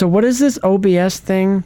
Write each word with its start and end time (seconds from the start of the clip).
So 0.00 0.08
what 0.08 0.24
is 0.24 0.38
this 0.38 0.58
OBS 0.62 1.20
thing? 1.20 1.62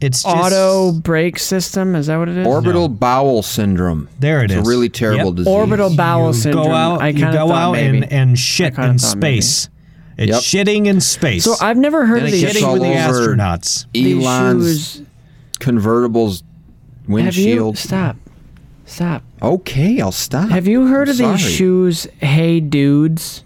It's 0.00 0.22
just, 0.22 0.34
Auto 0.34 0.92
brake 0.92 1.38
system? 1.38 1.94
Is 1.96 2.06
that 2.06 2.16
what 2.16 2.30
it 2.30 2.38
is? 2.38 2.46
Orbital 2.46 2.88
bowel 2.88 3.42
syndrome. 3.42 4.08
There 4.18 4.40
it 4.40 4.50
it's 4.50 4.54
is. 4.54 4.66
a 4.66 4.70
really 4.70 4.88
terrible 4.88 5.26
Yep. 5.26 5.34
disease. 5.34 5.52
Orbital 5.52 5.94
bowel 5.94 6.28
you 6.28 6.32
syndrome. 6.32 6.64
Go 6.68 6.72
out, 6.72 7.02
I 7.02 7.08
you 7.08 7.20
go 7.30 7.52
out 7.52 7.72
maybe. 7.72 7.98
and, 7.98 8.10
and 8.10 8.38
shit 8.38 8.68
in 8.68 8.74
thought 8.98 9.16
maybe. 9.18 9.42
space. 9.42 9.68
It's 10.16 10.48
Yep. 10.50 10.66
shitting 10.66 10.86
in 10.86 11.02
space. 11.02 11.44
So 11.44 11.56
I've 11.60 11.76
never 11.76 12.06
heard 12.06 12.20
And 12.20 12.28
of 12.28 12.32
it 12.32 12.36
these 12.36 12.40
gets 12.40 12.58
shitting 12.58 12.72
with 12.72 12.80
the 12.80 12.88
astronauts. 12.88 13.84
Elon's 13.94 14.64
shoes. 14.64 15.02
convertible's 15.58 16.40
Have 16.40 17.08
you 17.10 17.12
windshield. 17.14 17.76
stop? 17.76 18.16
Stop. 18.86 19.22
Okay, 19.42 20.00
I'll 20.00 20.10
stop. 20.10 20.48
Have 20.48 20.66
you 20.66 20.86
heard 20.86 21.08
I'm 21.08 21.12
of 21.12 21.16
sorry. 21.18 21.36
these 21.36 21.42
shoes? 21.50 22.06
Hey 22.20 22.60
dudes. 22.60 23.44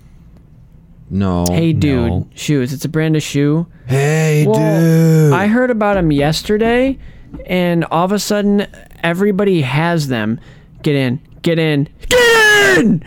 No. 1.13 1.45
Hey 1.49 1.73
dude 1.75 2.09
no. 2.11 2.29
shoes. 2.35 2.73
It's 2.73 2.85
a 2.85 2.89
brand 2.89 3.15
of 3.17 3.23
shoe. 3.23 3.67
Hey, 3.87 4.45
Well, 4.47 4.55
dude. 4.59 5.33
I 5.35 5.47
heard 5.47 5.71
about 5.71 5.95
them 5.95 6.11
yesterday, 6.11 6.99
and 7.47 7.85
all 7.85 8.05
of 8.07 8.13
a 8.13 8.19
sudden, 8.19 8.67
everybody 9.03 9.61
has 9.61 10.09
them. 10.09 10.41
Get 10.83 10.95
in, 10.97 11.21
get 11.43 11.59
in, 11.59 11.89
get 12.09 12.79
in! 12.79 13.03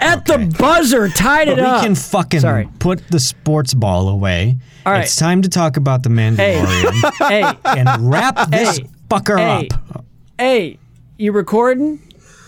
At 0.00 0.28
Okay. 0.30 0.44
the 0.46 0.56
buzzer, 0.56 1.08
tied 1.08 1.48
it 1.48 1.56
we 1.56 1.62
up. 1.62 1.82
We 1.82 1.86
can 1.88 1.94
fucking 1.96 2.40
Sorry. 2.40 2.68
put 2.78 3.06
the 3.08 3.18
sports 3.20 3.74
ball 3.74 4.08
away. 4.08 4.56
All 4.86 4.92
right. 4.92 5.02
It's 5.02 5.16
time 5.16 5.42
to 5.42 5.48
talk 5.48 5.76
about 5.76 6.02
the 6.04 6.08
Mandalorian 6.10 7.12
hey, 7.28 7.52
and 7.64 8.10
wrap 8.10 8.50
this 8.50 8.78
Hey. 8.78 8.86
fucker 9.10 9.38
hey, 9.38 9.68
up. 9.94 10.04
hey, 10.38 10.78
you 11.18 11.32
recording? 11.32 11.98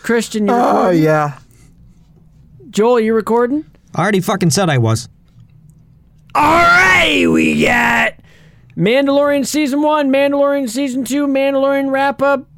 Christian, 0.02 0.46
you 0.46 0.52
Oh 0.52 0.76
recording? 0.76 1.02
yeah. 1.02 1.38
Joel, 2.70 3.00
you 3.00 3.14
recording? 3.14 3.64
I 3.94 4.02
already 4.02 4.20
fucking 4.20 4.50
said 4.50 4.68
I 4.68 4.78
was. 4.78 5.08
All 6.34 6.42
right, 6.42 7.26
we 7.26 7.62
got 7.64 8.14
Mandalorian 8.76 9.46
season 9.46 9.82
one, 9.82 10.10
Mandalorian 10.10 10.68
season 10.68 11.04
two, 11.04 11.26
Mandalorian 11.26 11.90
wrap 11.90 12.20
up. 12.22 12.48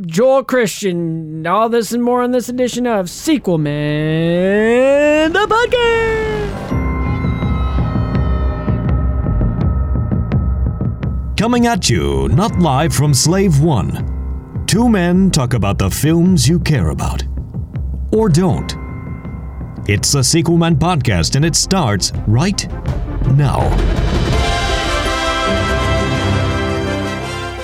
Joel 0.00 0.42
Christian, 0.44 1.46
all 1.46 1.68
this 1.68 1.92
and 1.92 2.02
more 2.02 2.22
on 2.22 2.30
this 2.30 2.48
edition 2.48 2.86
of 2.86 3.10
Sequel 3.10 3.58
Man, 3.58 5.32
the 5.32 5.40
podcast. 5.40 6.32
Coming 11.36 11.66
at 11.66 11.90
you, 11.90 12.28
not 12.28 12.58
live 12.58 12.94
from 12.94 13.12
Slave 13.12 13.60
One. 13.60 14.64
Two 14.66 14.88
men 14.88 15.30
talk 15.30 15.52
about 15.52 15.76
the 15.78 15.90
films 15.90 16.48
you 16.48 16.58
care 16.58 16.88
about. 16.88 17.24
Or 18.12 18.30
don't. 18.30 18.81
It's 19.88 20.12
the 20.12 20.22
Sequel 20.22 20.58
Man 20.58 20.76
podcast, 20.76 21.34
and 21.34 21.44
it 21.44 21.56
starts 21.56 22.12
right 22.28 22.70
now. 23.34 23.68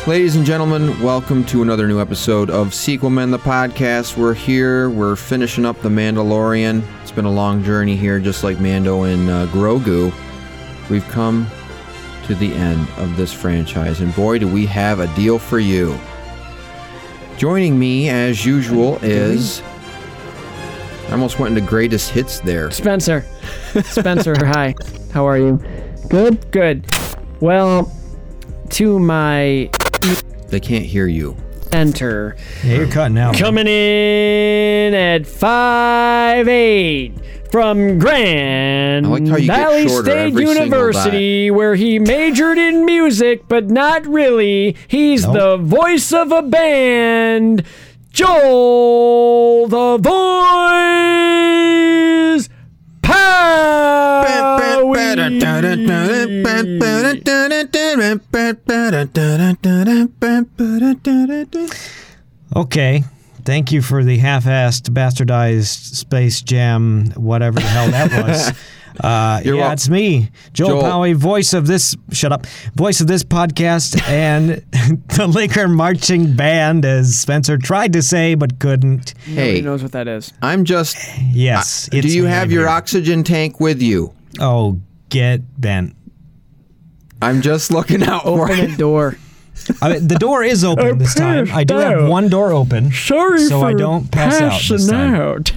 Ladies 0.04 0.34
and 0.34 0.44
gentlemen, 0.44 1.00
welcome 1.00 1.44
to 1.44 1.62
another 1.62 1.86
new 1.86 2.00
episode 2.00 2.50
of 2.50 2.74
Sequel 2.74 3.10
Man 3.10 3.30
the 3.30 3.38
podcast. 3.38 4.16
We're 4.16 4.34
here. 4.34 4.90
We're 4.90 5.14
finishing 5.14 5.64
up 5.64 5.80
The 5.80 5.90
Mandalorian. 5.90 6.82
It's 7.02 7.12
been 7.12 7.24
a 7.24 7.30
long 7.30 7.62
journey 7.62 7.94
here, 7.94 8.18
just 8.18 8.42
like 8.42 8.58
Mando 8.58 9.04
and 9.04 9.30
uh, 9.30 9.46
Grogu. 9.46 10.12
We've 10.90 11.06
come 11.06 11.46
to 12.24 12.34
the 12.34 12.52
end 12.52 12.88
of 12.96 13.16
this 13.16 13.32
franchise, 13.32 14.00
and 14.00 14.12
boy, 14.16 14.40
do 14.40 14.48
we 14.48 14.66
have 14.66 14.98
a 14.98 15.06
deal 15.14 15.38
for 15.38 15.60
you. 15.60 15.96
Joining 17.36 17.78
me, 17.78 18.08
as 18.08 18.44
usual, 18.44 18.98
is. 19.02 19.62
I 21.08 21.12
almost 21.12 21.38
went 21.38 21.56
into 21.56 21.68
greatest 21.68 22.10
hits 22.10 22.40
there. 22.40 22.70
Spencer. 22.70 23.24
Spencer, 23.84 24.34
hi. 24.46 24.74
How 25.12 25.26
are 25.26 25.38
you? 25.38 25.58
Good? 26.10 26.50
Good. 26.50 26.86
Well, 27.40 27.90
to 28.70 28.98
my 28.98 29.70
They 30.48 30.60
can't 30.60 30.84
hear 30.84 31.06
you. 31.06 31.36
enter. 31.72 32.36
Yeah, 32.64 32.76
you're 32.78 32.86
cutting 32.88 33.16
out. 33.18 33.36
Coming 33.38 33.66
in 33.66 34.92
at 34.94 35.26
five 35.26 36.46
eight 36.48 37.14
from 37.50 37.98
Grand 37.98 39.06
I 39.06 39.08
like 39.08 39.26
how 39.26 39.36
you 39.36 39.46
get 39.46 39.56
Valley 39.56 39.88
shorter 39.88 40.10
State 40.10 40.18
every 40.28 40.44
single 40.46 40.64
University, 40.64 41.50
where 41.50 41.74
he 41.74 41.98
majored 41.98 42.58
in 42.58 42.84
music, 42.84 43.48
but 43.48 43.70
not 43.70 44.06
really. 44.06 44.76
He's 44.88 45.24
Nope. 45.24 45.34
the 45.34 45.56
voice 45.56 46.12
of 46.12 46.32
a 46.32 46.42
band, 46.42 47.62
Joel 48.18 49.68
the 49.68 49.96
Voice 50.02 50.18
Okay. 62.56 63.04
Thank 63.44 63.70
you 63.70 63.82
for 63.82 64.02
the 64.02 64.18
half-assed, 64.18 64.90
bastardized 64.90 65.94
Space 65.94 66.42
Jam, 66.42 67.12
whatever 67.14 67.60
the 67.60 67.66
hell 67.66 67.88
that 67.92 68.10
was. 68.26 68.52
Uh, 69.00 69.40
You're 69.44 69.54
yeah, 69.56 69.62
wel- 69.62 69.72
it's 69.72 69.88
me, 69.88 70.30
Joel, 70.52 70.68
Joel. 70.68 70.82
Powie, 70.82 71.14
voice 71.14 71.52
of 71.52 71.66
this. 71.66 71.94
Shut 72.12 72.32
up, 72.32 72.46
voice 72.74 73.00
of 73.00 73.06
this 73.06 73.22
podcast, 73.22 74.00
and 74.08 74.50
the 75.16 75.26
Laker 75.28 75.68
marching 75.68 76.34
band, 76.34 76.84
as 76.84 77.16
Spencer 77.18 77.58
tried 77.58 77.92
to 77.92 78.02
say 78.02 78.34
but 78.34 78.58
couldn't. 78.58 79.14
Nobody 79.28 79.60
knows 79.62 79.82
what 79.82 79.92
that 79.92 80.08
is. 80.08 80.32
I'm 80.42 80.64
just. 80.64 80.96
Yes, 81.30 81.88
Do 81.90 81.98
it's 81.98 82.14
you 82.14 82.24
have 82.24 82.44
I'm 82.44 82.50
your 82.50 82.68
oxygen 82.68 83.22
tank 83.22 83.60
with 83.60 83.80
you? 83.80 84.12
Oh, 84.40 84.80
get 85.10 85.42
bent. 85.60 85.94
I'm 87.22 87.40
just 87.42 87.70
looking 87.70 88.02
out 88.02 88.22
for 88.24 88.44
Open 88.50 88.58
it. 88.58 88.66
the 88.72 88.76
door. 88.76 89.16
I 89.82 89.92
mean, 89.92 90.08
the 90.08 90.14
door 90.16 90.42
is 90.44 90.64
open 90.64 90.98
this 90.98 91.14
time. 91.14 91.48
I 91.52 91.64
do 91.64 91.74
have 91.76 92.08
one 92.08 92.28
door 92.28 92.52
open. 92.52 92.90
Sorry 92.92 93.40
So 93.40 93.60
for 93.60 93.66
I 93.66 93.74
don't 93.74 94.10
pass 94.10 94.40
out 94.40 94.60
this 94.68 94.88
time. 94.88 95.14
out. 95.14 95.52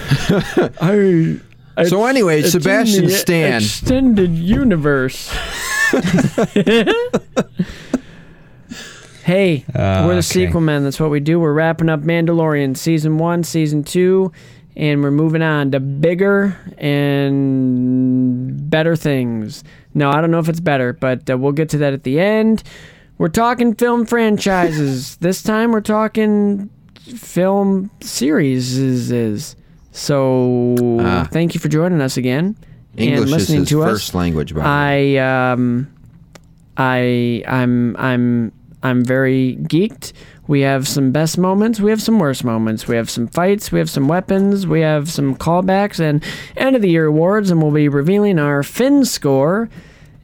I, 0.28 0.70
I- 0.80 1.40
So 1.86 2.04
anyway, 2.06 2.40
it's 2.40 2.52
Sebastian 2.52 3.08
Stan. 3.08 3.62
extended 3.62 4.30
universe. 4.32 5.28
hey, 9.24 9.64
Uh, 9.74 10.02
we're 10.04 10.12
the 10.12 10.18
okay. 10.18 10.20
sequel 10.20 10.60
men. 10.60 10.84
That's 10.84 11.00
what 11.00 11.10
we 11.10 11.20
do. 11.20 11.40
We're 11.40 11.52
wrapping 11.52 11.88
up 11.88 12.00
Mandalorian 12.00 12.76
season 12.76 13.18
one, 13.18 13.44
season 13.44 13.82
two, 13.84 14.30
and 14.76 15.02
we're 15.02 15.10
moving 15.10 15.42
on 15.42 15.70
to 15.72 15.80
bigger 15.80 16.56
and 16.78 18.68
better 18.70 18.96
things. 18.96 19.64
No, 19.94 20.10
I 20.10 20.20
don't 20.20 20.30
know 20.30 20.38
if 20.38 20.48
it's 20.48 20.60
better, 20.60 20.92
but 20.92 21.28
uh, 21.30 21.38
we'll 21.38 21.52
get 21.52 21.68
to 21.70 21.78
that 21.78 21.92
at 21.92 22.02
the 22.04 22.20
end. 22.20 22.62
We're 23.18 23.28
talking 23.28 23.74
film 23.74 24.06
franchises. 24.06 25.16
this 25.16 25.42
time 25.42 25.72
we're 25.72 25.80
talking 25.80 26.70
film 27.16 27.90
series. 28.00 29.54
So 29.92 30.76
Ah. 31.00 31.28
thank 31.30 31.54
you 31.54 31.60
for 31.60 31.68
joining 31.68 32.00
us 32.00 32.16
again 32.16 32.56
and 32.96 33.00
English 33.08 33.24
is 33.26 33.30
listening 33.32 33.60
his 33.60 33.68
to 33.70 33.82
first 33.82 34.10
us. 34.10 34.14
language, 34.14 34.54
by 34.54 34.60
the 34.62 34.68
way. 34.68 35.18
I 35.20 35.52
um, 35.52 35.88
I 36.76 37.42
I'm 37.46 37.96
I'm 37.96 38.52
I'm 38.82 39.04
very 39.04 39.56
geeked. 39.62 40.12
We 40.46 40.62
have 40.62 40.88
some 40.88 41.12
best 41.12 41.38
moments. 41.38 41.78
We 41.80 41.90
have 41.90 42.02
some 42.02 42.18
worst 42.18 42.42
moments. 42.44 42.88
We 42.88 42.96
have 42.96 43.08
some 43.08 43.28
fights. 43.28 43.70
We 43.70 43.78
have 43.78 43.88
some 43.90 44.08
weapons. 44.08 44.66
We 44.66 44.80
have 44.80 45.08
some 45.10 45.36
callbacks 45.36 46.00
and 46.00 46.24
end 46.56 46.74
of 46.74 46.82
the 46.82 46.88
year 46.90 47.06
awards, 47.06 47.50
and 47.50 47.62
we'll 47.62 47.70
be 47.72 47.88
revealing 47.88 48.38
our 48.38 48.62
Fin 48.64 49.04
score 49.04 49.68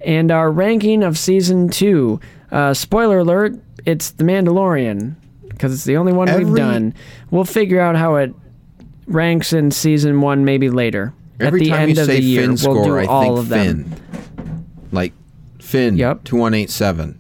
and 0.00 0.31
our 0.32 0.50
ranking 0.50 1.03
of 1.05 1.16
season 1.19 1.69
two. 1.69 2.19
Uh, 2.50 2.75
spoiler 2.75 3.19
alert: 3.21 3.55
It's 3.84 4.10
The 4.10 4.25
Mandalorian 4.25 5.15
because 5.49 5.72
it's 5.72 5.84
the 5.84 5.97
only 5.97 6.12
one 6.12 6.32
we've 6.37 6.55
done. 6.55 6.94
We'll 7.31 7.44
figure 7.44 7.81
out 7.81 7.97
how 7.97 8.16
it 8.16 8.34
ranks 9.06 9.53
in 9.53 9.71
season 9.71 10.21
one, 10.21 10.44
maybe 10.44 10.71
later. 10.71 11.12
Every 11.41 11.61
At 11.61 11.65
the 11.65 11.71
time 11.71 11.81
end 11.81 11.97
you 11.97 12.00
of 12.03 12.06
say 12.06 12.17
the 12.17 12.22
year, 12.22 12.41
Finn 12.43 12.50
we'll 12.50 12.59
score, 12.59 12.84
do 12.84 12.97
I 12.99 13.05
all 13.06 13.22
think 13.22 13.39
of 13.39 13.49
them. 13.49 13.84
Finn. 13.84 14.67
Like 14.93 15.12
Finn. 15.61 15.97
Yep. 15.97 16.25
Two 16.25 16.37
one 16.37 16.55
eight 16.55 16.70
seven. 16.70 17.19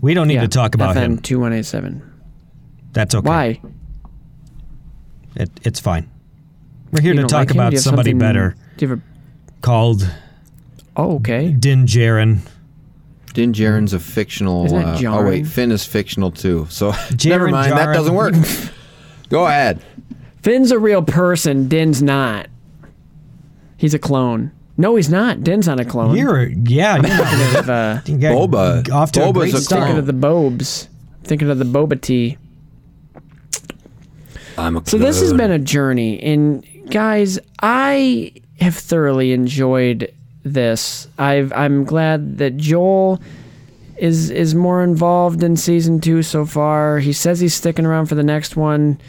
We 0.00 0.14
don't 0.14 0.28
need 0.28 0.34
Yeah, 0.34 0.42
to 0.42 0.48
talk 0.48 0.74
about 0.74 0.94
FN 0.94 1.02
him. 1.04 1.18
2187. 1.18 2.02
That's 2.92 3.14
okay. 3.16 3.26
Why? 3.28 3.60
It, 5.34 5.50
it's 5.64 5.80
fine. 5.80 6.08
We're 6.92 7.02
here 7.02 7.14
You 7.14 7.22
to 7.22 7.26
talk 7.26 7.48
like 7.48 7.50
about 7.50 7.74
somebody 7.78 8.12
better 8.12 8.54
Do 8.76 8.84
you 8.86 8.90
have 8.90 8.98
a, 8.98 9.02
called 9.60 10.08
oh, 10.96 11.16
okay. 11.16 11.50
Din 11.50 11.84
Djarin. 11.86 12.38
Din 13.34 13.52
Djarin's 13.52 13.92
a 13.92 14.00
fictional. 14.00 14.74
Uh, 14.74 15.00
oh 15.04 15.24
wait, 15.24 15.46
Finn 15.46 15.70
is 15.70 15.84
fictional 15.84 16.30
too. 16.30 16.66
So 16.70 16.92
Djarin, 16.92 17.28
never 17.30 17.48
mind. 17.48 17.72
That 17.72 17.92
doesn't 17.92 18.14
work. 18.14 18.34
Go 19.28 19.46
ahead. 19.46 19.82
Finn's 20.42 20.70
a 20.70 20.78
real 20.78 21.02
person. 21.02 21.68
Din's 21.68 22.02
not. 22.02 22.48
He's 23.76 23.94
a 23.94 23.98
clone. 23.98 24.52
No, 24.76 24.94
he's 24.96 25.10
not. 25.10 25.42
Din's 25.42 25.66
not 25.66 25.80
a 25.80 25.84
clone. 25.84 26.16
You're, 26.16 26.48
yeah, 26.48 26.94
you're 26.96 27.02
not. 27.02 27.56
of, 27.56 27.70
uh, 27.70 28.00
Boba. 28.06 28.90
Off 28.92 29.10
to 29.12 29.22
a 29.22 29.26
Boba's 29.26 29.34
great 29.34 29.54
a 29.54 29.58
start. 29.58 29.78
clone. 29.80 29.86
thinking 29.86 29.98
of 29.98 30.06
the 30.06 30.12
Bobes. 30.12 30.88
Thinking 31.24 31.50
of 31.50 31.58
the 31.58 31.64
Boba 31.64 32.00
tea. 32.00 32.38
I'm 34.56 34.76
a 34.76 34.80
clone. 34.80 34.86
So 34.86 34.98
this 34.98 35.20
has 35.20 35.32
been 35.32 35.50
a 35.50 35.58
journey, 35.58 36.20
and 36.22 36.64
guys, 36.90 37.38
I 37.60 38.32
have 38.60 38.74
thoroughly 38.76 39.32
enjoyed 39.32 40.12
this. 40.44 41.08
I've 41.18 41.52
I'm 41.52 41.84
glad 41.84 42.38
that 42.38 42.56
Joel 42.56 43.20
is 43.96 44.30
is 44.30 44.54
more 44.54 44.82
involved 44.82 45.42
in 45.42 45.56
season 45.56 46.00
two 46.00 46.22
so 46.22 46.44
far. 46.46 46.98
He 47.00 47.12
says 47.12 47.40
he's 47.40 47.54
sticking 47.54 47.84
around 47.84 48.06
for 48.06 48.14
the 48.14 48.22
next 48.22 48.56
one, 48.56 49.00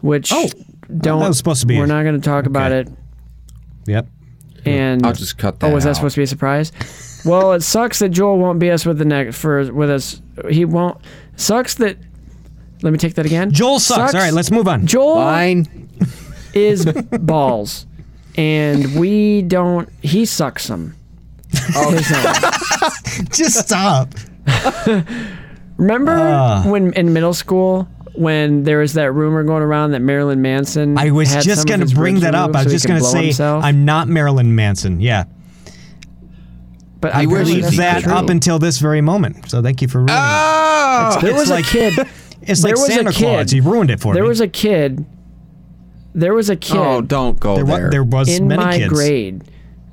which 0.00 0.32
Oh, 0.32 0.48
don't. 0.88 1.20
that 1.20 1.28
was 1.28 1.38
supposed 1.38 1.60
to 1.60 1.66
be 1.66 1.78
We're 1.78 1.86
not 1.86 2.02
going 2.02 2.20
to 2.20 2.24
talk 2.24 2.46
about 2.46 2.72
it. 2.72 2.88
Yep. 3.86 4.08
And 4.64 5.06
I'll 5.06 5.12
just 5.14 5.38
cut 5.38 5.58
that. 5.60 5.70
oh, 5.70 5.74
was 5.74 5.84
that 5.84 5.90
out. 5.90 5.96
supposed 5.96 6.14
to 6.16 6.20
be 6.20 6.24
a 6.24 6.26
surprise? 6.26 6.72
well, 7.24 7.52
it 7.52 7.62
sucks 7.62 7.98
that 8.00 8.10
Joel 8.10 8.38
won't 8.38 8.58
be 8.58 8.70
us 8.70 8.84
with 8.84 8.98
the 8.98 9.04
next 9.06 9.38
for 9.38 9.72
with 9.72 9.90
us. 9.90 10.20
He 10.50 10.64
won't. 10.64 10.98
Sucks 11.36 11.74
that. 11.76 11.96
Let 12.82 12.92
me 12.92 12.98
take 12.98 13.14
that 13.14 13.26
again. 13.26 13.50
Joel 13.52 13.78
sucks. 13.80 14.14
All 14.14 14.20
right, 14.20 14.32
let's 14.32 14.50
move 14.50 14.68
on. 14.68 14.86
Joel 14.86 15.14
Fine. 15.16 15.88
is 16.54 16.84
balls, 17.20 17.86
and 18.36 18.98
we 19.00 19.42
don't. 19.42 19.88
He 20.02 20.24
sucks 20.26 20.66
them. 20.68 20.94
Oh. 21.74 21.90
His 21.92 22.12
own. 22.12 23.26
Just 23.32 23.58
stop. 23.66 24.14
Remember 25.78 26.12
Ah. 26.18 26.62
when 26.66 26.92
in 26.92 27.12
middle 27.12 27.34
school 27.34 27.88
when 28.14 28.64
there 28.64 28.78
was 28.78 28.94
that 28.94 29.12
rumor 29.12 29.42
going 29.44 29.62
around 29.62 29.92
that 29.92 30.00
Marilyn 30.00 30.42
Manson? 30.42 30.98
I 30.98 31.10
was 31.10 31.32
had 31.32 31.42
just 31.42 31.66
going 31.66 31.86
to 31.86 31.94
bring 31.94 32.20
that 32.20 32.34
up. 32.34 32.54
I 32.54 32.64
was 32.64 32.64
so 32.64 32.70
just 32.70 32.86
going 32.86 33.00
to 33.00 33.06
say 33.06 33.24
himself? 33.26 33.64
I'm 33.64 33.84
not 33.84 34.08
Marilyn 34.08 34.54
Manson. 34.54 35.00
Yeah. 35.00 35.24
But 37.00 37.14
I 37.14 37.22
I 37.22 37.26
wish 37.26 37.48
Believe 37.48 37.76
that 37.76 38.02
true. 38.02 38.12
up 38.12 38.28
until 38.28 38.58
this 38.58 38.78
very 38.78 39.00
moment. 39.00 39.50
So 39.50 39.62
thank 39.62 39.80
you 39.80 39.88
for 39.88 39.98
ruining 40.00 40.16
Oh! 40.18 41.18
there 41.22 41.34
was 41.34 41.48
like- 41.50 41.64
a 41.64 41.68
kid. 41.68 41.98
it. 41.98 42.08
It's 42.42 42.62
like 42.64 42.72
was 42.74 42.88
a 42.88 42.92
Santa 42.92 43.12
Claus. 43.12 43.50
He 43.50 43.60
ruined 43.60 43.90
it 43.90 44.00
for 44.00 44.14
there 44.14 44.22
me. 44.22 44.28
was 44.28 44.40
a 44.40 44.48
kid. 44.48 45.04
There 46.14 46.34
was 46.34 46.50
a 46.50 46.54
oh, 46.54 46.56
kid 46.56 46.76
Oh, 46.76 47.00
don't 47.02 47.38
go 47.38 47.54
there, 47.56 47.64
there. 47.64 47.84
wa- 47.84 47.90
there 47.90 48.04
was 48.04 48.28
in 48.38 48.48
many 48.48 48.62
my 48.62 48.78
kids. 48.78 48.92
grade 48.92 49.44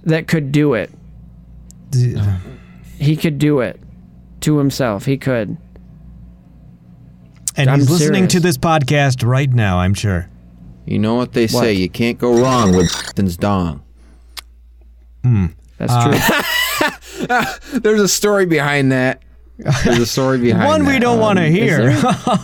that 0.06 0.28
could 0.28 0.52
do 0.52 0.74
it. 0.74 0.90
He 2.98 3.16
could 3.16 3.38
do 3.38 3.60
it 3.60 3.80
to 4.42 4.58
himself. 4.58 5.06
He 5.06 5.18
could. 5.18 5.58
And 7.58 7.70
I'm 7.70 7.80
he's 7.80 7.90
listening 7.90 8.14
serious. 8.30 8.32
to 8.34 8.40
this 8.40 8.58
podcast 8.58 9.28
right 9.28 9.52
now, 9.52 9.80
I'm 9.80 9.94
sure. 9.94 10.30
You 10.86 11.00
know 11.00 11.16
what 11.16 11.34
they 11.34 11.48
say? 11.48 11.74
You 11.74 11.90
can't 11.90 12.18
go 12.18 12.40
wrong 12.42 12.76
with 12.76 12.92
things 12.92 13.36
dong. 13.36 13.84
That's 15.78 15.92
Uh, 15.94 16.12
true. 17.20 17.80
There's 17.80 18.02
a 18.02 18.08
story 18.08 18.46
behind 18.46 18.92
that. 18.92 19.22
There's 19.84 19.98
a 20.00 20.06
story 20.06 20.38
behind 20.38 20.66
One 20.68 20.86
we 20.86 21.00
don't 21.00 21.20
want 21.20 21.40
to 21.40 21.46
hear. 21.50 21.90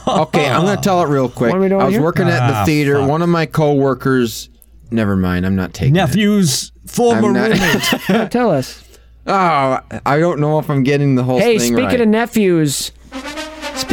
Okay, 0.08 0.48
I'm 0.50 0.66
gonna 0.66 0.82
tell 0.82 1.02
it 1.04 1.08
real 1.08 1.30
quick. 1.30 1.52
One 1.52 1.62
we 1.62 1.68
don't 1.70 1.82
I 1.82 1.86
was 1.86 1.94
hear? 1.94 2.02
working 2.04 2.28
at 2.28 2.48
the 2.48 2.56
Ah, 2.56 2.66
theater. 2.66 2.96
fuck. 3.00 3.10
One 3.10 3.22
of 3.22 3.30
my 3.30 3.46
coworkers. 3.46 4.50
Never 4.92 5.16
mind. 5.16 5.46
I'm 5.46 5.56
not 5.56 5.74
taking 5.74 5.96
it. 5.96 6.00
Nephew's 6.00 6.72
former 6.88 7.28
I'm 7.28 7.34
not- 7.34 8.10
roommate. 8.10 8.32
Tell 8.32 8.52
us. 8.52 8.84
Oh, 9.26 9.80
I 10.06 10.20
don't 10.20 10.40
know 10.40 10.60
if 10.60 10.70
I'm 10.70 10.84
getting 10.84 11.16
the 11.16 11.24
whole 11.24 11.40
Hey, 11.40 11.58
thing 11.58 11.68
speaking 11.74 11.86
right. 11.86 12.02
of 12.02 12.08
nephews, 12.10 12.92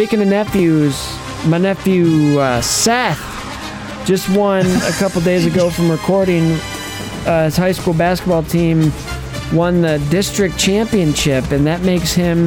speaking 0.01 0.23
of 0.23 0.29
nephews, 0.29 1.15
my 1.45 1.59
nephew 1.59 2.39
uh, 2.39 2.63
Seth 2.63 3.21
just 4.07 4.31
won 4.35 4.65
a 4.65 4.93
couple 4.93 5.21
days 5.21 5.45
ago 5.45 5.69
from 5.69 5.91
recording. 5.91 6.53
Uh, 7.27 7.45
his 7.45 7.55
high 7.59 7.73
school 7.73 7.93
basketball 7.93 8.43
team 8.43 8.91
won 9.53 9.83
the 9.83 9.99
district 10.09 10.57
championship, 10.57 11.51
and 11.51 11.67
that 11.67 11.83
makes 11.83 12.15
him 12.15 12.47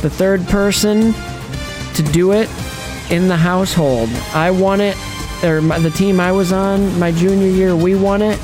the 0.00 0.08
third 0.08 0.42
person 0.46 1.12
to 1.92 2.02
do 2.02 2.32
it 2.32 2.48
in 3.10 3.28
the 3.28 3.36
household. 3.36 4.08
I 4.32 4.50
won 4.50 4.80
it, 4.80 4.96
or 5.44 5.60
my, 5.60 5.78
the 5.78 5.90
team 5.90 6.18
I 6.18 6.32
was 6.32 6.50
on 6.50 6.98
my 6.98 7.12
junior 7.12 7.48
year, 7.48 7.76
we 7.76 7.94
won 7.94 8.22
it. 8.22 8.40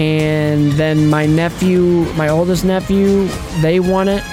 And 0.00 0.72
then 0.72 1.08
my 1.08 1.26
nephew, 1.26 2.12
my 2.14 2.28
oldest 2.28 2.64
nephew, 2.64 3.28
they 3.62 3.78
won 3.78 4.08
it 4.08 4.24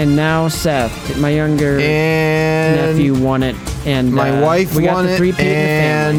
and 0.00 0.16
now 0.16 0.48
Seth, 0.48 1.18
my 1.18 1.28
younger 1.30 1.78
and 1.78 2.76
nephew, 2.96 3.14
won 3.14 3.42
it, 3.42 3.54
and 3.86 4.10
my 4.12 4.30
uh, 4.30 4.40
wife 4.40 4.74
we 4.74 4.84
got 4.84 4.94
won 4.94 5.06
the 5.06 5.12
it, 5.12 5.16
three-peat 5.18 5.40
in 5.40 5.46
the 5.46 5.52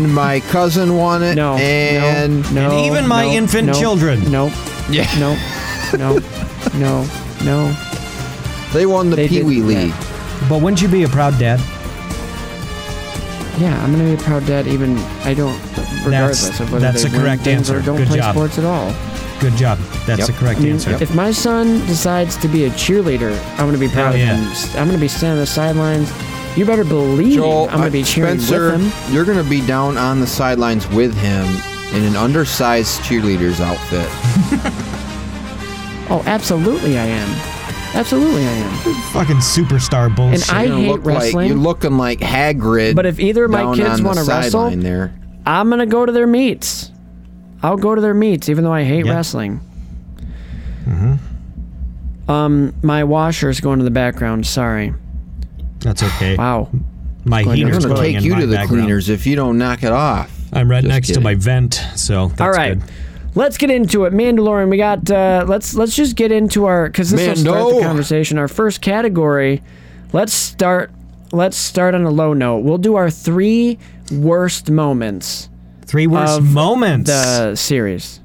and 0.05 0.13
my 0.13 0.39
cousin 0.39 0.95
won 0.95 1.23
it, 1.23 1.35
no, 1.35 1.55
and 1.57 2.43
no, 2.53 2.69
no, 2.69 2.77
And 2.77 2.85
even 2.85 3.07
my 3.07 3.25
no, 3.25 3.31
infant 3.31 3.67
no, 3.67 3.73
children. 3.73 4.19
Nope, 4.31 4.53
yeah, 4.89 5.09
nope, 5.19 5.39
nope, 5.97 6.23
no, 6.75 7.07
no. 7.43 7.75
they 8.73 8.85
won 8.85 9.09
the 9.09 9.15
They 9.15 9.27
Pee 9.27 9.43
Wee 9.43 9.61
did- 9.61 9.69
yeah. 9.71 9.79
League. 9.85 9.93
but 10.47 10.61
wouldn't 10.61 10.81
you 10.81 10.87
be 10.87 11.03
a 11.03 11.09
proud 11.09 11.37
dad? 11.39 11.59
Yeah, 13.59 13.79
I'm 13.83 13.91
gonna 13.91 14.05
be 14.05 14.13
a 14.13 14.17
proud 14.17 14.45
dad. 14.47 14.65
Even 14.67 14.97
I 15.23 15.33
don't, 15.33 15.59
regardless 16.05 16.41
That's- 16.43 16.59
of 16.61 16.71
whether 16.71 16.85
that's 16.91 17.03
they 17.03 17.09
a 17.09 17.11
win 17.11 17.21
correct 17.21 17.43
things 17.43 17.69
or 17.69 17.81
don't 17.81 17.97
Good 17.97 18.07
play 18.07 18.17
job. 18.19 18.33
sports 18.35 18.57
at 18.57 18.65
all. 18.65 18.93
Good 19.41 19.57
job. 19.57 19.77
That's 20.05 20.19
Yep. 20.19 20.27
the 20.27 20.33
correct 20.33 20.59
I 20.59 20.63
mean, 20.63 20.73
answer. 20.73 20.97
if 21.01 21.13
my 21.15 21.31
son 21.31 21.79
decides 21.87 22.37
to 22.37 22.47
be 22.47 22.65
a 22.65 22.69
cheerleader, 22.71 23.35
I'm 23.57 23.65
gonna 23.65 23.77
be 23.77 23.87
proud 23.89 24.13
Hell 24.15 24.35
of 24.35 24.41
him. 24.41 24.79
I'm 24.79 24.85
gonna 24.87 24.97
be 24.99 25.07
standing 25.07 25.31
on 25.31 25.37
the 25.39 25.45
sidelines. 25.47 26.11
You 26.55 26.65
better 26.65 26.83
believe 26.83 27.35
Joel, 27.35 27.63
I'm 27.69 27.77
gonna 27.77 27.87
uh, 27.87 27.89
be 27.89 28.03
cheering 28.03 28.37
Spencer, 28.39 28.73
with 28.73 28.81
him. 28.81 29.13
you're 29.13 29.25
gonna 29.25 29.43
be 29.43 29.65
down 29.65 29.97
on 29.97 30.19
the 30.19 30.27
sidelines 30.27 30.87
with 30.89 31.15
him 31.17 31.45
in 31.95 32.03
an 32.03 32.15
undersized 32.15 33.01
cheerleader's 33.01 33.59
outfit. 33.59 34.07
Oh, 36.09 36.21
absolutely, 36.25 36.97
I 36.97 37.05
am. 37.05 37.29
Absolutely, 37.95 38.45
I 38.45 38.51
am. 38.51 39.01
Fucking 39.13 39.37
superstar 39.37 40.13
bullshit. 40.13 40.49
And 40.49 40.57
I 40.57 40.63
You're 40.65 40.75
hate 40.77 40.87
look 40.89 41.05
like 41.05 41.15
wrestling. 41.23 41.47
you're 41.47 41.57
looking 41.57 41.97
like 41.97 42.19
Hagrid. 42.19 42.95
But 42.95 43.05
if 43.05 43.17
either 43.19 43.45
of 43.45 43.51
my 43.51 43.73
kids 43.73 43.89
on 43.91 43.97
the 43.97 44.03
wanna 44.03 44.23
wrestle, 44.25 44.51
sideline 44.63 44.81
there. 44.81 45.13
I'm 45.45 45.69
gonna 45.69 45.85
go 45.85 46.05
to 46.05 46.11
their 46.11 46.27
meets. 46.27 46.90
I'll 47.63 47.77
go 47.77 47.93
to 47.95 48.01
their 48.01 48.13
meets, 48.13 48.49
even 48.49 48.63
though 48.63 48.73
I 48.73 48.83
hate 48.83 49.05
Yeah. 49.05 49.13
wrestling. 49.13 49.61
Um, 52.27 52.73
my 52.81 53.03
washer's 53.03 53.59
going 53.59 53.79
to 53.79 53.83
the 53.85 53.91
background. 53.91 54.45
Sorry. 54.45 54.93
That's 55.79 56.03
okay. 56.03 56.35
Wow. 56.37 56.69
My 57.23 57.43
going 57.43 57.61
I'm 57.61 57.67
heater's 57.67 57.85
gonna 57.85 57.99
take 57.99 58.15
in 58.15 58.23
you 58.23 58.31
my 58.33 58.39
to 58.39 58.47
the 58.47 58.55
background. 58.55 58.81
cleaners 58.85 59.07
if 59.09 59.27
you 59.27 59.35
don't 59.35 59.59
knock 59.59 59.83
it 59.83 59.91
off. 59.91 60.35
I'm 60.51 60.71
right 60.71 60.81
Just 60.81 60.89
next 60.89 61.07
kidding. 61.09 61.21
to 61.21 61.23
my 61.23 61.35
vent, 61.35 61.75
so 61.95 62.29
that's 62.29 62.41
All 62.41 62.49
right. 62.49 62.79
good. 62.79 62.89
Let's 63.35 63.59
get 63.59 63.69
into 63.69 64.05
it. 64.05 64.13
Mandalorian. 64.13 64.69
We 64.71 64.77
got. 64.77 65.09
Uh, 65.11 65.45
let's 65.47 65.75
let's 65.75 65.95
just 65.95 66.15
get 66.15 66.31
into 66.31 66.65
our 66.65 66.87
because 66.87 67.11
this 67.11 67.27
will 67.27 67.35
start 67.35 67.75
the 67.75 67.81
conversation. 67.81 68.39
Our 68.39 68.47
first 68.47 68.81
category. 68.81 69.61
Let's 70.13 70.33
start. 70.33 70.89
Let's 71.31 71.57
start 71.57 71.93
on 71.93 72.05
a 72.05 72.09
low 72.09 72.33
note. 72.33 72.63
We'll 72.63 72.79
do 72.79 72.95
our 72.95 73.11
three 73.11 73.77
worst 74.11 74.71
moments 74.71 75.47
Three 75.91 76.07
worst 76.07 76.39
of 76.39 76.45
moments. 76.45 77.09
the 77.09 77.53
series. 77.55 78.21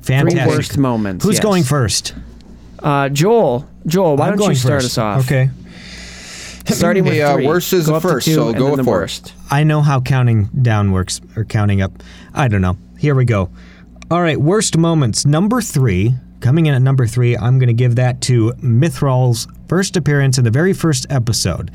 Fantastic. 0.00 0.40
Three 0.40 0.56
worst 0.56 0.78
moments. 0.78 1.22
Who's 1.26 1.34
yes. 1.34 1.42
going 1.42 1.62
first? 1.62 2.14
Uh, 2.78 3.10
Joel. 3.10 3.68
Joel, 3.84 4.16
why 4.16 4.30
I'm 4.30 4.38
don't 4.38 4.48
you 4.48 4.54
start 4.54 4.80
first. 4.80 4.96
us 4.96 4.98
off? 4.98 5.26
Okay. 5.26 5.50
Starting 6.64 7.04
with 7.04 7.12
Hey, 7.12 7.20
uh, 7.20 7.34
three. 7.34 7.46
worst 7.46 7.74
is 7.74 7.86
go 7.86 7.92
the 7.94 8.00
first, 8.00 8.24
two, 8.24 8.32
so 8.32 8.48
and 8.48 8.56
go 8.56 8.68
then 8.74 8.84
the 8.84 8.90
worst. 8.90 9.34
I 9.50 9.62
know 9.62 9.82
how 9.82 10.00
counting 10.00 10.44
down 10.62 10.90
works 10.92 11.20
or 11.36 11.44
counting 11.44 11.82
up. 11.82 11.92
I 12.32 12.48
don't 12.48 12.62
know. 12.62 12.78
Here 12.98 13.14
we 13.14 13.26
go. 13.26 13.50
All 14.10 14.22
right, 14.22 14.40
worst 14.40 14.78
moments. 14.78 15.26
Number 15.26 15.60
three, 15.60 16.14
coming 16.40 16.64
in 16.64 16.74
at 16.74 16.80
number 16.80 17.06
three, 17.06 17.36
I'm 17.36 17.58
going 17.58 17.68
to 17.68 17.74
give 17.74 17.96
that 17.96 18.22
to 18.22 18.52
Mythrol's 18.62 19.46
first 19.68 19.98
appearance 19.98 20.38
in 20.38 20.44
the 20.44 20.50
very 20.50 20.72
first 20.72 21.06
episode. 21.10 21.70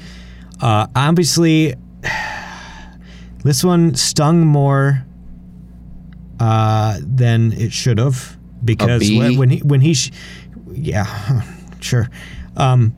Uh, 0.60 0.88
obviously, 0.96 1.76
this 3.44 3.64
one 3.64 3.94
stung 3.94 4.40
more 4.40 5.05
uh, 6.40 7.00
than 7.02 7.54
it 7.54 7.72
should 7.72 7.98
have 7.98 8.38
because 8.64 9.02
when, 9.10 9.38
when 9.38 9.50
he 9.50 9.60
when 9.60 9.82
he, 9.82 9.94
sh- 9.94 10.12
yeah, 10.72 11.42
sure. 11.80 12.10
Um, 12.58 12.96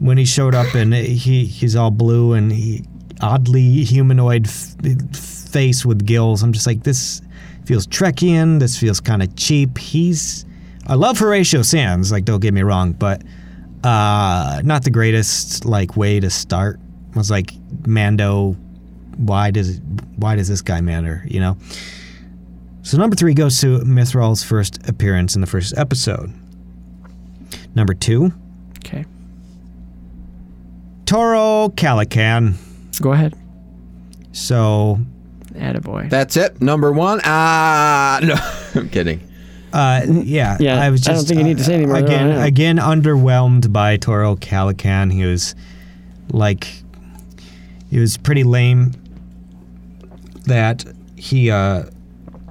when 0.00 0.16
he 0.16 0.24
showed 0.24 0.54
up 0.54 0.74
and 0.74 0.94
he 0.94 1.44
he's 1.44 1.74
all 1.74 1.90
blue 1.90 2.32
and 2.32 2.52
he 2.52 2.84
oddly 3.20 3.84
humanoid 3.84 4.46
f- 4.46 5.16
face 5.16 5.84
with 5.84 6.06
gills. 6.06 6.42
I'm 6.42 6.52
just 6.52 6.66
like 6.66 6.84
this 6.84 7.20
feels 7.64 7.86
Trekkian. 7.86 8.60
This 8.60 8.78
feels 8.78 9.00
kind 9.00 9.22
of 9.22 9.34
cheap. 9.36 9.78
He's 9.78 10.44
I 10.86 10.94
love 10.94 11.18
Horatio 11.18 11.62
Sanz. 11.62 12.12
Like 12.12 12.24
don't 12.24 12.40
get 12.40 12.54
me 12.54 12.62
wrong, 12.62 12.92
but 12.92 13.22
uh, 13.84 14.60
not 14.64 14.84
the 14.84 14.90
greatest 14.90 15.64
like 15.64 15.96
way 15.96 16.20
to 16.20 16.30
start. 16.30 16.78
Was 17.14 17.30
like 17.30 17.52
Mando. 17.86 18.52
Why 19.16 19.50
does 19.50 19.80
why 20.16 20.36
does 20.36 20.48
this 20.48 20.62
guy 20.62 20.80
matter? 20.80 21.24
You 21.26 21.40
know. 21.40 21.56
So 22.88 22.96
number 22.96 23.14
three 23.16 23.34
goes 23.34 23.60
to 23.60 23.80
Mythrol's 23.80 24.42
first 24.42 24.88
appearance 24.88 25.34
in 25.34 25.42
the 25.42 25.46
first 25.46 25.76
episode. 25.76 26.32
Number 27.74 27.92
two, 27.92 28.32
Okay. 28.78 29.04
Toro 31.04 31.68
Calican. 31.76 32.54
Go 33.02 33.12
ahead. 33.12 33.34
So, 34.32 35.00
Attaboy. 35.52 36.08
That's 36.08 36.38
it. 36.38 36.62
Number 36.62 36.90
one. 36.90 37.20
Ah, 37.24 38.20
no, 38.22 38.36
I'm 38.80 38.88
kidding. 38.88 39.20
uh, 39.74 40.06
yeah, 40.08 40.56
Yeah, 40.58 40.80
I 40.80 40.88
was 40.88 41.00
just. 41.02 41.10
I 41.10 41.12
just 41.12 41.28
don't 41.28 41.36
think 41.36 41.38
you 41.40 41.44
need 41.44 41.58
to 41.58 41.64
say 41.64 41.74
any 41.74 41.84
more. 41.84 41.96
again, 41.96 42.30
I 42.38 42.46
again, 42.46 42.78
underwhelmed 42.78 43.70
by 43.70 43.98
Toro 43.98 44.34
Calican. 44.36 45.12
He 45.12 45.26
was 45.26 45.54
like, 46.32 46.66
he 47.90 47.98
was 47.98 48.16
pretty 48.16 48.44
lame. 48.44 48.92
That 50.46 50.86
he, 51.16 51.50
uh, 51.50 51.82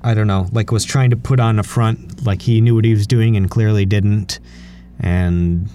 I 0.08 0.14
don't 0.14 0.28
know, 0.28 0.48
like 0.54 0.72
was 0.72 0.86
trying 0.86 1.10
to 1.10 1.18
put 1.18 1.40
on 1.42 1.60
a 1.60 1.64
front 1.64 2.26
like 2.26 2.42
he 2.44 2.62
knew 2.62 2.76
what 2.76 2.86
he 2.86 2.94
was 2.94 3.06
doing 3.08 3.36
and 3.36 3.52
clearly 3.52 3.86
didn't, 3.86 4.40
and 5.02 5.68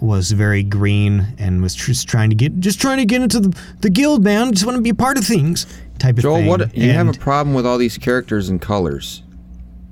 was 0.00 0.32
very 0.32 0.62
green 0.64 1.26
and 1.38 1.62
was 1.62 1.74
just 1.76 2.08
trying 2.08 2.30
to 2.30 2.34
get 2.34 2.58
just 2.58 2.80
trying 2.80 2.98
to 2.98 3.04
get 3.04 3.22
into 3.22 3.38
the, 3.38 3.56
the 3.80 3.90
guild, 3.90 4.24
man. 4.24 4.52
Just 4.52 4.66
want 4.66 4.74
to 4.76 4.82
be 4.82 4.90
a 4.90 4.94
part 4.94 5.16
of 5.18 5.24
things, 5.24 5.66
type 6.00 6.16
of 6.16 6.22
Joel, 6.22 6.36
thing. 6.38 6.46
what 6.48 6.76
you 6.76 6.90
have 6.90 7.08
a 7.08 7.12
problem 7.12 7.54
with 7.54 7.64
all 7.64 7.78
these 7.78 7.96
characters 7.96 8.48
and 8.48 8.60
colors? 8.60 9.22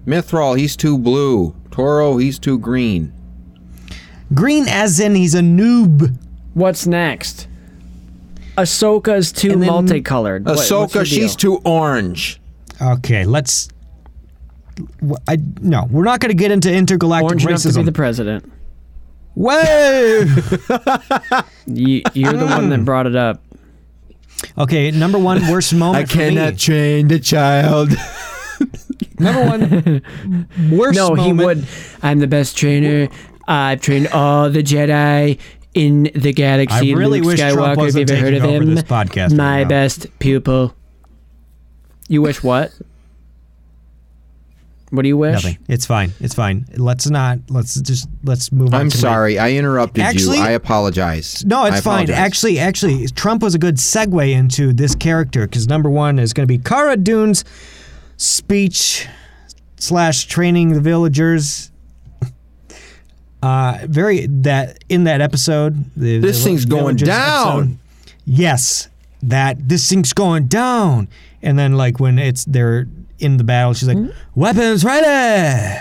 Mythrol, 0.06 0.58
he's 0.58 0.74
too 0.76 0.98
blue. 0.98 1.54
Toro, 1.70 2.16
he's 2.16 2.38
too 2.40 2.58
green. 2.58 3.12
green 4.34 4.66
as 4.66 4.98
in 4.98 5.14
he's 5.14 5.34
a 5.36 5.40
noob. 5.40 6.16
What's 6.54 6.84
next? 6.86 7.46
Ahsoka's 8.56 9.30
too 9.30 9.50
then- 9.50 9.60
multicolored. 9.68 10.44
What- 10.44 10.56
what's 10.56 10.68
Ahsoka, 10.68 11.04
she's 11.06 11.36
too 11.36 11.58
orange. 11.64 12.40
Okay, 12.80 13.24
let's. 13.24 13.68
I 15.26 15.38
no, 15.60 15.86
we're 15.90 16.04
not 16.04 16.20
going 16.20 16.30
to 16.30 16.36
get 16.36 16.52
into 16.52 16.72
intergalactic 16.72 17.24
orange 17.24 17.46
enough 17.46 17.62
to 17.62 17.72
be 17.72 17.82
the 17.82 17.92
president. 17.92 18.50
Whoa! 19.34 20.24
You, 21.66 22.02
you're 22.14 22.32
the 22.32 22.46
one 22.46 22.70
that 22.70 22.84
brought 22.84 23.06
it 23.06 23.14
up. 23.14 23.42
okay, 24.56 24.90
number 24.90 25.18
one 25.18 25.46
worst 25.50 25.74
moment. 25.74 26.10
for 26.10 26.18
me. 26.18 26.52
train 26.56 27.08
the 27.08 27.20
child. 27.20 27.90
Number 29.18 29.44
one 29.44 30.02
worst. 30.70 30.96
No, 30.96 31.14
he 31.14 31.32
would. 31.32 31.66
I'm 32.02 32.20
the 32.20 32.26
best 32.26 32.56
trainer. 32.56 33.08
I've 33.46 33.80
trained 33.80 34.08
all 34.08 34.50
the 34.50 34.62
Jedi 34.62 35.38
in 35.74 36.10
the 36.14 36.32
galaxy. 36.32 36.92
I 36.92 36.96
really 36.96 37.20
Luke 37.20 37.28
wish 37.28 37.40
Trump 37.40 37.58
Skywalker, 37.58 37.68
have 37.68 37.76
you 37.78 37.82
wasn't 37.84 38.10
ever 38.10 38.20
heard 38.20 38.34
of 38.34 38.42
taking 38.42 38.56
over 38.56 38.64
him? 38.64 38.74
this 38.74 38.84
podcast 38.84 39.36
My 39.36 39.58
right 39.58 39.68
best 39.68 40.18
pupil. 40.18 40.74
You 42.08 42.22
wish 42.22 42.42
what? 42.42 42.72
What 44.90 45.02
do 45.02 45.08
you 45.08 45.18
wish? 45.18 45.34
Nothing. 45.44 45.58
It's 45.68 45.84
fine. 45.84 46.12
It's 46.18 46.32
fine. 46.34 46.64
Let's 46.74 47.10
not. 47.10 47.40
Let's 47.50 47.78
just. 47.82 48.08
Let's 48.24 48.50
move 48.50 48.72
on. 48.72 48.80
I'm 48.80 48.88
to 48.90 48.96
my- 48.96 49.00
sorry, 49.00 49.38
I 49.38 49.52
interrupted 49.52 50.02
Actually- 50.02 50.38
you. 50.38 50.42
I 50.44 50.50
apologize. 50.52 51.44
No, 51.44 51.66
it's 51.66 51.76
I 51.76 51.80
fine. 51.80 51.94
apologize. 52.04 52.16
Actually, 52.16 52.58
actually, 52.58 53.06
Trump 53.08 53.42
was 53.42 53.54
a 53.54 53.58
good 53.58 53.76
segue 53.76 54.30
into 54.32 54.72
this 54.72 54.94
character 54.94 55.46
because 55.46 55.68
number 55.68 55.90
one 55.90 56.18
is 56.18 56.32
going 56.32 56.44
to 56.44 56.48
be 56.48 56.56
Cara 56.56 56.96
Dune's 56.96 57.44
speech 58.16 59.06
slash 59.76 60.26
training 60.26 60.70
the 60.72 60.80
villagers. 60.80 61.70
Uh, 63.40 63.78
very 63.84 64.26
that 64.26 64.82
in 64.88 65.04
that 65.04 65.20
episode. 65.20 65.84
The, 65.96 66.18
This 66.18 66.38
the 66.38 66.44
thing's 66.44 66.64
going 66.64 66.96
down. 66.96 67.46
episode, 67.62 67.78
yes, 68.26 68.88
that 69.22 69.68
this 69.68 69.88
thing's 69.88 70.12
going 70.12 70.46
down, 70.48 71.06
and 71.42 71.58
then 71.58 71.72
like 71.74 72.00
when 72.00 72.18
it's 72.18 72.44
they're 72.44 72.86
in 73.18 73.36
the 73.36 73.44
battle, 73.44 73.74
she's 73.74 73.88
like, 73.88 73.96
hmm? 73.98 74.08
"Weapons 74.34 74.84
ready!" 74.84 75.78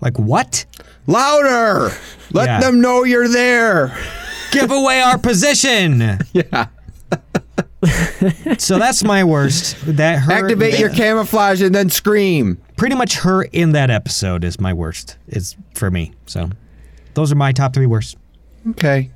Like 0.00 0.18
what? 0.18 0.64
louder. 1.06 1.90
Let 2.32 2.46
Yeah. 2.46 2.60
them 2.60 2.80
know 2.80 3.02
you're 3.04 3.28
there. 3.28 3.96
give 4.52 4.70
away 4.70 5.00
our 5.00 5.18
position. 5.30 6.18
Yeah. 6.32 6.66
So 8.58 8.78
that's 8.78 9.02
my 9.02 9.24
worst. 9.24 9.76
That 9.96 10.20
her 10.20 10.32
Activate 10.32 10.78
your 10.78 10.90
camouflage 10.90 11.62
and 11.62 11.74
then 11.74 11.88
scream. 11.90 12.58
pretty 12.76 12.94
much 12.94 13.16
her 13.20 13.42
in 13.42 13.72
that 13.72 13.90
episode 13.90 14.44
is 14.44 14.60
my 14.60 14.72
worst. 14.72 15.16
Is 15.28 15.56
for 15.74 15.90
me. 15.90 16.12
So 16.26 16.50
those 17.14 17.32
are 17.32 17.36
my 17.36 17.52
top 17.52 17.72
three 17.74 17.86
worst. 17.86 18.16
Okay. 18.70 19.10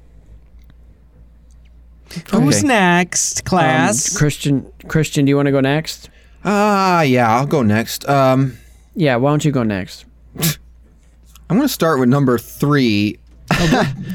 Who's 2.30 2.58
Okay. 2.58 2.66
next, 2.68 3.40
Um, 3.40 3.44
class? 3.44 4.16
Christian, 4.16 4.66
Christian, 4.88 5.24
do 5.24 5.30
you 5.30 5.36
want 5.36 5.46
to 5.46 5.52
go 5.52 5.60
next? 5.60 6.10
Ah, 6.44 7.02
yeah, 7.02 7.28
I'll 7.30 7.46
go 7.46 7.62
next. 7.62 8.08
Um, 8.08 8.56
Yeah, 8.94 9.16
why 9.16 9.30
don't 9.30 9.44
you 9.44 9.50
go 9.52 9.62
next? 9.62 10.04
I'm 10.38 11.56
going 11.56 11.62
to 11.62 11.68
start 11.68 11.98
with 12.00 12.08
number 12.08 12.38
three. 12.38 13.18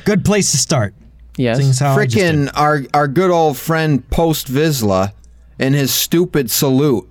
Good 0.06 0.24
place 0.26 0.52
to 0.52 0.58
start. 0.58 0.94
Yes. 1.38 1.58
Seeing 1.58 1.70
as 1.70 1.80
how 1.80 1.96
I 1.98 2.06
just 2.06 2.16
did. 2.18 2.36
Frickin' 2.36 2.52
our, 2.56 2.82
our 2.94 3.08
good 3.08 3.32
old 3.32 3.58
friend 3.58 4.08
Paz 4.10 4.44
Vizsla 4.46 5.14
and 5.58 5.74
his 5.76 5.94
stupid 5.94 6.52
salute. 6.52 7.08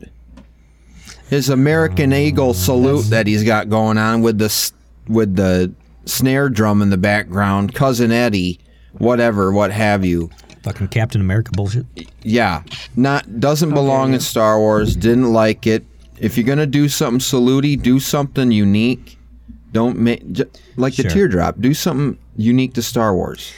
His 1.31 1.49
American 1.49 2.13
Eagle 2.13 2.53
salute 2.55 3.07
that 3.11 3.27
he's 3.27 3.45
got 3.45 3.69
going 3.69 3.97
on 3.99 4.21
with 4.23 4.39
the 4.39 4.47
s- 4.47 4.73
with 5.09 5.37
the 5.37 5.73
snare 6.07 6.49
drum 6.49 6.81
in 6.83 6.91
the 6.91 6.97
background, 6.99 7.75
cousin 7.75 8.11
Eddie, 8.13 8.59
whatever, 8.99 9.53
what 9.53 9.71
have 9.71 10.05
you. 10.05 10.31
Fucking 10.69 10.89
Captain 10.89 11.21
America 11.21 11.51
bullshit. 11.55 11.87
Yeah, 12.23 12.63
not 12.95 13.41
doesn't 13.41 13.71
belong 13.71 14.13
in 14.13 14.21
Star 14.21 14.59
Wars. 14.59 14.95
Didn't 14.97 15.33
like 15.33 15.67
it. 15.67 15.85
If 16.19 16.37
you're 16.37 16.47
gonna 16.47 16.67
do 16.67 16.89
something 16.89 17.21
salutey, 17.21 17.81
do 17.81 17.99
something 18.01 18.51
unique. 18.53 19.19
Don't 19.73 19.99
make 19.99 20.31
j- 20.33 20.45
like 20.77 20.95
the 20.97 21.03
Sure. 21.05 21.11
teardrop. 21.11 21.61
Do 21.61 21.73
something 21.73 22.19
unique 22.37 22.75
to 22.75 22.83
Star 22.83 23.15
Wars. 23.15 23.53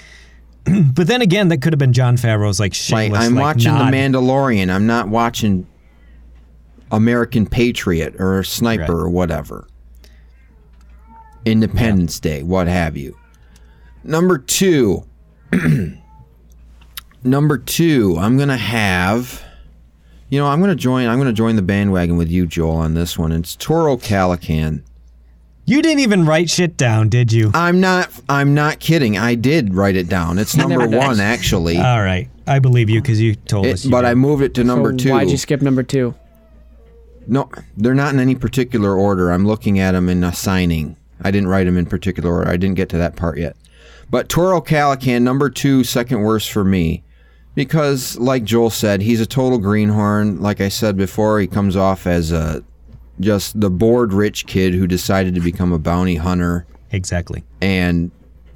But 0.94 1.06
then 1.08 1.20
again, 1.22 1.48
that 1.48 1.62
could 1.62 1.72
have 1.72 1.78
been 1.78 1.92
Jon 1.92 2.16
Favreau's 2.16 2.60
like 2.60 2.70
Like 2.72 2.74
shameless. 2.74 3.24
I'm 3.26 3.34
like, 3.34 3.42
watching 3.56 3.72
nod. 3.72 3.92
The 3.92 3.96
Mandalorian. 3.96 4.70
I'm 4.72 4.86
not 4.86 5.08
watching 5.08 5.66
American 6.92 7.46
Patriot 7.46 8.14
or 8.20 8.42
Sniper 8.44 8.82
Right. 8.82 8.90
or 8.90 9.08
whatever. 9.08 9.66
Independence 11.44 12.20
Day, 12.20 12.42
what 12.42 12.68
have 12.68 12.96
you. 12.96 13.16
Number 14.04 14.38
two. 14.38 15.04
Number 17.22 17.58
two, 17.58 18.16
I'm 18.18 18.38
gonna 18.38 18.56
have. 18.56 19.44
You 20.30 20.38
know, 20.38 20.46
I'm 20.46 20.60
gonna 20.60 20.74
join. 20.74 21.06
I'm 21.08 21.18
gonna 21.18 21.32
join 21.32 21.56
the 21.56 21.62
bandwagon 21.62 22.16
with 22.16 22.30
you, 22.30 22.46
Joel, 22.46 22.76
on 22.76 22.94
this 22.94 23.18
one. 23.18 23.32
It's 23.32 23.56
Toro 23.56 23.96
Calican. 23.96 24.82
You 25.66 25.82
didn't 25.82 26.00
even 26.00 26.24
write 26.24 26.48
shit 26.50 26.76
down, 26.76 27.08
did 27.10 27.32
you? 27.32 27.50
I'm 27.52 27.80
not. 27.80 28.10
I'm 28.28 28.54
not 28.54 28.80
kidding. 28.80 29.18
I 29.18 29.34
did 29.34 29.74
write 29.74 29.96
it 29.96 30.08
down. 30.08 30.38
It's 30.38 30.56
number 30.56 30.88
one, 30.88 31.20
actually. 31.20 31.76
All 31.76 32.00
right, 32.02 32.28
I 32.46 32.58
believe 32.58 32.88
you 32.88 33.02
because 33.02 33.20
you 33.20 33.34
told 33.34 33.66
It- 33.66 33.74
us. 33.74 33.84
You 33.84 33.90
but 33.90 34.02
did. 34.02 34.08
I 34.08 34.14
moved 34.14 34.42
it 34.42 34.54
to 34.54 34.64
number 34.64 34.92
so 34.92 34.96
two. 34.96 35.10
Why'd 35.10 35.30
you 35.30 35.36
skip 35.36 35.60
number 35.60 35.82
two? 35.82 36.14
No, 37.26 37.50
they're 37.76 37.94
not 37.94 38.14
in 38.14 38.18
any 38.20 38.34
particular 38.34 38.96
order. 38.96 39.30
I'm 39.30 39.46
looking 39.46 39.78
at 39.78 39.92
them 39.92 40.08
in 40.08 40.24
assigning. 40.24 40.96
I 41.22 41.30
didn't 41.30 41.48
write 41.48 41.64
them 41.64 41.76
in 41.76 41.84
particular 41.86 42.32
order. 42.32 42.50
I 42.50 42.56
didn't 42.56 42.76
get 42.76 42.88
to 42.88 42.96
that 42.96 43.14
part 43.14 43.36
yet. 43.38 43.56
But 44.08 44.28
Toro 44.28 44.60
Calican, 44.60 45.22
number 45.22 45.50
two, 45.50 45.84
second 45.84 46.22
worst 46.22 46.50
for 46.50 46.64
me. 46.64 47.04
Because, 47.54 48.16
like 48.18 48.44
Joel 48.44 48.70
said, 48.70 49.02
he's 49.02 49.20
a 49.20 49.26
total 49.26 49.58
greenhorn. 49.58 50.40
Like 50.40 50.60
I 50.60 50.68
said 50.68 50.96
before, 50.96 51.40
he 51.40 51.46
comes 51.46 51.76
off 51.76 52.06
as 52.06 52.32
a 52.32 52.62
just 53.18 53.60
the 53.60 53.68
bored 53.70 54.12
rich 54.12 54.46
kid 54.46 54.72
who 54.72 54.86
decided 54.86 55.34
to 55.34 55.40
become 55.40 55.72
a 55.72 55.78
bounty 55.78 56.14
hunter 56.16 56.66
exactly. 56.90 57.44
and 57.60 58.10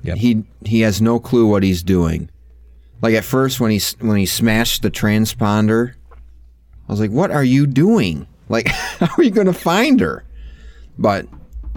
Yep. 0.04 0.18
he 0.18 0.44
he 0.66 0.80
has 0.82 1.00
no 1.00 1.18
clue 1.18 1.46
what 1.46 1.62
he's 1.62 1.82
doing. 1.82 2.28
Like 3.00 3.14
at 3.14 3.24
first 3.24 3.58
when 3.58 3.70
he 3.70 3.80
when 4.00 4.18
he 4.18 4.26
smashed 4.26 4.82
the 4.82 4.90
transponder, 4.90 5.94
I 6.88 6.92
was 6.92 7.00
like, 7.00 7.10
"What 7.10 7.30
are 7.30 7.44
you 7.44 7.66
doing? 7.66 8.26
Like, 8.50 8.66
how 8.98 9.08
are 9.16 9.22
you 9.22 9.30
going 9.30 9.46
to 9.46 9.54
find 9.54 10.00
her?" 10.00 10.24
But 10.98 11.26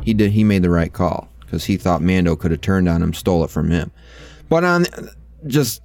he 0.03 0.13
did. 0.13 0.31
He 0.33 0.43
made 0.43 0.61
the 0.61 0.69
right 0.69 0.91
call 0.91 1.29
because 1.39 1.63
he 1.63 1.77
thought 1.77 2.01
Mando 2.01 2.35
could 2.35 2.51
have 2.51 2.59
turned 2.59 2.89
on 2.89 3.01
him, 3.01 3.13
stole 3.13 3.45
it 3.45 3.49
from 3.49 3.71
him. 3.71 3.91
But 4.49 4.65
on 4.65 4.85
just 5.45 5.81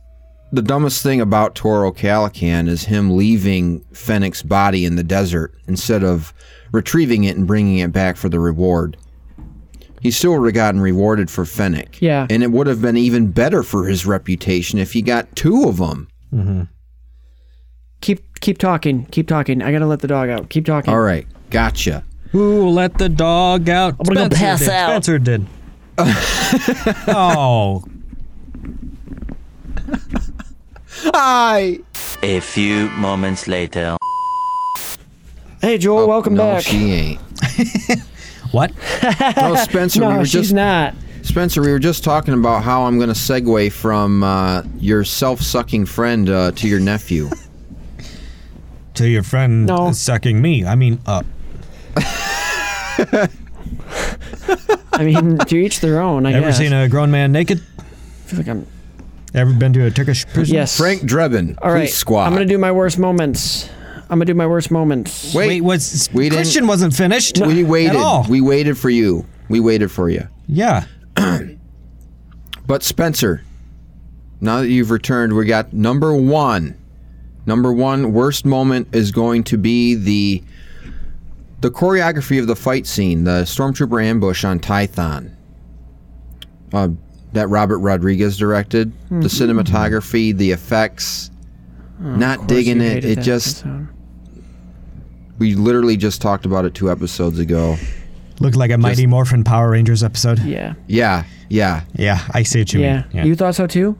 the 0.52 0.62
dumbest 0.62 1.02
thing 1.02 1.21
about 1.21 1.54
Toro 1.54 1.90
Calican 1.90 2.68
is 2.68 2.85
him 2.85 3.16
leaving 3.16 3.80
Fennec's 3.92 4.42
body 4.42 4.85
in 4.85 4.97
the 4.97 5.02
desert 5.02 5.54
instead 5.66 6.04
of 6.04 6.35
retrieving 6.73 7.25
it 7.25 7.37
and 7.37 7.47
bringing 7.47 7.78
it 7.78 7.92
back 7.92 8.16
for 8.16 8.28
the 8.28 8.38
reward. 8.38 8.99
He 10.02 10.11
still 10.11 10.38
would 10.38 10.47
have 10.47 10.54
gotten 10.54 10.80
rewarded 10.80 11.30
for 11.30 11.44
Fennec. 11.44 12.02
Yeah. 12.02 12.26
And 12.28 12.42
it 12.42 12.50
would 12.50 12.66
have 12.66 12.82
been 12.82 12.97
even 12.97 13.30
better 13.30 13.62
for 13.62 13.87
his 13.87 14.04
reputation 14.04 14.78
if 14.78 14.92
he 14.92 15.00
got 15.00 15.35
two 15.35 15.64
of 15.68 15.78
them. 15.78 16.09
Mm-hmm. 16.32 16.62
Keep 18.00 18.40
keep 18.40 18.59
talking. 18.59 19.06
Keep 19.06 19.28
talking. 19.28 19.62
I 19.62 19.71
gotta 19.71 19.87
let 19.87 20.00
the 20.00 20.09
dog 20.09 20.28
out. 20.28 20.50
Keep 20.50 20.66
talking. 20.66 20.92
All 20.92 21.00
right. 21.00 21.26
Gotcha. 21.50 22.02
Who 22.32 22.68
let 22.68 22.99
the 22.99 23.09
dog 23.09 23.68
out? 23.68 23.94
I'm 24.00 24.14
gonna 24.14 24.28
go 24.28 24.37
pass 24.37 24.59
did. 24.61 24.71
out. 24.71 25.04
Spencer 25.04 25.18
did. 25.21 25.47
oh, 25.99 27.85
Hi. 31.04 31.78
A 32.23 32.40
few 32.40 32.88
moments 32.90 33.49
later. 33.49 33.97
Hey 35.61 35.78
Joel, 35.78 36.06
welcome 36.09 36.35
Oh, 36.35 36.37
no, 36.37 36.54
back. 36.54 36.62
she 36.64 36.92
ain't. 36.92 37.21
what? 38.52 38.73
No, 39.37 39.54
Spencer, 39.56 40.00
we 40.00 40.06
no, 40.06 40.18
were 40.18 40.25
she's 40.25 40.32
just 40.32 40.52
not. 40.52 40.94
Spencer, 41.23 41.61
we 41.62 41.71
were 41.71 41.78
just 41.78 42.02
talking 42.04 42.35
about 42.35 42.62
how 42.64 42.82
I'm 42.85 42.97
going 42.99 43.09
to 43.09 43.14
segue 43.14 43.71
from 43.73 44.23
uh, 44.25 44.62
your 44.78 45.04
self-sucking 45.04 45.87
friend 45.87 46.28
uh, 46.28 46.50
to 46.52 46.68
your 46.68 46.80
nephew. 46.80 47.30
To 48.97 49.09
your 49.09 49.23
friend 49.23 49.64
No. 49.66 49.90
sucking 49.92 50.42
me. 50.42 50.66
I 50.66 50.75
mean, 50.75 51.00
uh, 51.06 51.23
I 51.97 53.28
mean, 55.00 55.38
to 55.38 55.56
each 55.56 55.80
their 55.80 55.99
own. 56.02 56.26
I 56.26 56.32
ever 56.35 56.49
guess. 56.49 56.59
seen 56.59 56.75
a 56.75 56.90
grown 56.90 57.11
man 57.11 57.32
naked? 57.32 57.62
I 57.78 57.82
feel 58.26 58.38
like 58.40 58.49
I'm. 58.49 58.66
Ever 59.34 59.52
been 59.52 59.72
to 59.74 59.86
a 59.86 59.90
Turkish 59.90 60.26
prison? 60.28 60.54
Yes. 60.54 60.76
Frank 60.76 61.02
Drebin, 61.02 61.56
All 61.62 61.70
right. 61.70 61.78
police 61.80 61.94
squad. 61.96 62.26
I'm 62.26 62.32
gonna 62.34 62.44
do 62.44 62.58
my 62.58 62.70
worst 62.72 62.98
moments. 62.98 63.68
I'm 64.10 64.18
gonna 64.18 64.26
do 64.26 64.34
my 64.34 64.46
worst 64.46 64.70
moments. 64.70 65.34
Wait, 65.34 65.48
Wait, 65.48 65.60
was 65.62 66.10
We 66.12 66.24
didn't- 66.24 66.36
Christian 66.38 66.66
wasn't 66.66 66.94
finished? 66.94 67.38
we 67.44 67.64
waited. 67.64 67.90
At 67.92 67.96
all. 67.96 68.26
We 68.28 68.40
waited 68.42 68.76
for 68.76 68.90
you. 68.90 69.24
We 69.48 69.58
waited 69.60 69.90
for 69.90 70.08
you. 70.10 70.28
Yeah. 70.46 70.84
But 72.64 72.82
Spencer, 72.84 73.42
now 74.40 74.60
that 74.60 74.68
you've 74.68 74.90
returned, 74.90 75.32
we 75.34 75.44
got 75.46 75.72
number 75.72 76.14
one. 76.14 76.76
Number 77.44 77.72
one 77.72 78.12
worst 78.12 78.44
moment 78.46 78.88
is 78.92 79.10
going 79.10 79.42
to 79.44 79.58
be 79.58 79.94
the 79.94 80.42
the 81.60 81.70
choreography 81.70 82.38
of 82.40 82.46
the 82.46 82.56
fight 82.56 82.86
scene, 82.86 83.24
the 83.24 83.42
stormtrooper 83.42 84.02
ambush 84.02 84.44
on 84.44 84.58
Tython. 84.60 85.32
Uh, 86.72 86.88
that 87.32 87.48
Robert 87.48 87.78
Rodriguez 87.78 88.36
directed. 88.36 88.92
The 89.08 89.14
hmm. 89.14 89.22
cinematography, 89.22 90.36
the 90.36 90.52
effects. 90.52 91.30
Oh, 92.00 92.16
not 92.16 92.46
digging 92.48 92.80
it. 92.80 93.04
It 93.04 93.20
just 93.20 93.58
episode. 93.58 93.88
we 95.38 95.54
literally 95.54 95.96
just 95.96 96.20
talked 96.20 96.46
about 96.46 96.64
it 96.64 96.74
two 96.74 96.90
episodes 96.90 97.38
ago. 97.38 97.76
Looked 98.40 98.56
like 98.56 98.70
a 98.70 98.78
Mighty 98.78 99.06
Morphin 99.06 99.44
Power 99.44 99.70
Rangers 99.70 100.02
episode. 100.02 100.40
Yeah. 100.40 100.74
Yeah, 100.88 101.24
yeah. 101.48 101.82
Yeah, 101.94 102.26
I 102.32 102.42
see 102.42 102.60
what 102.60 102.72
you 102.72 102.80
Yeah. 102.80 103.04
mean. 103.12 103.26
You 103.26 103.36
thought 103.36 103.54
so 103.54 103.66
too? 103.66 103.96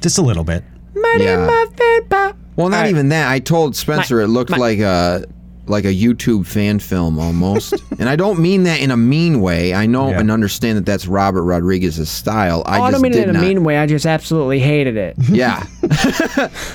Just 0.00 0.18
a 0.18 0.22
little 0.22 0.44
bit. 0.44 0.64
Mighty 0.94 1.24
yeah. 1.24 1.46
Morphin 1.46 2.08
Power. 2.08 2.34
Well, 2.56 2.68
not 2.68 2.78
Alright. 2.78 2.90
even 2.90 3.08
that. 3.10 3.30
I 3.30 3.38
told 3.38 3.76
Spencer 3.76 4.20
it 4.20 4.28
looked 4.28 4.50
like 4.50 4.78
a 4.78 5.26
like 5.66 5.84
a 5.84 5.94
YouTube 5.94 6.44
fan 6.46 6.78
film 6.80 7.18
almost, 7.18 7.74
and 8.00 8.08
I 8.08 8.16
don't 8.16 8.40
mean 8.40 8.64
that 8.64 8.80
in 8.80 8.90
a 8.90 8.96
mean 8.96 9.40
way. 9.40 9.72
I 9.74 9.86
know 9.86 10.10
Yeah. 10.10 10.18
and 10.20 10.30
understand 10.30 10.76
that 10.78 10.84
that's 10.86 11.06
Robert 11.06 11.44
Rodriguez's 11.44 12.10
style. 12.10 12.62
I 12.66 12.78
oh, 12.78 12.82
I 12.82 12.90
just 12.90 12.92
don't 12.94 13.02
mean 13.02 13.12
did 13.12 13.20
it 13.22 13.28
in 13.30 13.36
a 13.36 13.40
mean 13.40 13.62
way. 13.64 13.78
I 13.78 13.86
just 13.86 14.04
absolutely 14.06 14.58
hated 14.58 14.96
it. 14.96 15.16
Yeah, 15.28 15.64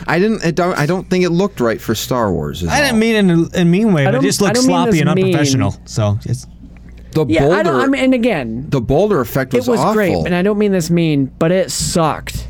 I 0.07 0.19
didn't. 0.19 0.43
I 0.45 0.51
don't. 0.51 0.77
I 0.77 0.85
don't 0.85 1.09
think 1.09 1.23
it 1.25 1.29
looked 1.31 1.59
right 1.59 1.79
for 1.81 1.95
Star 1.95 2.31
Wars. 2.31 2.63
is 2.63 2.69
I 2.69 2.81
didn't 2.81 2.99
mean 2.99 3.15
it 3.15 3.19
in 3.19 3.29
a, 3.55 3.61
a 3.61 3.65
mean 3.65 3.93
way, 3.93 4.05
but 4.05 4.15
it 4.15 4.21
just 4.21 4.41
looked 4.41 4.57
sloppy 4.57 4.91
this 4.91 5.01
and 5.01 5.15
mean. 5.15 5.25
unprofessional. 5.25 5.75
So 5.85 6.17
it's 6.25 6.47
the 7.11 7.25
Yeah, 7.27 7.41
boulder. 7.41 7.55
I 7.57 7.63
don't. 7.63 7.81
I 7.81 7.87
mean, 7.87 8.01
and 8.03 8.13
again, 8.13 8.69
the 8.69 8.81
boulder 8.81 9.19
effect 9.19 9.53
it 9.53 9.57
was, 9.57 9.67
was 9.67 9.79
awful. 9.79 9.93
great, 9.93 10.13
and 10.25 10.33
I 10.33 10.41
don't 10.41 10.57
mean 10.57 10.71
this 10.71 10.89
mean, 10.89 11.25
but 11.39 11.51
it 11.51 11.71
sucked. 11.71 12.47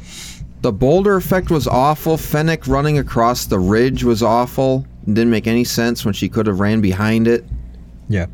the 0.61 0.71
boulder 0.71 1.15
effect 1.15 1.49
was 1.49 1.67
awful. 1.67 2.17
Fennec 2.17 2.67
running 2.67 2.97
across 2.99 3.45
the 3.45 3.59
ridge 3.59 4.03
was 4.03 4.21
awful. 4.23 4.85
Didn't 5.07 5.29
make 5.31 5.47
any 5.47 5.63
sense 5.63 6.03
when 6.05 6.13
she 6.13 6.27
could 6.29 6.45
have 6.47 6.59
ran 6.59 6.81
behind 6.81 7.27
it. 7.27 7.43
yeah. 8.09 8.27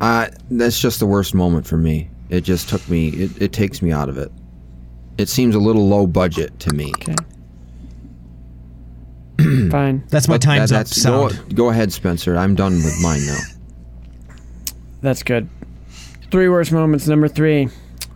Uh, 0.00 0.28
that's 0.50 0.80
just 0.80 0.98
the 0.98 1.06
worst 1.06 1.34
moment 1.34 1.66
for 1.66 1.76
me. 1.76 2.08
It 2.28 2.42
just 2.42 2.68
took 2.68 2.86
me. 2.88 3.08
It, 3.10 3.42
it 3.42 3.52
takes 3.52 3.80
me 3.82 3.90
out 3.92 4.08
of 4.08 4.18
it. 4.18 4.30
It 5.18 5.28
seems 5.28 5.54
a 5.54 5.58
little 5.58 5.86
low 5.88 6.06
budget 6.06 6.58
to 6.60 6.74
me. 6.74 6.92
Okay. 6.96 7.14
Fine. 9.70 10.04
That's 10.08 10.28
my 10.28 10.34
But 10.34 10.42
time's 10.42 10.70
that- 10.70 10.80
up 10.80 10.86
that's- 10.86 11.04
go, 11.04 11.28
sound. 11.30 11.56
go 11.56 11.70
ahead, 11.70 11.92
Spencer. 11.92 12.36
I'm 12.36 12.54
done 12.54 12.74
with 12.74 13.00
mine 13.02 13.24
now. 13.26 13.38
That's 15.00 15.22
good. 15.22 15.48
Three 16.30 16.48
worst 16.48 16.72
moments. 16.72 17.06
Number 17.06 17.28
three, 17.28 17.68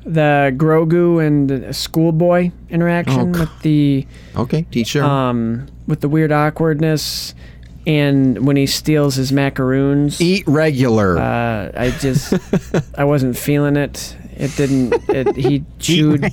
the 0.09 0.53
Grogu 0.57 1.25
and 1.25 1.49
the 1.51 1.73
schoolboy 1.73 2.51
interaction 2.71 3.35
Oh, 3.37 3.41
with 3.41 3.63
the 3.63 4.07
Okay, 4.37 4.63
teacher. 4.71 5.03
um 5.05 5.67
with 5.87 6.01
the 6.01 6.09
weird 6.09 6.33
awkwardness, 6.33 7.35
and 7.87 8.47
when 8.47 8.57
he 8.57 8.67
steals 8.67 9.15
his 9.17 9.33
macaroons. 9.33 10.21
Eat 10.21 10.45
regular. 10.47 11.19
Uh, 11.19 11.71
I 11.77 11.91
just 12.01 12.35
I 12.97 13.05
wasn't 13.05 13.37
feeling 13.37 13.77
it. 13.77 14.17
It 14.37 14.55
didn't. 14.57 14.95
It, 15.09 15.35
he 15.37 15.65
chewed 15.79 16.25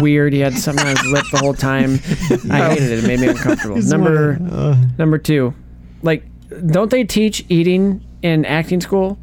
weird. 0.00 0.32
He 0.32 0.38
had 0.40 0.54
something 0.54 0.86
on 0.86 0.96
his 0.96 1.06
lip 1.06 1.24
the 1.32 1.38
whole 1.38 1.54
time. 1.54 1.94
I 2.50 2.70
hated 2.70 2.90
it. 2.92 3.04
It 3.04 3.06
made 3.06 3.20
me 3.20 3.28
uncomfortable. 3.28 3.78
Number 3.82 4.38
Uh, 4.50 4.76
number 4.96 5.18
two, 5.18 5.54
like, 6.02 6.22
don't 6.70 6.90
they 6.90 7.02
teach 7.04 7.44
eating 7.48 8.04
in 8.22 8.44
acting 8.44 8.80
school? 8.80 9.18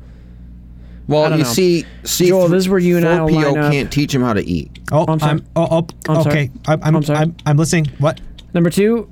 I 1.08 1.12
well, 1.12 1.32
you 1.32 1.38
know. 1.40 1.44
see, 1.44 1.86
see, 2.04 2.28
Joel, 2.30 2.48
this 2.48 2.64
is 2.64 2.70
where 2.70 2.80
you 2.80 2.98
and 2.98 3.08
I 3.08 3.22
will 3.22 3.30
4PO 3.30 3.44
line 3.54 3.58
up. 3.60 3.72
can't 3.72 3.92
teach 3.92 4.14
him 4.14 4.22
how 4.24 4.34
to 4.34 4.44
eat. 4.44 4.80
oh, 4.92 5.06
I'm 5.08 5.20
sorry. 5.20 5.32
I'm, 5.34 5.46
oh, 5.56 5.68
oh, 5.72 5.88
I'm 6.10 6.24
sorry. 6.24 6.36
okay. 6.44 6.52
I'm, 6.68 6.84
I'm, 6.84 6.96
I'm 6.96 7.04
sorry. 7.04 7.20
I'm, 7.20 7.36
I'm 7.46 7.58
listening. 7.58 7.86
What? 8.00 8.20
Number 8.54 8.70
two, 8.70 9.12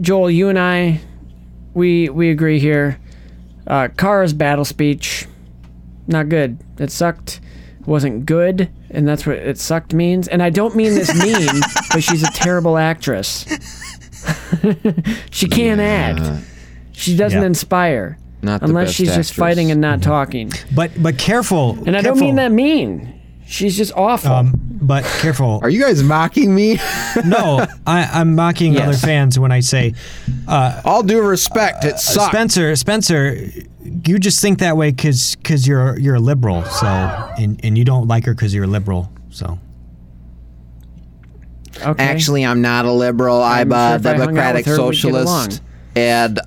Joel, 0.00 0.30
you 0.30 0.48
and 0.48 0.58
I, 0.58 1.00
we 1.74 2.08
we 2.08 2.30
agree 2.30 2.58
here. 2.58 2.98
Uh, 3.66 3.88
Cara's 3.96 4.32
battle 4.32 4.64
speech, 4.64 5.26
not 6.08 6.28
good. 6.28 6.58
It 6.78 6.90
sucked. 6.90 7.40
Wasn't 7.86 8.26
good, 8.26 8.68
and 8.90 9.06
that's 9.08 9.26
what 9.26 9.36
it 9.36 9.56
sucked 9.58 9.94
means. 9.94 10.28
And 10.28 10.42
I 10.42 10.50
don't 10.50 10.74
mean 10.76 10.94
this 10.94 11.14
mean, 11.22 11.60
but 11.92 12.02
she's 12.02 12.22
a 12.22 12.30
terrible 12.32 12.76
actress. 12.76 13.46
she 15.30 15.48
can't 15.48 15.80
act. 15.80 16.44
She 16.92 17.16
doesn't 17.16 17.40
Yeah. 17.40 17.46
inspire 17.46 18.18
Not 18.42 18.60
the 18.60 18.66
unless 18.66 18.88
best 18.88 18.96
she's 18.96 19.14
just 19.14 19.34
fighting 19.34 19.70
and 19.70 19.80
not 19.80 20.02
talking. 20.02 20.50
But 20.74 20.90
but 21.02 21.18
careful. 21.18 21.78
And 21.86 21.96
I 21.96 22.00
don't 22.00 22.18
mean 22.18 22.36
that 22.36 22.52
mean. 22.52 23.16
She's 23.46 23.76
just 23.76 23.92
awful. 23.96 24.30
Um, 24.30 24.54
but 24.80 25.04
careful. 25.20 25.58
Are 25.62 25.68
you 25.68 25.80
guys 25.82 26.02
mocking 26.04 26.54
me? 26.54 26.76
no, 27.26 27.66
I, 27.86 28.04
I'm 28.12 28.36
mocking 28.36 28.74
Yes. 28.74 28.82
other 28.88 28.96
fans 28.96 29.38
when 29.40 29.50
I 29.50 29.58
say, 29.58 29.92
All 30.48 31.02
due 31.02 31.20
respect, 31.20 31.84
it 31.84 31.98
sucks. 31.98 32.28
Spencer, 32.30 32.76
Spencer, 32.76 33.50
you 34.06 34.18
just 34.20 34.40
think 34.40 34.60
that 34.60 34.76
way 34.76 34.90
because 34.92 35.34
because 35.36 35.66
you're 35.66 35.98
you're 35.98 36.14
a 36.14 36.20
liberal. 36.20 36.64
So 36.64 36.86
and 36.86 37.58
and 37.64 37.76
you 37.76 37.84
don't 37.84 38.06
like 38.06 38.24
her 38.26 38.34
because 38.34 38.54
you're 38.54 38.64
a 38.64 38.68
liberal. 38.68 39.12
So 39.30 39.58
okay. 41.84 42.04
Actually, 42.04 42.44
I'm 42.46 42.62
not 42.62 42.84
a 42.84 42.92
liberal. 42.92 43.42
I'm, 43.42 43.72
I'm 43.72 43.92
a 43.92 43.96
if 43.96 44.06
I 44.06 44.10
hung 44.10 44.20
out 44.20 44.26
democratic 44.26 44.66
her, 44.66 44.72
we'd 44.86 44.94
get 45.02 45.04
along. 45.12 45.26
socialist, 45.50 45.62
and 45.96 46.40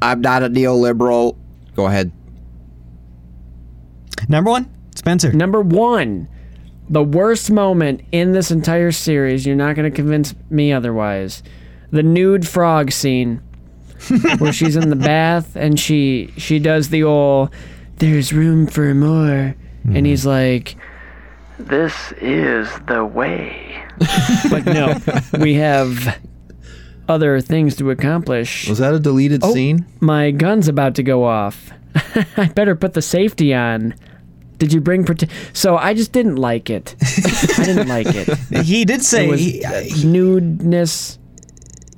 I'm 0.00 0.20
not 0.20 0.42
a 0.42 0.48
neoliberal. 0.48 1.36
Go 1.74 1.86
ahead. 1.86 2.12
number 4.28 4.50
one, 4.50 4.70
Spencer. 4.94 5.32
Number 5.32 5.60
one, 5.60 6.28
the 6.88 7.02
worst 7.02 7.50
moment 7.50 8.02
in 8.12 8.32
this 8.32 8.50
entire 8.50 8.92
series. 8.92 9.46
You're 9.46 9.56
not 9.56 9.76
going 9.76 9.90
to 9.90 9.94
convince 9.94 10.34
me 10.50 10.72
otherwise. 10.72 11.42
The 11.90 12.02
nude 12.02 12.46
frog 12.46 12.92
scene, 12.92 13.42
where 14.38 14.52
she's 14.52 14.76
in 14.76 14.90
the 14.90 14.96
bath 14.96 15.56
and 15.56 15.78
she 15.78 16.32
she 16.36 16.58
does 16.58 16.90
the 16.90 17.02
old 17.02 17.50
"There's 17.96 18.32
room 18.32 18.66
for 18.66 18.94
more," 18.94 19.56
and 19.84 20.06
he's 20.06 20.24
mm-hmm. 20.24 20.28
like, 20.28 20.76
"This 21.58 21.94
is 22.20 22.68
the 22.86 23.04
way." 23.04 23.84
but 24.50 24.64
no, 24.64 24.96
we 25.40 25.54
have 25.54 26.18
other 27.08 27.40
things 27.40 27.74
to 27.76 27.90
accomplish. 27.90 28.68
Was 28.68 28.78
that 28.78 28.94
a 28.94 28.98
deleted 29.00 29.40
Oh. 29.42 29.52
scene? 29.52 29.86
My 30.00 30.30
gun's 30.30 30.68
about 30.68 30.94
to 30.96 31.02
go 31.02 31.24
off. 31.24 31.70
I 32.36 32.46
better 32.54 32.74
put 32.76 32.94
the 32.94 33.02
safety 33.02 33.54
on. 33.54 33.94
Did 34.58 34.72
you 34.72 34.80
bring 34.80 35.04
prote- 35.04 35.30
So 35.52 35.76
I 35.76 35.94
just 35.94 36.12
didn't 36.12 36.36
like 36.36 36.68
it. 36.68 36.94
I 37.58 37.64
didn't 37.64 37.88
like 37.88 38.06
it. 38.10 38.28
He 38.64 38.84
did 38.84 39.02
say, 39.04 39.26
It 39.26 39.30
was 39.30 39.40
he- 39.40 39.64
uh, 39.64 39.70
nudeness. 40.04 41.18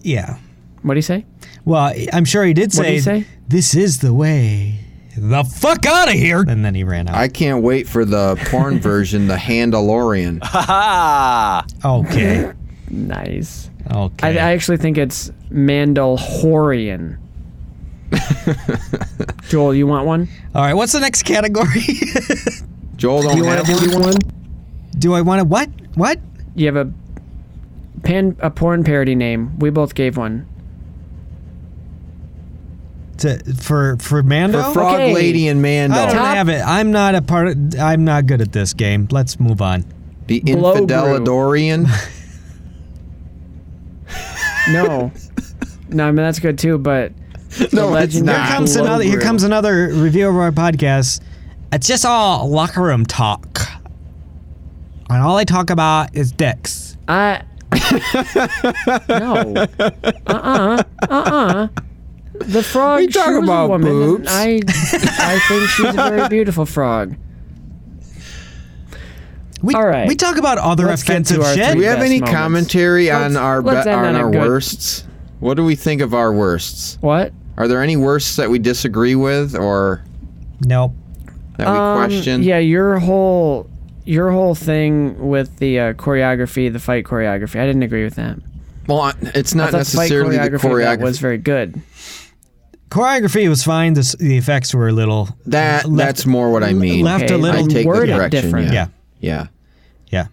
yeah. 0.03 0.37
What 0.83 0.94
do 0.94 0.99
you 0.99 1.03
say? 1.03 1.27
Well, 1.64 1.92
I'm 2.12 2.25
sure 2.25 2.44
he 2.44 2.55
did 2.55 2.73
say, 2.73 2.83
What 2.83 2.88
did 2.90 3.03
say, 3.05 3.18
he 3.18 3.23
say? 3.25 3.31
"This 3.49 3.75
is 3.75 3.99
the 3.99 4.14
way." 4.14 4.81
The 5.16 5.44
fuck 5.44 5.85
out 5.85 6.09
of 6.09 6.14
here! 6.14 6.42
And 6.49 6.64
then 6.64 6.75
he 6.75 6.85
ran 6.85 7.07
out. 7.09 7.16
I 7.16 7.29
can't 7.29 7.62
wait 7.62 7.87
for 7.87 8.07
the 8.07 8.37
porn 8.51 8.79
version, 8.90 9.27
the 9.27 9.35
Handalorian. 9.37 10.38
okay. 11.85 12.53
Nice. 12.90 13.70
Okay. 13.90 14.38
I, 14.38 14.48
I 14.50 14.53
actually 14.53 14.76
think 14.79 14.98
it's 14.98 15.31
Mandalorian. 15.50 17.18
Joel, 19.48 19.74
you 19.74 19.87
want 19.87 20.07
one? 20.07 20.29
All 20.55 20.62
right. 20.62 20.74
What's 20.74 20.92
the 20.92 21.00
next 21.00 21.22
category? 21.22 21.83
Joel 22.96 23.22
don't 23.22 23.37
You 23.37 23.44
want 23.44 23.64
have 23.64 23.66
to 23.66 23.72
one. 23.74 23.90
do 23.90 24.00
one? 24.00 24.14
Do 24.98 25.14
I 25.14 25.20
want 25.20 25.40
to 25.40 25.44
what? 25.44 25.68
What? 25.94 26.18
You 26.57 26.66
have 26.66 26.76
a 26.76 26.92
pan 28.03 28.37
a 28.40 28.50
porn 28.50 28.83
parody 28.85 29.14
name. 29.14 29.57
We 29.61 29.70
both 29.70 29.94
gave 29.94 30.16
one. 30.16 30.46
To, 33.18 33.38
for 33.55 33.96
for 33.98 34.22
Mando? 34.22 34.62
For 34.64 34.72
Frog 34.72 34.94
Okay. 34.96 35.14
Lady 35.14 35.46
and 35.48 35.62
Mando. 35.62 35.96
I 35.96 36.07
don't 36.07 36.14
Top- 36.16 36.35
have 36.37 36.48
it. 36.48 36.61
I'm 36.61 36.90
not 36.90 37.14
a 37.14 37.22
part. 37.22 37.48
Of, 37.48 37.79
I'm 37.79 38.05
not 38.05 38.26
good 38.26 38.40
at 38.40 38.53
this 38.53 38.74
game. 38.74 39.07
Let's 39.11 39.38
move 39.38 39.62
on. 39.62 39.85
the 40.26 40.40
Blow 40.40 40.74
brew. 40.74 40.87
Infidelidorian. 40.87 41.87
No. 44.68 45.11
no, 45.88 46.05
I 46.05 46.11
mean 46.11 46.16
that's 46.16 46.38
good 46.38 46.59
too, 46.59 46.79
but 46.79 47.12
no, 47.73 47.94
it's 47.96 48.16
not. 48.16 48.46
Here 48.46 48.57
comes 48.57 48.75
Blow 48.75 48.85
another. 48.85 49.05
Here 49.05 49.20
comes 49.20 49.42
another 49.42 49.88
review 49.92 50.29
of 50.29 50.37
our 50.37 50.53
podcast. 50.53 51.20
It's 51.73 51.87
just 51.87 52.05
all 52.05 52.49
locker 52.49 52.83
room 52.83 53.07
talk, 53.07 53.61
and 55.09 55.23
all 55.23 55.37
I 55.37 55.44
talk 55.44 55.70
about 55.70 56.14
is 56.14 56.33
dicks. 56.33 56.96
I 57.09 57.42
no. 59.09 59.55
Uh 60.27 60.33
uh. 60.33 60.83
Uh 61.03 61.07
uh. 61.09 61.68
The 62.35 62.62
frog. 62.62 63.01
We 63.01 63.07
talk 63.09 63.42
about 63.42 63.68
woman, 63.68 63.88
boobs. 63.88 64.29
I 64.31 64.61
I 64.66 65.38
think 65.49 65.68
she's 65.70 65.88
a 65.88 65.92
very 65.92 66.29
beautiful 66.31 66.66
frog. 66.66 67.16
We, 69.62 69.75
All 69.75 69.87
right. 69.87 70.09
We 70.09 70.14
talk 70.14 70.37
about 70.38 70.59
other 70.59 70.87
Let's 70.87 71.03
offensive 71.03 71.40
our 71.40 71.55
shit. 71.55 71.73
Do 71.73 71.79
we 71.79 71.85
have 71.85 72.01
any 72.01 72.20
moments. 72.20 72.33
commentary 72.35 73.11
on 73.11 73.23
Let's- 73.35 73.37
our 73.37 73.61
let's 73.62 73.87
be- 73.87 73.92
on 73.92 74.05
on 74.07 74.16
a 74.16 74.18
our 74.25 74.31
good- 74.31 74.49
worsts? 74.49 75.05
What 75.40 75.55
do 75.57 75.64
we 75.64 75.75
think 75.75 76.01
of 76.01 76.14
our 76.14 76.33
worsts? 76.33 76.99
What? 77.01 77.33
Are 77.59 77.68
there 77.68 77.83
any 77.83 77.96
worsts 77.96 78.37
that 78.37 78.49
we 78.51 78.59
disagree 78.59 79.14
with, 79.14 79.55
or 79.55 80.03
Nope. 80.64 80.92
that 81.59 81.66
we 81.66 81.73
Um, 81.79 81.96
questioned? 82.09 82.44
Yeah, 82.44 82.59
your 82.59 82.99
whole 82.99 83.66
your 84.07 84.31
whole 84.31 84.55
thing 84.55 85.29
with 85.29 85.59
the 85.59 85.79
uh, 85.79 85.92
choreography, 85.92 86.73
the 86.73 86.79
fight 86.79 87.05
choreography. 87.05 87.61
I 87.61 87.66
didn't 87.66 87.83
agree 87.83 88.03
with 88.03 88.14
that. 88.16 88.37
Well, 88.88 89.12
it's 89.35 89.55
not 89.55 89.70
thought 89.70 89.87
fight 89.87 89.94
necessarily 90.11 90.37
the 90.38 90.42
choreography, 90.42 90.51
that 90.62 90.99
choreography. 90.99 91.03
was 91.03 91.18
very 91.18 91.38
good. 91.38 91.81
Choreography 92.90 93.49
was 93.49 93.62
fine. 93.62 93.94
The, 93.94 94.16
the 94.18 94.37
effects 94.37 94.75
were 94.75 94.88
a 94.88 94.92
little 94.92 95.29
that 95.46 95.85
left- 95.88 95.96
that's 96.09 96.27
more 96.27 96.51
what 96.51 96.64
I 96.64 96.73
mean. 96.73 97.05
left 97.05 97.25
Okay, 97.25 97.35
a 97.35 97.38
little. 97.38 97.64
I 97.64 97.68
take 97.68 97.83
the 97.85 97.87
word 97.87 98.09
it 98.09 98.16
correction. 98.16 98.42
different. 98.42 98.66
Yeah. 98.68 98.73
yeah, 98.73 98.87
yeah. 99.21 99.47
yeah. 100.09 100.27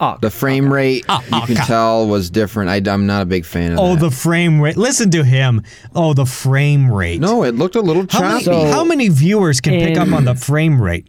Oh, 0.00 0.18
The 0.20 0.30
frame 0.30 0.72
rate 0.72 1.04
Oh, 1.08 1.20
you 1.22 1.28
oh, 1.32 1.44
can 1.46 1.54
God. 1.56 1.66
tell 1.66 2.08
was 2.08 2.28
different. 2.30 2.68
I, 2.68 2.92
am 2.92 3.06
not 3.06 3.22
a 3.22 3.26
big 3.26 3.44
fan 3.44 3.72
of 3.72 3.78
Oh, 3.78 3.94
that. 3.94 4.00
the 4.00 4.10
frame 4.10 4.60
rate. 4.60 4.76
Listen 4.76 5.10
to 5.12 5.22
him. 5.22 5.62
Oh, 5.94 6.14
the 6.14 6.26
frame 6.26 6.90
rate. 6.92 7.20
no, 7.20 7.44
it 7.44 7.54
looked 7.54 7.76
a 7.76 7.80
little 7.80 8.04
How 8.10 8.20
many, 8.20 8.44
choppy. 8.44 8.44
So- 8.44 8.72
how 8.72 8.84
many 8.84 9.08
viewers 9.08 9.60
can 9.60 9.74
pick 9.80 9.96
up 9.96 10.12
on 10.12 10.24
the 10.24 10.34
frame 10.34 10.80
rate? 10.80 11.08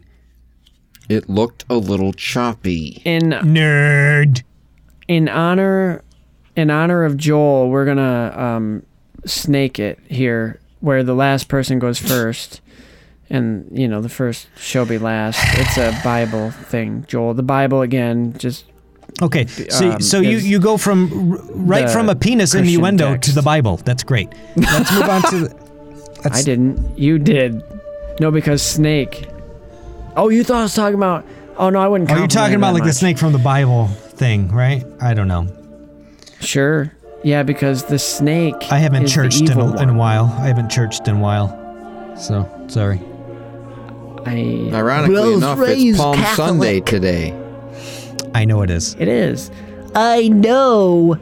it 1.08 1.28
looked 1.28 1.64
a 1.70 1.74
little 1.76 2.12
choppy. 2.12 3.00
in 3.04 3.30
Nerd. 3.30 4.42
in 5.08 5.28
honor 5.28 6.02
in 6.56 6.70
honor 6.70 7.04
of 7.04 7.16
Joel, 7.16 7.68
we're 7.70 7.84
gonna 7.84 8.32
um, 8.36 8.82
snake 9.24 9.78
it 9.78 9.98
here, 10.08 10.58
where 10.80 11.02
the 11.04 11.14
last 11.14 11.48
person 11.48 11.78
goes 11.78 11.98
first, 11.98 12.60
and 13.30 13.66
you 13.72 13.88
know 13.88 14.00
the 14.00 14.08
first 14.08 14.48
shall 14.56 14.86
be 14.86 14.98
last. 14.98 15.40
It's 15.58 15.76
a 15.76 15.98
Bible 16.04 16.50
thing, 16.50 17.04
Joel. 17.08 17.34
The 17.34 17.42
Bible 17.42 17.82
again, 17.82 18.34
just 18.38 18.64
Okay, 19.22 19.46
so 19.46 19.92
um, 19.92 20.00
so 20.00 20.20
you, 20.20 20.36
you 20.36 20.60
go 20.60 20.76
from 20.76 21.38
right 21.66 21.88
from 21.88 22.10
a 22.10 22.14
penis 22.14 22.50
Christian 22.52 22.68
innuendo 22.74 23.12
text. 23.12 23.30
to 23.30 23.34
the 23.34 23.42
Bible. 23.42 23.78
That's 23.78 24.02
great. 24.02 24.28
Let's 24.56 24.92
move 24.92 25.08
on 25.08 25.22
to. 25.30 25.38
The, 25.38 26.30
I 26.32 26.42
didn't. 26.42 26.98
You 26.98 27.18
did. 27.18 27.62
No, 28.20 28.30
because 28.30 28.60
snake. 28.60 29.26
Oh, 30.16 30.28
you 30.28 30.44
thought 30.44 30.58
I 30.58 30.62
was 30.64 30.74
talking 30.74 30.96
about? 30.96 31.24
Oh 31.56 31.70
no, 31.70 31.80
I 31.80 31.88
wouldn't. 31.88 32.10
Are 32.10 32.18
you 32.18 32.26
talking 32.26 32.56
about 32.56 32.74
like 32.74 32.84
the 32.84 32.92
snake 32.92 33.16
from 33.16 33.32
the 33.32 33.38
Bible 33.38 33.86
thing, 33.88 34.48
right? 34.48 34.84
I 35.00 35.14
don't 35.14 35.28
know. 35.28 35.48
Sure. 36.40 36.92
Yeah, 37.24 37.42
because 37.42 37.84
the 37.84 37.98
snake. 37.98 38.54
I 38.70 38.78
haven't 38.78 39.06
churched 39.06 39.48
in 39.48 39.58
a, 39.58 39.82
in 39.82 39.88
a 39.88 39.94
while. 39.94 40.26
I 40.38 40.46
haven't 40.46 40.70
churched 40.70 41.08
in 41.08 41.16
a 41.16 41.20
while. 41.20 41.48
So 42.18 42.48
sorry. 42.68 43.00
I. 44.26 44.70
Ironically 44.72 45.14
Rose 45.16 45.36
enough, 45.38 45.58
it's 45.62 45.98
Palm 45.98 46.16
Catholic. 46.16 46.36
Sunday 46.36 46.80
today. 46.80 47.34
I 48.34 48.44
know 48.44 48.62
it 48.62 48.70
is. 48.70 48.94
It 48.98 49.08
is. 49.08 49.50
I 49.94 50.28
know 50.28 51.14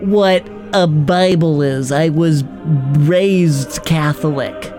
what 0.00 0.48
a 0.72 0.86
Bible 0.86 1.62
is. 1.62 1.92
I 1.92 2.08
was 2.08 2.44
raised 2.98 3.84
Catholic. 3.84 4.72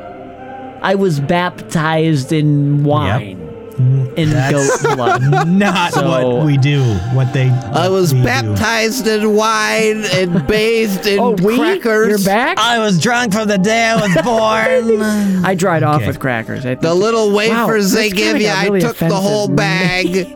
I 0.82 0.96
was 0.96 1.20
baptized 1.20 2.32
in 2.32 2.84
wine. 2.84 3.39
Mm-hmm. 3.80 4.18
In 4.18 4.30
goat 4.52 4.96
blood. 4.96 5.48
Not 5.48 5.94
So- 5.94 6.34
what 6.36 6.46
we 6.46 6.58
do. 6.58 6.84
What 7.14 7.32
they. 7.34 7.50
I 7.50 7.88
was 7.88 8.14
we 8.14 8.20
do. 8.20 8.26
baptized 8.26 9.08
in 9.08 9.36
wine 9.36 10.04
and 10.14 10.46
bathed 10.48 11.08
in 11.08 11.20
Oh, 11.20 11.32
we? 11.32 11.58
crackers. 11.58 12.10
You're 12.10 12.26
back? 12.26 12.58
I 12.60 12.80
was 12.80 13.00
drunk 13.00 13.34
from 13.34 13.48
the 13.48 13.58
day 13.58 13.86
I 13.86 13.96
was 13.96 14.14
born. 14.22 15.46
I 15.46 15.56
dried 15.56 15.84
off 15.84 16.06
with 16.06 16.20
crackers. 16.20 16.66
I. 16.66 16.76
The 16.76 16.94
little 16.94 17.32
wafers 17.34 17.92
they 17.94 18.10
give 18.10 18.38
you, 18.38 18.48
got 18.48 18.70
I 18.72 18.80
took 18.80 18.98
the 18.98 19.16
whole 19.16 19.48
bag. 19.48 20.36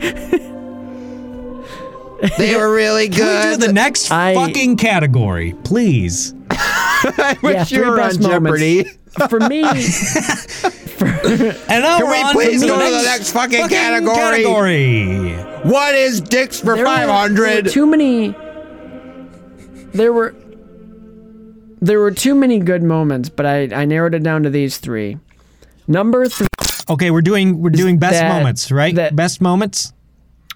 they 2.38 2.56
were 2.56 2.74
really 2.74 3.10
Can 3.10 3.20
we 3.28 3.44
good. 3.44 3.60
do 3.60 3.68
the 3.68 3.74
next 3.74 4.10
I- 4.12 4.34
fucking 4.36 4.78
category, 4.78 5.54
please? 5.66 6.34
I 6.50 7.38
wish 7.44 7.54
yeah, 7.54 7.60
you 7.60 7.66
three 7.66 7.80
were 7.90 7.92
on 7.92 7.98
best 7.98 8.20
moments. 8.22 8.62
Jeopardy. 8.62 8.86
For 9.30 9.40
me, 9.40 9.64
for, 9.64 11.06
And 11.70 11.84
now 11.84 11.98
Can 11.98 12.06
we're 12.06 12.12
we 12.12 12.24
on 12.24 12.34
please 12.34 12.62
go 12.64 12.78
to 12.80 12.84
the 12.84 12.90
next, 12.92 13.06
next 13.06 13.32
fucking 13.32 13.68
category? 13.70 14.16
category. 14.16 15.34
What 15.70 15.94
is 15.96 16.20
dicks 16.22 16.60
for 16.60 16.76
there 16.76 16.78
were- 16.78 16.86
five 16.86 17.00
there 17.08 17.08
were 17.08 17.14
hundred? 17.54 17.70
too 17.70 17.86
many. 17.86 18.30
There 19.94 20.12
were. 20.14 20.34
There 21.82 22.00
were 22.00 22.12
too 22.12 22.34
many 22.34 22.60
good 22.60 22.82
moments, 22.82 23.28
but 23.30 23.46
I, 23.46 23.64
I 23.74 23.86
narrowed 23.86 24.16
it 24.16 24.24
down 24.24 24.44
to 24.44 24.50
these 24.50 24.78
three. 24.78 25.18
Number 25.88 26.28
three. 26.30 26.48
Okay, 26.90 27.12
we're 27.12 27.22
doing 27.22 27.60
we're 27.62 27.70
doing 27.72 27.98
best 28.00 28.14
that- 28.14 28.30
moments, 28.36 28.72
right? 28.72 28.96
that- 28.96 29.16
best 29.16 29.42
moments. 29.42 29.94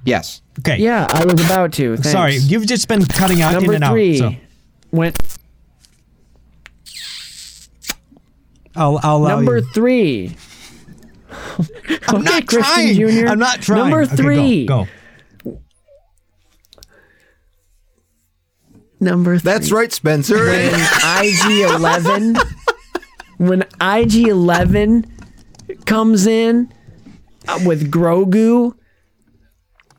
Yes. 0.05 0.41
Okay. 0.59 0.77
Yeah, 0.77 1.05
I 1.09 1.25
was 1.25 1.43
about 1.45 1.73
to. 1.73 1.97
Thanks. 1.97 2.11
Sorry, 2.11 2.37
you've 2.37 2.65
just 2.65 2.87
been 2.87 3.05
cutting 3.05 3.41
out 3.41 3.51
Number 3.53 3.73
in 3.73 3.83
and 3.83 3.91
three 3.91 4.21
out. 4.21 4.31
So 4.33 4.37
went. 4.91 5.36
I'll 8.77 8.99
I'll 9.03 9.17
allow 9.17 9.35
Number 9.37 9.57
you. 9.57 9.63
three. 9.73 10.35
I'm 12.09 12.15
Okay, 12.15 12.23
not 12.23 12.47
Christian 12.47 12.61
trying. 12.63 12.95
Jr.. 12.95 13.27
I'm 13.27 13.39
not 13.39 13.61
trying. 13.61 13.79
Number 13.79 14.01
Okay, 14.03 14.09
go, 14.11 14.15
three. 14.15 14.65
Go. 14.65 14.87
Number 18.99 19.37
three. 19.37 19.51
That's 19.51 19.71
right, 19.71 19.91
Spencer. 19.91 20.35
when 20.45 20.73
IG 21.23 21.61
Eleven 21.75 22.35
when 23.37 23.61
IG 23.81 24.27
Eleven 24.27 25.05
comes 25.85 26.25
in 26.25 26.71
uh, 27.47 27.59
with 27.65 27.91
Grogu 27.91 28.73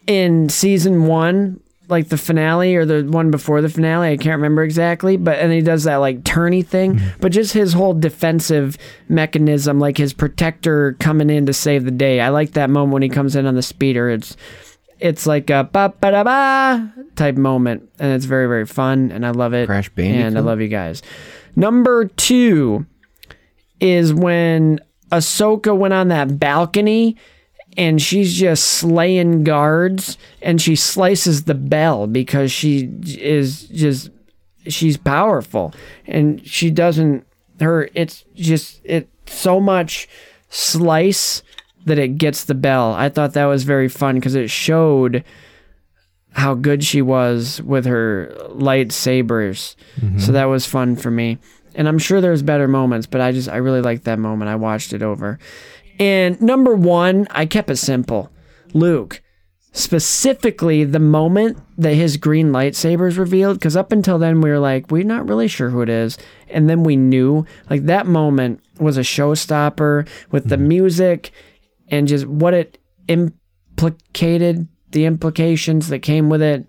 in 0.06 0.48
season 0.48 1.06
one, 1.06 1.60
like 1.88 2.08
the 2.08 2.18
finale 2.18 2.76
or 2.76 2.84
the 2.84 3.02
one 3.02 3.30
before 3.30 3.62
the 3.62 3.68
finale, 3.68 4.10
I 4.10 4.16
can't 4.16 4.36
remember 4.36 4.62
exactly, 4.62 5.16
but 5.16 5.38
and 5.38 5.52
he 5.52 5.62
does 5.62 5.84
that 5.84 5.96
like 5.96 6.22
turny 6.22 6.64
thing, 6.64 6.96
mm-hmm. 6.96 7.20
but 7.20 7.32
just 7.32 7.52
his 7.52 7.72
whole 7.72 7.94
defensive 7.94 8.76
mechanism, 9.08 9.80
like 9.80 9.96
his 9.96 10.12
protector 10.12 10.94
coming 11.00 11.30
in 11.30 11.46
to 11.46 11.52
save 11.52 11.84
the 11.84 11.90
day. 11.90 12.20
I 12.20 12.28
like 12.28 12.52
that 12.52 12.70
moment 12.70 12.92
when 12.92 13.02
he 13.02 13.08
comes 13.08 13.36
in 13.36 13.46
on 13.46 13.54
the 13.54 13.62
speeder. 13.62 14.10
It's 14.10 14.36
it's 15.00 15.26
like 15.26 15.50
a 15.50 15.64
ba 15.64 15.94
ba 16.00 16.10
da 16.10 16.24
ba 16.24 16.92
type 17.16 17.36
moment, 17.36 17.88
and 17.98 18.12
it's 18.12 18.26
very 18.26 18.46
very 18.46 18.66
fun, 18.66 19.10
and 19.10 19.24
I 19.24 19.30
love 19.30 19.54
it. 19.54 19.66
Crash 19.66 19.88
Bandicoot, 19.88 20.26
and 20.26 20.38
I 20.38 20.40
love 20.40 20.60
you 20.60 20.68
guys. 20.68 21.02
Number 21.56 22.04
two 22.04 22.86
is 23.80 24.12
when 24.12 24.80
Ahsoka 25.10 25.76
went 25.76 25.94
on 25.94 26.08
that 26.08 26.38
balcony 26.38 27.16
and 27.78 28.02
she's 28.02 28.34
just 28.34 28.64
slaying 28.64 29.44
guards 29.44 30.18
and 30.42 30.60
she 30.60 30.76
slices 30.76 31.44
the 31.44 31.54
bell 31.54 32.06
because 32.06 32.52
she 32.52 32.90
is 33.06 33.62
just 33.68 34.10
she's 34.66 34.98
powerful 34.98 35.72
and 36.06 36.46
she 36.46 36.70
doesn't 36.70 37.24
her 37.60 37.88
it's 37.94 38.24
just 38.34 38.80
it 38.84 39.08
so 39.26 39.60
much 39.60 40.08
slice 40.50 41.42
that 41.84 41.98
it 41.98 42.18
gets 42.18 42.44
the 42.44 42.54
bell. 42.54 42.92
I 42.92 43.08
thought 43.08 43.32
that 43.32 43.46
was 43.46 43.64
very 43.64 43.88
fun 43.88 44.16
because 44.16 44.34
it 44.34 44.50
showed 44.50 45.24
how 46.32 46.54
good 46.54 46.84
she 46.84 47.02
was 47.02 47.60
with 47.62 47.86
her 47.86 48.32
lightsabers. 48.50 49.74
Mm-hmm. 50.00 50.18
So 50.18 50.32
that 50.32 50.44
was 50.44 50.66
fun 50.66 50.96
for 50.96 51.10
me. 51.10 51.38
And 51.74 51.88
I'm 51.88 51.98
sure 51.98 52.20
there's 52.20 52.42
better 52.42 52.68
moments, 52.68 53.06
but 53.06 53.20
I 53.20 53.32
just 53.32 53.48
I 53.48 53.56
really 53.56 53.80
liked 53.80 54.04
that 54.04 54.18
moment. 54.18 54.50
I 54.50 54.56
watched 54.56 54.92
it 54.92 55.02
over. 55.02 55.38
And 55.98 56.40
number 56.40 56.74
1, 56.74 57.28
I 57.30 57.46
kept 57.46 57.70
it 57.70 57.76
simple. 57.76 58.30
Luke, 58.72 59.22
specifically 59.72 60.84
the 60.84 60.98
moment 60.98 61.58
that 61.76 61.94
his 61.94 62.16
green 62.16 62.50
lightsaber 62.50 63.08
is 63.08 63.18
revealed 63.18 63.58
because 63.58 63.76
up 63.76 63.92
until 63.92 64.18
then 64.18 64.40
we 64.40 64.50
were 64.50 64.58
like 64.58 64.90
we're 64.90 65.04
not 65.04 65.28
really 65.28 65.48
sure 65.48 65.70
who 65.70 65.82
it 65.82 65.88
is. 65.88 66.18
And 66.48 66.68
then 66.68 66.82
we 66.82 66.96
knew 66.96 67.46
like 67.70 67.86
that 67.86 68.06
moment 68.06 68.60
was 68.78 68.96
a 68.96 69.02
showstopper 69.02 70.08
with 70.30 70.48
the 70.48 70.56
mm-hmm. 70.56 70.68
music 70.68 71.30
and 71.88 72.08
just 72.08 72.26
what 72.26 72.54
it 72.54 72.78
implicated 73.06 74.68
the 74.90 75.04
implications 75.04 75.88
that 75.88 76.00
came 76.00 76.28
with 76.28 76.42
it 76.42 76.66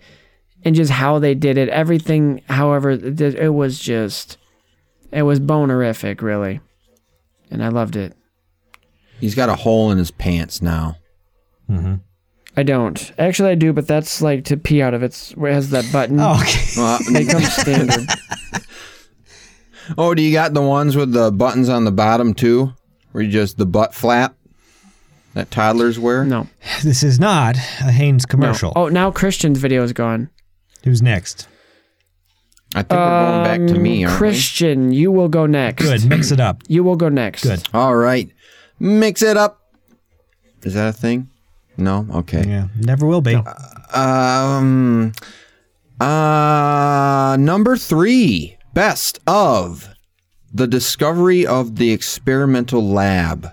and 0.64 0.76
just 0.76 0.92
how 0.92 1.20
they 1.20 1.34
did 1.34 1.58
it. 1.58 1.70
Everything 1.70 2.42
however 2.50 2.92
it 2.92 3.54
was 3.54 3.80
just 3.80 4.38
it 5.12 5.24
was 5.24 5.40
bonerific 5.40 6.22
really. 6.22 6.60
And 7.52 7.64
i 7.64 7.70
loved 7.70 7.96
it 7.96 8.16
He's 9.20 9.36
got 9.36 9.50
a 9.50 9.56
hole 9.56 9.92
in 9.92 9.98
his 9.98 10.12
pants 10.12 10.62
now. 10.62 10.96
i 12.58 12.64
don't 12.64 13.12
actually 13.20 13.52
i 13.52 13.56
do 13.56 13.72
but 13.72 13.88
that's 13.88 14.22
like 14.24 14.44
to 14.46 14.58
pee 14.58 14.82
out 14.82 14.94
of 14.96 15.04
it's 15.04 15.32
where 15.38 15.52
it 15.52 15.54
has 15.54 15.70
that 15.70 15.86
button 15.94 16.20
Oh, 16.20 16.40
okay. 16.42 16.64
Well, 16.78 16.98
it 17.02 17.30
comes 17.30 17.54
standard 17.54 18.08
oh, 19.98 20.14
do 20.16 20.22
you 20.24 20.34
got 20.34 20.54
the 20.54 20.62
ones 20.62 20.96
with 20.96 21.12
the 21.14 21.32
buttons 21.32 21.70
on 21.70 21.86
the 21.86 21.92
bottom 21.92 22.34
too? 22.34 22.74
Where 23.12 23.24
you 23.24 23.30
just 23.32 23.58
the 23.58 23.66
butt 23.66 23.94
flap 23.94 24.36
that 25.36 25.52
toddlers 25.52 26.00
wear? 26.00 26.26
no 26.26 26.48
This 26.84 27.04
is 27.04 27.20
not 27.20 27.56
a 27.56 27.92
Hanes 27.92 28.26
no. 28.28 28.32
commercial. 28.32 28.74
oh 28.76 28.88
now 28.90 29.12
christian's 29.12 29.60
video 29.60 29.84
is 29.84 29.94
gone 29.94 30.30
Who's 30.84 31.02
next? 31.02 31.48
I 32.74 32.84
think 32.84 32.92
we're 32.92 33.32
going 33.32 33.44
back 33.44 33.74
to 33.76 33.80
me, 33.80 34.04
aren't 34.06 34.14
Um, 34.14 34.18
christian 34.18 34.92
you 34.92 35.12
will 35.12 35.30
go 35.30 35.46
next 35.46 35.84
Good. 35.84 36.06
Mix 36.10 36.32
it 36.32 36.40
up. 36.40 36.64
you 36.68 36.84
will 36.84 36.96
go 36.96 37.10
next 37.10 37.44
Good. 37.44 37.68
All 37.76 37.96
right. 37.96 38.32
Mix 38.80 39.22
it 39.22 39.38
up. 39.38 39.62
Is 40.64 40.74
that 40.74 40.88
a 40.90 40.94
thing? 40.94 41.30
No? 41.78 42.08
Okay. 42.14 42.44
Yeah. 42.48 42.68
Never 42.78 43.06
will 43.06 43.22
be. 43.22 43.36
Um 43.94 45.14
uh 46.00 47.38
number 47.40 47.78
3. 47.78 48.58
Best 48.74 49.20
of 49.28 49.90
the 50.54 50.68
discovery 50.68 51.46
of 51.46 51.76
the 51.76 51.92
experimental 51.92 52.84
lab 52.88 53.52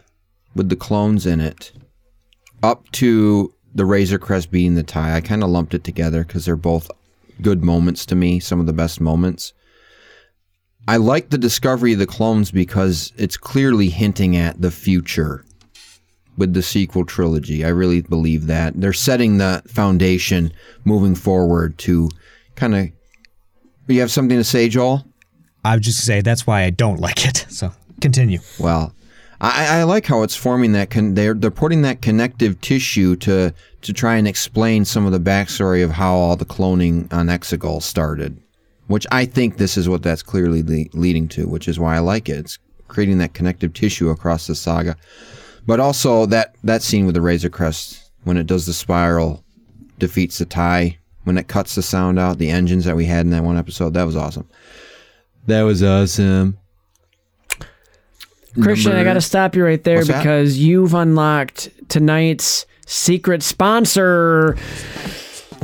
with 0.55 0.69
the 0.69 0.77
clones 0.77 1.27
in 1.27 1.41
it, 1.41 1.73
up 2.63 2.91
to 2.93 3.53
the 3.75 3.85
Razor 3.85 4.19
Crest 4.19 4.51
beating 4.51 4.75
the 4.75 4.83
tie. 4.83 5.15
I 5.15 5.21
kind 5.21 5.43
of 5.43 5.51
lumped 5.51 5.75
it 5.75 5.85
together 5.85 6.25
because 6.25 6.47
they're 6.47 6.57
both 6.57 6.91
good 7.43 7.63
moments 7.63 8.07
to 8.07 8.15
me, 8.15 8.41
some 8.41 8.61
of 8.61 8.67
the 8.67 8.73
best 8.73 9.01
moments. 9.01 9.53
I 10.89 10.99
like 10.99 11.31
the 11.31 11.39
discovery 11.39 11.93
of 11.95 11.99
the 11.99 12.07
clones 12.07 12.51
because 12.51 13.13
it's 13.17 13.37
clearly 13.37 13.89
hinting 13.89 14.37
at 14.37 14.61
the 14.61 14.71
future 14.71 15.45
with 16.37 16.55
the 16.55 16.63
sequel 16.63 17.05
trilogy. 17.05 17.65
I 17.65 17.69
really 17.69 18.03
believe 18.03 18.47
that. 18.47 18.81
They're 18.81 18.93
setting 18.93 19.39
the 19.39 19.63
foundation 19.67 20.53
moving 20.85 21.15
forward 21.15 21.79
to 21.79 22.09
kind 22.55 22.75
of. 22.75 22.89
You 23.89 24.01
have 24.01 24.11
something 24.11 24.37
to 24.37 24.45
say, 24.45 24.69
Joel? 24.69 25.05
I 25.65 25.75
would 25.75 25.83
just 25.83 26.05
say 26.05 26.21
that's 26.21 26.47
why 26.47 26.63
I 26.63 26.71
don't 26.71 27.01
like 27.01 27.27
it. 27.27 27.47
So 27.57 27.73
continue. 28.03 28.41
Well, 28.59 28.93
I, 29.41 29.79
I 29.79 29.83
like 29.85 30.05
how 30.05 30.23
it's 30.23 30.37
forming 30.37 30.73
that. 30.73 30.91
Con- 30.91 31.15
they're 31.15 31.35
they're 31.35 31.51
putting 31.51 31.83
that 31.83 32.03
connective 32.03 32.61
tissue 32.61 33.17
to 33.17 33.55
to 33.83 33.93
try 33.93 34.17
and 34.17 34.29
explain 34.29 34.85
some 34.85 35.07
of 35.07 35.13
the 35.13 35.21
backstory 35.21 35.83
of 35.83 35.93
how 35.93 36.15
all 36.15 36.37
the 36.37 36.45
cloning 36.45 37.11
on 37.13 37.29
Exegol 37.29 37.83
started, 37.83 38.39
which 38.87 39.07
I 39.11 39.25
think 39.25 39.57
this 39.57 39.77
is 39.77 39.89
what 39.89 40.03
that's 40.03 40.23
clearly 40.23 40.63
le- 40.63 40.99
leading 40.99 41.29
to, 41.29 41.49
which 41.49 41.69
is 41.69 41.79
why 41.79 41.97
I 41.97 42.01
like 42.01 42.29
it. 42.29 42.39
It's 42.39 42.59
creating 42.89 43.19
that 43.19 43.35
connective 43.35 43.73
tissue 43.73 44.11
across 44.11 44.47
the 44.47 44.55
saga, 44.55 44.97
but 45.67 45.81
also 45.81 46.27
that 46.27 46.55
that 46.65 46.83
scene 46.83 47.07
with 47.07 47.15
the 47.15 47.21
Razor 47.21 47.51
Crest 47.51 48.11
when 48.25 48.37
it 48.37 48.47
does 48.47 48.67
the 48.67 48.73
spiral, 48.73 49.45
defeats 49.99 50.39
the 50.39 50.45
tie. 50.45 50.99
When 51.25 51.39
it 51.39 51.49
cuts 51.49 51.75
the 51.75 51.83
sound 51.83 52.19
out, 52.19 52.39
the 52.39 52.51
engines 52.51 52.85
that 52.85 52.97
we 52.97 53.05
had 53.05 53.25
in 53.25 53.31
that 53.31 53.45
one 53.45 53.57
episode, 53.57 53.95
that 53.95 54.05
was 54.05 54.17
awesome. 54.17 54.49
That 55.47 55.63
was 55.63 55.83
awesome. 55.83 56.59
Christian, 58.61 58.93
I 58.93 59.05
got 59.05 59.15
to 59.15 59.21
stop 59.21 59.55
you 59.55 59.65
right 59.65 59.83
there 59.83 59.99
What's 59.99 60.09
that? 60.09 60.19
because 60.19 60.59
you've 60.59 60.95
unlocked 60.95 61.69
tonight's 61.89 62.67
secret 62.87 63.43
sponsor. 63.43 64.57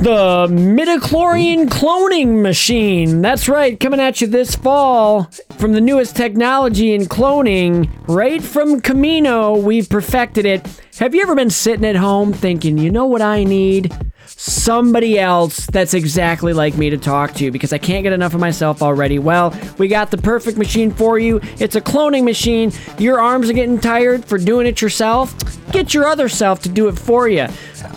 The 0.03 0.49
midichlorian 0.51 1.69
cloning 1.69 2.43
machine. 2.43 3.23
That's 3.23 3.49
right, 3.49 3.79
coming 3.79 4.01
at 4.01 4.21
you 4.21 4.27
this 4.27 4.57
fall 4.57 5.31
from 5.59 5.75
the 5.75 5.81
newest 5.81 6.17
technology 6.17 6.93
in 6.93 7.03
cloning, 7.03 7.89
right 8.09 8.43
from 8.43 8.81
Kamino. 8.81 9.63
We've 9.63 9.89
perfected 9.89 10.45
it. 10.45 10.67
Have 10.99 11.15
you 11.15 11.23
ever 11.23 11.37
been 11.37 11.51
sitting 11.51 11.85
at 11.85 11.95
home 11.95 12.33
thinking, 12.33 12.79
you 12.79 12.91
know 12.91 13.07
what 13.07 13.23
I 13.23 13.45
need? 13.45 13.97
Somebody 14.27 15.21
else 15.21 15.67
that's 15.67 15.95
exactly 15.95 16.53
like 16.53 16.77
me 16.77 16.91
to 16.91 16.99
talk 16.99 17.35
to 17.35 17.53
because 17.53 17.73
I 17.73 17.79
can't 17.79 18.03
get 18.03 18.13
enough 18.13 18.35
of 18.35 18.41
myself 18.41 18.83
already. 18.83 19.21
Well, 19.21 19.57
we 19.79 19.87
got 19.87 20.11
the 20.11 20.19
perfect 20.19 20.59
machine 20.59 20.91
for 20.91 21.21
you. 21.21 21.41
It's 21.61 21.77
a 21.77 21.81
cloning 21.81 22.25
machine. 22.25 22.73
Your 22.99 23.21
arms 23.21 23.49
are 23.49 23.53
getting 23.53 23.79
tired 23.79 24.25
for 24.25 24.37
doing 24.37 24.67
it 24.67 24.83
yourself. 24.83 25.33
Get 25.71 25.95
your 25.95 26.07
other 26.07 26.29
self 26.29 26.61
to 26.63 26.69
do 26.69 26.89
it 26.89 26.99
for 26.99 27.29
you. 27.29 27.47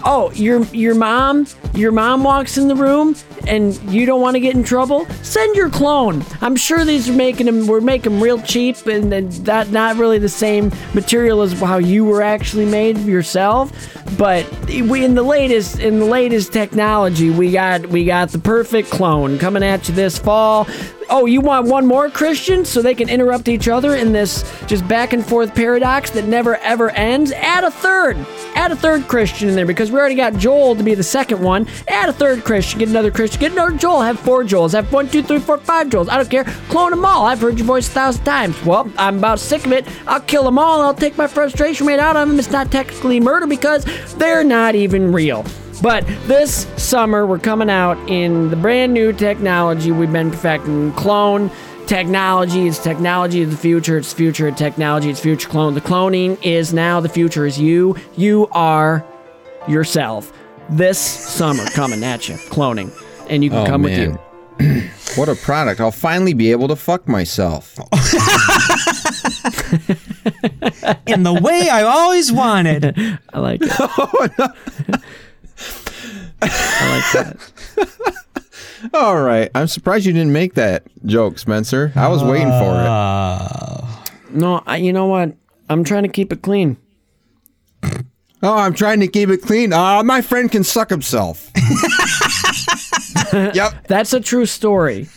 Oh, 0.03 0.31
your 0.33 0.63
your 0.65 0.95
mom, 0.95 1.47
your 1.73 1.91
mom 1.91 2.23
walks 2.23 2.57
in 2.57 2.67
the 2.67 2.75
room 2.75 3.15
and 3.47 3.75
you 3.91 4.05
don't 4.05 4.21
want 4.21 4.35
to 4.35 4.39
get 4.39 4.55
in 4.55 4.63
trouble. 4.63 5.05
Send 5.23 5.55
your 5.55 5.69
clone. 5.69 6.23
I'm 6.41 6.55
sure 6.55 6.83
these 6.85 7.09
are 7.09 7.13
making 7.13 7.45
them. 7.45 7.67
We're 7.67 7.81
making 7.81 8.13
them 8.13 8.21
real 8.21 8.41
cheap 8.41 8.85
and, 8.85 9.13
and 9.13 9.31
that 9.45 9.71
not 9.71 9.97
really 9.97 10.19
the 10.19 10.29
same 10.29 10.71
material 10.93 11.41
as 11.41 11.53
how 11.53 11.77
you 11.77 12.05
were 12.05 12.21
actually 12.21 12.65
made 12.65 12.97
yourself. 12.99 13.71
But 14.17 14.49
we 14.69 15.03
in 15.03 15.15
the 15.15 15.23
latest 15.23 15.79
in 15.79 15.99
the 15.99 16.05
latest 16.05 16.53
technology, 16.53 17.29
we 17.29 17.51
got 17.51 17.87
we 17.87 18.05
got 18.05 18.29
the 18.29 18.39
perfect 18.39 18.89
clone 18.89 19.37
coming 19.39 19.63
at 19.63 19.87
you 19.87 19.95
this 19.95 20.17
fall. 20.17 20.67
Oh, 21.09 21.25
you 21.25 21.41
want 21.41 21.67
one 21.67 21.85
more 21.85 22.09
Christian 22.09 22.65
so 22.65 22.81
they 22.81 22.95
can 22.95 23.09
interrupt 23.09 23.47
each 23.47 23.67
other 23.67 23.95
in 23.95 24.11
this 24.11 24.43
just 24.65 24.87
back 24.87 25.13
and 25.13 25.25
forth 25.25 25.53
paradox 25.53 26.09
that 26.11 26.25
never 26.25 26.57
ever 26.57 26.89
ends? 26.91 27.31
Add 27.31 27.63
a 27.63 27.71
third. 27.71 28.17
Add 28.55 28.71
a 28.71 28.75
third 28.75 29.07
Christian 29.07 29.49
in 29.49 29.55
there 29.55 29.65
because 29.65 29.91
we 29.91 29.99
already 29.99 30.15
got 30.15 30.35
Joel 30.35 30.75
to 30.75 30.83
be 30.83 30.95
the 30.95 31.03
second 31.03 31.41
one. 31.41 31.67
Add 31.87 32.09
a 32.09 32.13
third 32.13 32.43
Christian. 32.43 32.79
Get 32.79 32.89
another 32.89 33.11
Christian. 33.11 33.39
Get 33.39 33.51
another 33.51 33.77
Joel. 33.77 34.01
Have 34.01 34.19
four 34.19 34.43
Joels. 34.43 34.73
Have 34.73 34.91
one, 34.91 35.07
two, 35.09 35.21
three, 35.21 35.39
four, 35.39 35.57
five 35.57 35.87
Joels. 35.87 36.09
I 36.09 36.17
don't 36.17 36.29
care. 36.29 36.45
Clone 36.69 36.91
them 36.91 37.05
all. 37.05 37.25
I've 37.25 37.41
heard 37.41 37.57
your 37.57 37.67
voice 37.67 37.87
a 37.87 37.91
thousand 37.91 38.23
times. 38.23 38.63
Well, 38.65 38.91
I'm 38.97 39.17
about 39.17 39.39
sick 39.39 39.65
of 39.65 39.71
it. 39.71 39.87
I'll 40.07 40.21
kill 40.21 40.43
them 40.43 40.57
all. 40.57 40.81
I'll 40.81 40.93
take 40.93 41.17
my 41.17 41.27
frustration 41.27 41.85
right 41.85 41.99
out 41.99 42.15
on 42.15 42.29
them. 42.29 42.39
It's 42.39 42.51
not 42.51 42.71
technically 42.71 43.19
murder 43.19 43.47
because 43.47 43.85
they're 44.15 44.43
not 44.43 44.75
even 44.75 45.11
real. 45.11 45.45
But 45.81 46.05
this 46.27 46.65
summer, 46.77 47.25
we're 47.27 47.37
coming 47.39 47.69
out 47.69 47.97
in 48.09 48.49
the 48.49 48.55
brand 48.55 48.93
new 48.93 49.13
technology 49.13 49.91
we've 49.91 50.11
been 50.11 50.31
perfecting 50.31 50.93
clone 50.93 51.51
technology. 51.85 52.67
It's 52.67 52.79
technology 52.79 53.43
of 53.43 53.51
the 53.51 53.57
future. 53.57 53.97
It's 53.97 54.11
future 54.11 54.47
of 54.47 54.55
technology. 54.55 55.09
It's 55.11 55.19
future 55.19 55.47
clone. 55.49 55.73
The 55.75 55.81
cloning 55.81 56.39
is 56.43 56.73
now. 56.73 56.99
The 57.01 57.09
future 57.09 57.45
is 57.45 57.59
you. 57.59 57.95
You 58.17 58.47
are 58.51 59.05
yourself. 59.67 60.33
This 60.69 60.97
summer, 60.97 61.63
coming 61.71 62.03
at 62.03 62.27
you, 62.27 62.35
cloning. 62.35 62.91
And 63.29 63.43
you 63.43 63.51
can 63.51 63.59
Oh, 63.59 63.65
come 63.67 63.83
man. 63.83 64.11
with 64.59 64.61
you. 64.65 64.81
What 65.15 65.29
a 65.29 65.35
product. 65.35 65.79
I'll 65.79 65.91
finally 65.91 66.33
be 66.33 66.51
able 66.51 66.67
to 66.67 66.75
fuck 66.75 67.07
myself. 67.07 67.77
In 71.07 71.23
the 71.23 71.39
way 71.41 71.69
I 71.69 71.83
always 71.83 72.33
wanted. 72.33 72.85
I 73.33 73.39
like 73.39 73.61
it. 73.63 73.71
Oh, 73.79 74.27
I 76.41 77.01
like 77.15 77.25
that. 77.25 78.21
All 78.93 79.19
right. 79.21 79.49
I'm 79.55 79.67
surprised 79.67 80.05
you 80.05 80.13
didn't 80.13 80.33
make 80.33 80.53
that 80.55 80.83
joke, 81.05 81.39
Spencer. 81.39 81.91
I 81.95 82.07
was 82.07 82.23
waiting 82.23 82.49
for 82.49 82.71
it. 82.73 82.85
Uh, 82.87 83.81
No, 84.31 84.61
I, 84.67 84.77
you 84.77 84.93
know 84.93 85.07
what? 85.07 85.35
I'm 85.69 85.83
trying 85.83 86.03
to 86.03 86.09
keep 86.09 86.31
it 86.31 86.41
clean. 86.41 86.77
Oh, 88.43 88.57
I'm 88.57 88.73
trying 88.75 88.99
to 88.99 89.07
keep 89.07 89.29
it 89.29 89.41
clean. 89.41 89.73
Ah, 89.73 90.03
my 90.03 90.21
friend 90.21 90.51
can 90.51 90.63
suck 90.63 90.89
himself. 90.89 91.49
yep. 93.33 93.87
That's 93.87 94.13
a 94.13 94.19
true 94.19 94.45
story. 94.45 95.07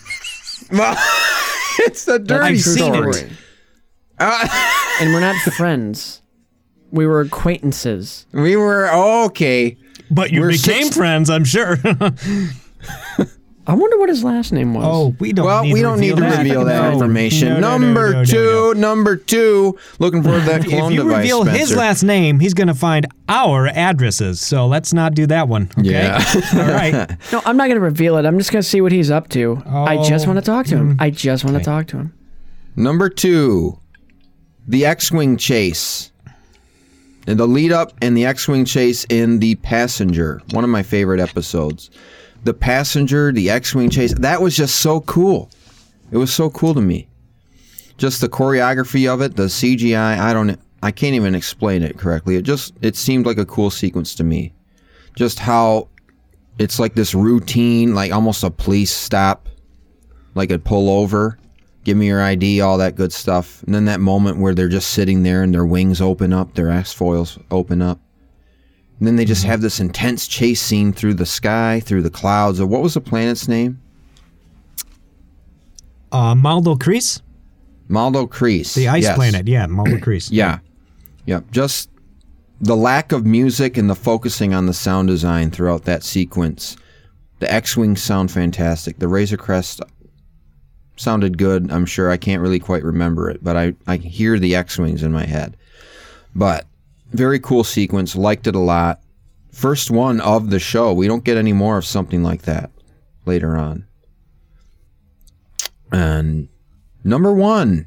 It's 1.81 2.09
a 2.09 2.19
dirty 2.19 2.45
I've 2.57 2.61
seen 2.61 2.93
story. 2.93 3.11
it. 3.21 3.31
And 4.19 5.15
we're 5.15 5.21
not 5.21 5.37
friends. 5.53 6.23
We 6.91 7.07
were 7.07 7.21
acquaintances. 7.21 8.27
We 8.33 8.57
were 8.57 8.91
okay. 9.27 9.79
But 10.11 10.31
you 10.33 10.40
We're 10.40 10.49
became 10.53 10.85
six- 10.85 10.97
friends, 10.97 11.31
I'm 11.31 11.44
sure. 11.44 11.77
I 13.66 13.75
wonder 13.75 13.99
what 13.99 14.09
his 14.09 14.25
last 14.25 14.51
name 14.51 14.73
was. 14.73 14.83
oh, 14.87 15.14
we 15.21 15.35
don't. 15.35 15.44
Well, 15.44 15.62
need 15.62 15.75
we 15.75 15.81
to 15.81 15.83
don't 15.83 16.01
need 16.01 16.14
to 16.16 16.23
that. 16.23 16.38
reveal 16.38 16.64
that 16.64 16.85
No. 16.85 16.92
information. 16.94 17.49
No, 17.49 17.55
no, 17.61 17.61
no, 17.61 17.79
number 17.79 18.12
no, 18.12 18.18
no, 18.21 18.25
two, 18.25 18.37
no. 18.40 18.73
number 18.73 19.16
two. 19.16 19.79
Looking 19.99 20.23
for 20.23 20.31
that 20.40 20.64
clone 20.64 20.85
If 20.92 20.97
you 20.97 21.03
device. 21.03 21.16
reveal 21.18 21.42
his 21.44 21.55
Spencer. 21.68 21.77
last 21.77 22.03
name, 22.03 22.40
he's 22.40 22.55
going 22.55 22.68
to 22.68 22.75
find 22.75 23.07
our 23.29 23.66
addresses. 23.66 24.40
So 24.40 24.66
let's 24.66 24.94
not 24.94 25.12
do 25.14 25.27
that 25.27 25.49
one. 25.49 25.68
Okay? 25.79 25.90
Yeah. 25.90 26.25
All 26.55 26.61
right. 26.61 27.11
No, 27.31 27.42
I'm 27.44 27.59
not 27.59 27.64
going 27.66 27.75
to 27.77 27.81
reveal 27.83 28.16
it. 28.16 28.25
I'm 28.25 28.38
just 28.38 28.51
going 28.53 28.62
to 28.62 28.68
see 28.68 28.81
what 28.81 28.90
he's 28.90 29.11
up 29.11 29.29
to. 29.31 29.62
I 29.66 30.03
just 30.03 30.27
want 30.27 30.38
to 30.38 30.44
talk 30.44 30.64
to 30.66 30.77
him. 30.77 30.92
Oh. 30.99 31.05
I 31.05 31.11
just 31.11 31.44
want 31.44 31.59
to 31.59 31.62
talk 31.62 31.88
to 31.88 31.99
him. 31.99 32.14
Number 32.75 33.11
two, 33.11 33.79
the 34.66 34.87
X-wing 34.87 35.37
chase. 35.37 36.11
The 37.37 37.47
lead 37.47 37.73
up 37.73 37.93
and 38.01 38.17
the 38.17 38.25
X-wing 38.25 38.64
chase 38.64 39.05
in 39.11 39.38
the 39.38 39.57
Passenger, 39.57 40.41
one 40.53 40.64
of 40.64 40.71
my 40.71 40.83
favorite 40.83 41.21
episodes. 41.21 41.91
The 42.45 42.55
Passenger, 42.55 43.33
the 43.33 43.51
X-wing 43.51 43.91
chase, 43.91 44.14
that 44.14 44.41
was 44.41 44.57
just 44.57 44.77
so 44.77 45.03
cool. 45.03 45.51
It 46.11 46.17
was 46.17 46.33
so 46.33 46.49
cool 46.49 46.73
to 46.73 46.81
me. 46.81 47.07
Just 47.99 48.23
the 48.23 48.31
choreography 48.31 49.12
of 49.12 49.21
it, 49.21 49.37
the 49.37 49.45
CGI, 49.45 50.19
I 50.19 50.33
don't 50.33 50.59
I 50.83 50.91
can't 50.91 51.14
even 51.14 51.35
explain 51.35 51.83
it 51.83 51.99
correctly. 51.99 52.37
It 52.37 52.43
just 52.43 52.73
it 52.81 52.97
seemed 52.97 53.27
like 53.27 53.38
a 53.38 53.45
cool 53.45 53.71
sequence 53.71 54.14
to 54.14 54.25
me. 54.25 54.55
Just 55.14 55.38
how 55.38 55.88
it's 56.59 56.79
like 56.79 56.95
this 56.95 57.14
routine, 57.14 57.95
like 57.95 58.11
almost 58.11 58.43
a 58.43 58.51
police 58.51 58.93
stop, 58.93 59.49
like 60.35 60.51
a 60.51 60.59
pull 60.59 60.88
over 60.88 61.38
give 61.85 61.97
me 61.97 62.07
your 62.07 62.23
ID, 62.23 62.61
all 62.61 62.79
that 62.79 62.97
good 62.97 63.12
stuff. 63.12 63.62
And 63.64 63.75
then 63.75 63.85
that 63.87 64.01
moment 64.01 64.38
where 64.38 64.55
they're 64.55 64.69
just 64.69 64.91
sitting 64.91 65.23
there 65.23 65.43
and 65.43 65.53
their 65.55 65.64
wings 65.67 66.01
open 66.01 66.33
up, 66.33 66.55
their 66.55 66.71
S-foils 66.71 67.38
open 67.51 67.81
up. 67.83 67.99
And 68.99 69.07
then 69.07 69.17
they 69.17 69.25
just 69.25 69.45
have 69.45 69.61
this 69.61 69.79
intense 69.81 70.27
chase 70.27 70.61
scene 70.61 70.93
through 70.93 71.14
the 71.14 71.27
sky, 71.27 71.81
through 71.81 72.03
the 72.03 72.11
clouds. 72.11 72.61
What 72.61 72.83
was 72.83 72.95
the 72.95 73.01
planet's 73.01 73.47
name? 73.49 73.81
Uh, 76.11 76.35
Maldo 76.35 76.75
Kreis? 76.75 77.21
Maldo 77.88 78.27
Kreis. 78.27 78.75
The 78.75 78.88
ice 78.88 79.05
Yes. 79.05 79.17
planet. 79.17 79.47
Yeah, 79.47 79.67
Maldo 79.67 79.97
Kreis. 79.99 80.29
Yeah. 80.33 80.59
Yep. 81.27 81.51
Just 81.51 81.91
the 82.61 82.77
lack 82.77 83.12
of 83.12 83.25
music 83.25 83.77
and 83.77 83.88
the 83.88 83.95
focusing 83.95 84.53
on 84.53 84.67
the 84.67 84.75
sound 84.75 85.09
design 85.09 85.51
throughout 85.51 85.85
that 85.85 86.03
sequence. 86.03 86.77
The 87.38 87.53
X-wings 87.53 88.03
sound 88.03 88.31
fantastic. 88.33 88.99
The 88.99 89.07
Razor 89.09 89.37
Crest 89.37 89.81
sounded 90.99 91.39
good. 91.39 91.71
I'm 91.71 91.87
sure 91.87 92.11
I 92.11 92.17
can't 92.17 92.43
really 92.43 92.59
quite 92.59 92.85
remember 92.85 93.31
it, 93.31 93.43
but 93.43 93.57
I 93.57 93.75
I 93.87 93.97
hear 93.97 94.39
the 94.39 94.55
X-wings 94.55 95.03
in 95.03 95.13
my 95.13 95.25
head. 95.25 95.57
But 96.35 96.67
very 97.13 97.41
cool 97.41 97.65
sequence. 97.65 98.17
Liked 98.17 98.47
it 98.47 98.55
a 98.55 98.61
lot. 98.61 99.01
First 99.53 99.91
one 99.91 100.21
of 100.21 100.51
the 100.51 100.59
show. 100.59 100.93
We 100.93 101.09
don't 101.09 101.25
get 101.25 101.37
any 101.37 101.53
more 101.53 101.79
of 101.79 101.85
something 101.85 102.23
like 102.23 102.43
that 102.43 102.71
later 103.25 103.57
on. 103.57 103.87
And 105.91 106.49
number 107.03 107.33
one, 107.33 107.87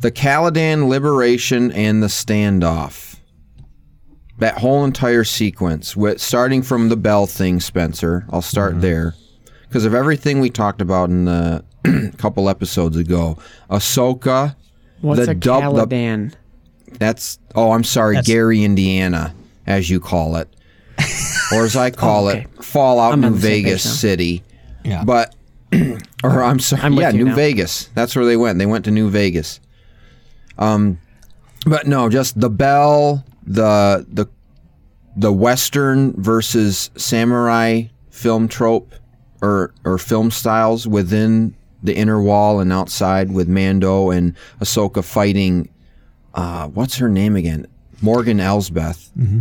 the 0.00 0.10
Calodan 0.10 0.88
liberation 0.88 1.70
and 1.72 2.02
the 2.02 2.08
standoff. 2.08 3.16
That 4.38 4.58
whole 4.58 4.84
entire 4.84 5.24
sequence, 5.24 5.96
with 5.96 6.20
starting 6.20 6.62
from 6.62 6.90
the 6.90 6.96
bell 6.96 7.26
thing, 7.26 7.58
Spencer. 7.58 8.26
I'll 8.30 8.42
start 8.42 8.72
mm-hmm. 8.72 8.80
there 8.80 9.14
because 9.68 9.84
of 9.84 9.94
everything 9.94 10.40
we 10.40 10.50
talked 10.50 10.80
about 10.80 11.10
in 11.10 11.24
the 11.26 11.64
couple 12.18 12.48
episodes 12.48 12.96
ago. 12.96 13.38
Ahsoka, 13.70 14.56
What's 15.00 15.24
the 15.26 15.32
a 15.32 15.34
dub- 15.34 15.74
the- 15.74 16.32
that's 16.98 17.38
oh, 17.54 17.72
I'm 17.72 17.84
sorry, 17.84 18.14
That's- 18.16 18.26
Gary, 18.26 18.64
Indiana, 18.64 19.34
as 19.66 19.90
you 19.90 20.00
call 20.00 20.36
it, 20.36 20.48
or 21.52 21.64
as 21.64 21.76
I 21.76 21.90
call 21.90 22.26
Oh, 22.26 22.30
okay. 22.30 22.40
it, 22.58 22.64
Fallout 22.64 23.12
I'm 23.12 23.20
New 23.20 23.30
the 23.30 23.40
same 23.40 23.50
page 23.50 23.64
Vegas. 23.64 24.00
City. 24.00 24.42
Yeah. 24.84 25.04
But, 25.04 25.34
or 26.24 26.42
I'm 26.42 26.60
sorry, 26.60 26.82
I'm 26.82 26.94
yeah, 26.94 27.10
New 27.10 27.26
now. 27.26 27.34
Vegas. 27.34 27.88
That's 27.94 28.14
where 28.16 28.24
they 28.24 28.36
went. 28.36 28.58
They 28.58 28.66
went 28.66 28.84
to 28.86 28.90
New 28.90 29.10
Vegas. 29.10 29.60
Um, 30.58 30.98
but 31.66 31.86
no, 31.86 32.08
just 32.08 32.40
the 32.40 32.48
bell, 32.50 33.24
the 33.44 34.06
the 34.08 34.26
the 35.16 35.32
Western 35.32 36.12
versus 36.20 36.90
samurai 36.96 37.82
film 38.10 38.48
trope 38.48 38.94
or 39.42 39.72
or 39.84 39.98
film 39.98 40.30
styles 40.30 40.86
within 40.86 41.54
the 41.82 41.94
inner 41.94 42.20
wall 42.20 42.60
and 42.60 42.72
outside 42.72 43.32
with 43.32 43.48
Mando 43.48 44.10
and 44.10 44.34
Ahsoka 44.60 45.04
fighting. 45.04 45.68
Uh, 46.34 46.68
what's 46.68 46.96
her 46.96 47.08
name 47.08 47.36
again? 47.36 47.66
Morgan 48.02 48.40
Elsbeth. 48.40 49.10
Mm-hmm. 49.18 49.40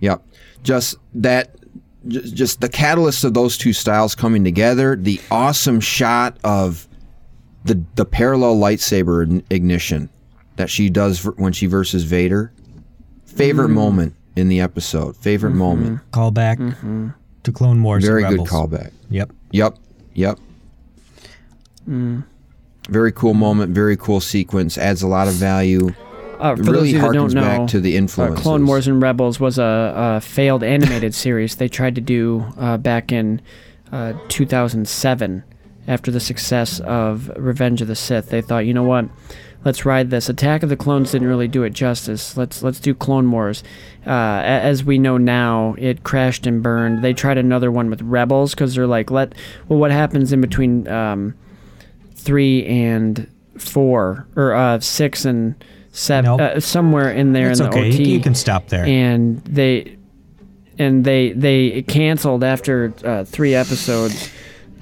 Yep. 0.00 0.22
Just 0.62 0.96
that. 1.14 1.54
Just 2.08 2.62
the 2.62 2.68
catalyst 2.68 3.24
of 3.24 3.34
those 3.34 3.58
two 3.58 3.74
styles 3.74 4.14
coming 4.14 4.42
together. 4.42 4.96
The 4.96 5.20
awesome 5.30 5.80
shot 5.80 6.38
of 6.44 6.88
the 7.64 7.82
the 7.94 8.06
parallel 8.06 8.56
lightsaber 8.56 9.26
ign- 9.26 9.44
ignition 9.50 10.08
that 10.56 10.70
she 10.70 10.88
does 10.88 11.22
when 11.36 11.52
she 11.52 11.66
versus 11.66 12.04
Vader. 12.04 12.52
Favorite 13.26 13.68
moment 13.68 14.14
in 14.36 14.48
the 14.48 14.60
episode. 14.60 15.14
Favorite 15.16 15.52
moment. 15.54 16.00
Call 16.10 16.30
back 16.30 16.58
to 17.44 17.52
Clone 17.52 17.82
Wars. 17.82 18.04
and 18.04 18.10
Very 18.10 18.22
good 18.22 18.30
Rebels. 18.32 18.48
callback. 18.50 18.90
Yep. 19.10 19.32
Yep. 19.52 19.76
Yep. 20.14 20.38
Very 22.88 23.12
cool 23.12 23.34
moment. 23.34 23.72
Very 23.74 23.96
cool 23.96 24.20
sequence. 24.20 24.78
Adds 24.78 25.02
a 25.02 25.06
lot 25.06 25.28
of 25.28 25.34
value. 25.34 25.90
Uh, 26.38 26.56
for 26.56 26.62
It 26.62 26.64
those 26.64 26.68
really 26.74 26.88
of 26.88 26.94
you 26.94 27.00
that 27.00 27.12
don't 27.12 27.28
harkens 27.30 27.34
know, 27.34 27.40
back 27.42 27.68
to 27.68 27.80
the 27.80 27.96
uh. 27.96 28.40
Clone 28.40 28.66
Wars 28.66 28.88
and 28.88 29.02
Rebels 29.02 29.38
was 29.38 29.58
a, 29.58 29.92
a 30.16 30.20
failed 30.20 30.62
animated 30.62 31.14
series 31.24 31.56
they 31.56 31.68
tried 31.68 31.94
to 31.96 32.00
do 32.00 32.46
uh, 32.58 32.78
back 32.78 33.12
in 33.12 33.42
uh, 33.92 34.14
2007 34.28 35.44
after 35.86 36.10
the 36.10 36.20
success 36.20 36.80
of 36.80 37.30
Revenge 37.36 37.82
of 37.82 37.88
the 37.88 37.96
Sith. 37.96 38.30
They 38.30 38.40
thought, 38.40 38.60
you 38.64 38.72
know 38.72 38.84
what? 38.84 39.06
Let's 39.64 39.84
ride 39.84 40.08
this. 40.10 40.28
Attack 40.30 40.62
of 40.62 40.70
the 40.70 40.76
Clones 40.76 41.12
didn't 41.12 41.28
really 41.28 41.48
do 41.48 41.62
it 41.64 41.70
justice. 41.74 42.36
Let's 42.36 42.62
let's 42.62 42.80
do 42.80 42.94
Clone 42.94 43.30
Wars. 43.30 43.62
Uh, 44.06 44.10
as 44.10 44.82
we 44.84 44.98
know 44.98 45.18
now, 45.18 45.74
it 45.78 46.02
crashed 46.02 46.46
and 46.46 46.62
burned. 46.62 47.02
They 47.04 47.12
tried 47.12 47.36
another 47.36 47.70
one 47.70 47.90
with 47.90 48.00
Rebels 48.00 48.54
because 48.54 48.74
they're 48.74 48.86
like, 48.86 49.10
let 49.10 49.34
well, 49.68 49.78
what 49.78 49.90
happens 49.90 50.32
in 50.32 50.40
between 50.40 50.88
um, 50.88 51.34
three 52.14 52.64
and 52.66 53.30
four 53.58 54.26
or 54.34 54.54
uh, 54.54 54.80
six 54.80 55.26
and 55.26 55.54
seven, 55.92 56.30
Nope. 56.30 56.40
uh, 56.40 56.60
somewhere 56.60 57.10
in 57.12 57.34
there 57.34 57.50
It's 57.50 57.60
in 57.60 57.68
the 57.68 57.76
okay. 57.76 57.88
OT. 57.88 58.04
You, 58.04 58.14
you 58.14 58.20
can 58.20 58.34
stop 58.34 58.68
there. 58.68 58.86
and 58.86 59.44
they 59.44 59.98
and 60.78 61.04
they 61.04 61.32
they 61.32 61.82
canceled 61.82 62.42
after 62.44 62.94
uh, 63.04 63.24
three 63.24 63.54
episodes. 63.54 64.30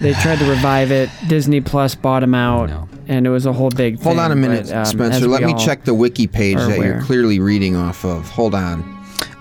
They 0.01 0.13
tried 0.15 0.39
to 0.39 0.49
revive 0.49 0.93
it. 0.93 1.11
Disney 1.27 1.61
Plus 1.61 1.95
bought 1.95 2.21
them 2.21 2.35
out, 2.35 2.69
know. 2.69 2.89
and 3.09 3.27
it 3.27 3.31
was 3.31 3.47
a 3.47 3.53
whole 3.53 3.71
big. 3.71 4.01
Hold 4.01 4.17
thing, 4.17 4.25
on 4.25 4.33
a 4.33 4.37
minute, 4.37 4.67
but, 4.67 4.77
um, 4.77 4.85
Spencer. 4.85 5.27
Let 5.27 5.43
me 5.43 5.55
check 5.55 5.85
the 5.85 5.95
wiki 5.95 6.27
page 6.27 6.57
are 6.57 6.69
that 6.69 6.79
you're 6.79 7.03
clearly 7.03 7.41
reading 7.41 7.75
off 7.75 8.05
of. 8.05 8.29
Hold 8.31 8.55
on. 8.55 8.85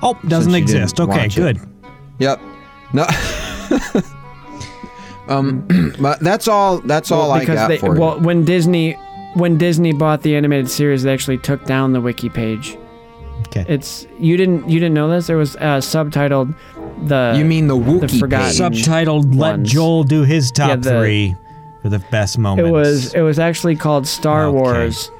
oh, 0.01 0.17
doesn't 0.27 0.55
exist. 0.55 0.99
Okay, 0.99 1.11
watch 1.11 1.37
it. 1.37 1.41
good. 1.41 1.59
Yep. 2.19 2.41
No. 2.93 3.03
um, 5.27 5.67
but 5.99 6.19
that's 6.21 6.47
all. 6.47 6.79
That's 6.79 7.11
all 7.11 7.31
I 7.31 7.41
because 7.41 7.55
got 7.55 7.67
they, 7.67 7.77
for 7.77 7.93
you. 7.93 8.01
well, 8.01 8.19
when 8.19 8.43
Disney 8.43 8.93
when 9.35 9.57
Disney 9.57 9.93
bought 9.93 10.23
the 10.23 10.35
animated 10.35 10.69
series, 10.69 11.03
they 11.03 11.13
actually 11.13 11.37
took 11.37 11.63
down 11.65 11.93
the 11.93 12.01
wiki 12.01 12.29
page. 12.29 12.77
Okay. 13.47 13.65
It's 13.67 14.07
you 14.19 14.37
didn't 14.37 14.67
you 14.69 14.79
didn't 14.79 14.95
know 14.95 15.09
this? 15.09 15.29
It 15.29 15.35
was 15.35 15.55
uh, 15.57 15.77
subtitled 15.77 16.55
the. 17.05 17.35
you 17.37 17.45
mean 17.45 17.67
the 17.67 17.75
Wookiee 17.77 18.01
the 18.11 18.19
forgotten- 18.19 18.71
page? 18.71 18.83
Subtitled 18.85 19.35
"Let 19.35 19.51
ones. 19.57 19.71
Joel 19.71 20.03
do 20.03 20.23
his 20.23 20.51
top 20.51 20.69
Yeah, 20.69 20.75
the- 20.77 20.89
three 20.99 21.35
for 21.81 21.89
the 21.89 21.99
best 21.99 22.37
moments." 22.37 22.67
It 22.67 22.71
was 22.71 23.13
it 23.15 23.21
was 23.21 23.39
actually 23.39 23.75
called 23.75 24.07
Star 24.07 24.45
Okay. 24.45 24.57
Wars, 24.57 25.11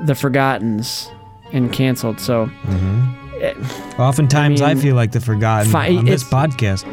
The 0.00 0.14
Forgottens, 0.14 1.10
and 1.52 1.72
canceled. 1.72 2.20
So 2.20 2.46
mm-hmm. 2.46 4.00
Oftentimes, 4.00 4.60
I, 4.60 4.70
I 4.70 4.74
mean, 4.74 4.82
feel 4.82 4.96
like 4.96 5.12
the 5.12 5.20
forgotten 5.20 5.70
fi- 5.70 5.96
on 5.96 6.04
this 6.04 6.22
it's- 6.22 6.30
podcast. 6.30 6.84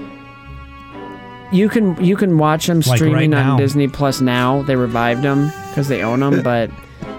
you 1.52 1.70
can 1.70 2.02
you 2.04 2.16
can 2.16 2.38
watch 2.38 2.68
them 2.68 2.80
Like 2.82 2.98
streaming 2.98 3.16
right 3.16 3.30
now. 3.30 3.54
on 3.54 3.60
Disney 3.60 3.88
Plus 3.88 4.22
now. 4.22 4.62
They 4.64 4.76
revived 4.76 5.24
them 5.24 5.52
because 5.70 5.88
they 5.88 6.04
own 6.04 6.20
them, 6.22 6.42
but 6.44 6.70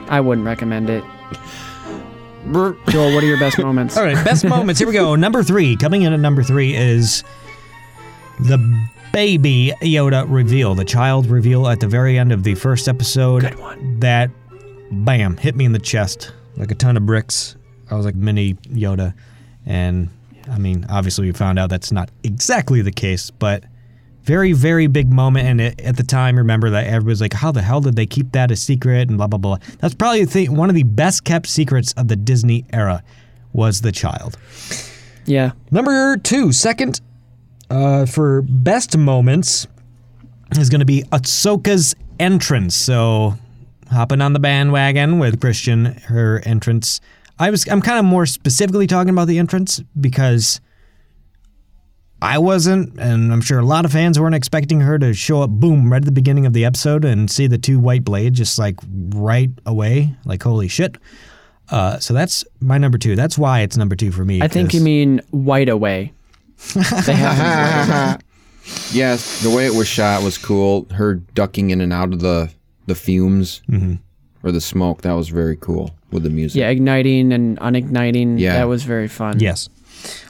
I 0.08 0.20
wouldn't 0.20 0.46
recommend 0.46 0.88
it. 0.90 1.04
Joel, 2.52 3.14
what 3.14 3.22
are 3.22 3.26
your 3.26 3.38
best 3.38 3.58
moments? 3.62 3.96
All 3.96 4.04
right, 4.04 4.22
best 4.24 4.44
moments. 4.44 4.78
Here 4.78 4.88
we 4.88 4.94
go. 4.94 5.14
Number 5.16 5.42
three. 5.42 5.76
Coming 5.76 6.02
in 6.02 6.12
at 6.12 6.20
number 6.20 6.42
three 6.42 6.74
is 6.74 7.22
the 8.40 8.58
baby 9.12 9.72
Yoda 9.82 10.24
reveal, 10.28 10.74
the 10.74 10.84
child 10.84 11.26
reveal 11.26 11.68
at 11.68 11.80
the 11.80 11.86
very 11.88 12.18
end 12.18 12.32
of 12.32 12.44
the 12.44 12.54
first 12.54 12.88
episode. 12.88 13.42
Good 13.42 13.58
one. 13.58 14.00
That, 14.00 14.30
bam, 14.90 15.36
hit 15.36 15.56
me 15.56 15.64
in 15.66 15.72
the 15.72 15.78
chest 15.78 16.32
like 16.56 16.70
a 16.70 16.74
ton 16.74 16.96
of 16.96 17.04
bricks. 17.04 17.56
I 17.90 17.94
was 17.94 18.06
like 18.06 18.14
mini 18.14 18.54
Yoda, 18.54 19.14
and 19.66 20.08
I 20.50 20.58
mean, 20.58 20.86
obviously, 20.88 21.26
we 21.26 21.32
found 21.32 21.58
out 21.58 21.68
that's 21.70 21.92
not 21.92 22.10
exactly 22.22 22.80
the 22.82 22.92
case, 22.92 23.30
but 23.30 23.64
very, 24.28 24.52
very 24.52 24.86
big 24.88 25.10
moment. 25.10 25.48
And 25.48 25.58
it, 25.58 25.80
at 25.80 25.96
the 25.96 26.02
time, 26.02 26.36
remember 26.36 26.68
that 26.68 26.86
everybody's 26.86 27.22
like, 27.22 27.32
"How 27.32 27.50
the 27.50 27.62
hell 27.62 27.80
did 27.80 27.96
they 27.96 28.04
keep 28.04 28.32
that 28.32 28.50
a 28.50 28.56
secret?" 28.56 29.08
And 29.08 29.16
blah 29.16 29.26
blah 29.26 29.38
blah. 29.38 29.56
That's 29.78 29.94
probably 29.94 30.22
the 30.24 30.30
thing, 30.30 30.54
one 30.54 30.68
of 30.68 30.74
the 30.76 30.82
best 30.82 31.24
kept 31.24 31.46
secrets 31.46 31.94
of 31.94 32.08
the 32.08 32.16
Disney 32.16 32.66
era 32.70 33.02
was 33.54 33.80
the 33.80 33.90
child. 33.90 34.36
Yeah, 35.24 35.52
Number 35.70 36.16
two, 36.18 36.52
second, 36.52 37.00
uh, 37.70 38.04
for 38.06 38.42
best 38.42 38.96
moments 38.96 39.66
is 40.58 40.68
going 40.68 40.80
to 40.80 40.86
be 40.86 41.02
Ahsoka's 41.10 41.94
entrance. 42.20 42.74
So, 42.74 43.34
hopping 43.90 44.20
on 44.20 44.34
the 44.34 44.40
bandwagon 44.40 45.18
with 45.18 45.40
Christian, 45.40 45.86
her 46.06 46.42
entrance. 46.44 47.00
I 47.38 47.50
was, 47.50 47.66
I'm 47.68 47.80
kind 47.80 47.98
of 47.98 48.04
more 48.04 48.26
specifically 48.26 48.86
talking 48.86 49.10
about 49.10 49.28
the 49.28 49.38
entrance 49.38 49.80
because 49.98 50.60
I 52.20 52.38
wasn't, 52.38 52.98
and 52.98 53.32
I'm 53.32 53.40
sure 53.40 53.58
a 53.60 53.64
lot 53.64 53.84
of 53.84 53.92
fans 53.92 54.18
weren't 54.18 54.34
expecting 54.34 54.80
her 54.80 54.98
to 54.98 55.14
show 55.14 55.42
up, 55.42 55.50
boom, 55.50 55.90
right 55.92 55.98
at 56.02 56.04
the 56.04 56.10
beginning 56.12 56.46
of 56.46 56.52
the 56.52 56.64
episode 56.64 57.04
and 57.04 57.30
see 57.30 57.46
the 57.46 57.58
two 57.58 57.78
white 57.78 58.04
blades 58.04 58.36
just 58.38 58.58
like 58.58 58.74
right 59.10 59.50
away. 59.66 60.14
Like, 60.24 60.42
holy 60.42 60.66
shit. 60.68 60.96
Uh, 61.70 61.98
so 61.98 62.14
that's 62.14 62.44
my 62.60 62.76
number 62.78 62.98
two. 62.98 63.14
That's 63.14 63.38
why 63.38 63.60
it's 63.60 63.76
number 63.76 63.94
two 63.94 64.10
for 64.10 64.24
me. 64.24 64.42
I 64.42 64.48
think 64.48 64.74
you 64.74 64.80
mean 64.80 65.20
White 65.30 65.68
Away. 65.68 66.12
they 66.74 67.12
have 67.12 68.20
yes, 68.92 69.42
the 69.42 69.50
way 69.50 69.66
it 69.66 69.74
was 69.74 69.86
shot 69.86 70.22
was 70.22 70.38
cool. 70.38 70.86
Her 70.92 71.14
ducking 71.14 71.70
in 71.70 71.80
and 71.80 71.92
out 71.92 72.12
of 72.12 72.20
the 72.20 72.50
the 72.86 72.94
fumes 72.94 73.60
Mm-hmm. 73.68 73.94
or 74.42 74.50
the 74.50 74.60
smoke 74.62 75.02
that 75.02 75.12
was 75.12 75.28
very 75.28 75.56
cool 75.56 75.94
with 76.10 76.22
the 76.22 76.30
music. 76.30 76.58
yeah, 76.58 76.68
igniting 76.70 77.32
and 77.32 77.58
unigniting. 77.60 78.38
Yeah. 78.40 78.54
that 78.54 78.64
was 78.68 78.82
very 78.84 79.06
fun. 79.08 79.38
Yes. 79.38 79.68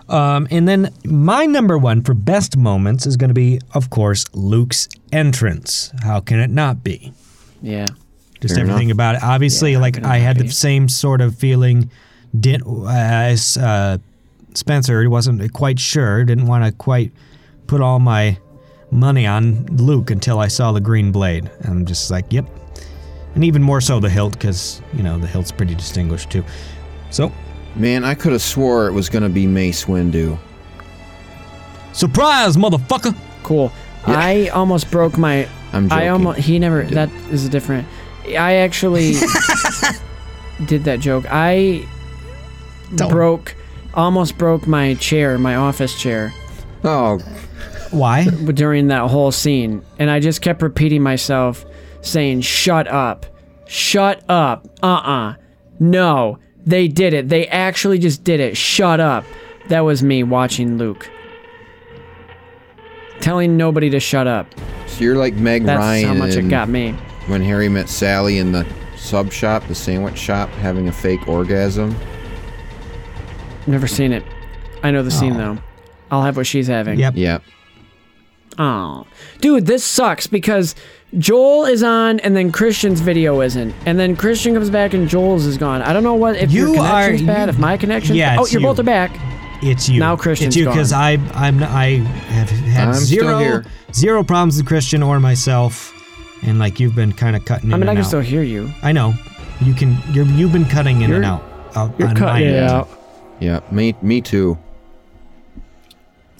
Um, 0.09 0.49
and 0.51 0.67
then 0.67 0.93
my 1.05 1.45
number 1.47 1.77
one 1.77 2.03
for 2.03 2.15
best 2.15 2.57
moments 2.57 3.07
is 3.07 3.17
going 3.17 3.29
to 3.29 3.35
be, 3.35 3.61
of 3.75 3.91
course, 3.91 4.25
Luke's 4.33 4.89
entrance. 5.13 5.93
How 6.03 6.21
can 6.21 6.41
it 6.41 6.51
not 6.51 6.83
be? 6.83 7.13
yeah. 7.63 7.87
Just 8.41 8.55
Fair 8.55 8.63
everything 8.63 8.93
about 8.93 9.17
it. 9.17 9.23
Obviously, 9.25 9.73
Yeah, 9.73 9.81
like 9.81 9.97
I 9.99 10.19
not 10.19 10.21
had 10.21 10.39
the 10.39 10.49
same 10.49 10.89
sort 10.89 11.21
of 11.21 11.35
feeling. 11.35 11.91
Did 12.39 12.63
as 12.89 13.57
uh, 13.57 13.99
Spencer 14.55 15.11
wasn't 15.11 15.53
quite 15.53 15.81
sure. 15.81 16.25
Didn't 16.25 16.47
want 16.47 16.65
to 16.65 16.71
quite 16.71 17.11
put 17.67 17.81
all 17.81 17.99
my 17.99 18.39
money 18.93 19.27
on 19.27 19.67
Luke 19.67 20.13
until 20.13 20.39
I 20.39 20.47
saw 20.47 20.71
the 20.71 20.81
green 20.81 21.11
blade. 21.11 21.51
And 21.63 21.73
I'm 21.73 21.85
just 21.85 22.13
like, 22.13 22.33
yep. 22.33 22.47
And 23.35 23.43
even 23.43 23.61
more 23.61 23.81
so 23.81 23.99
the 23.99 24.09
hilt, 24.09 24.35
because 24.35 24.83
you 24.95 25.03
know 25.03 25.19
the 25.19 25.27
hilt's 25.27 25.51
pretty 25.51 25.75
distinguished 25.75 26.31
too. 26.31 26.45
So 27.11 27.33
Man, 27.77 28.05
I 28.05 28.15
could 28.15 28.33
have 28.33 28.43
swore 28.43 28.89
it 28.89 28.93
was 28.93 29.09
going 29.09 29.23
to 29.23 29.29
be 29.29 29.47
Mace 29.47 29.85
Windu. 29.85 30.39
surprise, 31.93 32.57
motherfucker! 32.57 33.15
Cool. 33.43 33.73
I 34.07 34.49
almost 34.49 34.91
broke 34.91 35.17
my. 35.19 35.49
I'm 35.73 35.89
joking. 35.89 36.05
I 36.05 36.09
almost. 36.09 36.39
He 36.41 36.59
never. 36.59 36.83
That 36.85 37.11
is 37.31 37.45
a 37.45 37.49
different. 37.49 37.87
I 38.27 38.57
actually 38.57 39.15
did 40.67 40.85
that 40.85 41.01
joke. 41.01 41.25
I 41.31 41.87
Don't. 42.95 43.11
broke. 43.11 43.55
Almost 43.95 44.39
broke 44.39 44.67
my 44.67 44.95
chair, 44.95 45.39
my 45.39 45.57
office 45.57 45.99
chair, 45.99 46.33
Oh, 46.85 47.19
Why? 47.91 48.25
during 48.27 48.89
that 48.89 49.09
whole 49.11 49.33
scene, 49.33 49.83
and 49.99 50.11
I 50.11 50.21
just 50.21 50.41
kept 50.43 50.63
repeating 50.63 51.03
myself, 51.03 51.65
saying 52.03 52.43
"Shut 52.43 52.87
up." 52.87 53.27
Shut 53.67 54.23
up. 54.31 54.67
Uh-uh. 54.83 55.35
No. 55.81 56.39
They 56.69 56.87
did 56.87 57.15
it. 57.15 57.31
They 57.31 57.47
actually 57.47 57.99
just 57.99 58.25
did 58.25 58.41
it. 58.41 58.55
Shut 58.55 59.01
up. 59.01 59.25
That 59.69 59.81
was 59.81 60.03
me 60.03 60.23
watching 60.23 60.77
Luke. 60.77 61.11
Telling 63.21 63.57
nobody 63.57 63.89
to 63.89 64.01
shut 64.01 64.27
up. 64.27 64.55
So 64.87 65.03
you're 65.03 65.17
like 65.17 65.33
Meg 65.33 65.65
That's 65.65 65.79
Ryan 65.79 66.09
how 66.09 66.15
much 66.15 66.37
it 66.37 66.51
got 66.51 66.69
me. 66.69 66.93
when 67.27 67.43
Harry 67.43 67.71
met 67.71 67.89
Sally 67.89 68.37
in 68.37 68.53
the 68.53 68.67
sub 68.99 69.33
shop, 69.33 69.67
the 69.67 69.75
sandwich 69.75 70.19
shop, 70.19 70.51
having 70.51 70.89
a 70.89 70.93
fake 70.93 71.27
orgasm. 71.27 71.97
Never 73.67 73.87
seen 73.87 74.13
it. 74.13 74.23
I 74.83 74.91
know 74.91 75.03
the 75.03 75.11
scene 75.11 75.33
oh. 75.35 75.55
though. 75.55 75.63
I'll 76.11 76.23
have 76.23 76.37
what 76.37 76.47
she's 76.47 76.67
having. 76.67 76.99
Yep. 76.99 77.15
Yep. 77.17 77.43
Oh, 78.59 79.07
dude, 79.41 79.65
this 79.65 79.85
sucks 79.85 80.27
because 80.27 80.75
Joel 81.17 81.65
is 81.65 81.83
on 81.83 82.21
and 82.21 82.37
then 82.37 82.53
Christian's 82.53 83.01
video 83.01 83.41
isn't, 83.41 83.75
and 83.87 83.99
then 83.99 84.15
Christian 84.15 84.53
comes 84.55 84.69
back 84.69 84.93
and 84.93 85.09
Joel's 85.09 85.47
is 85.47 85.57
gone. 85.57 85.81
I 85.81 85.93
don't 85.95 86.03
know 86.03 86.15
what 86.15 86.37
if 86.37 86.53
You 86.53 86.67
your 86.67 86.77
connection's 86.77 87.23
are- 87.23 87.27
bad, 87.33 87.43
you- 87.45 87.49
if 87.51 87.59
my 87.59 87.77
connection's 87.79 88.19
Yeah, 88.19 88.31
bad. 88.37 88.39
Oh, 88.41 88.47
you're 88.47 88.61
you. 88.61 88.67
both 88.67 88.79
are 88.79 88.83
back. 88.83 89.19
It's 89.63 89.89
you. 89.89 90.01
Now 90.01 90.17
Christian. 90.17 90.49
It's 90.49 90.57
you 90.57 90.67
because. 90.67 90.93
I 90.93 91.19
I'm 91.35 91.63
I 91.63 91.97
have 92.29 92.51
had 92.51 92.89
I'm 92.89 92.95
still 92.95 93.63
zero 93.93 94.23
problems 94.23 94.59
with 94.59 94.67
Christian 94.67 95.03
or 95.03 95.19
myself, 95.19 95.93
and 96.43 96.59
like 96.59 96.79
you've 96.79 96.95
been 96.95 97.13
kind 97.13 97.35
of 97.35 97.45
cutting 97.47 97.71
in 97.71 97.75
I 97.75 97.79
mean, 97.79 97.89
I 97.89 97.95
can 97.95 98.03
out. 98.03 98.07
still 98.07 98.21
hear 98.21 98.43
you. 98.43 98.71
I 98.83 98.93
know. 98.93 99.15
You 99.61 99.75
can. 99.75 99.97
You're. 100.13 100.27
You've 100.27 100.53
been 100.53 100.67
cutting 100.67 100.99
in 101.01 101.13
and 101.13 101.25
You're- 101.25 101.27
out. 101.27 101.43
out 101.75 101.93
You're 101.99 102.15
cutting 102.15 102.47
end. 102.49 102.71
out. 102.71 102.89
Yeah. 103.41 103.59
Me 103.73 103.97
me 104.03 104.21
too. 104.21 104.57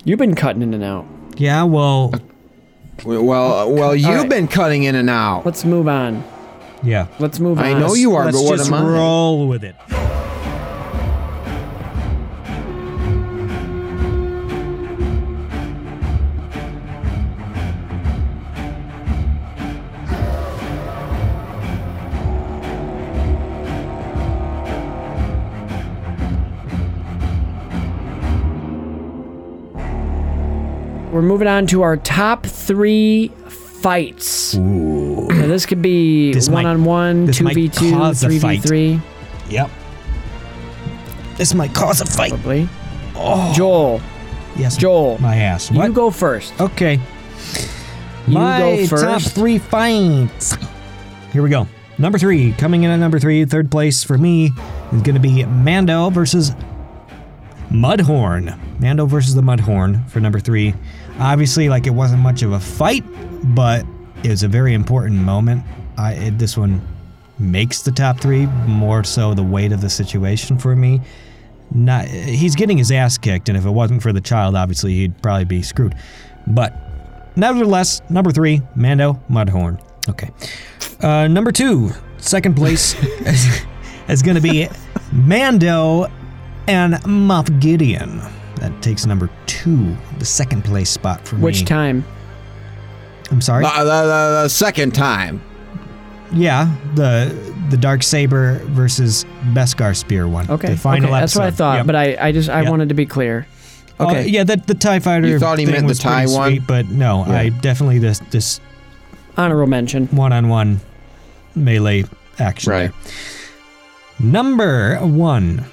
You've 0.05 0.19
been 0.21 0.35
cutting 0.37 0.63
in 0.63 0.75
and 0.75 0.85
out. 0.85 1.07
Yeah. 1.39 1.65
Well. 1.65 2.13
Well, 3.05 3.53
uh, 3.53 3.67
well, 3.67 3.95
you've 3.95 4.09
right. 4.09 4.29
been 4.29 4.49
cutting 4.49 4.85
in 4.85 4.95
and 4.95 5.09
out. 5.09 5.45
Let's 5.47 5.65
move 5.65 5.89
on. 5.89 6.25
Yeah. 6.83 7.07
Let's 7.19 7.41
move 7.41 7.59
on. 7.59 7.65
I 7.65 7.73
know 7.79 7.95
you 7.95 8.15
are, 8.15 8.27
Let's 8.27 8.37
but 8.39 8.45
what 8.45 8.57
just 8.59 8.71
am 8.71 8.75
I? 8.75 8.89
roll 8.89 9.49
with 9.49 9.65
it. 9.65 9.77
We're 31.19 31.23
moving 31.23 31.49
on 31.49 31.67
to 31.67 31.83
our 31.83 31.97
top 31.97 32.47
three 32.47 33.33
fights. 33.49 34.55
Now, 34.55 35.27
this 35.49 35.67
could 35.67 35.83
be 35.83 36.33
This 36.33 36.49
might- 36.49 36.63
one 36.63 36.67
on 36.67 36.85
one, 36.85 37.27
this 37.27 37.39
two 37.39 37.43
might 37.45 37.57
v 37.57 37.69
two, 37.69 37.91
cause 37.91 38.23
a 38.23 38.27
three 38.29 38.37
v 38.37 38.41
fight. 38.41 38.63
three, 38.63 39.01
Yep. 39.51 39.69
This 41.37 41.55
might 41.55 41.75
cause 41.75 42.01
a 42.01 42.05
fight. 42.05 42.29
probably. 42.31 42.69
Oh. 43.17 43.53
Joel, 43.53 44.01
Yes. 44.57 44.77
Joel, 44.77 45.19
My 45.21 45.35
ass. 45.35 45.73
What? 45.73 45.89
you 45.89 45.93
go 45.93 46.13
first. 46.13 46.53
Okay. 46.61 47.01
You 48.29 48.35
My 48.35 48.61
go 48.61 48.87
top 48.87 49.21
three 49.23 49.59
fights. 49.59 50.57
Here 51.33 51.43
we 51.43 51.51
go. 51.51 51.67
Number 51.99 52.19
three, 52.19 52.53
coming 52.53 52.85
in 52.85 52.93
at 52.93 53.01
number 53.01 53.19
three, 53.19 53.45
third 53.45 53.73
place 53.73 54.05
for 54.05 54.17
me 54.17 54.53
is 54.93 55.03
going 55.03 55.15
to 55.17 55.21
be 55.21 55.45
Mando 55.47 56.11
versus 56.11 56.53
Mudhorn. 57.73 58.57
Mando 58.81 59.05
versus 59.07 59.35
the 59.35 59.43
Mudhorn 59.43 60.09
for 60.09 60.21
number 60.21 60.39
three. 60.39 60.75
Obviously, 61.19 61.69
like 61.69 61.87
it 61.87 61.91
wasn't 61.91 62.23
much 62.23 62.43
of 62.43 62.53
a 62.53 62.61
fight, 62.61 63.05
but 63.55 63.85
it 64.23 64.31
was 64.31 64.43
a 64.43 64.49
very 64.49 64.75
important 64.75 65.21
moment. 65.21 65.65
I 65.97 66.13
it, 66.15 66.39
this 66.39 66.57
one 66.57 66.81
makes 67.39 67.83
the 67.83 67.93
top 67.93 68.21
three 68.21 68.47
more 68.67 69.05
so 69.05 69.35
the 69.35 69.43
weight 69.43 69.73
of 69.73 69.81
the 69.81 69.91
situation 69.91 70.59
for 70.59 70.75
me. 70.75 71.01
Not 71.75 72.07
he's 72.07 72.55
getting 72.55 72.79
his 72.79 72.91
ass 72.91 73.19
kicked, 73.19 73.49
and 73.49 73.59
if 73.59 73.67
it 73.67 73.71
wasn't 73.71 74.03
for 74.03 74.13
the 74.13 74.21
child, 74.21 74.55
obviously 74.55 74.95
he'd 74.95 75.21
probably 75.23 75.45
be 75.45 75.63
screwed. 75.63 75.95
But 76.47 76.75
nevertheless, 77.37 78.01
number 78.09 78.31
three, 78.31 78.63
Mando 78.75 79.21
Mudhorn. 79.29 79.81
Okay. 80.09 80.31
Uh, 81.01 81.29
number 81.29 81.53
two, 81.53 81.91
second 82.17 82.57
place 82.57 83.01
is, 83.21 83.63
is 84.09 84.23
going 84.23 84.37
to 84.37 84.41
be 84.41 84.69
Mando 85.13 86.07
and 86.67 86.95
Moff 86.95 87.61
Gideon. 87.61 88.21
That 88.61 88.83
takes 88.83 89.07
number 89.07 89.31
two, 89.47 89.97
the 90.19 90.25
second 90.25 90.65
place 90.65 90.91
spot 90.91 91.27
for 91.27 91.37
me. 91.37 91.43
Which 91.43 91.65
time? 91.65 92.05
I'm 93.31 93.41
sorry. 93.41 93.65
The, 93.65 93.71
the, 93.71 93.85
the, 93.85 94.41
the 94.45 94.49
second 94.49 94.95
time. 94.95 95.41
yeah, 96.33 96.75
the 96.95 97.35
the 97.71 97.77
dark 97.77 98.03
saber 98.03 98.61
versus 98.67 99.25
Beskar 99.53 99.95
spear 99.97 100.27
one. 100.27 100.51
Okay, 100.51 100.69
the 100.71 100.77
final 100.77 101.11
okay, 101.11 101.21
that's 101.21 101.35
what 101.37 101.45
I 101.45 101.51
thought, 101.51 101.77
Yep. 101.79 101.87
but 101.87 101.95
I, 101.97 102.17
I 102.19 102.33
just 102.33 102.49
I 102.49 102.63
Yep. 102.63 102.71
wanted 102.71 102.89
to 102.89 102.95
be 102.95 103.05
clear. 103.07 103.47
Oh, 104.01 104.09
Okay, 104.11 104.27
yeah, 104.29 104.45
the 104.45 104.57
the 104.57 104.75
Tie 104.75 105.01
Fighter. 105.01 105.27
You 105.29 105.39
thought 105.39 105.59
he 105.59 105.65
thing 105.67 105.73
meant 105.73 105.85
the 105.85 105.89
was 105.89 106.01
pretty 106.01 106.27
TIE 106.27 106.35
one? 106.35 106.51
sweet, 106.53 106.67
but 106.67 106.89
no, 106.89 107.27
Yeah. 107.27 107.39
I 107.39 107.49
definitely 107.51 107.99
this 107.99 108.21
this 108.31 108.61
honorable 109.37 109.67
mention. 109.69 110.07
one 110.09 110.33
on 110.33 110.49
one 110.49 110.81
melee 111.55 112.05
action. 112.39 112.73
Right. 112.73 112.91
there. 114.21 114.31
Number 114.31 114.97
one, 114.99 115.65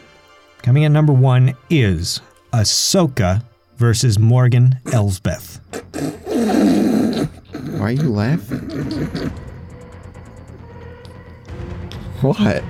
coming 0.62 0.84
in 0.84 0.94
number 0.94 1.14
one 1.14 1.56
is 1.70 2.22
Ahsoka 2.56 3.44
versus 3.76 4.18
Morgan 4.18 4.80
Elsbeth. 4.94 5.60
Why 7.78 7.88
are 7.88 7.92
you 7.92 8.10
laughing? 8.10 8.70
What? 12.22 12.64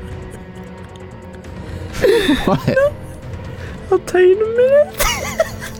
what? 2.47 2.93
I'll 3.91 3.99
tell 3.99 4.21
you 4.21 4.35
in 4.35 4.41
a 4.41 4.45
minute. 4.57 4.95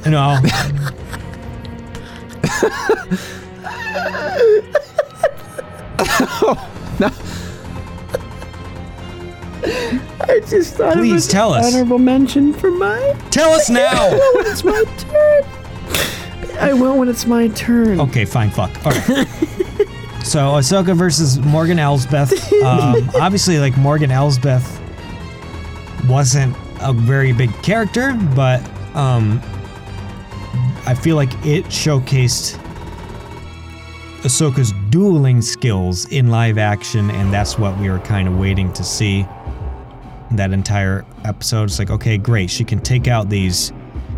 No, 0.06 0.40
I 9.68 10.42
just 10.48 10.76
thought 10.76 10.94
Please 10.94 11.28
tell 11.28 11.54
us. 11.54 11.74
honorable 11.74 12.00
mention 12.00 12.54
for 12.54 12.72
mine. 12.72 13.18
tell 13.32 13.52
us 13.52 13.70
now. 13.72 14.12
when 14.12 14.46
it's 14.48 14.64
my 14.64 14.84
turn. 14.98 15.44
I 16.60 16.74
will 16.74 16.98
when 16.98 17.10
it's 17.10 17.26
my 17.26 17.48
turn. 17.50 18.00
Okay, 18.00 18.26
fine, 18.26 18.50
fuck. 18.50 18.72
All 18.86 18.92
right. 18.92 19.06
so 20.24 20.54
Ahsoka 20.54 20.96
versus 20.96 21.40
Morgan 21.40 21.80
Elsbeth. 21.80 22.32
Um, 22.66 23.10
obviously, 23.16 23.60
like 23.60 23.78
Morgan 23.78 24.10
Elsbeth 24.12 24.82
wasn't 26.10 26.56
a 26.82 26.94
very 26.94 27.32
big 27.32 27.52
character, 27.62 28.18
but 28.36 28.60
um, 28.96 29.40
I 30.88 30.96
feel 30.96 31.16
like 31.16 31.32
it 31.46 31.66
showcased 31.66 32.58
Ahsoka's 34.24 34.74
dueling 34.90 35.42
skills 35.42 36.06
in 36.12 36.30
live 36.32 36.58
action, 36.58 37.12
and 37.12 37.32
that's 37.32 37.60
what 37.60 37.78
we 37.78 37.90
were 37.90 38.00
kind 38.00 38.28
of 38.28 38.40
waiting 38.40 38.74
to 38.74 38.84
see. 38.84 39.28
That 40.36 40.52
entire 40.52 41.06
episode, 41.24 41.64
it's 41.66 41.80
like, 41.80 41.90
okay, 41.90 42.18
great, 42.18 42.50
she 42.50 42.64
can 42.64 42.80
take 42.80 43.08
out 43.08 43.30
these 43.30 43.72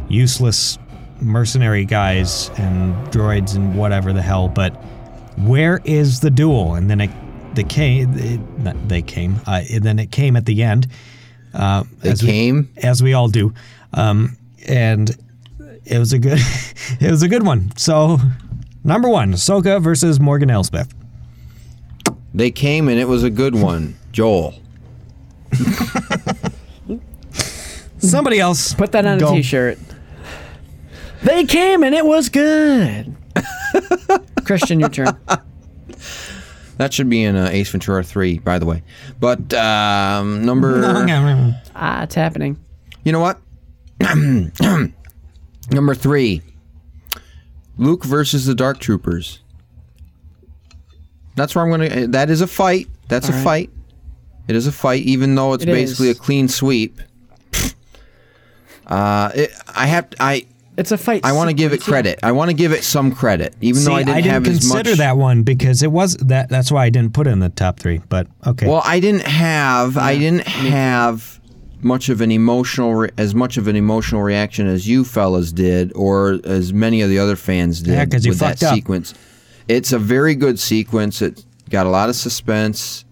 useless 0.09 0.77
mercenary 1.21 1.85
guys 1.85 2.49
and 2.57 2.93
droids 3.07 3.55
and 3.55 3.75
whatever 3.77 4.13
the 4.13 4.21
hell, 4.21 4.47
but 4.49 4.71
where 5.37 5.81
is 5.85 6.19
the 6.19 6.29
duel? 6.31 6.75
And 6.75 6.89
then 6.89 7.01
it, 7.01 7.11
they 7.53 7.63
came, 7.63 8.13
it, 8.17 8.87
they 8.89 9.01
came, 9.01 9.39
uh, 9.47 9.61
and 9.71 9.83
then 9.83 9.99
it 9.99 10.11
came 10.11 10.35
at 10.35 10.45
the 10.45 10.63
end. 10.63 10.87
Uh, 11.53 11.83
They 12.01 12.09
as 12.11 12.21
we- 12.23 12.29
came? 12.29 12.69
as 12.77 13.01
we 13.03 13.13
all 13.13 13.27
do, 13.29 13.53
um, 13.93 14.35
and 14.67 15.15
it 15.85 15.99
was 15.99 16.13
a 16.13 16.19
good, 16.19 16.39
it 16.99 17.09
was 17.11 17.21
a 17.23 17.27
good 17.27 17.43
one. 17.45 17.71
So, 17.77 18.17
number 18.83 19.07
one, 19.09 19.33
Ahsoka 19.33 19.81
versus 19.81 20.19
Morgan 20.19 20.49
Elsbeth. 20.49 20.93
They 22.33 22.51
came 22.51 22.89
and 22.89 22.99
it 22.99 23.07
was 23.07 23.23
a 23.23 23.29
good 23.29 23.55
one. 23.55 23.95
Joel. 24.11 24.53
Somebody 28.09 28.39
else 28.39 28.73
Put 28.73 28.91
that 28.93 29.05
on 29.05 29.17
go. 29.19 29.29
a 29.33 29.35
t-shirt. 29.35 29.77
They 31.23 31.45
came 31.45 31.83
and 31.83 31.93
it 31.95 32.05
was 32.05 32.29
good. 32.29 33.15
Christian, 34.45 34.79
your 34.79 34.89
turn. 34.89 35.17
That 36.77 36.93
should 36.93 37.09
be 37.09 37.23
in 37.23 37.35
uh, 37.35 37.49
Ace 37.51 37.69
Ventura 37.71 38.03
3, 38.03 38.39
by 38.39 38.59
the 38.59 38.65
way. 38.65 38.83
But 39.19 39.53
um, 39.53 40.45
number. 40.45 40.81
Ah, 41.79 42.03
it's 42.03 42.15
happening. 42.15 42.57
You 43.03 43.11
know 43.11 43.19
what? 43.19 43.39
number 45.71 45.95
three 45.95 46.41
Luke 47.77 48.03
versus 48.03 48.45
the 48.45 48.55
Dark 48.55 48.79
Troopers. 48.79 49.39
That's 51.35 51.53
where 51.55 51.63
I'm 51.63 51.69
going 51.71 51.89
to. 51.91 52.07
That 52.07 52.29
is 52.31 52.41
a 52.41 52.47
fight. 52.47 52.87
That's 53.09 53.29
a 53.29 53.31
right. 53.31 53.43
fight. 53.43 53.69
It 54.47 54.55
is 54.55 54.65
a 54.65 54.71
fight, 54.71 55.03
even 55.03 55.35
though 55.35 55.53
it's 55.53 55.63
It 55.63 55.67
basically 55.67 56.09
is. 56.09 56.17
a 56.17 56.19
clean 56.19 56.47
sweep. 56.47 56.99
Uh, 58.87 59.31
it, 59.35 59.51
I 59.75 59.85
have 59.87 60.07
I 60.19 60.45
It's 60.77 60.91
a 60.91 60.97
fight. 60.97 61.21
I 61.25 61.33
want 61.33 61.49
to 61.49 61.53
give 61.53 61.73
it 61.73 61.81
credit. 61.81 62.19
I 62.23 62.31
want 62.31 62.49
to 62.49 62.55
give 62.55 62.71
it 62.71 62.83
some 62.83 63.11
credit, 63.11 63.53
even 63.61 63.81
See, 63.81 63.85
though 63.87 63.95
I 63.95 64.03
didn't, 64.03 64.23
have 64.25 64.43
consider 64.43 64.67
much. 64.69 64.77
I 64.79 64.83
didn't 64.83 64.85
consider 64.85 64.95
that 64.97 65.17
one 65.17 65.43
because 65.43 65.83
it 65.83 65.91
was 65.91 66.15
that. 66.17 66.49
That's 66.49 66.71
why 66.71 66.85
I 66.85 66.89
didn't 66.89 67.13
put 67.13 67.27
it 67.27 67.31
in 67.31 67.39
the 67.39 67.49
top 67.49 67.79
three. 67.79 67.99
But 68.09 68.27
okay. 68.45 68.67
Well, 68.67 68.81
I 68.85 68.99
didn't 68.99 69.25
have. 69.25 69.97
I 69.97 70.17
didn't 70.17 70.47
have 70.47 71.39
much 71.81 72.09
of 72.09 72.21
an 72.21 72.31
emotional, 72.31 72.95
re- 72.95 73.09
as 73.17 73.35
much 73.35 73.57
of 73.57 73.67
an 73.67 73.75
emotional 73.75 74.21
reaction 74.23 74.67
as 74.67 74.87
you 74.87 75.03
fellas 75.03 75.51
did, 75.51 75.91
or 75.95 76.39
as 76.45 76.71
many 76.73 77.01
of 77.01 77.09
the 77.09 77.19
other 77.19 77.35
fans 77.35 77.81
did. 77.81 77.93
Yeah, 77.93 78.05
'cause 78.05 78.25
you 78.25 78.31
with 78.31 78.39
that 78.39 78.59
fucked 78.59 78.63
up. 78.63 78.73
sequence. 78.75 79.13
It's 79.67 79.91
a 79.91 79.99
very 79.99 80.33
good 80.33 80.57
sequence. 80.59 81.21
It 81.21 81.43
got 81.69 81.85
a 81.85 81.89
lot 81.89 82.07
of 82.07 82.15
suspense, 82.15 83.03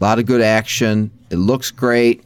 a 0.00 0.04
lot 0.04 0.18
of 0.18 0.26
good 0.26 0.40
action. 0.42 1.12
It 1.30 1.36
looks 1.36 1.70
great. 1.70 2.23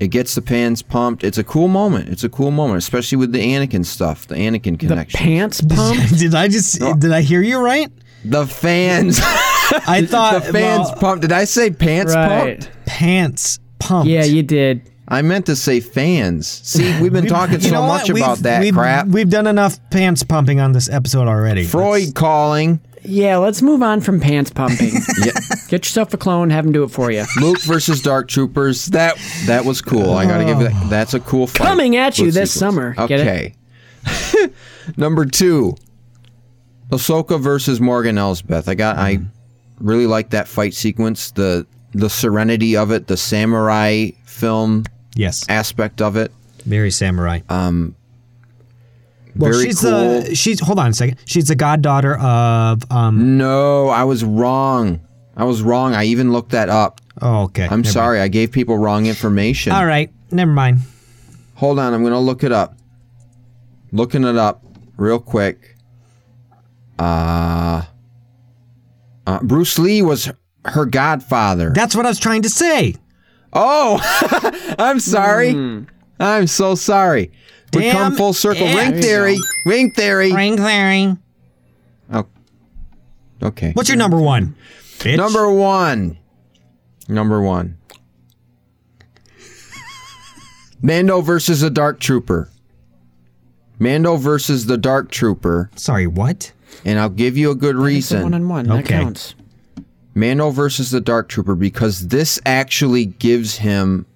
It 0.00 0.08
gets 0.08 0.34
the 0.34 0.42
pants 0.42 0.82
pumped. 0.82 1.22
It's 1.24 1.38
a 1.38 1.44
cool 1.44 1.68
moment. 1.68 2.08
It's 2.08 2.24
a 2.24 2.28
cool 2.28 2.50
moment, 2.50 2.78
especially 2.78 3.16
with 3.16 3.32
the 3.32 3.38
Anakin 3.38 3.84
stuff, 3.84 4.26
the 4.26 4.34
Anakin 4.34 4.78
connection. 4.78 4.88
The 4.88 4.94
connection. 4.94 5.20
pants 5.20 5.60
pump. 5.68 6.00
did 6.18 6.34
I 6.34 6.48
just 6.48 6.80
did 6.98 7.12
I 7.12 7.20
hear 7.22 7.42
you 7.42 7.58
right? 7.58 7.90
the 8.24 8.46
fans, 8.46 9.20
I 9.22 10.06
thought 10.08 10.42
the 10.44 10.52
fans 10.52 10.88
well, 10.88 10.96
pumped. 10.96 11.22
Did 11.22 11.32
I 11.32 11.44
say 11.44 11.70
pants 11.70 12.14
right. 12.14 12.60
pumped? 12.60 12.86
pants 12.86 13.58
pumped. 13.78 14.08
Yeah, 14.08 14.24
you 14.24 14.42
did. 14.42 14.90
I 15.06 15.20
meant 15.20 15.44
to 15.46 15.56
say 15.56 15.80
fans. 15.80 16.46
See, 16.48 16.98
we've 17.02 17.12
been 17.12 17.26
talking 17.26 17.60
so 17.60 17.82
much 17.86 18.08
about 18.08 18.38
We've- 18.38 18.42
that 18.42 18.60
we've, 18.62 18.72
crap. 18.74 19.06
We've 19.08 19.28
done 19.28 19.46
enough 19.46 19.78
pants 19.90 20.22
pumping 20.22 20.60
on 20.60 20.72
this 20.72 20.88
episode 20.88 21.28
already. 21.28 21.64
Freud 21.64 22.14
calling. 22.14 22.80
Yeah, 23.04 23.36
let's 23.36 23.60
move 23.62 23.82
on 23.82 24.00
from 24.00 24.20
pants 24.20 24.50
pumping. 24.50 24.92
Yeah. 25.24 25.32
Get 25.68 25.84
yourself 25.86 26.12
a 26.14 26.16
clone. 26.16 26.50
Have 26.50 26.64
him 26.66 26.72
do 26.72 26.84
it 26.84 26.88
for 26.88 27.10
you. 27.10 27.24
Luke 27.40 27.60
versus 27.62 28.00
Dark 28.02 28.28
Troopers. 28.28 28.86
That 28.86 29.16
that 29.46 29.64
was 29.64 29.80
cool. 29.80 30.12
I 30.12 30.26
gotta 30.26 30.44
give 30.44 30.60
it. 30.60 30.70
That, 30.70 30.90
that's 30.90 31.14
a 31.14 31.20
cool 31.20 31.46
fight. 31.46 31.66
Coming 31.66 31.96
at 31.96 32.18
you 32.18 32.26
Luke 32.26 32.34
this 32.34 32.52
sequence. 32.52 32.74
summer. 32.94 33.06
Get 33.08 33.20
it? 33.20 33.54
Okay. 34.06 34.52
Number 34.96 35.24
two, 35.26 35.76
Ahsoka 36.90 37.40
versus 37.40 37.80
Morgan 37.80 38.18
Elsbeth. 38.18 38.68
I 38.68 38.74
got. 38.74 38.96
I 38.96 39.18
really 39.78 40.06
like 40.06 40.30
that 40.30 40.46
fight 40.48 40.74
sequence. 40.74 41.30
The 41.32 41.66
the 41.92 42.10
serenity 42.10 42.76
of 42.76 42.90
it. 42.90 43.06
The 43.06 43.16
samurai 43.16 44.10
film 44.24 44.84
Yes, 45.16 45.44
aspect 45.48 46.02
of 46.02 46.16
it. 46.16 46.32
very 46.66 46.90
samurai. 46.90 47.40
Um, 47.48 47.94
well, 49.36 49.52
very 49.52 49.64
she's 49.64 49.80
cool. 49.80 49.90
the 50.20 50.34
she's 50.34 50.60
hold 50.60 50.78
on 50.78 50.90
a 50.90 50.94
second. 50.94 51.18
She's 51.26 51.48
the 51.48 51.54
goddaughter 51.56 52.16
of 52.18 52.90
um. 52.90 53.36
No, 53.38 53.88
I 53.88 54.04
was 54.04 54.24
wrong. 54.24 55.00
I 55.36 55.44
was 55.44 55.62
wrong. 55.62 55.94
I 55.94 56.04
even 56.04 56.32
looked 56.32 56.50
that 56.52 56.68
up. 56.68 57.00
Oh, 57.20 57.44
okay. 57.44 57.64
I'm 57.64 57.80
Never 57.82 57.92
sorry. 57.92 58.20
I 58.20 58.28
gave 58.28 58.52
people 58.52 58.78
wrong 58.78 59.06
information. 59.06 59.72
All 59.72 59.86
right, 59.86 60.12
never 60.30 60.50
mind. 60.52 60.78
Hold 61.56 61.78
on. 61.78 61.94
I'm 61.94 62.02
going 62.02 62.12
to 62.12 62.18
look 62.18 62.42
it 62.44 62.52
up. 62.52 62.76
Looking 63.92 64.24
it 64.24 64.36
up 64.36 64.64
real 64.96 65.20
quick. 65.20 65.76
Uh, 66.98 67.82
uh, 69.26 69.38
Bruce 69.42 69.78
Lee 69.78 70.02
was 70.02 70.30
her 70.64 70.84
godfather. 70.86 71.70
That's 71.74 71.94
what 71.96 72.06
I 72.06 72.08
was 72.08 72.18
trying 72.18 72.42
to 72.42 72.48
say. 72.48 72.94
oh, 73.52 74.00
I'm 74.78 75.00
sorry. 75.00 75.86
I'm 76.20 76.46
so 76.46 76.74
sorry. 76.74 77.32
We 77.74 77.82
Damn 77.82 77.94
come 77.96 78.16
full 78.16 78.32
circle. 78.32 78.66
it. 78.66 78.74
Ring 78.76 79.00
theory. 79.00 79.36
Ring 79.66 79.90
theory. 79.92 80.32
Ring 80.32 80.56
theory. 80.56 81.16
Oh, 82.12 82.26
okay. 83.42 83.72
What's 83.72 83.88
your 83.88 83.98
number 83.98 84.18
one? 84.20 84.54
Bitch. 84.98 85.16
Number 85.16 85.50
one. 85.50 86.18
Number 87.08 87.40
one. 87.40 87.76
Mando 90.82 91.20
versus 91.20 91.60
the 91.60 91.70
Dark 91.70 92.00
Trooper. 92.00 92.50
Mando 93.78 94.16
versus 94.16 94.66
the 94.66 94.76
Dark 94.78 95.10
Trooper, 95.10 95.70
Sorry, 95.74 96.06
what? 96.06 96.52
and 96.84 96.98
I'll 96.98 97.08
give 97.08 97.36
you 97.36 97.50
a 97.50 97.54
good 97.54 97.74
It's 97.74 98.12
a 98.12 98.22
one 98.22 98.32
reason. 98.32 98.34
on 98.34 98.48
one. 98.48 98.66
That 98.68 98.78
Okay. 98.84 99.00
counts. 99.00 99.34
Mando 100.14 100.50
versus 100.50 100.90
the 100.92 101.00
Dark 101.00 101.28
Trooper 101.28 101.54
because 101.56 102.08
this 102.08 102.38
actually 102.46 103.04
gives 103.06 103.56
him 103.56 104.06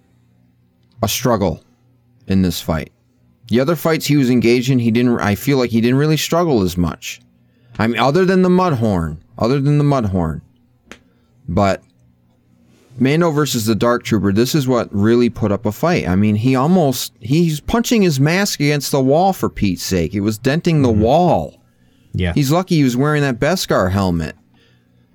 a 1.03 1.09
struggle 1.09 1.63
in 2.29 2.43
this 2.43 2.61
fight. 2.61 2.93
The 3.49 3.61
other 3.61 3.77
fights 3.77 4.07
he 4.07 4.17
was 4.17 4.31
engaged 4.31 4.71
in, 4.71 4.79
he 4.79 4.91
didn't. 4.91 5.19
I 5.21 5.35
feel 5.35 5.59
like 5.59 5.71
he 5.71 5.81
didn't 5.81 5.99
really 5.99 6.17
struggle 6.17 6.63
as 6.63 6.77
much. 6.77 7.21
I 7.79 7.87
mean, 7.87 7.99
other 7.99 8.25
than 8.25 8.43
the 8.43 8.49
Mudhorn, 8.49 9.19
other 9.39 9.61
than 9.61 9.79
the 9.79 9.85
Mudhorn, 9.85 10.43
but 11.49 11.83
Mando 12.99 13.31
versus 13.31 13.65
the 13.67 13.75
Dark 13.75 14.03
Trooper, 14.03 14.33
this 14.33 14.55
is 14.55 14.67
what 14.67 14.93
really 14.93 15.31
put 15.31 15.53
up 15.53 15.65
a 15.65 15.73
fight. 15.73 16.07
I 16.07 16.17
mean, 16.17 16.35
he 16.35 16.57
almost 16.57 17.13
he's 17.21 17.61
punching 17.61 18.03
his 18.03 18.19
mask 18.21 18.61
against 18.61 18.91
the 18.91 19.01
wall 19.01 19.33
for 19.33 19.49
Pete's 19.49 19.83
sake. 19.83 20.15
It 20.15 20.21
was 20.21 20.37
denting 20.39 20.83
the 20.83 20.89
mm-hmm. 20.89 21.03
wall. 21.03 21.63
Yeah. 22.13 22.33
He's 22.33 22.51
lucky 22.51 22.77
he 22.77 22.85
was 22.85 22.97
wearing 22.97 23.23
that 23.23 23.39
Beskar 23.39 23.91
helmet. 23.91 24.37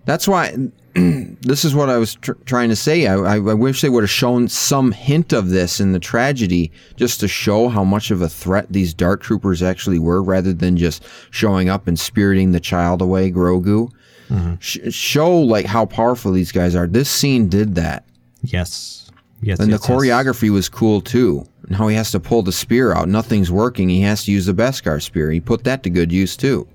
That's 0.06 0.28
why. 0.28 0.56
this 1.42 1.66
is 1.66 1.74
what 1.74 1.90
I 1.90 1.98
was 1.98 2.16
tr- 2.16 2.34
trying 2.46 2.70
to 2.70 2.76
say. 2.76 3.08
I, 3.08 3.16
I, 3.16 3.40
wish 3.40 3.82
they 3.82 3.90
would 3.90 4.04
have 4.04 4.12
shown 4.12 4.48
some 4.48 4.92
hint 4.92 5.34
of 5.34 5.50
this 5.50 5.80
in 5.80 5.92
the 5.92 6.00
tragedy, 6.00 6.72
just 6.96 7.20
to 7.22 7.28
show 7.28 7.68
how 7.68 7.84
much 7.84 8.12
of 8.12 8.22
a 8.22 8.30
threat 8.30 8.68
these 8.70 8.94
Dark 8.94 9.24
Troopers 9.24 9.64
actually 9.64 9.98
were, 9.98 10.22
rather 10.22 10.54
than 10.54 10.78
just 10.78 11.04
showing 11.32 11.68
up 11.68 11.88
and 11.88 12.00
spiriting 12.00 12.52
the 12.52 12.60
child 12.60 13.02
away, 13.02 13.32
Grogu. 13.32 13.92
Mm-hmm. 14.30 14.56
Sh- 14.60 14.94
show 14.94 15.40
like 15.40 15.66
how 15.66 15.88
powerful 15.88 16.32
these 16.32 16.52
guys 16.52 16.76
are. 16.76 16.86
This 16.86 17.10
scene 17.10 17.50
did 17.50 17.74
that, 17.76 18.06
yes. 18.42 19.10
Yes. 19.42 19.60
and 19.60 19.72
yes, 19.72 19.82
the 19.82 19.88
choreography 19.88 20.50
was 20.52 20.70
cool 20.70 21.02
too. 21.02 21.48
And 21.68 21.76
how 21.76 21.88
he 21.88 21.96
has 21.96 22.12
to 22.12 22.20
pull 22.20 22.44
the 22.44 22.52
spear 22.52 22.94
out, 22.94 23.10
nothing's 23.10 23.52
working. 23.52 23.90
He 23.90 24.02
has 24.02 24.26
to 24.26 24.32
use 24.32 24.46
the 24.46 24.54
Beskar 24.54 25.02
spear. 25.02 25.32
He 25.32 25.40
put 25.40 25.64
that 25.64 25.82
to 25.84 25.90
good 25.90 26.12
use 26.12 26.38
too. 26.38 26.68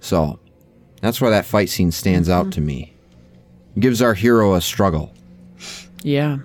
So 0.00 0.38
that's 1.00 1.20
why 1.20 1.30
that 1.30 1.46
fight 1.46 1.70
scene 1.70 1.92
stands 1.92 2.28
out 2.28 2.42
mm-hmm. 2.42 2.50
to 2.50 2.60
me. 2.60 2.97
It 3.78 3.82
gives 3.82 4.02
our 4.02 4.14
hero 4.14 4.54
a 4.54 4.60
struggle. 4.60 5.12
Yeah. 6.02 6.38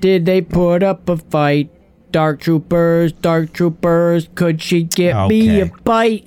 Did 0.00 0.24
they 0.24 0.40
put 0.40 0.82
up 0.82 1.06
a 1.10 1.18
fight? 1.18 1.68
Dark 2.10 2.40
troopers, 2.40 3.12
dark 3.12 3.52
troopers, 3.52 4.28
could 4.34 4.62
she 4.62 4.84
get 4.84 5.28
me 5.28 5.60
a 5.60 5.64
Okay. 5.64 5.72
bite? 5.84 6.26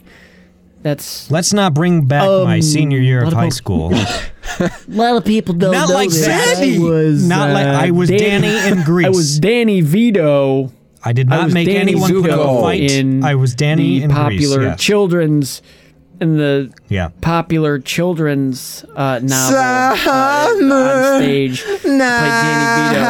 That's 0.84 1.32
Let's 1.32 1.54
not 1.54 1.74
bring 1.74 2.06
back 2.06 2.22
my 2.22 2.58
Um, 2.58 2.62
senior 2.62 3.00
year 3.00 3.24
of 3.24 3.34
high 3.34 3.46
about- 3.46 3.54
school. 3.54 3.92
A 4.60 4.70
lot 4.90 5.16
of 5.18 5.26
people 5.26 5.56
don't 5.56 5.72
Not 5.72 5.90
know 5.90 5.96
like 5.96 6.10
this. 6.10 6.24
Sandy. 6.24 6.76
I 6.76 6.80
was, 6.80 7.28
Not 7.28 7.50
like 7.52 7.66
uh, 7.66 7.70
I 7.72 7.90
was 7.90 8.10
Danny 8.10 8.56
in 8.68 8.84
Grease. 8.86 9.08
I 9.08 9.10
was 9.10 9.40
Danny 9.40 9.82
Vito 9.82 10.72
I 11.04 11.14
did 11.14 11.28
not 11.30 11.46
was 11.46 11.54
make 11.56 11.66
Danny 11.66 11.94
anyone 11.94 12.22
put 12.22 12.30
up 12.30 12.40
a 12.48 12.62
fight. 12.62 12.92
in 12.92 13.24
I 13.24 13.34
was 13.34 13.56
Danny 13.56 13.98
the 14.00 14.04
in 14.06 14.12
popular 14.12 14.58
Grease. 14.58 14.70
Yes. 14.70 14.80
children's 14.80 15.62
in 16.22 16.38
the 16.38 16.72
yeah. 16.88 17.10
popular 17.20 17.80
children's 17.80 18.86
uh, 18.96 19.20
novel 19.24 19.58
uh, 19.58 20.52
on 20.52 21.22
stage. 21.22 21.64
I 21.64 21.78
played 21.78 21.98
Danny 22.00 22.68
Vito 22.78 23.00
in. 23.02 23.06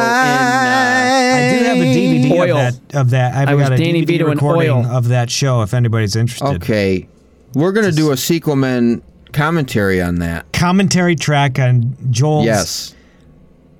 I 1.34 1.58
do 1.58 1.64
have 1.64 1.76
a 1.76 1.94
DVD 1.94 2.30
Oil. 2.32 2.56
of 2.56 2.88
that. 2.88 2.94
Of 3.00 3.10
that, 3.10 3.34
I've 3.34 3.48
I 3.48 3.54
was 3.54 3.68
got 3.68 3.72
a 3.74 3.76
Danny 3.76 4.02
DVD 4.02 4.06
Vito 4.06 4.24
in 4.26 4.30
recording 4.32 4.70
Oil. 4.70 4.86
of 4.86 5.08
that 5.08 5.30
show. 5.30 5.62
If 5.62 5.74
anybody's 5.74 6.16
interested, 6.16 6.46
Okay, 6.62 7.06
we're 7.54 7.72
gonna 7.72 7.92
do 7.92 8.10
a 8.12 8.16
sequel 8.16 8.56
man 8.56 9.02
commentary 9.32 10.00
on 10.02 10.16
that. 10.16 10.50
commentary 10.52 11.14
track 11.14 11.58
on 11.58 11.94
Joel's 12.10 12.46
Yes, 12.46 12.94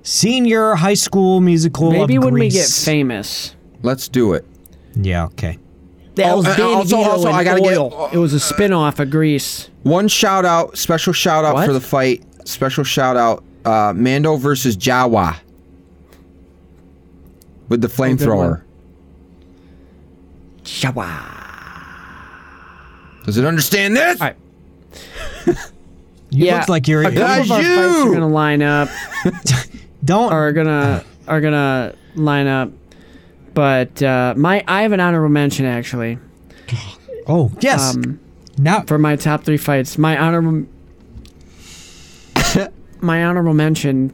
senior 0.03 0.75
high 0.75 0.93
school 0.93 1.41
musical. 1.41 1.87
Uh, 1.89 1.91
maybe 1.91 2.15
of 2.17 2.23
when 2.23 2.33
we 2.35 2.49
get 2.49 2.69
famous. 2.69 3.55
let's 3.81 4.07
do 4.07 4.33
it. 4.33 4.45
Yeah. 4.95 5.25
Okay. 5.25 5.57
That 6.15 6.31
Oh, 6.31 6.37
was 6.37 6.45
Danny 6.45 6.61
also- 6.61 6.97
Vito 6.97 7.09
also, 7.09 7.29
in 7.29 7.35
I 7.35 7.43
gotta 7.43 7.61
get- 7.61 7.77
oil. 7.77 8.09
It 8.13 8.17
was 8.17 8.33
a 8.33 8.39
spin-off 8.39 8.99
of 8.99 9.09
Grease. 9.09 9.69
One 9.83 10.07
shout 10.07 10.45
out, 10.45 10.77
special 10.77 11.11
shout 11.13 11.43
out 11.43 11.55
What? 11.55 11.65
for 11.65 11.73
the 11.73 11.81
fight. 11.81 12.21
Special 12.45 12.83
shout 12.83 13.17
out, 13.17 13.43
uh, 13.65 13.93
Mando 13.95 14.35
versus 14.35 14.77
Jawa 14.77 15.35
with 17.69 17.81
the 17.81 17.87
flamethrower. 17.87 18.61
Shawa. 20.63 21.09
Does 23.25 23.37
it 23.37 23.45
understand 23.45 23.95
this? 23.95 24.21
All 24.21 24.27
right. 24.27 24.35
You 26.29 26.47
yeah, 26.47 26.61
look 26.61 26.69
like 26.69 26.87
you're. 26.87 27.01
a 27.03 27.11
couple 27.13 27.21
of 27.21 27.51
our 27.51 27.61
you! 27.61 27.75
fights 27.75 28.07
are 28.07 28.11
gonna 28.13 28.27
line 28.27 28.63
up. 28.63 28.89
don't. 30.03 30.31
Are 30.33 30.51
gonna 30.51 31.03
are 31.27 31.41
gonna 31.41 31.93
line 32.15 32.47
up. 32.47 32.71
But 33.53 34.01
uh, 34.01 34.33
my 34.37 34.63
I 34.67 34.81
have 34.81 34.91
an 34.93 34.99
honorable 34.99 35.29
mention 35.29 35.65
actually 35.65 36.17
oh 37.27 37.51
yes. 37.59 37.95
um, 37.95 38.19
now 38.57 38.81
for 38.81 38.97
my 38.97 39.15
top 39.15 39.43
three 39.43 39.57
fights. 39.57 39.97
My 39.97 40.17
honorable 40.17 40.67
my 43.01 43.23
honorable 43.23 43.53
mention 43.53 44.13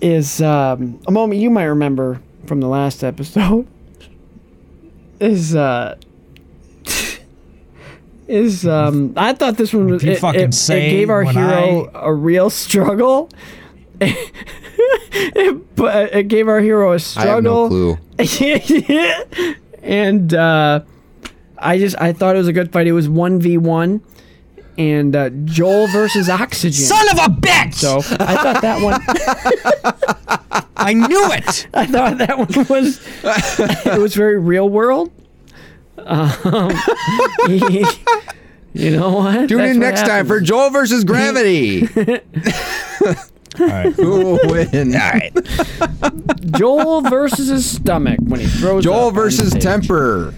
is 0.00 0.40
um, 0.42 1.00
a 1.06 1.10
moment 1.12 1.40
you 1.40 1.50
might 1.50 1.64
remember 1.64 2.20
from 2.46 2.60
the 2.60 2.68
last 2.68 3.02
episode. 3.04 3.66
Is 5.20 5.54
uh 5.54 5.96
is 8.28 8.66
um 8.66 9.14
I 9.16 9.32
thought 9.32 9.56
this 9.56 9.72
one 9.72 9.86
was 9.86 10.02
it, 10.02 10.18
it- 10.34 10.54
it 10.76 10.90
gave 10.90 11.08
our 11.08 11.22
hero 11.22 11.90
a 11.94 12.12
real 12.12 12.50
struggle. 12.64 13.30
but 15.76 16.14
it 16.14 16.28
gave 16.28 16.48
our 16.48 16.60
hero 16.60 16.92
a 16.92 16.96
I 17.16 17.26
have 17.26 17.42
no 17.42 17.68
struggle. 17.68 17.98
clue. 18.18 19.14
and 19.82 20.32
uh, 20.34 20.80
I 21.58 21.78
just 21.78 21.96
I 22.00 22.12
thought 22.12 22.34
it 22.36 22.38
was 22.38 22.48
a 22.48 22.52
good 22.52 22.72
fight. 22.72 22.86
It 22.86 22.92
was 22.92 23.08
one 23.08 23.40
v 23.40 23.58
one, 23.58 24.00
and 24.78 25.14
uh, 25.14 25.30
Joel 25.44 25.86
versus 25.88 26.28
Oxygen. 26.28 26.72
Son 26.84 27.08
of 27.10 27.18
a 27.18 27.28
bitch! 27.34 27.74
so 27.74 27.98
I 27.98 28.36
thought 28.36 28.62
that 28.62 28.82
one. 28.82 29.00
I 30.76 30.92
knew 30.92 31.32
it. 31.32 31.66
I 31.72 31.86
thought 31.86 32.18
that 32.18 32.36
one 32.38 32.66
was 32.68 33.00
it 33.86 33.98
was 34.00 34.14
very 34.14 34.38
real 34.38 34.68
world. 34.68 35.10
Um, 35.96 36.72
you 38.74 38.90
know 38.90 39.12
what? 39.12 39.48
Tune 39.48 39.58
That's 39.58 39.70
in 39.74 39.78
what 39.80 39.86
next 39.86 40.02
time 40.02 40.26
for. 40.26 40.40
Joel 40.40 40.70
versus 40.70 41.04
Gravity. 41.04 41.86
All 43.60 43.66
right. 43.66 43.92
Who 43.94 44.10
will 44.10 44.38
win? 44.44 44.94
All 44.94 45.00
right. 45.00 45.32
Joel 46.56 47.00
versus 47.02 47.48
his 47.48 47.68
stomach 47.70 48.18
when 48.22 48.40
he 48.40 48.46
throws. 48.46 48.84
Joel 48.84 49.00
up 49.00 49.06
on 49.08 49.14
versus 49.14 49.50
stage. 49.50 49.62
Temper. 49.62 50.34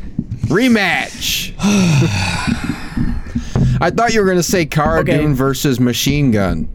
Rematch. 0.47 1.53
I 3.81 3.91
thought 3.91 4.15
you 4.15 4.21
were 4.21 4.27
going 4.27 4.39
to 4.39 4.43
say 4.43 4.65
Cara 4.67 5.01
Okay. 5.01 5.19
Dune 5.19 5.35
versus 5.35 5.79
Machine 5.81 6.31
Gun. 6.31 6.69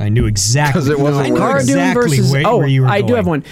I 0.00 0.08
knew 0.08 0.26
exactly. 0.26 0.80
'Cause 0.80 0.88
it 0.88 0.98
wasn't 0.98 1.26
I 1.26 1.28
knew 1.28 1.34
working. 1.34 1.46
Cara 1.48 1.60
Dune 1.64 1.78
exactly 1.78 2.16
versus 2.16 2.32
where, 2.32 2.42
oh, 2.46 2.58
where 2.58 2.66
you 2.66 2.82
were 2.82 2.88
I 2.88 3.00
going. 3.00 3.06
do 3.08 3.14
have 3.14 3.26
one. 3.26 3.44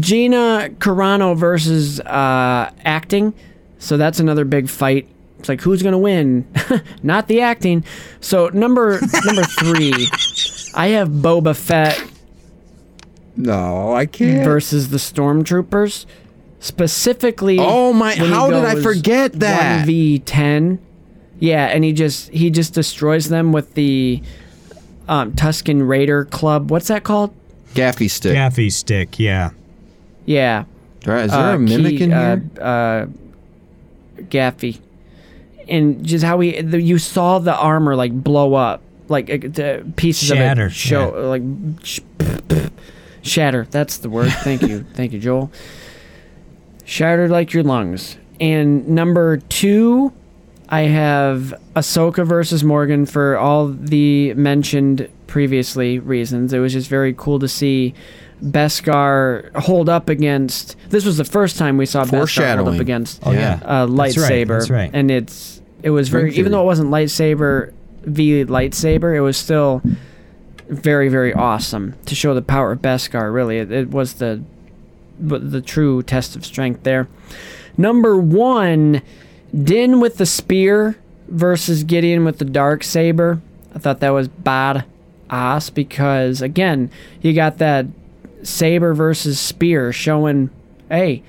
Gina 0.00 0.70
Carano 0.78 1.36
versus 1.36 2.00
uh, 2.00 2.70
acting. 2.84 3.34
So 3.78 3.96
that's 3.96 4.18
another 4.20 4.44
big 4.44 4.68
fight. 4.68 5.08
It's 5.38 5.48
like 5.48 5.60
who's 5.60 5.82
gonna 5.82 5.98
win? 5.98 6.46
Not 7.02 7.28
the 7.28 7.40
acting. 7.42 7.84
So 8.20 8.48
number 8.48 9.00
number 9.24 9.42
three, 9.44 9.92
I 10.74 10.88
have 10.88 11.08
Boba 11.08 11.56
Fett 11.56 12.02
No, 13.36 13.92
I 13.94 14.06
can't. 14.06 14.44
versus 14.44 14.90
the 14.90 14.98
stormtroopers. 14.98 16.06
Specifically, 16.60 17.56
Oh 17.60 17.92
my- 17.92 18.14
when 18.16 18.30
how 18.30 18.50
did 18.50 18.64
I 18.64 18.74
forget 18.82 19.32
that? 19.40 19.86
1v10. 19.86 20.78
Yeah, 21.40 21.66
and 21.66 21.84
he 21.84 21.92
just 21.92 22.30
he 22.30 22.50
just 22.50 22.74
destroys 22.74 23.28
them 23.28 23.52
with 23.52 23.74
the 23.74 24.20
um, 25.06 25.32
Tusken 25.32 25.86
Raider 25.88 26.24
Club. 26.24 26.70
What's 26.70 26.88
that 26.88 27.04
called? 27.04 27.32
Gaffi 27.74 28.10
stick. 28.10 28.34
Gaffi 28.36 28.72
stick. 28.72 29.20
Yeah. 29.20 29.50
Yeah. 30.26 30.64
Right, 31.06 31.26
Is 31.26 31.30
there 31.30 31.40
uh, 31.40 31.54
a 31.54 31.58
mimic 31.58 31.98
key- 31.98 32.04
in 32.04 32.12
uh, 32.12 32.36
here? 32.36 32.44
Uh, 32.60 33.06
Gaffi, 34.22 34.80
and 35.68 36.04
just 36.04 36.24
how 36.24 36.40
he 36.40 36.60
the, 36.60 36.82
you 36.82 36.98
saw 36.98 37.38
the 37.38 37.54
armor 37.54 37.94
like 37.94 38.12
blow 38.12 38.54
up, 38.54 38.82
like 39.08 39.30
uh, 39.58 39.78
pieces 39.96 40.28
Shatter, 40.28 40.64
of 40.66 40.70
it 40.70 40.74
show 40.74 41.10
like 41.28 41.42
sh- 41.82 42.00
shatter. 43.22 43.66
That's 43.70 43.98
the 43.98 44.10
word. 44.10 44.30
Thank 44.30 44.62
you, 44.62 44.84
thank 44.94 45.12
you, 45.12 45.18
Joel. 45.18 45.50
Shattered 46.84 47.30
like 47.30 47.52
your 47.52 47.62
lungs. 47.62 48.16
And 48.40 48.88
number 48.88 49.38
two, 49.38 50.12
I 50.68 50.82
have 50.82 51.52
Ahsoka 51.74 52.26
versus 52.26 52.62
Morgan 52.64 53.04
for 53.06 53.36
all 53.36 53.68
the 53.68 54.32
mentioned 54.34 55.08
previously 55.26 55.98
reasons. 55.98 56.52
It 56.52 56.58
was 56.60 56.72
just 56.72 56.88
very 56.88 57.12
cool 57.14 57.38
to 57.40 57.48
see 57.48 57.94
Beskar 58.42 59.54
hold 59.56 59.88
up 59.88 60.08
against. 60.08 60.76
This 60.88 61.04
was 61.04 61.16
the 61.16 61.24
first 61.24 61.58
time 61.58 61.76
we 61.76 61.86
saw 61.86 62.04
Beskar 62.04 62.56
hold 62.56 62.74
up 62.74 62.80
against 62.80 63.20
Oh 63.26 63.32
yeah. 63.32 63.58
a 63.62 63.86
That's 63.86 64.16
right, 64.16 64.46
lightsaber. 64.46 64.58
that's 64.60 64.70
right. 64.70 64.90
And 64.92 65.10
it's 65.10 65.60
it 65.82 65.90
was 65.90 66.08
very 66.08 66.34
even 66.36 66.52
though 66.52 66.62
it 66.62 66.66
wasn't 66.66 66.90
lightsaber 66.90 67.72
v 68.08 68.44
lightsaber, 68.44 69.16
it 69.16 69.20
was 69.20 69.36
still 69.36 69.82
very 70.68 71.08
very 71.08 71.32
awesome 71.32 71.94
to 72.04 72.14
show 72.14 72.34
the 72.34 72.42
power 72.42 72.72
of 72.72 72.82
Beskar. 72.82 73.32
Really, 73.32 73.58
it, 73.58 73.72
it 73.72 73.90
was 73.90 74.14
the 74.14 74.42
the 75.18 75.60
true 75.60 76.02
test 76.02 76.36
of 76.36 76.46
strength 76.46 76.84
there. 76.84 77.08
Number 77.76 78.16
one, 78.16 79.02
Din 79.54 80.00
with 80.00 80.18
the 80.18 80.26
spear 80.26 80.98
versus 81.28 81.84
Gideon 81.84 82.24
with 82.24 82.38
the 82.38 82.44
dark 82.44 82.84
saber. 82.84 83.40
I 83.74 83.78
thought 83.78 84.00
that 84.00 84.10
was 84.10 84.28
bad 84.28 84.84
ass 85.30 85.70
because 85.70 86.42
again, 86.42 86.90
you 87.20 87.32
got 87.32 87.58
that 87.58 87.86
saber 88.42 88.94
versus 88.94 89.38
spear 89.38 89.92
showing, 89.92 90.50
hey, 90.88 91.22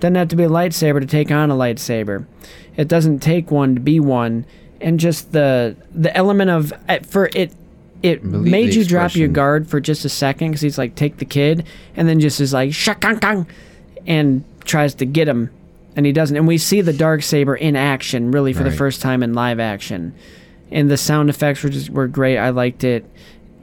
doesn't 0.00 0.14
have 0.14 0.28
to 0.28 0.36
be 0.36 0.44
a 0.44 0.48
lightsaber 0.48 1.00
to 1.00 1.06
take 1.06 1.30
on 1.30 1.50
a 1.50 1.54
lightsaber. 1.54 2.26
It 2.76 2.88
doesn't 2.88 3.20
take 3.20 3.50
one 3.50 3.74
to 3.74 3.80
be 3.80 3.98
one, 3.98 4.44
and 4.80 4.98
just 5.00 5.32
the 5.32 5.76
the 5.94 6.14
element 6.16 6.50
of 6.50 6.72
for 7.06 7.30
it. 7.34 7.52
It 8.02 8.22
Believe 8.30 8.52
made 8.52 8.74
you 8.74 8.84
drop 8.84 9.16
your 9.16 9.26
guard 9.28 9.66
for 9.68 9.80
just 9.80 10.04
a 10.04 10.08
second 10.10 10.48
because 10.50 10.60
he's 10.60 10.76
like, 10.78 10.94
take 10.94 11.16
the 11.16 11.24
kid, 11.24 11.64
and 11.96 12.06
then 12.06 12.20
just 12.20 12.40
is 12.40 12.52
like, 12.52 12.70
shakankang, 12.70 13.46
and 14.06 14.44
tries 14.64 14.94
to 14.96 15.06
get 15.06 15.26
him, 15.26 15.50
and 15.96 16.04
he 16.04 16.12
doesn't. 16.12 16.36
And 16.36 16.46
we 16.46 16.58
see 16.58 16.82
the 16.82 16.92
dark 16.92 17.22
saber 17.22 17.56
in 17.56 17.74
action, 17.74 18.30
really 18.30 18.52
for 18.52 18.62
the 18.64 18.70
first 18.70 19.00
time 19.00 19.22
in 19.22 19.32
live 19.32 19.58
action, 19.58 20.14
and 20.70 20.90
the 20.90 20.98
sound 20.98 21.30
effects 21.30 21.62
were 21.62 21.70
just 21.70 21.88
were 21.90 22.06
great. 22.06 22.36
I 22.36 22.50
liked 22.50 22.84
it, 22.84 23.04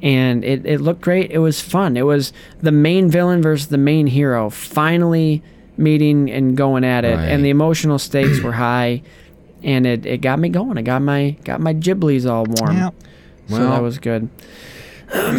and 0.02 0.44
it 0.44 0.66
it 0.66 0.82
looked 0.82 1.02
great. 1.02 1.32
It 1.32 1.38
was 1.40 1.62
fun. 1.62 1.96
It 1.96 2.06
was 2.06 2.34
the 2.60 2.72
main 2.72 3.10
villain 3.10 3.42
versus 3.42 3.68
the 3.68 3.78
main 3.78 4.08
hero 4.08 4.50
finally 4.50 5.44
meeting 5.78 6.30
and 6.32 6.58
going 6.58 6.84
at 6.84 7.06
it, 7.06 7.16
Right. 7.16 7.26
and 7.30 7.46
the 7.46 7.50
emotional 7.50 8.00
stakes 8.00 8.42
were 8.42 8.52
high, 8.54 9.04
and 9.64 9.86
it, 9.88 10.06
it 10.06 10.18
got 10.22 10.40
me 10.40 10.50
going. 10.50 10.78
It 10.78 10.84
got 10.84 11.02
my 11.02 11.32
got 11.44 11.60
my 11.62 11.74
giblies 11.74 12.30
all 12.30 12.46
warm. 12.46 12.78
Yeah. 12.78 12.90
So 13.50 13.60
Well- 13.60 13.70
that 13.72 13.82
was 13.82 14.00
good. 14.00 14.30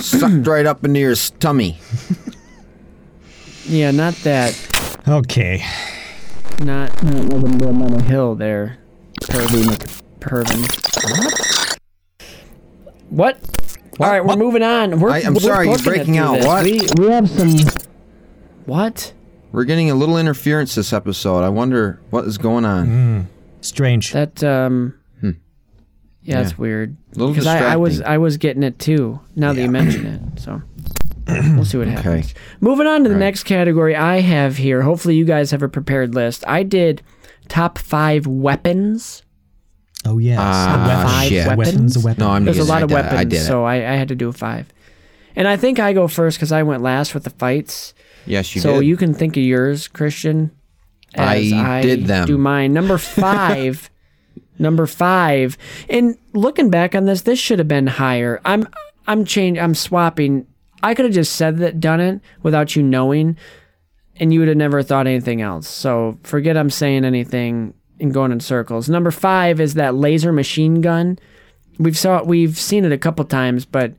Sucked 0.01 0.47
right 0.47 0.67
up 0.67 0.85
into 0.85 1.01
your 1.01 1.15
tummy. 1.41 1.79
Yeah, 3.67 3.91
not 3.91 4.15
that. 4.25 4.55
Okay. 5.09 5.65
Not 6.61 7.03
not 7.03 7.25
living 7.33 7.59
down 7.59 7.83
on 7.83 7.95
a 7.95 8.03
hill 8.03 8.35
there. 8.35 8.79
Pervy 9.23 9.65
Pervin. 10.21 11.79
What? 13.11 13.39
All 14.01 14.07
right, 14.11 14.25
we're 14.25 14.37
moving 14.37 14.63
on. 14.63 14.99
We're, 15.01 15.11
I- 15.11 15.21
I'm 15.21 15.35
we're 15.35 15.41
sorry, 15.41 15.69
you're 15.69 15.79
breaking 15.79 16.19
out. 16.19 16.35
this. 16.37 16.47
What? 16.47 16.65
We, 16.65 16.81
we 16.99 17.11
have 17.13 17.29
some. 17.29 17.51
What? 18.67 19.13
We're 19.53 19.65
getting 19.65 19.91
a 19.91 19.95
little 19.95 20.19
interference 20.19 20.75
this 20.75 20.93
episode. 20.93 21.45
I 21.45 21.49
wonder 21.49 22.01
what 22.11 22.25
is 22.25 22.39
going 22.39 22.65
on. 22.65 22.87
Mm-hmm. 22.87 23.21
Strange. 23.65 24.13
That 24.13 24.43
um. 24.45 24.95
Hmm. 25.21 25.31
Yeah, 26.23 26.41
it's 26.41 26.57
weird. 26.59 26.97
A 27.15 27.19
little 27.19 27.35
Because 27.35 27.47
I, 27.47 27.73
I 27.73 27.77
was. 27.77 28.01
I 28.01 28.19
was 28.19 28.37
getting 28.37 28.63
it 28.63 28.79
too. 28.79 29.21
Now 29.37 29.53
that 29.53 29.61
you 29.61 29.71
mention 29.71 30.07
it, 30.07 30.41
so 30.41 30.63
we'll 31.29 31.65
see 31.65 31.79
what 31.79 31.89
Okay. 31.89 31.97
happens. 31.97 32.35
Moving 32.61 32.87
on 32.87 33.03
to 33.03 33.09
the 33.09 33.15
Right. 33.15 33.21
next 33.21 33.45
category 33.45 33.95
I 33.97 34.21
have 34.21 34.57
here. 34.57 34.83
Hopefully, 34.83 35.17
you 35.17 35.25
guys 35.25 35.51
have 35.51 35.63
a 35.63 35.69
prepared 35.69 36.15
list. 36.15 36.45
I 36.47 36.63
did 36.63 37.03
top 37.49 37.79
five 37.79 38.27
weapons. 38.27 39.23
oh 40.07 40.19
yes. 40.19 40.39
The 40.39 40.79
weapons. 40.89 41.13
five 41.13 41.29
shit. 41.29 41.47
weapons. 41.57 41.99
Weapons. 41.99 42.19
No, 42.19 42.31
I'm 42.31 42.45
There's 42.45 42.57
a 42.57 42.61
just- 42.61 42.69
lot 42.71 42.79
I 42.81 42.83
of 42.83 42.89
did 42.89 42.95
it. 42.95 42.97
weapons, 43.03 43.21
I 43.21 43.25
did 43.25 43.37
it. 43.41 43.45
so 43.45 43.65
I, 43.65 43.75
I 43.77 43.97
had 43.97 44.09
to 44.09 44.15
do 44.15 44.33
five. 44.33 44.67
And 45.37 45.49
I 45.49 45.57
think 45.57 45.79
I 45.81 45.93
go 45.93 46.07
first 46.09 46.39
because 46.39 46.53
I 46.53 46.63
went 46.63 46.83
last 46.83 47.13
with 47.15 47.25
the 47.25 47.31
fights. 47.31 47.93
Yes, 48.25 48.55
you 48.55 48.61
did. 48.63 48.69
so 48.69 48.81
did. 48.81 48.87
you 48.87 48.97
can 48.97 49.13
think 49.15 49.37
of 49.37 49.43
yours, 49.43 49.89
Christian. 49.89 50.53
I 51.17 51.53
I, 51.55 51.83
did 51.83 52.07
them. 52.07 52.27
Do 52.27 52.39
mine. 52.39 52.73
Number 52.73 52.99
five. 52.99 53.91
number 54.59 54.87
five. 54.87 55.57
And 55.89 56.17
looking 56.33 56.71
back 56.71 56.95
on 56.95 57.05
this, 57.05 57.23
this 57.23 57.39
should 57.39 57.59
have 57.59 57.69
been 57.69 57.87
higher. 57.87 58.41
I'm 58.45 58.69
I'm 59.07 59.25
changing. 59.25 59.63
I'm 59.63 59.75
swapping. 59.75 60.47
I 60.83 60.95
could 60.95 61.07
have 61.07 61.15
just 61.15 61.37
said 61.37 61.59
that, 61.59 61.81
done 61.81 62.01
it 62.01 62.21
without 62.43 62.77
you 62.77 62.83
knowing, 62.83 63.39
and 64.17 64.33
you 64.33 64.41
would 64.41 64.49
have 64.49 64.57
never 64.57 64.83
thought 64.83 65.07
anything 65.07 65.41
else. 65.41 65.67
So 65.67 66.19
forget 66.23 66.57
I'm 66.57 66.71
saying 66.71 67.05
anything 67.05 67.75
and 68.01 68.13
going 68.13 68.33
in 68.33 68.41
circles. 68.41 68.89
Number 68.89 69.11
five 69.11 69.61
is 69.61 69.75
that 69.75 69.95
laser 69.95 70.33
machine 70.33 70.81
gun. 70.81 71.19
We've 71.79 71.99
saw 71.99 72.23
we've 72.23 72.59
seen 72.59 72.85
it 72.85 72.93
a 72.93 72.99
couple 72.99 73.25
times, 73.25 73.65
but 73.65 73.95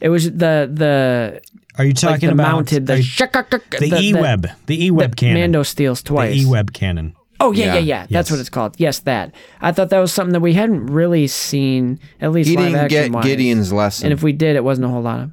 it 0.00 0.08
was 0.08 0.30
the 0.30 0.70
the 0.72 1.40
Are 1.78 1.84
you 1.84 1.90
like 1.90 1.96
talking 1.98 2.28
the 2.28 2.32
about 2.34 2.52
mounted 2.52 2.86
the 2.86 2.94
are 2.94 2.96
you- 2.96 3.02
shakak- 3.02 3.78
the 3.78 3.98
E-web? 4.00 4.48
The 4.66 4.86
E-web 4.86 5.10
that 5.10 5.16
cannon. 5.16 5.40
Mando 5.40 5.62
steals 5.62 6.02
twice. 6.02 6.32
The 6.34 6.40
E-web 6.42 6.72
cannon. 6.72 7.14
Oh 7.38 7.52
yeah, 7.52 7.66
yeah, 7.66 7.72
Yeah. 7.74 7.80
yeah. 7.80 8.00
That's 8.10 8.10
Yes. 8.10 8.30
what 8.30 8.40
it's 8.40 8.48
called. 8.48 8.74
Yes, 8.78 8.98
that. 9.00 9.34
I 9.60 9.70
thought 9.72 9.90
that 9.90 9.98
was 9.98 10.10
something 10.12 10.32
that 10.32 10.40
we 10.40 10.54
hadn't 10.54 10.86
really 10.86 11.26
seen, 11.26 11.98
at 12.20 12.32
least 12.32 12.48
he 12.48 12.56
live 12.56 12.66
didn't 12.66 12.78
action 12.80 13.02
get 13.02 13.12
wise. 13.12 13.24
Gideon's 13.24 13.72
lesson. 13.74 14.06
And 14.06 14.12
if 14.14 14.22
we 14.22 14.32
did, 14.32 14.56
it 14.56 14.64
wasn't 14.64 14.86
a 14.86 14.88
whole 14.88 15.02
lot 15.02 15.20
of. 15.20 15.30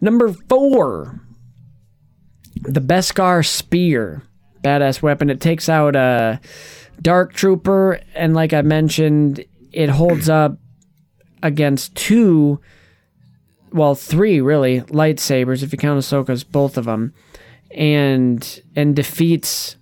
Number 0.00 0.32
four, 0.48 1.20
the 2.62 2.80
Beskar 2.80 3.44
spear, 3.44 4.22
badass 4.62 5.02
weapon. 5.02 5.28
It 5.28 5.40
takes 5.40 5.68
out 5.68 5.96
a 5.96 6.40
dark 7.02 7.32
trooper, 7.32 8.00
and 8.14 8.32
like 8.34 8.52
I 8.52 8.62
mentioned, 8.62 9.44
it 9.72 9.88
holds 9.90 10.28
up 10.28 10.58
against 11.42 11.94
two, 11.96 12.60
well, 13.72 13.94
three 13.94 14.40
really 14.40 14.80
lightsabers 14.82 15.62
if 15.62 15.72
you 15.72 15.78
count 15.78 16.00
Ahsoka's 16.00 16.44
both 16.44 16.76
of 16.76 16.84
them, 16.84 17.14
and 17.70 18.62
and 18.74 18.94
defeats 18.96 19.76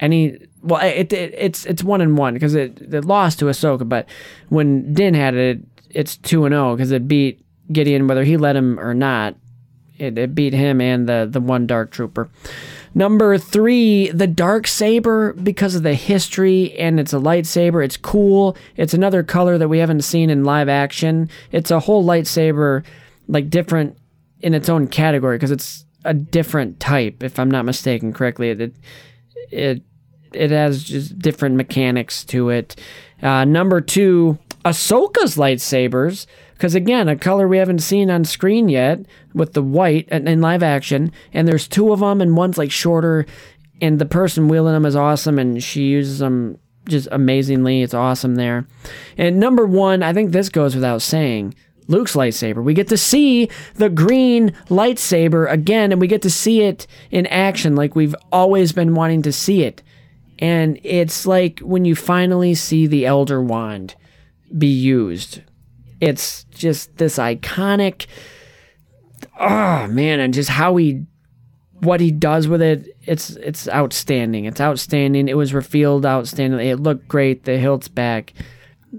any. 0.00 0.38
Well, 0.62 0.80
it, 0.80 1.12
it 1.12 1.34
it's 1.36 1.66
it's 1.66 1.82
one 1.82 2.00
and 2.00 2.16
one 2.16 2.34
because 2.34 2.54
it, 2.54 2.80
it 2.80 3.04
lost 3.04 3.38
to 3.40 3.46
Ahsoka, 3.46 3.88
but 3.88 4.06
when 4.48 4.94
Din 4.94 5.14
had 5.14 5.34
it, 5.34 5.60
it's 5.90 6.16
two 6.16 6.44
and 6.44 6.54
oh, 6.54 6.58
zero 6.58 6.76
because 6.76 6.92
it 6.92 7.08
beat 7.08 7.44
Gideon 7.72 8.06
whether 8.06 8.24
he 8.24 8.36
let 8.36 8.56
him 8.56 8.78
or 8.78 8.94
not 8.94 9.34
It, 9.98 10.18
it 10.18 10.34
beat 10.34 10.52
him 10.52 10.80
and 10.80 11.08
the 11.08 11.28
the 11.30 11.40
one 11.40 11.66
Dark 11.66 11.90
Trooper. 11.90 12.30
Number 12.94 13.38
three, 13.38 14.10
the 14.10 14.26
dark 14.26 14.66
saber 14.66 15.32
because 15.32 15.74
of 15.74 15.82
the 15.82 15.94
history 15.94 16.76
and 16.78 17.00
it's 17.00 17.14
a 17.14 17.18
lightsaber. 17.18 17.82
It's 17.82 17.96
cool. 17.96 18.56
It's 18.76 18.92
another 18.92 19.22
color 19.22 19.56
that 19.56 19.68
we 19.68 19.78
haven't 19.78 20.02
seen 20.02 20.28
in 20.28 20.44
live 20.44 20.68
action. 20.68 21.30
It's 21.52 21.70
a 21.70 21.80
whole 21.80 22.04
lightsaber, 22.04 22.84
like 23.28 23.50
different 23.50 23.98
in 24.40 24.54
its 24.54 24.68
own 24.68 24.88
category 24.88 25.36
because 25.36 25.50
it's 25.50 25.84
a 26.04 26.14
different 26.14 26.80
type. 26.80 27.22
If 27.22 27.38
I'm 27.38 27.50
not 27.50 27.64
mistaken 27.64 28.12
correctly, 28.12 28.50
it 28.50 28.74
it 29.50 29.82
it 30.32 30.50
has 30.50 30.82
just 30.82 31.18
different 31.18 31.56
mechanics 31.56 32.24
to 32.24 32.50
it. 32.50 32.76
Uh, 33.22 33.44
number 33.44 33.80
two, 33.80 34.38
Ahsoka's 34.64 35.36
lightsabers, 35.36 36.26
because 36.54 36.74
again, 36.74 37.08
a 37.08 37.16
color 37.16 37.46
we 37.46 37.58
haven't 37.58 37.80
seen 37.80 38.10
on 38.10 38.24
screen 38.24 38.68
yet 38.68 39.00
with 39.34 39.52
the 39.52 39.62
white 39.62 40.08
in 40.08 40.40
live 40.40 40.62
action, 40.62 41.12
and 41.32 41.46
there's 41.46 41.68
two 41.68 41.92
of 41.92 42.00
them, 42.00 42.20
and 42.20 42.36
one's 42.36 42.58
like 42.58 42.70
shorter, 42.70 43.26
and 43.80 43.98
the 43.98 44.06
person 44.06 44.48
wielding 44.48 44.72
them 44.72 44.86
is 44.86 44.96
awesome, 44.96 45.38
and 45.38 45.62
she 45.62 45.82
uses 45.84 46.18
them 46.18 46.58
just 46.88 47.08
amazingly. 47.12 47.82
It's 47.82 47.94
awesome 47.94 48.34
there. 48.34 48.66
And 49.16 49.38
number 49.38 49.66
one, 49.66 50.02
I 50.02 50.12
think 50.12 50.32
this 50.32 50.48
goes 50.48 50.74
without 50.74 51.02
saying. 51.02 51.54
Luke's 51.88 52.14
lightsaber. 52.14 52.62
We 52.62 52.74
get 52.74 52.88
to 52.88 52.96
see 52.96 53.48
the 53.74 53.88
green 53.88 54.50
lightsaber 54.68 55.50
again, 55.50 55.92
and 55.92 56.00
we 56.00 56.06
get 56.06 56.22
to 56.22 56.30
see 56.30 56.62
it 56.62 56.86
in 57.10 57.26
action 57.26 57.74
like 57.74 57.96
we've 57.96 58.14
always 58.30 58.72
been 58.72 58.94
wanting 58.94 59.22
to 59.22 59.32
see 59.32 59.64
it. 59.64 59.82
And 60.38 60.78
it's 60.82 61.26
like 61.26 61.60
when 61.60 61.84
you 61.84 61.94
finally 61.94 62.54
see 62.54 62.86
the 62.86 63.06
Elder 63.06 63.42
Wand 63.42 63.94
be 64.56 64.66
used. 64.66 65.42
It's 66.00 66.44
just 66.44 66.96
this 66.96 67.16
iconic. 67.16 68.06
Oh 69.38 69.86
man, 69.86 70.18
and 70.18 70.34
just 70.34 70.50
how 70.50 70.76
he, 70.76 71.04
what 71.74 72.00
he 72.00 72.10
does 72.10 72.48
with 72.48 72.60
it, 72.60 72.88
it's 73.02 73.30
it's 73.30 73.68
outstanding. 73.68 74.44
It's 74.44 74.60
outstanding. 74.60 75.28
It 75.28 75.36
was 75.36 75.54
revealed 75.54 76.04
outstanding. 76.04 76.60
It 76.60 76.80
looked 76.80 77.06
great. 77.06 77.44
The 77.44 77.58
hilt's 77.58 77.88
back. 77.88 78.32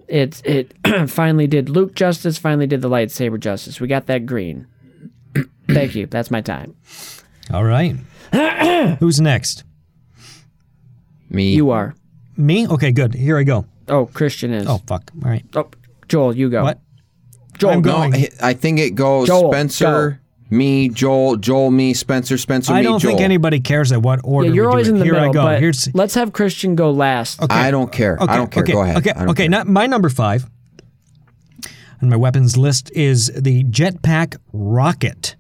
It 0.08 0.42
it 0.46 0.74
finally 1.10 1.48
did 1.48 1.70
Luke 1.70 1.96
justice. 1.96 2.38
Finally 2.38 2.68
did 2.68 2.82
the 2.82 2.90
lightsaber 2.90 3.40
justice. 3.40 3.80
We 3.80 3.88
got 3.88 4.08
that 4.08 4.26
green. 4.26 4.68
Thank 5.68 5.96
you. 5.96 6.08
That's 6.08 6.32
my 6.32 6.42
time. 6.42 6.76
All 7.52 7.64
right. 7.64 7.96
Who's 9.00 9.22
next? 9.22 9.64
Me. 11.30 11.54
You 11.54 11.72
are. 11.72 11.96
Me? 12.38 12.68
Okay, 12.68 12.92
good. 12.92 13.14
Here 13.14 13.38
I 13.38 13.44
go. 13.44 13.66
Oh, 13.88 14.06
Christian 14.08 14.54
is. 14.54 14.68
Oh, 14.68 14.80
fuck. 14.88 15.12
All 15.24 15.30
right. 15.30 15.46
Oh, 15.56 15.70
Joel, 16.08 16.36
you 16.36 16.50
go. 16.50 16.64
What? 16.64 16.80
Joel, 17.58 17.72
I'm 17.74 17.82
go. 17.82 17.92
going. 17.92 18.14
I- 18.16 18.30
I 18.42 18.54
think 18.54 18.80
it 18.80 18.92
goes 18.96 19.28
Joel, 19.28 19.52
Spencer, 19.52 20.20
me, 20.54 20.88
Joel, 20.90 21.36
Joel, 21.38 21.72
me, 21.72 21.94
Spencer, 21.94 22.38
Spencer, 22.38 22.72
me. 22.74 22.80
I 22.80 22.82
me, 22.82 22.88
don't 22.88 23.00
Joel. 23.00 23.12
think 23.12 23.22
anybody 23.22 23.60
cares 23.60 23.92
at 23.92 24.02
what 24.02 24.22
order 24.24 24.48
Yeah, 24.48 24.54
you're 24.56 24.66
we 24.66 24.68
do 24.68 24.72
always 24.72 24.88
it. 24.88 24.92
in 24.92 24.98
the 25.00 25.04
Here 25.06 25.14
middle. 25.14 25.30
I 25.30 25.34
go. 25.34 25.44
But 25.44 25.60
Here's 25.60 25.94
let's 25.94 26.16
have 26.16 26.32
Christian 26.34 26.76
go 26.76 26.92
last. 26.92 27.42
Okay. 27.42 27.54
I 27.56 27.72
don't 27.72 27.92
care. 27.92 28.18
I 28.22 28.38
don't 28.38 28.50
care. 28.52 28.64
Okay, 28.64 28.72
Go 28.74 28.82
ahead. 28.84 28.98
Okay, 28.98 29.12
okay. 29.12 29.34
care. 29.34 29.50
Not, 29.50 29.68
my 29.68 29.86
number 29.88 30.10
five 30.10 30.46
on 32.02 32.10
my 32.10 32.16
weapons 32.16 32.58
list 32.58 32.92
is 32.92 33.32
the 33.36 33.64
jetpack 33.66 34.38
rocket 34.52 35.36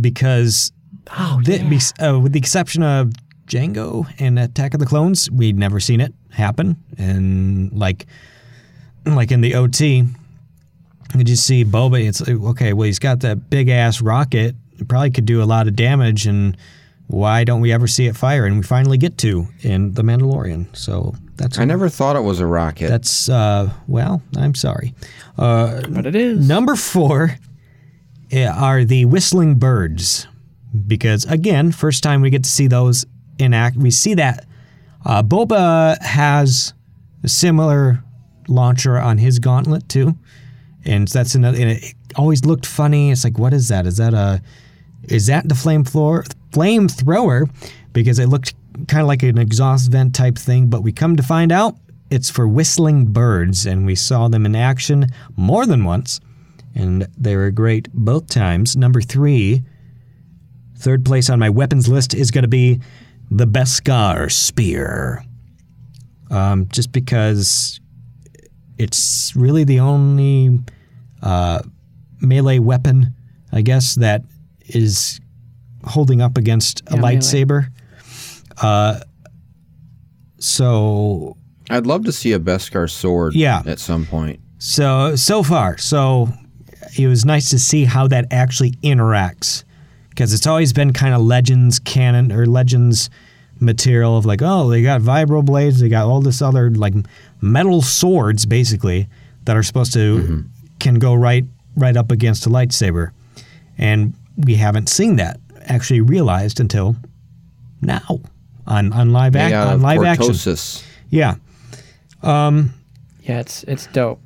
because 0.00 0.72
Oh, 1.18 1.40
thi- 1.44 1.58
bes- 1.68 1.92
uh, 2.02 2.18
with 2.18 2.32
the 2.32 2.38
exception 2.38 2.82
of 2.82 3.12
Jango 3.46 4.06
and 4.18 4.38
Attack 4.40 4.74
of 4.74 4.80
the 4.80 4.86
Clones, 4.86 5.30
we'd 5.30 5.56
never 5.56 5.78
seen 5.78 6.00
it 6.00 6.12
happen. 6.30 6.76
And 6.98 7.72
like, 7.72 8.06
like 9.04 9.30
in 9.30 9.40
the 9.40 9.54
OT, 9.54 10.04
you 11.18 11.24
just 11.24 11.46
see 11.46 11.64
Boba. 11.64 12.06
It's 12.06 12.20
like, 12.20 12.38
okay. 12.38 12.72
Well, 12.72 12.86
he's 12.86 12.98
got 12.98 13.20
that 13.20 13.50
big 13.50 13.68
ass 13.68 14.00
rocket. 14.00 14.54
It 14.78 14.88
probably 14.88 15.10
could 15.10 15.26
do 15.26 15.42
a 15.42 15.44
lot 15.44 15.66
of 15.68 15.76
damage, 15.76 16.26
and 16.26 16.56
why 17.08 17.44
don't 17.44 17.60
we 17.60 17.72
ever 17.72 17.86
see 17.86 18.06
it 18.06 18.16
fire? 18.16 18.44
And 18.46 18.56
we 18.56 18.62
finally 18.62 18.98
get 18.98 19.16
to 19.18 19.46
in 19.62 19.92
the 19.94 20.02
Mandalorian. 20.02 20.74
So 20.76 21.14
that's 21.36 21.58
I 21.58 21.64
never 21.64 21.88
thought 21.88 22.16
it 22.16 22.20
was 22.22 22.40
a 22.40 22.46
rocket. 22.46 22.88
that's 22.88 23.28
uh 23.28 23.70
well, 23.86 24.22
I'm 24.36 24.54
sorry. 24.54 24.94
Uh 25.38 25.82
but 25.88 26.06
it 26.06 26.14
is. 26.16 26.46
number 26.48 26.74
4 26.74 27.36
eh, 28.32 28.46
are 28.48 28.84
the 28.84 29.04
whistling 29.04 29.54
birds 29.54 30.26
because 30.86 31.24
again, 31.26 31.72
first 31.72 32.02
time 32.02 32.22
we 32.22 32.30
get 32.30 32.44
to 32.44 32.50
see 32.50 32.66
those 32.66 33.06
in 33.38 33.54
act. 33.54 33.76
We 33.76 33.90
see 33.90 34.14
that 34.14 34.46
uh 35.04 35.22
Boba 35.22 36.00
has 36.02 36.74
a 37.22 37.28
similar 37.28 38.02
launcher 38.48 38.98
on 38.98 39.18
his 39.18 39.38
gauntlet 39.38 39.88
too. 39.88 40.16
And 40.86 41.08
that's 41.08 41.34
another 41.34 41.58
and 41.58 41.70
it 41.70 41.94
always 42.14 42.44
looked 42.44 42.64
funny. 42.64 43.10
It's 43.10 43.24
like 43.24 43.38
what 43.38 43.52
is 43.52 43.68
that? 43.68 43.86
Is 43.86 43.96
that 43.98 44.14
a 44.14 44.40
is 45.04 45.26
that 45.26 45.48
the 45.48 45.54
flame 45.54 45.84
floor 45.84 46.24
flamethrower? 46.52 47.50
Because 47.92 48.18
it 48.18 48.28
looked 48.28 48.54
kind 48.88 49.00
of 49.00 49.08
like 49.08 49.22
an 49.22 49.38
exhaust 49.38 49.90
vent 49.90 50.14
type 50.14 50.36
thing, 50.38 50.68
but 50.68 50.82
we 50.82 50.92
come 50.92 51.16
to 51.16 51.22
find 51.22 51.50
out 51.50 51.76
it's 52.10 52.30
for 52.30 52.46
whistling 52.46 53.06
birds, 53.06 53.66
and 53.66 53.84
we 53.84 53.94
saw 53.94 54.28
them 54.28 54.46
in 54.46 54.54
action 54.54 55.06
more 55.36 55.66
than 55.66 55.84
once, 55.84 56.20
and 56.74 57.08
they 57.16 57.36
were 57.36 57.50
great 57.50 57.92
both 57.92 58.28
times. 58.28 58.76
Number 58.76 59.00
three, 59.00 59.62
third 60.76 61.04
place 61.04 61.28
on 61.28 61.38
my 61.38 61.50
weapons 61.50 61.88
list 61.88 62.14
is 62.14 62.30
going 62.30 62.42
to 62.42 62.48
be 62.48 62.80
the 63.30 63.46
Beskar 63.46 64.30
spear, 64.30 65.24
um, 66.30 66.68
just 66.68 66.92
because 66.92 67.80
it's 68.78 69.34
really 69.34 69.64
the 69.64 69.80
only 69.80 70.60
uh, 71.22 71.60
melee 72.20 72.58
weapon, 72.58 73.14
I 73.52 73.62
guess, 73.62 73.94
that 73.96 74.22
is 74.66 75.20
holding 75.84 76.20
up 76.20 76.36
against 76.36 76.82
a 76.88 76.96
Yeah, 76.96 77.02
lightsaber. 77.02 77.68
Uh, 78.60 79.00
so 80.38 81.36
I'd 81.70 81.86
love 81.86 82.04
to 82.04 82.12
see 82.12 82.32
a 82.32 82.38
Beskar 82.38 82.90
sword. 82.90 83.34
Yeah. 83.34 83.62
At 83.66 83.78
some 83.78 84.06
point. 84.06 84.40
so 84.58 85.16
so 85.16 85.42
far, 85.42 85.78
so 85.78 86.28
it 86.98 87.06
was 87.08 87.24
nice 87.24 87.50
to 87.50 87.58
see 87.58 87.84
how 87.84 88.06
that 88.08 88.26
actually 88.30 88.72
interacts 88.82 89.64
because 90.10 90.32
it's 90.32 90.46
always 90.46 90.72
been 90.72 90.92
kind 90.92 91.14
of 91.14 91.20
legends 91.20 91.78
canon 91.78 92.32
or 92.32 92.46
legends 92.46 93.10
material 93.58 94.16
of 94.18 94.24
like 94.26 94.40
oh 94.42 94.68
they 94.70 94.82
got 94.82 95.00
vibro 95.00 95.44
blades 95.44 95.80
they 95.80 95.88
got 95.88 96.06
all 96.06 96.20
this 96.20 96.40
other 96.42 96.70
like 96.70 96.94
metal 97.40 97.80
swords 97.82 98.44
basically 98.46 99.08
that 99.44 99.56
are 99.56 99.62
supposed 99.62 99.92
to 99.94 100.44
can 100.78 100.94
go 100.96 101.14
right 101.14 101.44
right 101.76 101.96
up 101.96 102.10
against 102.10 102.46
a 102.46 102.48
lightsaber 102.50 103.10
and 103.78 104.14
we 104.36 104.54
haven't 104.54 104.88
seen 104.88 105.16
that 105.16 105.38
actually 105.66 106.00
realized 106.00 106.60
until 106.60 106.96
now 107.82 108.20
on 108.66 108.92
on 108.92 109.12
live 109.12 109.36
ac- 109.36 109.50
Yeah, 109.50 109.68
on 109.72 109.80
live 109.82 110.02
action 110.04 110.28
Cortosis. 110.32 110.84
yeah 111.10 111.34
Yeah, 112.22 113.40
it's 113.40 113.62
it's 113.64 113.86
dope. 113.88 114.20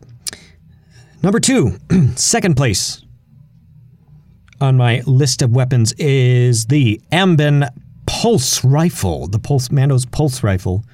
Number 1.23 1.41
two, 1.41 1.77
second 2.17 2.55
place 2.57 3.03
on 4.61 4.77
my 4.77 5.03
list 5.07 5.43
of 5.43 5.51
weapons 5.53 5.93
is 5.99 6.67
the 6.67 7.01
Amban 7.13 7.69
Pulse 8.07 8.63
Rifle, 8.65 9.27
the 9.27 9.39
Pulse 9.39 9.71
Mando's 9.71 10.05
Pulse 10.07 10.43
Rifle. 10.43 10.85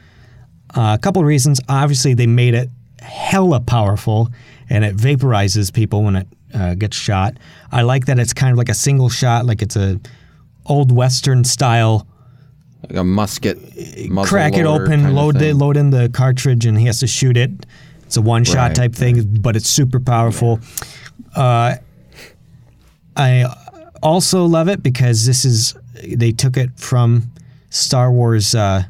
Uh, 0.75 0.97
a 0.97 0.99
couple 1.01 1.23
of 1.23 1.27
reasons. 1.29 1.61
Obviously, 1.69 2.15
they 2.15 2.27
made 2.27 2.55
it 2.55 2.71
hella 3.01 3.61
powerful, 3.61 4.31
and 4.69 4.85
it 4.85 4.97
vaporizes 4.97 5.73
people 5.73 6.03
when 6.03 6.17
it 6.17 6.29
uh, 6.55 6.75
gets 6.75 6.97
shot. 6.97 7.37
I 7.71 7.83
like 7.83 8.07
that 8.07 8.19
it's 8.19 8.33
kind 8.33 8.53
of 8.53 8.59
like 8.59 8.69
a 8.69 8.75
single 8.75 9.09
shot, 9.09 9.47
like 9.47 9.63
it's 9.63 9.77
a 9.77 10.01
old 10.67 10.93
Western 10.93 11.45
style. 11.45 12.07
Like 12.83 12.99
a 12.99 13.05
musket. 13.05 13.59
crack 14.25 14.55
it 14.57 14.67
open, 14.67 15.15
load 15.15 15.41
load 15.41 15.77
in 15.77 15.91
the 15.91 16.09
cartridge, 16.09 16.67
and 16.67 16.79
he 16.79 16.87
has 16.87 17.01
to 17.01 17.07
shoot 17.07 17.37
it. 17.37 17.67
It's 18.05 18.17
a 18.17 18.23
one 18.23 18.45
shot 18.45 18.69
Right, 18.69 18.75
type 18.75 18.95
thing, 18.95 19.41
but 19.41 19.57
it's 19.57 19.69
super 19.69 19.99
powerful. 19.99 20.61
Uh, 21.35 21.77
I 23.17 23.53
also 24.03 24.45
love 24.45 24.69
it 24.69 24.83
because 24.83 25.27
this 25.27 25.45
is 25.45 25.75
they 26.03 26.31
took 26.31 26.57
it 26.57 26.79
from 26.79 27.33
Star 27.71 28.13
Wars 28.13 28.55
uh, 28.55 28.85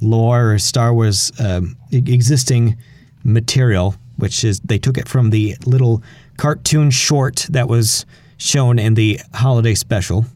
lore 0.00 0.52
or 0.52 0.58
Star 0.58 0.92
Wars 0.92 1.32
um, 1.38 1.76
existing 1.92 2.76
material, 3.22 3.94
which 4.16 4.44
is 4.44 4.60
they 4.60 4.78
took 4.78 4.98
it 4.98 5.08
from 5.08 5.30
the 5.30 5.56
little 5.66 6.02
cartoon 6.36 6.90
short 6.90 7.46
that 7.50 7.68
was 7.68 8.06
shown 8.38 8.78
in 8.78 8.94
the 8.94 9.20
holiday 9.34 9.74
special 9.74 10.26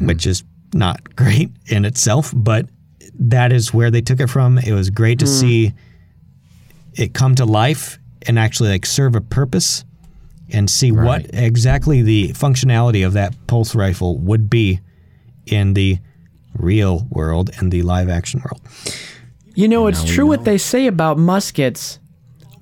which 0.00 0.26
is 0.26 0.44
not 0.74 1.16
great 1.16 1.50
in 1.66 1.84
itself, 1.84 2.32
but 2.34 2.66
that 3.18 3.52
is 3.52 3.72
where 3.74 3.90
they 3.90 4.00
took 4.00 4.20
it 4.20 4.28
from. 4.28 4.58
It 4.58 4.72
was 4.72 4.90
great 4.90 5.18
to 5.20 5.26
see 5.26 5.72
it 6.94 7.14
come 7.14 7.34
to 7.36 7.44
life 7.44 7.98
and 8.26 8.38
actually 8.38 8.70
like 8.70 8.86
serve 8.86 9.14
a 9.14 9.20
purpose 9.20 9.84
and 10.50 10.70
see 10.70 10.92
what 10.92 11.26
exactly 11.34 12.02
the 12.02 12.28
functionality 12.30 13.06
of 13.06 13.12
that 13.12 13.34
pulse 13.46 13.74
rifle 13.74 14.18
would 14.18 14.48
be 14.48 14.80
in 15.46 15.74
the 15.74 15.98
real 16.54 17.06
world 17.10 17.50
and 17.58 17.70
the 17.70 17.82
live 17.82 18.08
action 18.08 18.40
world. 18.40 18.60
You 19.54 19.68
know, 19.68 19.86
it's 19.86 20.04
true 20.04 20.26
what 20.26 20.44
they 20.44 20.58
say 20.58 20.86
about 20.86 21.18
muskets. 21.18 21.98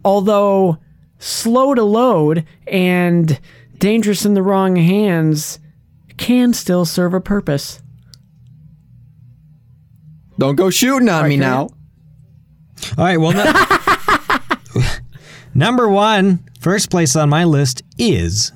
Although 0.06 0.78
slow 1.18 1.74
to 1.74 1.82
load 1.82 2.44
and 2.68 3.40
dangerous 3.78 4.24
in 4.24 4.34
the 4.34 4.42
wrong 4.42 4.76
hands 4.76 5.58
can 6.16 6.54
still 6.54 6.84
serve 6.84 7.12
a 7.12 7.20
purpose. 7.20 7.82
Don't 10.38 10.54
go 10.54 10.70
shooting 10.70 11.08
on 11.08 11.24
me 11.28 11.34
Okay. 11.34 11.40
now. 11.40 11.62
All 12.96 13.04
right, 13.04 13.16
well, 13.16 13.32
no- 13.32 14.82
number 15.54 15.88
one, 15.88 16.44
first 16.60 16.88
place 16.90 17.16
on 17.16 17.28
my 17.28 17.42
list 17.44 17.82
is 17.98 18.52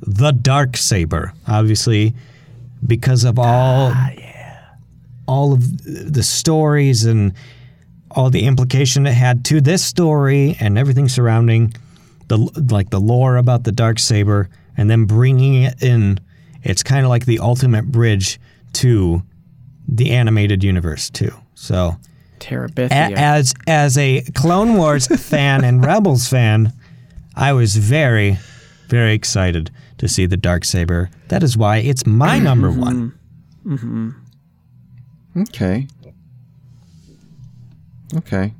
the 0.00 0.30
dark 0.30 0.76
saber. 0.76 1.32
Obviously, 1.48 2.14
because 2.86 3.24
of 3.24 3.38
all, 3.40 3.92
ah, 3.94 4.10
all 5.26 5.52
of 5.52 5.82
the 5.84 6.22
stories 6.22 7.04
and 7.04 7.32
all 8.16 8.30
the 8.30 8.44
implication 8.44 9.06
it 9.06 9.12
had 9.12 9.44
to 9.44 9.60
this 9.60 9.84
story 9.84 10.56
and 10.58 10.78
everything 10.78 11.08
surrounding 11.08 11.74
the 12.28 12.38
like 12.72 12.90
the 12.90 12.98
lore 12.98 13.36
about 13.36 13.62
the 13.62 13.70
dark 13.70 13.98
saber, 14.00 14.48
and 14.76 14.90
then 14.90 15.04
bringing 15.04 15.62
it 15.62 15.80
in. 15.82 16.18
It's 16.62 16.82
kind 16.82 17.04
of 17.04 17.10
like 17.10 17.26
the 17.26 17.38
ultimate 17.38 17.84
bridge 17.92 18.40
to 18.72 19.22
the 19.86 20.10
animated 20.10 20.64
universe 20.64 21.10
too. 21.10 21.30
So. 21.54 21.96
A- 21.96 22.38
Terabithia. 22.38 23.12
as 23.16 23.54
as 23.66 23.96
a 23.96 24.22
Clone 24.34 24.76
Wars 24.76 25.06
fan 25.28 25.64
and 25.64 25.84
Rebels 25.84 26.28
fan, 26.28 26.72
I 27.34 27.52
was 27.52 27.76
very, 27.76 28.38
very 28.88 29.14
excited 29.14 29.70
to 29.98 30.08
see 30.08 30.26
the 30.26 30.36
dark 30.36 30.64
saber. 30.64 31.10
That 31.28 31.42
is 31.42 31.56
why 31.56 31.78
it's 31.78 32.06
my 32.06 32.38
number 32.38 32.70
one. 32.70 33.18
Mm-hmm. 33.64 34.10
okay. 35.42 35.86
Okay. 38.14 38.54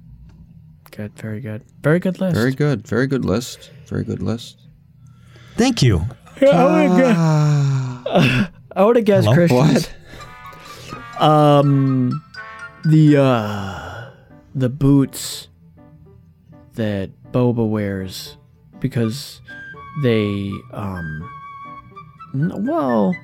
good, 0.90 1.12
very 1.16 1.40
good. 1.40 1.62
Very 1.82 1.98
good 1.98 2.20
list. 2.20 2.34
Very 2.34 2.52
good. 2.52 2.86
Very 2.86 3.06
good 3.06 3.24
list. 3.24 3.70
Very 3.86 4.04
good 4.04 4.22
list. 4.22 4.60
Thank 5.56 5.82
you. 5.82 6.04
I 6.40 8.48
would 8.76 8.96
have 8.96 9.04
guessed 9.10 9.28
Hello? 9.28 9.46
Christian. 9.46 9.92
Um, 11.18 12.22
the 12.84 13.16
uh, 13.16 14.10
the 14.54 14.68
boots 14.68 15.48
that 16.74 17.08
Boba 17.32 17.66
wears 17.66 18.36
because 18.80 19.40
they 20.02 20.52
um, 20.74 21.30
n- 22.34 22.66
well, 22.66 23.16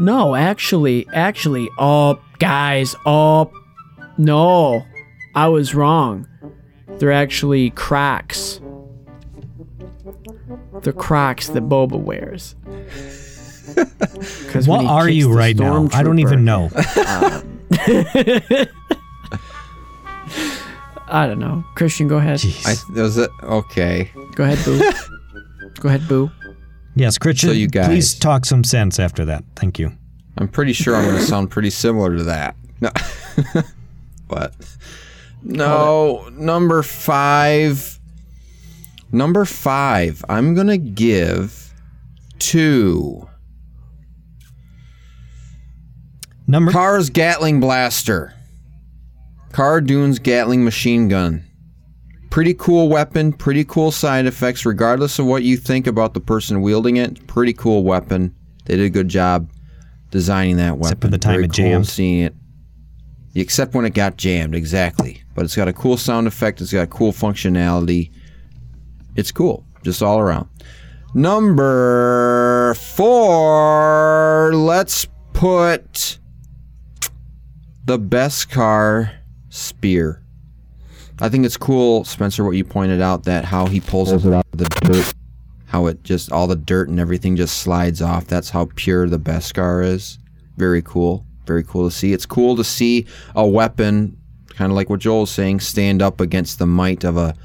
no, 0.00 0.34
actually, 0.34 1.06
actually, 1.12 1.68
oh, 1.78 2.18
guys, 2.40 2.96
oh, 3.06 3.52
no, 4.16 4.84
I 5.34 5.48
was 5.48 5.74
wrong. 5.74 6.26
They're 6.98 7.12
actually 7.12 7.70
Crocs. 7.70 8.60
The 10.82 10.92
cracks 10.92 11.48
that 11.48 11.64
Boba 11.64 11.98
wears. 11.98 12.54
What 14.64 14.84
are 14.86 15.08
you 15.08 15.32
right 15.32 15.54
now? 15.54 15.88
I 15.92 16.02
don't 16.02 16.18
even 16.18 16.40
stormtrooper- 16.40 16.42
know. 16.42 16.70
Um, 18.56 18.66
I 21.10 21.26
don't 21.26 21.38
know. 21.38 21.64
Christian, 21.74 22.08
go 22.08 22.16
ahead. 22.16 22.40
I 22.66 22.74
was 23.00 23.16
it. 23.18 23.30
Okay. 23.42 24.10
Go 24.34 24.44
ahead, 24.44 24.58
Boo. 24.64 24.80
go 25.80 25.88
ahead, 25.88 26.08
Boo. 26.08 26.30
Yes, 26.96 27.18
Christian. 27.18 27.50
So 27.50 27.54
you 27.54 27.68
guys- 27.68 27.86
please 27.88 28.18
talk 28.18 28.44
some 28.46 28.64
sense 28.64 28.98
after 28.98 29.24
that. 29.26 29.44
Thank 29.54 29.78
you. 29.78 29.92
I'm 30.38 30.48
pretty 30.48 30.72
sure 30.72 30.96
I'm 30.96 31.04
going 31.04 31.16
to 31.16 31.22
sound 31.22 31.50
pretty 31.50 31.70
similar 31.70 32.16
to 32.16 32.24
that. 32.24 32.56
No. 32.80 32.90
but 34.28 34.54
no, 35.48 36.28
number 36.32 36.82
5 36.82 37.98
Number 39.10 39.44
5, 39.46 40.24
I'm 40.28 40.54
going 40.54 40.66
to 40.66 40.78
give 40.78 41.72
to 42.40 43.28
Number 46.46 46.72
Cara's 46.72 47.10
Gatling 47.10 47.60
Blaster. 47.60 48.34
Cara 49.52 49.84
Dune's 49.84 50.18
Gatling 50.18 50.64
machine 50.64 51.08
gun. 51.08 51.44
Pretty 52.30 52.54
cool 52.54 52.88
weapon, 52.88 53.32
pretty 53.32 53.64
cool 53.64 53.90
side 53.90 54.26
effects, 54.26 54.66
regardless 54.66 55.18
of 55.18 55.26
what 55.26 55.42
you 55.42 55.56
think 55.56 55.86
about 55.86 56.12
the 56.12 56.20
person 56.20 56.60
wielding 56.60 56.96
it. 56.98 57.26
Pretty 57.26 57.54
cool 57.54 57.84
weapon. 57.84 58.34
They 58.66 58.76
did 58.76 58.84
a 58.84 58.90
good 58.90 59.08
job 59.08 59.50
designing 60.10 60.56
that 60.56 60.76
weapon. 60.76 60.86
Except 60.86 61.00
for 61.00 61.08
the 61.08 61.18
time 61.18 61.32
Very 61.34 61.44
it 61.44 61.48
cool 61.48 61.54
jammed. 61.54 61.86
Seeing 61.86 62.20
it. 62.20 62.34
Except 63.34 63.74
when 63.74 63.86
it 63.86 63.94
got 63.94 64.18
jammed, 64.18 64.54
exactly. 64.54 65.22
But 65.38 65.44
it's 65.44 65.54
got 65.54 65.68
a 65.68 65.72
cool 65.72 65.96
sound 65.96 66.26
effect. 66.26 66.60
It's 66.60 66.72
got 66.72 66.90
cool 66.90 67.12
functionality. 67.12 68.10
It's 69.14 69.30
cool, 69.30 69.64
just 69.84 70.02
all 70.02 70.18
around. 70.18 70.48
Number 71.14 72.74
four. 72.74 74.50
Let's 74.52 75.06
put 75.34 76.18
the 77.84 78.00
Beskar 78.00 79.14
spear. 79.48 80.24
I 81.20 81.28
think 81.28 81.46
it's 81.46 81.56
cool, 81.56 82.02
Spencer, 82.02 82.42
what 82.42 82.56
you 82.56 82.64
pointed 82.64 83.00
out 83.00 83.22
that 83.22 83.44
how 83.44 83.66
he 83.66 83.78
pulls 83.78 84.10
it 84.10 84.34
out 84.34 84.44
of 84.52 84.58
the 84.58 84.64
dirt, 84.64 85.14
how 85.66 85.86
it 85.86 86.02
just 86.02 86.32
all 86.32 86.48
the 86.48 86.56
dirt 86.56 86.88
and 86.88 86.98
everything 86.98 87.36
just 87.36 87.58
slides 87.58 88.02
off. 88.02 88.26
That's 88.26 88.50
how 88.50 88.70
pure 88.74 89.08
the 89.08 89.20
Beskar 89.20 89.84
is. 89.84 90.18
Very 90.56 90.82
cool. 90.82 91.24
Very 91.46 91.62
cool 91.62 91.88
to 91.88 91.94
see. 91.94 92.12
It's 92.12 92.26
cool 92.26 92.56
to 92.56 92.64
see 92.64 93.06
a 93.36 93.46
weapon, 93.46 94.17
kind 94.58 94.72
of 94.72 94.76
like 94.76 94.90
what 94.90 94.98
Joel's 94.98 95.30
saying, 95.30 95.60
stand 95.60 96.02
up 96.02 96.20
against 96.20 96.58
the 96.58 96.66
might 96.66 97.04
of 97.04 97.16
a 97.16 97.36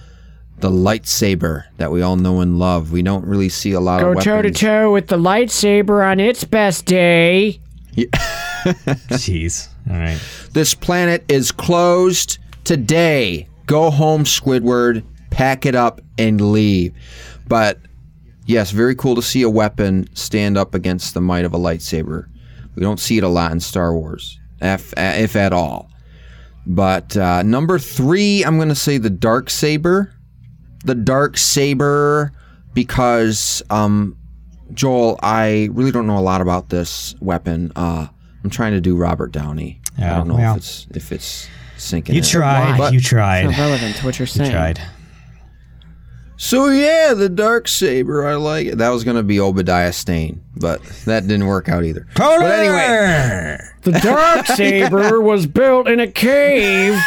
the 0.57 0.70
lightsaber 0.70 1.66
that 1.78 1.91
we 1.91 2.01
all 2.01 2.16
know 2.16 2.41
and 2.41 2.57
love. 2.57 2.91
We 2.91 3.03
don't 3.03 3.26
really 3.26 3.49
see 3.49 3.74
a 3.74 3.80
lot 3.80 3.99
Go 3.99 4.14
of 4.14 4.24
toe 4.24 4.41
to 4.41 4.49
toe 4.49 4.91
with 4.91 5.07
the 5.07 5.18
lightsaber 5.18 6.09
on 6.09 6.20
its 6.20 6.43
best 6.43 6.86
day. 6.86 7.59
Yeah. 7.93 8.05
Jeez. 9.11 9.68
All 9.89 9.97
right. 9.97 10.20
This 10.53 10.74
planet 10.74 11.24
is 11.28 11.51
closed 11.51 12.39
today. 12.64 13.47
Go 13.68 13.91
home, 13.91 14.24
Squidward. 14.24 15.03
Pack 15.30 15.66
it 15.66 15.76
up 15.76 16.01
and 16.18 16.39
leave. 16.39 16.93
But 17.47 17.80
yes, 18.45 18.72
very 18.72 18.95
cool 18.95 19.16
to 19.16 19.22
see 19.22 19.43
a 19.43 19.49
weapon 19.49 20.07
stand 20.16 20.57
up 20.57 20.74
against 20.74 21.14
the 21.14 21.22
might 21.22 21.45
of 21.45 21.53
a 21.53 21.57
lightsaber. 21.57 22.28
We 22.76 22.82
don't 22.82 22.99
see 22.99 23.18
it 23.18 23.24
a 23.24 23.28
lot 23.28 23.51
in 23.51 23.59
Star 23.59 23.93
Wars, 23.93 24.39
if, 24.61 24.93
if 24.97 25.36
at 25.36 25.53
all. 25.53 25.91
But 26.66 27.16
uh, 27.18 27.43
number 27.43 27.78
three, 27.80 28.43
I'm 28.43 28.55
going 28.57 28.70
to 28.70 28.76
say 28.76 28.97
the 28.97 29.09
dark 29.09 29.49
saber. 29.49 30.14
The 30.86 30.95
dark 30.95 31.38
saber, 31.38 32.32
because 32.74 33.61
um, 33.70 34.18
Joel, 34.74 35.20
I 35.22 35.70
really 35.72 35.91
don't 35.91 36.07
know 36.07 36.18
a 36.18 36.22
lot 36.22 36.41
about 36.41 36.70
this 36.70 37.16
weapon. 37.22 37.72
Uh, 37.76 38.07
I'm 38.43 38.49
trying 38.49 38.74
to 38.74 38.82
do 38.82 38.95
Robert 38.97 39.32
Downey. 39.32 39.82
I 39.97 40.09
don't 40.09 40.28
know 40.28 40.36
well. 40.36 40.53
if 40.53 40.57
it's 40.57 40.88
if 40.91 41.11
it's 41.11 41.47
sinking. 41.78 42.16
You 42.16 42.20
in. 42.22 42.26
tried. 42.26 42.78
But- 42.78 42.93
you 42.93 42.97
It's 42.99 43.07
tried. 43.07 43.43
not 43.45 43.57
relevant 43.57 43.95
to 43.97 44.05
what 44.05 44.18
you're 44.20 44.26
saying. 44.26 44.49
You 44.51 44.57
tried. 44.57 44.82
So 46.38 46.67
yeah, 46.69 47.13
the 47.13 47.29
dark 47.29 47.67
saber. 47.67 48.27
I 48.27 48.36
like 48.36 48.67
it. 48.67 48.77
That 48.79 48.89
was 48.89 49.03
gonna 49.03 49.23
be 49.23 49.39
Obadiah 49.39 49.93
Stane, 49.93 50.43
but 50.57 50.84
that 51.05 51.27
didn't 51.27 51.47
work 51.47 51.69
out 51.69 51.84
either. 51.86 52.05
But 52.15 52.41
anyway, 52.41 53.57
The 53.84 53.91
dark 53.99 54.45
saber 54.57 55.21
was 55.21 55.45
built 55.47 55.88
in 55.88 55.99
a 55.99 56.07
cave 56.07 56.97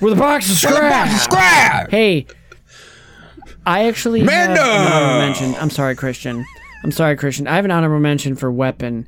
with 0.00 0.14
a 0.14 0.16
box 0.16 0.50
of 0.50 0.56
scrap. 0.58 1.90
Hey, 1.90 2.26
I 3.64 3.84
actually 3.86 4.20
have 4.20 4.28
an 4.50 4.58
honorable 4.58 5.18
mention. 5.26 5.54
I'm 5.60 5.70
sorry, 5.70 5.94
Christian. 5.94 6.44
I'm 6.84 6.90
sorry, 6.92 7.16
Christian. 7.16 7.46
I 7.46 7.56
have 7.56 7.64
an 7.64 7.70
honorable 7.70 8.00
mention 8.00 8.34
for 8.34 8.50
weapon. 8.50 9.06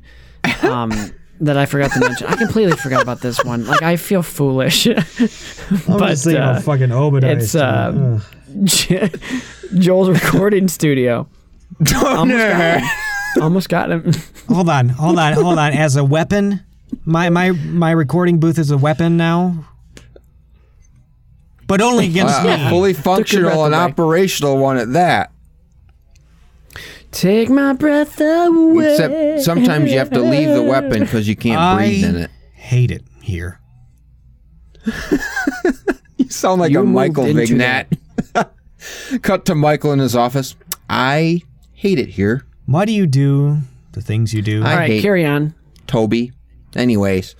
Um, 0.63 0.91
that 1.41 1.57
I 1.57 1.65
forgot 1.65 1.91
to 1.91 1.99
mention. 1.99 2.27
I 2.27 2.37
completely 2.37 2.77
forgot 2.77 3.01
about 3.03 3.19
this 3.19 3.43
one. 3.43 3.65
Like 3.67 3.81
I 3.81 3.97
feel 3.97 4.23
foolish. 4.23 4.87
I'm 4.87 4.95
But, 4.95 6.07
just 6.11 6.23
thinking 6.23 6.41
uh, 6.41 6.55
of 6.57 6.63
fucking 6.63 6.91
Obadiah. 6.93 7.35
it's, 7.35 7.53
uh, 7.55 8.21
Ugh. 8.55 9.19
Joel's 9.79 10.09
recording 10.09 10.67
studio. 10.67 11.27
Almost 11.95 12.37
got 12.37 12.79
him. 12.81 12.89
Almost 13.41 13.69
got 13.69 13.91
him. 13.91 14.13
Hold 14.47 14.69
on, 14.69 14.89
hold 14.89 15.17
on, 15.17 15.33
hold 15.33 15.57
on. 15.57 15.73
As 15.73 15.95
a 15.95 16.03
weapon, 16.05 16.63
my 17.03 17.29
my 17.29 17.49
my 17.51 17.89
recording 17.91 18.39
booth 18.39 18.59
is 18.59 18.69
a 18.69 18.77
weapon 18.77 19.17
now, 19.17 19.65
but 21.65 21.81
only 21.81 22.05
against 22.05 22.35
uh, 22.41 22.43
me. 22.57 22.69
fully 22.69 22.93
functional 22.93 23.65
and 23.65 23.73
away. 23.73 23.83
operational 23.83 24.57
one 24.59 24.77
at 24.77 24.93
that. 24.93 25.31
Take 27.11 27.49
my 27.49 27.73
breath 27.73 28.21
away. 28.21 28.91
Except 28.93 29.41
sometimes 29.41 29.91
you 29.91 29.97
have 29.97 30.11
to 30.11 30.21
leave 30.21 30.49
the 30.49 30.61
weapon 30.61 30.99
because 31.01 31.27
you 31.27 31.35
can't 31.35 31.59
I 31.59 31.75
breathe 31.77 32.05
in 32.05 32.15
it. 32.17 32.31
hate 32.53 32.91
it 32.91 33.03
here. 33.21 33.59
You 36.17 36.29
sound 36.29 36.61
like 36.61 36.71
You 36.71 36.79
a 36.79 36.83
Michael 36.85 37.25
into 37.25 37.41
vignette. 37.41 37.91
Cut 39.21 39.45
to 39.45 39.55
Michael 39.55 39.91
in 39.91 39.99
his 39.99 40.15
office. 40.15 40.55
I 40.89 41.41
hate 41.73 41.99
it 41.99 42.09
here. 42.09 42.45
Why 42.65 42.85
do 42.85 42.91
you 42.91 43.05
do 43.07 43.59
the 43.93 44.01
things 44.01 44.33
you 44.33 44.41
do? 44.41 44.63
I 44.63 44.71
All 44.71 44.77
right, 44.77 44.89
hate 44.91 45.01
carry 45.01 45.25
on. 45.25 45.53
Toby. 45.87 46.31
Anyways, 46.75 47.35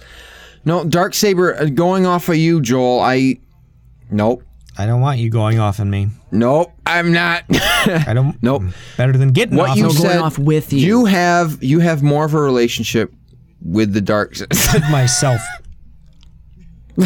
no 0.63 0.83
dark 0.85 1.13
saber. 1.13 1.55
uh, 1.55 1.65
Going 1.65 2.05
off 2.05 2.29
of 2.29 2.35
you, 2.37 2.61
Joel. 2.61 3.01
I 3.01 3.37
nope. 4.09 4.43
I 4.77 4.85
don't 4.85 4.99
want 5.01 5.19
you 5.19 5.29
going 5.29 5.57
off 5.59 5.79
on 5.79 5.89
me. 5.89 6.09
Nope, 6.31 6.71
I'm 6.85 7.11
not. 7.13 7.43
I 7.49 8.11
don't. 8.13 8.41
Nope. 8.43 8.63
Better 8.97 9.13
than 9.13 9.29
getting 9.31 9.57
what 9.57 9.69
off 9.71 9.77
you 9.77 9.85
on 9.87 9.95
going 9.95 10.19
off 10.19 10.37
with 10.37 10.73
you. 10.73 10.79
You 10.79 11.05
have 11.05 11.63
you 11.63 11.79
have 11.79 12.03
more 12.03 12.25
of 12.25 12.33
a 12.33 12.41
relationship 12.41 13.13
with 13.63 13.93
the 13.93 14.01
dark. 14.01 14.35
side. 14.53 14.91
myself. 14.91 15.41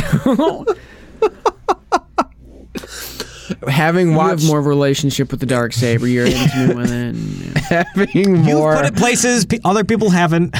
having 3.68 4.12
You 4.12 4.18
watched 4.18 4.41
have 4.41 4.49
more 4.49 4.60
of 4.60 4.66
a 4.66 4.70
relationship 4.70 5.32
with 5.32 5.39
the 5.39 5.45
dark 5.45 5.74
saber. 5.74 6.07
You're 6.07 6.26
intimate 6.28 6.76
with 6.76 6.91
it. 6.91 7.16
and, 7.16 7.62
yeah. 7.72 7.84
having 7.95 8.45
You've 8.45 8.62
put 8.62 8.86
it 8.86 8.95
places 8.95 9.45
pe- 9.45 9.60
other 9.64 9.84
people 9.84 10.10
haven't. 10.10 10.55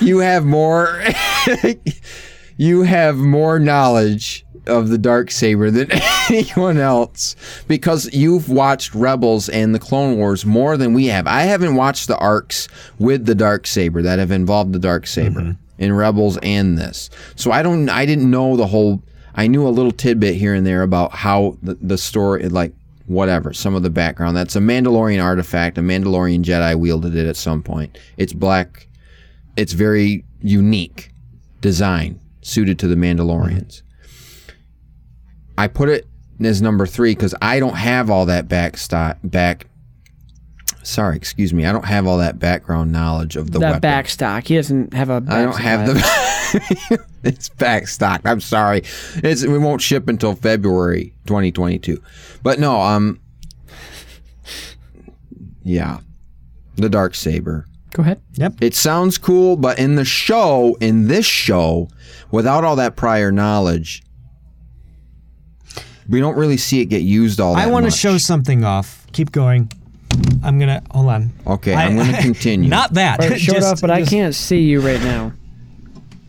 you 0.00 0.18
have 0.18 0.44
more. 0.44 1.02
you 2.56 2.82
have 2.82 3.16
more 3.16 3.58
knowledge 3.58 4.44
of 4.66 4.88
the 4.88 4.98
dark 4.98 5.30
saber 5.30 5.70
than 5.70 5.88
anyone 6.30 6.78
else 6.78 7.36
because 7.68 8.12
you've 8.14 8.48
watched 8.48 8.94
Rebels 8.94 9.48
and 9.48 9.74
the 9.74 9.78
Clone 9.78 10.16
Wars 10.16 10.46
more 10.46 10.76
than 10.76 10.94
we 10.94 11.06
have. 11.06 11.26
I 11.26 11.42
haven't 11.42 11.74
watched 11.74 12.08
the 12.08 12.16
arcs 12.16 12.68
with 12.98 13.26
the 13.26 13.34
dark 13.34 13.66
saber 13.66 14.02
that 14.02 14.18
have 14.18 14.30
involved 14.30 14.72
the 14.72 14.78
dark 14.78 15.06
saber 15.06 15.40
mm-hmm. 15.40 15.82
in 15.82 15.92
Rebels 15.92 16.38
and 16.42 16.78
this. 16.78 17.10
So 17.36 17.52
I 17.52 17.62
don't. 17.62 17.88
I 17.88 18.06
didn't 18.06 18.30
know 18.30 18.56
the 18.56 18.66
whole. 18.66 19.02
I 19.34 19.46
knew 19.46 19.66
a 19.66 19.70
little 19.70 19.92
tidbit 19.92 20.36
here 20.36 20.54
and 20.54 20.66
there 20.66 20.82
about 20.82 21.12
how 21.12 21.58
the, 21.62 21.74
the 21.74 21.98
story, 21.98 22.48
like 22.48 22.72
whatever, 23.06 23.52
some 23.52 23.74
of 23.74 23.82
the 23.82 23.90
background. 23.90 24.36
That's 24.36 24.56
a 24.56 24.60
Mandalorian 24.60 25.22
artifact. 25.22 25.78
A 25.78 25.80
Mandalorian 25.80 26.42
Jedi 26.42 26.78
wielded 26.78 27.16
it 27.16 27.26
at 27.26 27.36
some 27.36 27.62
point. 27.62 27.98
It's 28.16 28.32
black. 28.32 28.88
It's 29.56 29.72
very 29.72 30.24
unique 30.40 31.10
design 31.60 32.20
suited 32.42 32.78
to 32.78 32.88
the 32.88 32.94
Mandalorians. 32.94 33.82
I 35.56 35.68
put 35.68 35.88
it 35.88 36.06
as 36.40 36.60
number 36.60 36.86
three 36.86 37.14
because 37.14 37.34
I 37.40 37.60
don't 37.60 37.76
have 37.76 38.10
all 38.10 38.26
that 38.26 38.48
back 38.48 38.76
sto- 38.76 39.14
back. 39.22 39.66
Sorry, 40.86 41.16
excuse 41.16 41.54
me. 41.54 41.64
I 41.64 41.72
don't 41.72 41.86
have 41.86 42.06
all 42.06 42.18
that 42.18 42.38
background 42.38 42.92
knowledge 42.92 43.36
of 43.36 43.50
the 43.50 43.58
that 43.58 43.66
weapon. 43.66 43.80
back 43.80 44.08
stock. 44.08 44.46
He 44.46 44.56
doesn't 44.56 44.92
have 44.92 45.10
a. 45.10 45.24
I 45.28 45.42
don't 45.42 45.58
have 45.58 45.86
the. 45.86 47.04
it's 47.22 47.48
back 47.48 47.88
stock. 47.88 48.20
I'm 48.24 48.40
sorry. 48.40 48.82
It's 49.16 49.46
we 49.46 49.58
won't 49.58 49.80
ship 49.80 50.08
until 50.08 50.34
February 50.34 51.14
2022. 51.26 52.02
But 52.42 52.58
no, 52.58 52.80
um, 52.80 53.20
yeah, 55.62 56.00
the 56.76 56.88
dark 56.88 57.14
saber. 57.14 57.66
Go 57.92 58.02
ahead. 58.02 58.20
Yep. 58.34 58.54
It 58.60 58.74
sounds 58.74 59.18
cool, 59.18 59.56
but 59.56 59.78
in 59.78 59.94
the 59.94 60.04
show, 60.04 60.76
in 60.80 61.06
this 61.06 61.24
show, 61.24 61.88
without 62.30 62.64
all 62.64 62.76
that 62.76 62.96
prior 62.96 63.30
knowledge, 63.30 64.02
we 66.08 66.20
don't 66.20 66.36
really 66.36 66.56
see 66.56 66.80
it 66.80 66.86
get 66.86 67.02
used 67.02 67.40
all 67.40 67.54
that 67.54 67.66
I 67.66 67.70
want 67.70 67.86
to 67.86 67.90
show 67.90 68.18
something 68.18 68.64
off. 68.64 69.06
Keep 69.12 69.32
going. 69.32 69.70
I'm 70.42 70.58
gonna 70.58 70.82
hold 70.90 71.06
on. 71.08 71.32
Okay, 71.46 71.74
I- 71.74 71.84
I'm 71.86 71.96
going 71.96 72.12
to 72.14 72.20
continue. 72.22 72.68
Not 72.68 72.94
that. 72.94 73.20
All 73.20 73.28
right, 73.28 73.40
show 73.40 73.52
it 73.52 73.56
Just- 73.56 73.72
off, 73.74 73.80
but 73.80 73.90
I 73.90 74.04
can't 74.04 74.34
see 74.34 74.60
you 74.62 74.80
right 74.80 75.00
now. 75.00 75.32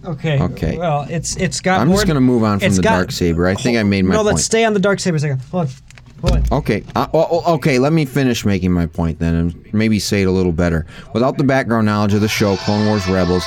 Okay. 0.04 0.40
Okay. 0.40 0.78
Well, 0.78 1.08
it's 1.10 1.36
it's 1.38 1.60
got. 1.62 1.82
I'm 1.82 1.88
more 1.88 1.98
just 1.98 2.06
going 2.08 2.16
to 2.16 2.22
move 2.22 2.44
on 2.44 2.60
from 2.60 2.76
the 2.76 2.82
got- 2.82 2.92
dark 2.92 3.12
saber. 3.12 3.48
I 3.48 3.56
think 3.56 3.78
I 3.78 3.84
made 3.84 4.04
my 4.04 4.10
point. 4.10 4.14
no, 4.14 4.24
point. 4.24 4.36
let's 4.36 4.46
stay 4.46 4.64
on 4.64 4.74
the 4.74 4.80
dark 4.80 5.00
saber 5.00 5.18
a 5.18 5.20
second. 5.20 5.40
Hold 5.52 5.68
on. 5.68 5.74
Hold 6.22 6.34
on. 6.52 6.58
Okay. 6.60 6.84
Uh, 6.96 7.08
well, 7.12 7.28
well, 7.32 7.44
okay. 7.56 7.80
Let 7.80 7.92
me 7.92 8.06
finish 8.06 8.46
making 8.46 8.72
my 8.72 8.86
point 8.86 9.18
then, 9.20 9.34
and 9.34 9.74
maybe 9.74 9.98
say 10.00 10.22
it 10.22 10.26
a 10.28 10.32
little 10.32 10.52
better. 10.52 10.86
Without 11.14 11.38
the 11.40 11.44
background 11.44 11.88
knowledge 11.88 12.14
of 12.14 12.22
the 12.22 12.28
show, 12.28 12.56
Clone 12.58 12.86
Wars 12.86 13.08
Rebels, 13.08 13.44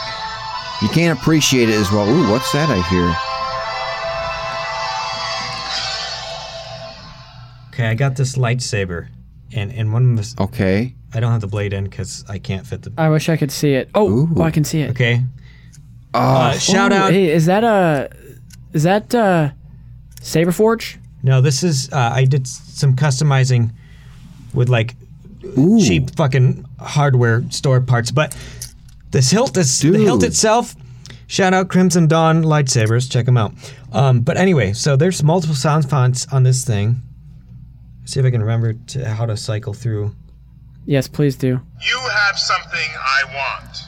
you 0.82 0.88
can't 0.88 1.16
appreciate 1.18 1.68
it 1.68 1.76
as 1.76 1.90
well. 1.92 2.08
Ooh, 2.08 2.28
what's 2.30 2.50
that 2.52 2.68
I 2.70 2.80
hear? 2.88 3.14
Okay, 7.72 7.86
I 7.88 7.94
got 7.94 8.16
this 8.16 8.36
lightsaber, 8.36 9.06
and 9.52 9.72
and 9.72 9.92
one 9.92 10.18
of 10.18 10.36
the 10.36 10.42
Okay. 10.44 10.94
I 11.14 11.20
don't 11.20 11.32
have 11.32 11.40
the 11.40 11.46
blade 11.46 11.72
in 11.72 11.84
because 11.84 12.24
I 12.28 12.38
can't 12.38 12.66
fit 12.66 12.82
the. 12.82 12.92
I 12.98 13.08
wish 13.08 13.28
I 13.28 13.36
could 13.36 13.50
see 13.50 13.72
it. 13.72 13.88
Oh, 13.94 14.08
Ooh. 14.10 14.28
oh, 14.36 14.42
I 14.42 14.50
can 14.50 14.64
see 14.64 14.82
it. 14.82 14.90
Okay. 14.90 15.22
Uh, 16.12 16.52
shout 16.58 16.92
Oh, 16.92 16.96
out. 16.96 17.12
Hey, 17.12 17.30
is 17.30 17.46
that 17.46 17.64
a? 17.64 18.10
Is 18.74 18.82
that 18.82 19.14
uh, 19.14 19.50
Saberforge? 20.20 20.98
No, 21.22 21.40
this 21.40 21.62
is 21.62 21.90
uh, 21.92 22.10
I 22.14 22.24
did 22.24 22.46
some 22.46 22.94
customizing 22.94 23.70
with 24.54 24.68
like 24.68 24.94
Ooh. 25.58 25.80
cheap 25.80 26.14
fucking 26.16 26.64
hardware 26.78 27.42
store 27.50 27.80
parts, 27.80 28.10
but 28.10 28.36
this 29.10 29.30
hilt 29.30 29.56
is 29.56 29.80
the 29.80 29.98
hilt 29.98 30.22
itself. 30.22 30.74
Shout 31.26 31.52
out 31.52 31.68
Crimson 31.68 32.06
Dawn 32.06 32.42
lightsabers, 32.42 33.10
check 33.10 33.26
them 33.26 33.36
out. 33.36 33.52
Um, 33.92 34.20
but 34.20 34.36
anyway, 34.38 34.72
so 34.72 34.96
there's 34.96 35.22
multiple 35.22 35.54
sound 35.56 35.88
fonts 35.88 36.26
on 36.32 36.42
this 36.42 36.64
thing. 36.64 37.02
See 38.08 38.18
if 38.18 38.24
I 38.24 38.30
can 38.30 38.40
remember 38.40 38.72
to, 38.72 39.06
how 39.06 39.26
to 39.26 39.36
cycle 39.36 39.74
through. 39.74 40.14
Yes, 40.86 41.06
please 41.06 41.36
do. 41.36 41.60
You 41.82 41.98
have 42.10 42.38
something 42.38 42.88
I 42.96 43.22
want. 43.34 43.78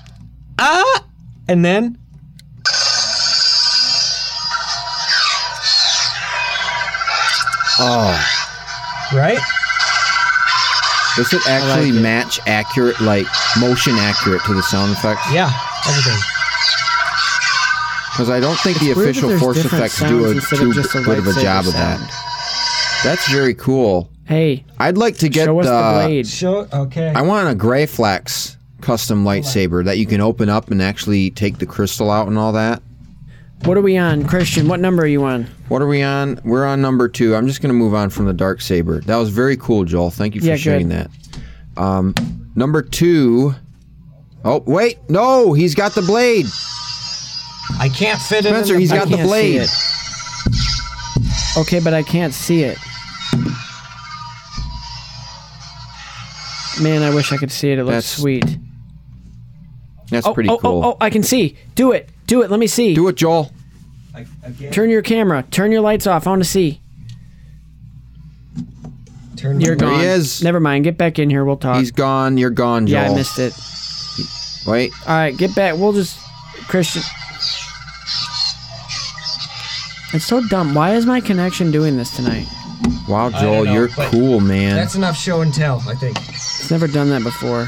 Ah, 0.58 1.06
and 1.48 1.64
then 1.64 1.96
Oh, 7.78 8.12
right. 9.14 9.38
does 11.16 11.32
it 11.32 11.40
actually 11.48 11.92
match 11.92 12.38
accurate, 12.46 13.00
like 13.00 13.26
motion 13.58 13.94
accurate 13.94 14.42
to 14.44 14.52
the 14.52 14.62
sound 14.64 14.92
effects? 14.92 15.22
Yeah, 15.32 15.50
everything. 15.88 16.20
Because 18.12 18.28
I 18.28 18.38
don't 18.38 18.58
think 18.60 18.80
the 18.80 18.90
It's 18.90 18.96
weird 18.98 19.14
that 19.14 19.24
official 19.24 19.38
Force 19.38 19.64
effects 19.64 19.98
do 19.98 20.26
a 20.26 20.34
too 20.34 20.68
of 20.68 20.74
just 20.74 20.94
a 20.94 21.00
good 21.00 21.20
of 21.20 21.26
a 21.26 21.30
lightsaber 21.30 21.42
job 21.42 21.66
of 21.66 21.72
that. 21.72 22.29
That's 23.04 23.28
very 23.30 23.54
cool. 23.54 24.10
Hey, 24.26 24.64
I'd 24.78 24.96
like 24.98 25.16
to 25.18 25.28
get 25.28 25.46
show 25.46 25.58
us 25.60 25.66
the 25.66 25.72
the. 25.72 26.06
blade. 26.06 26.26
Show 26.26 26.68
okay. 26.72 27.12
I 27.14 27.22
want 27.22 27.48
a 27.48 27.54
Graflex 27.58 28.56
custom 28.80 29.24
lightsaber 29.24 29.84
that 29.84 29.98
you 29.98 30.06
can 30.06 30.20
open 30.20 30.48
up 30.48 30.70
and 30.70 30.80
actually 30.80 31.30
take 31.30 31.58
the 31.58 31.66
crystal 31.66 32.10
out 32.10 32.28
and 32.28 32.38
all 32.38 32.52
that. 32.52 32.82
What 33.64 33.76
are 33.76 33.82
we 33.82 33.96
on, 33.98 34.24
Christian? 34.26 34.68
What 34.68 34.80
number 34.80 35.02
are 35.02 35.06
you 35.06 35.22
on? 35.24 35.44
What 35.68 35.82
are 35.82 35.86
we 35.86 36.02
on? 36.02 36.40
We're 36.44 36.64
on 36.64 36.80
number 36.80 37.08
two. 37.08 37.34
I'm 37.34 37.46
just 37.46 37.60
going 37.60 37.68
to 37.68 37.74
move 37.74 37.92
on 37.92 38.08
from 38.08 38.24
the 38.26 38.32
dark 38.32 38.60
saber. 38.62 39.00
That 39.02 39.16
was 39.16 39.28
very 39.28 39.56
cool, 39.58 39.84
Joel. 39.84 40.10
Thank 40.10 40.34
you 40.34 40.40
for 40.40 40.46
Yeah, 40.46 40.56
sharing 40.56 40.88
good. 40.88 41.08
that. 41.76 41.82
Um, 41.82 42.14
number 42.54 42.80
two. 42.82 43.54
Oh 44.44 44.62
wait, 44.66 44.98
no, 45.10 45.52
he's 45.52 45.74
got 45.74 45.92
the 45.92 46.00
blade. 46.02 46.46
I 47.78 47.88
can't 47.90 48.18
fit 48.20 48.46
it. 48.46 48.48
in 48.48 48.54
Spencer, 48.54 48.74
the 48.74 48.80
he's 48.80 48.92
I 48.92 48.96
got 48.98 49.08
the 49.08 49.16
can't 49.16 49.28
see 49.28 49.58
blade. 49.58 49.60
it. 49.62 49.70
Okay, 51.58 51.80
but 51.80 51.92
I 51.92 52.02
can't 52.02 52.32
see 52.32 52.62
it. 52.64 52.78
Man, 56.80 57.02
I 57.02 57.14
wish 57.14 57.32
I 57.32 57.36
could 57.36 57.50
see 57.50 57.70
it. 57.72 57.78
It 57.78 57.84
looks 57.84 57.94
That's 57.96 58.06
sweet. 58.08 58.44
That's 60.10 60.26
Oh, 60.26 60.34
pretty 60.34 60.48
oh, 60.48 60.54
oh 60.54 60.58
cool. 60.58 60.84
oh, 60.84 60.90
oh, 60.92 60.96
I 61.00 61.10
can 61.10 61.22
see. 61.22 61.56
Do 61.74 61.92
it. 61.92 62.08
Do 62.26 62.42
it. 62.42 62.50
Let 62.50 62.60
me 62.60 62.66
see. 62.66 62.94
Do 62.94 63.08
it, 63.08 63.16
Joel. 63.16 63.52
Turn 64.72 64.90
your 64.90 65.02
camera. 65.02 65.44
Turn 65.50 65.72
your 65.72 65.80
lights 65.80 66.06
off. 66.06 66.26
I 66.26 66.30
want 66.30 66.42
to 66.42 66.48
see. 66.48 66.80
Turn 69.36 69.60
You're 69.60 69.74
There 69.76 69.88
gone. 69.88 70.00
he 70.00 70.06
is. 70.06 70.42
Never 70.42 70.60
mind. 70.60 70.84
Get 70.84 70.98
back 70.98 71.18
in 71.18 71.30
here. 71.30 71.44
We'll 71.44 71.56
talk. 71.56 71.78
He's 71.78 71.90
gone. 71.92 72.36
You're 72.36 72.50
gone, 72.50 72.86
Joel. 72.86 73.02
yeah, 73.04 73.10
I 73.10 73.14
missed 73.14 73.38
it. 73.38 73.54
Wait. 74.66 74.92
All 75.08 75.14
right, 75.14 75.36
get 75.36 75.54
back. 75.54 75.76
We'll 75.76 75.92
just 75.92 76.18
Christian. 76.68 77.02
It's 80.12 80.24
so 80.26 80.42
dumb. 80.48 80.74
Why 80.74 80.94
is 80.94 81.06
my 81.06 81.20
connection 81.20 81.70
doing 81.70 81.96
this 81.96 82.14
tonight? 82.14 82.46
Wow, 83.08 83.30
Joel, 83.30 83.64
know, 83.64 83.72
you're 83.72 83.88
but 83.96 84.10
cool, 84.10 84.40
man. 84.40 84.74
That's 84.76 84.94
enough 84.96 85.16
show 85.16 85.40
and 85.40 85.54
tell, 85.54 85.82
I 85.88 85.94
think. 85.94 86.18
It's 86.70 86.80
never 86.80 86.92
done 86.92 87.08
that 87.08 87.24
before. 87.24 87.66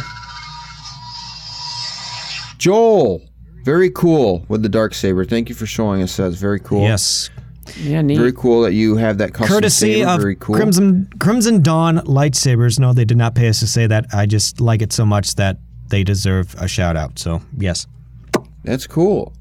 Joel, 2.59 3.21
very 3.65 3.91
cool 3.91 4.47
with 4.47 4.63
the 4.63 4.69
dark 4.69 4.95
saber. 4.95 5.25
Thank 5.25 5.49
you 5.49 5.57
for 5.57 5.67
showing 5.67 6.03
us 6.03 6.17
that. 6.19 6.29
It's 6.29 6.37
very 6.37 6.61
cool. 6.61 6.83
Yes. 6.83 7.29
Yeah, 7.79 8.01
neat. 8.03 8.17
Very 8.17 8.33
cool 8.33 8.63
that 8.63 8.75
you 8.75 8.95
have 8.95 9.19
that 9.19 9.35
custom 9.35 9.55
Courtesy 9.57 9.95
saber. 9.95 10.09
of 10.09 10.21
very 10.21 10.37
cool. 10.37 10.55
Crimson 10.55 11.11
Crimson 11.19 11.63
Dawn 11.63 11.99
lightsabers. 11.99 12.79
No, 12.79 12.93
they 12.93 13.05
did 13.05 13.17
not 13.17 13.35
pay 13.35 13.49
us 13.49 13.59
to 13.59 13.67
say 13.67 13.89
that. 13.89 14.07
I 14.13 14.25
just 14.25 14.61
like 14.61 14.83
it 14.83 14.93
so 14.93 15.05
much 15.05 15.35
that 15.35 15.57
they 15.89 16.05
deserve 16.05 16.55
a 16.61 16.69
shout 16.69 16.97
out. 16.97 17.19
So 17.19 17.43
yes. 17.59 17.89
That's 18.63 18.87
cool. 18.87 19.33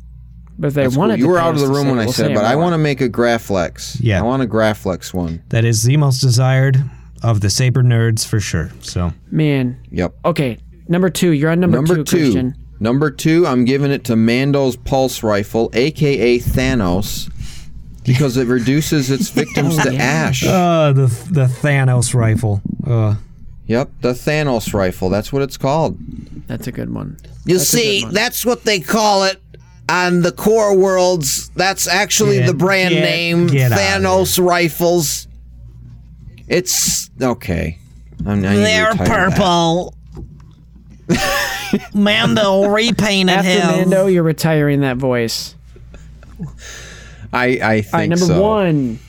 but 0.57 0.69
if 0.69 0.73
they 0.73 0.81
That's 0.85 0.97
wanted 0.97 1.17
cool. 1.17 1.25
You 1.25 1.27
were 1.33 1.37
out 1.37 1.53
of 1.53 1.59
the 1.59 1.67
room 1.67 1.87
when 1.89 1.99
I 1.99 2.05
we'll 2.05 2.13
said, 2.13 2.29
say 2.29 2.33
but 2.33 2.45
I 2.45 2.55
want 2.55 2.73
to 2.73 2.79
make 2.79 2.99
a 2.99 3.09
Graflex. 3.09 3.97
Yeah. 3.99 4.17
I 4.17 4.23
want 4.23 4.41
a 4.41 4.47
Graflex 4.47 5.13
one. 5.13 5.43
That 5.49 5.65
is 5.65 5.83
the 5.83 5.97
most 5.97 6.19
desired 6.19 6.83
of 7.23 7.41
the 7.41 7.49
saber 7.49 7.83
nerds 7.83 8.25
for 8.27 8.39
sure. 8.39 8.71
So 8.81 9.13
Man. 9.31 9.77
Yep. 9.91 10.13
Okay, 10.25 10.57
number 10.87 11.09
two. 11.09 11.31
You're 11.31 11.51
on 11.51 11.59
number, 11.59 11.77
Number 11.77 11.95
two, 11.97 12.03
two. 12.03 12.17
Christian. 12.17 12.55
Number 12.79 13.11
two, 13.11 13.45
I'm 13.45 13.63
giving 13.65 13.91
it 13.91 14.03
to 14.05 14.15
Mando's 14.15 14.75
pulse 14.75 15.21
rifle, 15.21 15.69
aka 15.73 16.39
Thanos, 16.39 17.31
because 18.03 18.37
it 18.37 18.47
reduces 18.47 19.11
its 19.11 19.29
victims 19.41 19.77
to 19.83 19.95
ash. 19.95 20.43
uh 20.45 20.91
the 20.93 21.05
the 21.29 21.45
Thanos 21.45 22.13
rifle. 22.15 22.61
Uh 22.85 23.15
Yep, 23.67 23.89
the 24.01 24.11
Thanos 24.13 24.73
rifle. 24.73 25.09
That's 25.09 25.31
what 25.31 25.43
it's 25.43 25.55
called. 25.57 25.97
That's 26.47 26.67
a 26.67 26.71
good 26.73 26.93
one. 26.93 27.15
You 27.45 27.57
That's 27.57 27.73
a 27.73 27.77
good 27.77 28.03
one. 28.05 28.13
that's 28.13 28.45
what 28.45 28.63
they 28.63 28.79
call 28.81 29.23
it. 29.25 29.41
on 29.87 30.21
the 30.21 30.31
core 30.31 30.75
worlds. 30.75 31.49
That's 31.55 31.87
actually 31.87 32.39
Get- 32.39 32.47
the 32.47 32.53
brand 32.53 32.95
get- 32.95 33.01
name. 33.03 33.47
get 33.47 33.71
Thanos 33.71 34.43
rifles. 34.43 35.27
It's 36.51 37.09
okay. 37.21 37.79
I'm, 38.25 38.27
I 38.27 38.35
need 38.35 38.41
to 38.41 38.55
They're 38.57 38.91
retire 38.91 39.29
that. 39.29 39.37
purple. 39.37 39.95
Mando 41.93 42.65
repainted 42.67 43.35
After 43.37 43.49
him. 43.49 43.67
Mando, 43.89 44.07
you're 44.07 44.21
retiring 44.23 44.81
that 44.81 44.97
voice. 44.97 45.55
I 47.31 47.45
I 47.63 47.81
think 47.81 47.93
All 47.93 47.99
right, 48.01 48.09
number 48.09 48.25
so. 48.25 48.41
one. 48.41 48.99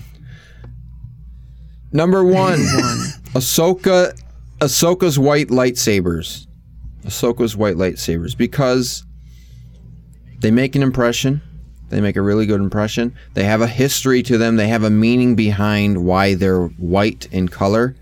Number 1.95 2.25
one, 2.25 2.59
Ahsoka, 3.35 4.19
Ahsoka's 4.61 5.19
white 5.19 5.49
lightsabers. 5.49 6.47
Ahsoka's 7.05 7.55
white 7.57 7.77
lightsabers 7.77 8.35
because 8.37 9.05
they 10.39 10.51
make 10.51 10.75
an 10.77 10.83
impression. 10.83 11.43
They 11.93 12.01
make 12.01 12.17
a 12.17 12.23
really 12.23 12.47
good 12.47 12.63
impression. 12.63 13.15
They 13.35 13.45
have 13.45 13.61
a 13.61 13.67
history 13.67 14.23
to 14.23 14.39
them. 14.39 14.57
They 14.57 14.69
have 14.69 14.83
a 14.83 14.89
meaning 14.89 15.37
behind 15.37 16.07
why 16.07 16.33
they're 16.33 16.69
white 16.69 17.29
in 17.33 17.49
color. 17.49 17.95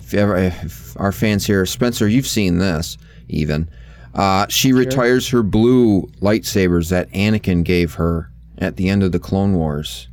If, 0.00 0.12
ever, 0.12 0.36
if 0.36 0.98
our 0.98 1.12
fans 1.12 1.46
here, 1.46 1.64
Spencer, 1.64 2.08
you've 2.08 2.26
seen 2.26 2.58
this 2.58 2.98
even. 3.28 3.70
Uh, 4.12 4.46
she 4.48 4.72
retires 4.72 5.28
her 5.28 5.44
blue 5.44 6.02
lightsabers 6.20 6.90
that 6.90 7.08
Anakin 7.12 7.62
gave 7.62 7.94
her 7.94 8.28
at 8.58 8.76
the 8.76 8.88
end 8.88 9.04
of 9.04 9.12
the 9.12 9.20
Clone 9.20 9.54
Wars 9.54 10.08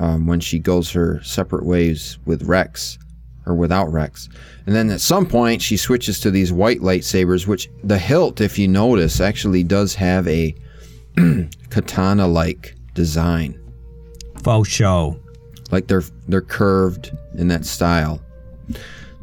um, 0.00 0.26
when 0.26 0.40
she 0.40 0.58
goes 0.58 0.90
her 0.90 1.22
separate 1.22 1.64
ways 1.64 2.18
with 2.26 2.42
Rex 2.42 2.98
or 3.46 3.54
without 3.54 3.92
Rex. 3.92 4.28
And 4.66 4.74
then 4.74 4.90
at 4.90 5.00
some 5.00 5.24
point, 5.24 5.62
she 5.62 5.76
switches 5.76 6.18
to 6.18 6.32
these 6.32 6.52
white 6.52 6.80
lightsabers, 6.80 7.46
which 7.46 7.70
the 7.84 7.98
hilt, 7.98 8.40
if 8.40 8.58
you 8.58 8.66
notice, 8.66 9.20
actually 9.20 9.62
does 9.62 9.94
have 9.94 10.26
a 10.26 10.52
katana 11.70 12.26
like 12.26 12.74
design. 12.94 13.58
Faux 14.42 14.68
show. 14.68 15.18
Like 15.70 15.86
they're 15.88 16.04
they're 16.28 16.40
curved 16.42 17.10
in 17.34 17.48
that 17.48 17.64
style. 17.64 18.20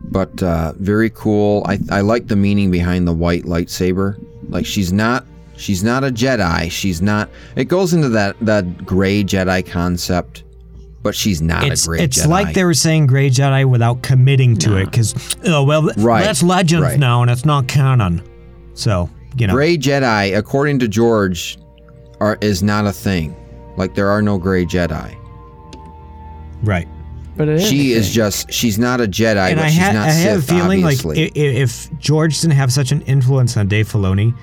But 0.05 0.43
uh, 0.43 0.73
very 0.77 1.09
cool. 1.11 1.63
I, 1.65 1.79
I 1.89 2.01
like 2.01 2.27
the 2.27 2.35
meaning 2.35 2.69
behind 2.71 3.07
the 3.07 3.13
white 3.13 3.43
lightsaber. 3.43 4.21
Like 4.49 4.65
she's 4.65 4.91
not 4.91 5.25
she's 5.55 5.83
not 5.83 6.03
a 6.03 6.07
Jedi. 6.11 6.69
She's 6.69 7.01
not. 7.01 7.29
It 7.55 7.65
goes 7.65 7.93
into 7.93 8.09
that 8.09 8.35
that 8.41 8.85
gray 8.85 9.23
Jedi 9.23 9.65
concept, 9.65 10.43
but 11.01 11.15
she's 11.15 11.41
not 11.41 11.63
It's 11.63 11.85
a 11.85 11.87
gray 11.87 11.99
Jedi. 11.99 12.03
it's 12.03 12.21
Jedi. 12.25 12.27
like 12.27 12.53
they 12.53 12.65
were 12.65 12.73
saying 12.73 13.07
Grey 13.07 13.29
Jedi 13.29 13.63
without 13.69 14.01
committing 14.03 14.57
to 14.57 14.75
it 14.77 14.85
because 14.85 15.15
oh 15.45 15.63
well 15.63 15.83
Right, 15.97 16.23
that's 16.23 16.43
legends 16.43 16.83
right. 16.83 16.99
now 16.99 17.21
and 17.21 17.31
it's 17.31 17.45
not 17.45 17.67
canon. 17.69 18.21
So 18.73 19.09
you 19.37 19.47
know 19.47 19.53
Gray 19.53 19.77
Jedi, 19.77 20.37
according 20.37 20.79
to 20.79 20.89
George, 20.89 21.57
are 22.23 22.37
is 22.41 22.63
not 22.63 22.85
a 22.87 22.91
thing. 22.93 23.35
Like 23.77 23.95
there 23.95 24.09
are 24.09 24.21
no 24.21 24.37
gray 24.37 24.65
Jedi. 24.65 25.15
right. 26.63 26.87
But 27.35 27.47
it 27.47 27.55
is. 27.55 27.67
She 27.69 27.93
a 27.93 27.97
is 27.97 28.13
just 28.13 28.51
she's 28.53 28.77
not 28.77 29.01
a 29.01 29.05
Jedi, 29.05 29.49
and 29.49 29.55
but 29.57 29.65
I, 29.65 29.69
she's 29.69 29.79
ha- 29.79 29.91
not 29.91 30.07
I 30.07 30.11
have 30.11 30.39
a 30.39 30.41
feeling 30.43 30.83
obviously. 30.83 31.15
like 31.25 31.31
i- 31.35 31.39
i- 31.39 31.43
if 31.63 31.89
George 31.99 32.39
didn't 32.39 32.53
have 32.55 32.71
such 32.71 32.91
an 32.91 33.01
influence 33.01 33.57
on 33.57 33.67
Dave 33.67 33.87
Filoni, 33.91 34.35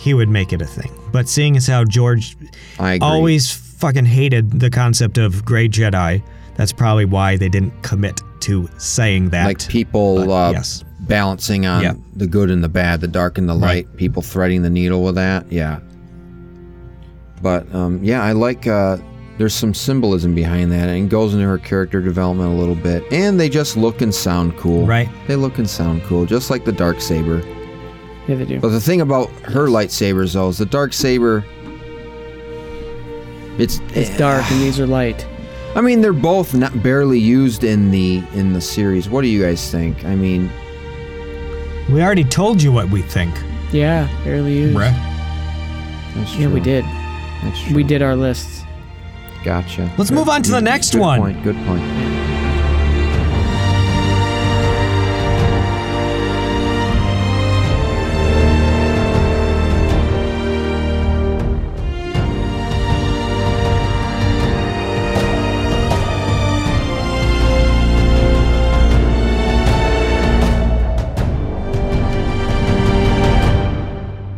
he 0.00 0.14
would 0.14 0.28
make 0.28 0.52
it 0.52 0.60
a 0.60 0.66
thing. 0.66 0.90
But 1.12 1.28
seeing 1.28 1.56
as 1.56 1.68
how 1.68 1.84
George 1.84 2.36
I 2.80 2.98
always 3.00 3.52
fucking 3.52 4.06
hated 4.06 4.58
the 4.58 4.68
concept 4.68 5.16
of 5.16 5.44
Grey 5.44 5.68
Jedi, 5.68 6.20
that's 6.56 6.72
probably 6.72 7.04
why 7.04 7.36
they 7.36 7.48
didn't 7.48 7.80
commit 7.84 8.20
to 8.40 8.68
saying 8.78 9.30
that. 9.30 9.46
like 9.46 9.68
people 9.68 10.26
But, 10.26 10.30
uh, 10.32 10.50
yes. 10.54 10.82
balancing 11.02 11.66
on 11.66 11.82
Yeah. 11.84 11.92
the 12.16 12.26
good 12.26 12.50
and 12.50 12.64
the 12.64 12.68
bad, 12.68 13.00
the 13.00 13.06
dark 13.08 13.38
and 13.38 13.48
the 13.48 13.54
light. 13.54 13.86
People 13.96 14.22
threading 14.22 14.62
the 14.62 14.70
needle 14.70 15.04
with 15.04 15.14
that. 15.14 15.52
Yeah. 15.52 15.78
But 17.42 17.72
um, 17.74 18.02
yeah, 18.02 18.22
I 18.22 18.32
like. 18.32 18.66
Uh, 18.66 18.98
there's 19.38 19.54
some 19.54 19.72
symbolism 19.72 20.34
behind 20.34 20.72
that, 20.72 20.88
and 20.88 21.06
it 21.06 21.08
goes 21.08 21.32
into 21.32 21.46
her 21.46 21.58
character 21.58 22.02
development 22.02 22.52
a 22.52 22.56
little 22.56 22.74
bit. 22.74 23.04
And 23.12 23.38
they 23.38 23.48
just 23.48 23.76
look 23.76 24.02
and 24.02 24.12
sound 24.12 24.56
cool. 24.56 24.84
Right. 24.84 25.08
They 25.28 25.36
look 25.36 25.58
and 25.58 25.70
sound 25.70 26.02
cool, 26.02 26.26
just 26.26 26.50
like 26.50 26.64
the 26.64 26.72
dark 26.72 27.00
saber. 27.00 27.38
Yeah, 28.26 28.34
they 28.34 28.44
do. 28.44 28.60
But 28.60 28.70
the 28.70 28.80
thing 28.80 29.00
about 29.00 29.30
her 29.44 29.68
lightsabers, 29.68 30.34
though, 30.34 30.48
is 30.48 30.58
the 30.58 30.66
dark 30.66 30.92
saber. 30.92 31.44
It's 33.58 33.80
It's 33.94 34.16
dark 34.18 34.48
and 34.50 34.60
these 34.60 34.78
are 34.78 34.86
light. 34.86 35.26
I 35.74 35.80
mean, 35.80 36.00
they're 36.00 36.12
both 36.12 36.54
not 36.54 36.82
barely 36.82 37.18
used 37.18 37.62
in 37.62 37.90
the 37.90 38.22
in 38.34 38.52
the 38.52 38.60
series. 38.60 39.08
What 39.08 39.22
do 39.22 39.28
you 39.28 39.42
guys 39.42 39.70
think? 39.70 40.04
I 40.04 40.16
mean, 40.16 40.50
we 41.90 42.02
already 42.02 42.24
told 42.24 42.60
you 42.62 42.72
what 42.72 42.90
we 42.90 43.02
think. 43.02 43.34
Yeah, 43.72 44.08
barely 44.24 44.54
used. 44.58 44.76
that's 44.78 46.34
Yeah, 46.36 46.48
we 46.48 46.60
did. 46.60 46.84
That's 47.42 47.62
true. 47.62 47.76
We 47.76 47.84
did 47.84 48.02
our 48.02 48.16
lists. 48.16 48.64
Gotcha. 49.44 49.90
Let's 49.96 50.10
move 50.10 50.28
on 50.28 50.42
to 50.42 50.50
the 50.50 50.60
next 50.60 50.92
good 50.92 51.00
one. 51.00 51.20
Point, 51.20 51.42
good 51.42 51.56
point. 51.66 51.82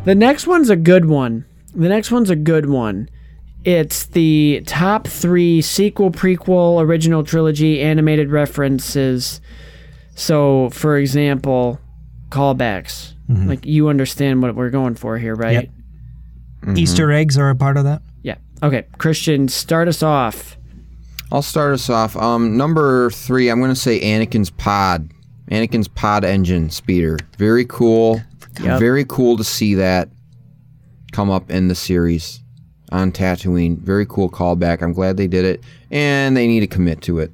The 0.05 0.15
next 0.17 0.47
one's 0.47 0.71
a 0.71 0.77
good 0.77 1.05
one. 1.05 1.45
The 1.75 1.89
next 1.89 2.11
one's 2.11 2.31
a 2.31 2.37
good 2.37 2.69
one. 2.69 3.09
It's 3.65 4.07
the 4.07 4.63
top 4.67 5.07
three 5.07 5.61
sequel, 5.61 6.11
prequel, 6.11 6.83
original 6.83 7.23
trilogy 7.23 7.81
animated 7.81 8.31
references. 8.31 9.41
So, 10.15 10.71
for 10.71 10.97
example, 10.97 11.79
callbacks. 12.31 13.15
Like 13.47 13.65
you 13.65 13.89
understand 13.89 14.43
what 14.43 14.57
we're 14.57 14.71
going 14.71 14.97
for 14.97 15.17
here, 15.17 15.37
right? 15.37 15.53
Yep. 15.53 15.65
Mm-hmm. 16.63 16.79
Easter 16.79 17.13
eggs 17.13 17.39
are 17.39 17.49
a 17.49 17.55
part 17.55 17.77
of 17.77 17.85
that. 17.85 18.03
Yeah. 18.23 18.37
Okay, 18.63 18.87
Christian, 18.99 19.47
start 19.47 19.87
us 19.87 20.03
off. 20.03 20.57
I'll 21.31 21.43
start 21.43 21.73
us 21.73 21.89
off. 21.89 22.17
Um, 22.17 22.57
number 22.57 23.11
three, 23.11 23.49
I'm 23.49 23.61
going 23.61 23.71
to 23.71 23.77
say 23.77 24.01
Anakin's 24.01 24.51
pod. 24.51 25.13
Anakin's 25.51 25.87
pod 25.87 26.25
engine 26.25 26.71
speeder. 26.71 27.19
Very 27.39 27.65
cool. 27.67 28.21
Yep. 28.61 28.81
Very 28.81 29.05
cool 29.05 29.37
to 29.37 29.45
see 29.45 29.75
that 29.75 30.09
come 31.13 31.31
up 31.31 31.51
in 31.51 31.69
the 31.69 31.75
series 31.75 32.41
on 32.93 33.13
Tatooine. 33.13 33.79
Very 33.79 34.07
cool 34.07 34.29
callback. 34.31 34.83
I'm 34.83 34.93
glad 34.93 35.17
they 35.17 35.27
did 35.27 35.45
it, 35.45 35.63
and 35.91 36.37
they 36.37 36.47
need 36.47 36.61
to 36.61 36.67
commit 36.67 37.03
to 37.03 37.19
it. 37.21 37.33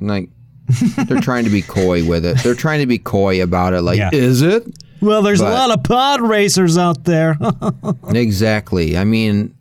Like 0.00 0.28
they're 1.06 1.20
trying 1.20 1.44
to 1.44 1.50
be 1.50 1.62
coy 1.62 2.04
with 2.06 2.24
it. 2.24 2.38
They're 2.44 2.54
trying 2.54 2.80
to 2.80 2.86
be 2.86 2.98
coy 2.98 3.42
about 3.42 3.72
it. 3.74 3.82
Like, 3.82 3.98
Yeah. 3.98 4.10
is 4.12 4.42
it? 4.42 4.64
Well, 5.00 5.22
there's 5.22 5.40
But- 5.40 5.52
a 5.52 5.54
lot 5.54 5.70
of 5.70 5.82
pod 5.84 6.20
racers 6.20 6.76
out 6.78 7.04
there. 7.04 7.38
Exactly. 8.14 8.96
I 8.98 9.04
mean, 9.04 9.54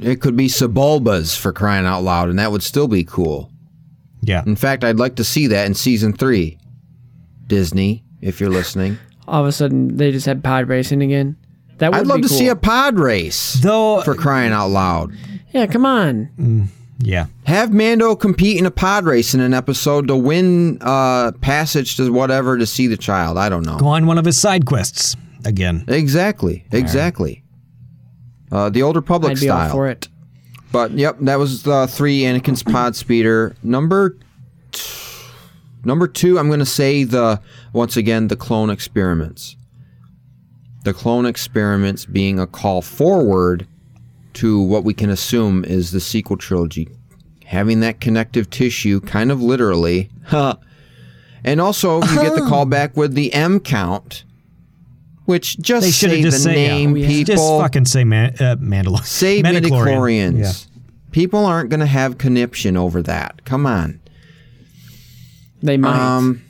it 0.00 0.20
could 0.20 0.36
be 0.36 0.46
Sebulbas 0.48 1.36
for 1.38 1.52
crying 1.52 1.86
out 1.86 2.02
loud, 2.02 2.28
and 2.28 2.38
that 2.38 2.50
would 2.52 2.62
still 2.62 2.88
be 2.88 3.04
cool. 3.04 3.50
yeah. 4.22 4.42
In 4.46 4.56
fact, 4.56 4.84
I'd 4.84 4.98
like 4.98 5.16
to 5.16 5.24
see 5.24 5.46
that 5.48 5.66
in 5.66 5.74
season 5.74 6.12
three. 6.12 6.58
Disney, 7.46 8.04
if 8.20 8.40
you're 8.40 8.50
listening, 8.50 8.98
All 9.26 9.40
of 9.42 9.46
a 9.46 9.52
sudden, 9.52 9.96
they 9.96 10.10
just 10.12 10.26
had 10.26 10.42
pod 10.44 10.68
racing 10.68 11.02
again. 11.02 11.36
That 11.78 11.92
would 11.92 12.00
I'd 12.00 12.06
love 12.06 12.16
be 12.18 12.22
to 12.24 12.28
cool. 12.28 12.38
see 12.38 12.48
a 12.48 12.56
pod 12.56 12.98
race 12.98 13.54
Though 13.54 14.02
for 14.02 14.14
crying 14.14 14.52
out 14.52 14.68
loud. 14.68 15.12
Yeah, 15.52 15.66
come 15.66 15.86
on. 15.86 16.68
yeah. 16.98 17.26
Have 17.44 17.72
Mando 17.72 18.14
compete 18.16 18.58
in 18.58 18.66
a 18.66 18.70
pod 18.70 19.04
race 19.04 19.32
in 19.34 19.40
an 19.40 19.54
episode 19.54 20.08
to 20.08 20.16
win 20.16 20.78
uh, 20.80 21.32
passage 21.40 21.96
to 21.96 22.12
whatever 22.12 22.58
to 22.58 22.66
see 22.66 22.86
the 22.86 22.96
child. 22.96 23.38
I 23.38 23.48
don't 23.48 23.64
know. 23.64 23.78
Go 23.78 23.86
on 23.86 24.06
one 24.06 24.18
of 24.18 24.24
his 24.24 24.38
side 24.38 24.66
quests 24.66 25.16
again. 25.44 25.84
Exactly. 25.88 26.64
Exactly. 26.72 27.42
Uh, 28.50 28.70
the 28.70 28.82
Old 28.82 28.96
Republic 28.96 29.32
I'd 29.32 29.40
be 29.40 29.48
all 29.48 29.68
for 29.70 29.88
it. 29.88 30.08
But 30.72 30.90
yep, 30.92 31.16
that 31.20 31.38
was 31.38 31.66
uh, 31.66 31.86
three 31.86 32.20
Anakin's 32.22 32.62
pod 32.62 32.94
speeder. 32.96 33.54
Number 33.62 34.18
t- 34.72 34.82
number 35.84 36.06
two, 36.08 36.38
I'm 36.38 36.48
going 36.48 36.58
to 36.58 36.66
say 36.66 37.04
the 37.04 37.40
once 37.72 37.96
again 37.96 38.28
the 38.28 38.36
clone 38.36 38.68
experiments. 38.68 39.56
The 40.88 40.94
clone 40.94 41.26
experiments 41.26 42.06
being 42.06 42.40
a 42.40 42.46
call 42.46 42.80
forward 42.80 43.66
to 44.32 44.58
what 44.62 44.84
we 44.84 44.94
can 44.94 45.10
assume 45.10 45.62
is 45.66 45.92
the 45.92 46.00
sequel 46.00 46.38
trilogy, 46.38 46.88
having 47.44 47.80
that 47.80 48.00
connective 48.00 48.48
tissue, 48.48 49.00
kind 49.02 49.30
of 49.30 49.42
literally. 49.42 50.08
and 51.44 51.60
also, 51.60 52.00
you 52.00 52.22
get 52.22 52.34
the 52.34 52.40
call 52.48 52.64
back 52.64 52.96
with 52.96 53.12
the 53.12 53.34
M 53.34 53.60
count, 53.60 54.24
which 55.26 55.58
just 55.58 55.84
They 55.84 55.90
say 55.90 56.22
just 56.22 56.38
the 56.38 56.42
said 56.44 56.54
name, 56.54 56.96
yeah. 56.96 57.06
people. 57.06 57.34
Just 57.34 57.60
fucking 57.60 57.84
say 57.84 58.04
man, 58.04 58.30
uh, 58.40 58.56
Mandalorian. 58.56 59.04
Say 59.04 59.42
Midichlorian. 59.42 60.36
midichlorians. 60.36 60.38
Yeah. 60.38 60.80
People 61.10 61.44
aren't 61.44 61.68
going 61.68 61.80
to 61.80 61.86
have 61.86 62.16
conniption 62.16 62.78
over 62.78 63.02
that. 63.02 63.44
Come 63.44 63.66
on. 63.66 64.00
They 65.62 65.76
might. 65.76 66.00
Um, 66.00 66.42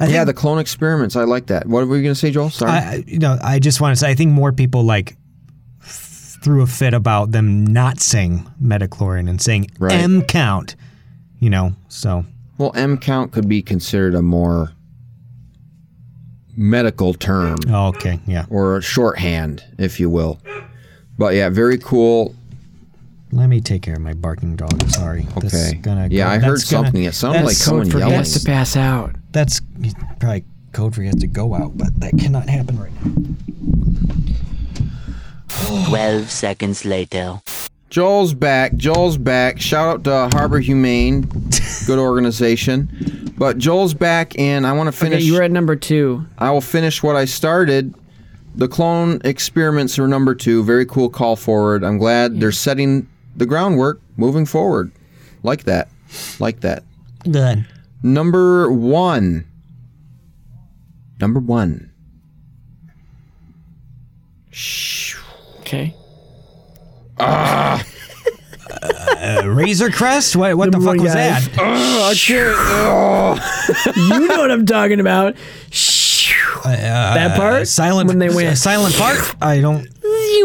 I 0.00 0.06
yeah, 0.06 0.12
think- 0.24 0.26
the 0.26 0.34
clone 0.34 0.58
experiments. 0.58 1.16
I 1.16 1.24
like 1.24 1.46
that. 1.46 1.66
What 1.66 1.86
were 1.86 1.96
you 1.96 2.02
going 2.02 2.14
to 2.14 2.18
say, 2.20 2.30
Joel? 2.30 2.50
Sorry. 2.50 2.70
I, 2.72 2.76
I- 2.94 3.04
you 3.06 3.18
know, 3.18 3.38
I 3.42 3.58
just 3.58 3.80
want 3.80 3.92
to 3.96 4.00
say, 4.00 4.10
I 4.10 4.14
think 4.14 4.32
more 4.32 4.52
people 4.52 4.82
like 4.84 5.16
threw 5.82 6.62
a 6.62 6.66
fit 6.66 6.92
about 6.94 7.30
them 7.30 7.66
not 7.66 8.00
saying 8.00 8.46
midichlorian 8.62 9.28
and 9.30 9.40
saying 9.40 9.70
Right. 9.78 9.92
M 9.94 10.22
count. 10.22 10.76
You 11.40 11.50
know, 11.50 11.74
so 11.88 12.24
Well, 12.58 12.72
M 12.74 12.96
count 12.98 13.32
could 13.32 13.48
be 13.48 13.60
considered 13.62 14.14
a 14.14 14.22
more 14.22 14.72
medical 16.56 17.12
term 17.14 17.56
oh, 17.68 17.88
okay, 17.88 18.20
yeah. 18.26 18.46
or 18.48 18.76
a 18.76 18.82
shorthand, 18.82 19.64
if 19.78 19.98
you 20.00 20.08
will. 20.08 20.38
But 21.18 21.34
yeah, 21.34 21.48
very 21.50 21.78
cool. 21.78 22.34
Let 23.32 23.48
me 23.48 23.60
take 23.60 23.82
care 23.82 23.94
of 23.94 24.00
my 24.00 24.14
barking 24.14 24.54
dog. 24.56 24.88
Sorry. 24.90 25.26
This 25.40 25.52
is 25.54 25.70
Okay. 25.72 25.78
gonna 25.80 26.08
Yeah, 26.10 26.24
go- 26.26 26.30
I 26.30 26.38
heard 26.38 26.56
that's 26.58 26.70
gonna- 26.70 26.86
something. 26.86 27.02
It 27.04 27.14
sounded 27.14 27.38
like 27.38 27.44
that's- 27.46 27.58
someone 27.58 27.90
Forgets 27.90 28.10
yelling. 28.10 28.24
to 28.24 28.40
pass 28.44 28.76
out. 28.76 29.16
That's 29.34 29.60
probably 30.20 30.44
code 30.72 30.94
for 30.94 31.02
he 31.02 31.08
has 31.08 31.16
to 31.16 31.26
go 31.26 31.54
out, 31.54 31.76
but 31.76 31.88
that 32.00 32.16
cannot 32.18 32.48
happen 32.48 32.78
right 32.80 32.92
now. 33.04 33.12
12 35.88 36.30
seconds 36.30 36.84
later. 36.84 37.40
Joel's 37.90 38.34
back. 38.34 38.74
Joel's 38.76 39.18
back. 39.18 39.60
Shout 39.60 39.88
out 39.88 40.04
to 40.04 40.36
Harbor 40.36 40.58
Humane, 40.58 41.22
good 41.86 41.98
organization. 41.98 43.32
But 43.36 43.58
Joel's 43.58 43.94
back, 43.94 44.36
and 44.38 44.66
I 44.66 44.72
want 44.72 44.86
to 44.92 44.96
Okay, 44.96 45.10
finish. 45.10 45.24
you 45.24 45.34
were 45.34 45.42
at 45.42 45.50
number 45.50 45.76
two. 45.76 46.24
I 46.38 46.50
will 46.50 46.60
finish 46.60 47.02
what 47.02 47.14
I 47.16 47.24
started. 47.24 47.94
The 48.56 48.68
clone 48.68 49.20
experiments 49.24 49.98
are 49.98 50.06
number 50.08 50.34
two. 50.34 50.62
Very 50.64 50.86
cool 50.86 51.08
call 51.08 51.34
forward. 51.36 51.82
I'm 51.84 51.98
glad 51.98 52.40
they're 52.40 52.52
setting 52.52 53.08
the 53.36 53.46
groundwork 53.46 54.00
moving 54.16 54.46
forward. 54.46 54.92
Like 55.42 55.64
that. 55.64 55.88
Like 56.38 56.60
that. 56.60 56.84
Good. 57.30 57.66
Number 58.04 58.70
one. 58.70 59.46
Number 61.18 61.40
one. 61.40 61.90
Okay. 65.60 65.96
Uh, 67.18 67.82
Razor 69.46 69.90
Crest? 69.90 70.36
What, 70.36 70.54
what 70.58 70.70
the 70.70 70.78
Number 70.78 70.92
fuck 70.92 71.02
was 71.02 71.14
guy. 71.14 71.30
that? 71.40 71.58
I 71.58 72.14
can't. 72.14 73.96
you 73.96 74.28
know 74.28 74.36
what 74.36 74.50
I'm 74.50 74.66
talking 74.66 75.00
about. 75.00 75.34
that 76.62 77.36
part. 77.38 77.62
Uh, 77.62 77.64
silent 77.64 78.08
when 78.08 78.18
they 78.18 78.28
went, 78.28 78.58
silent 78.58 78.94
part? 78.96 79.34
I 79.42 79.62
don't. 79.62 79.88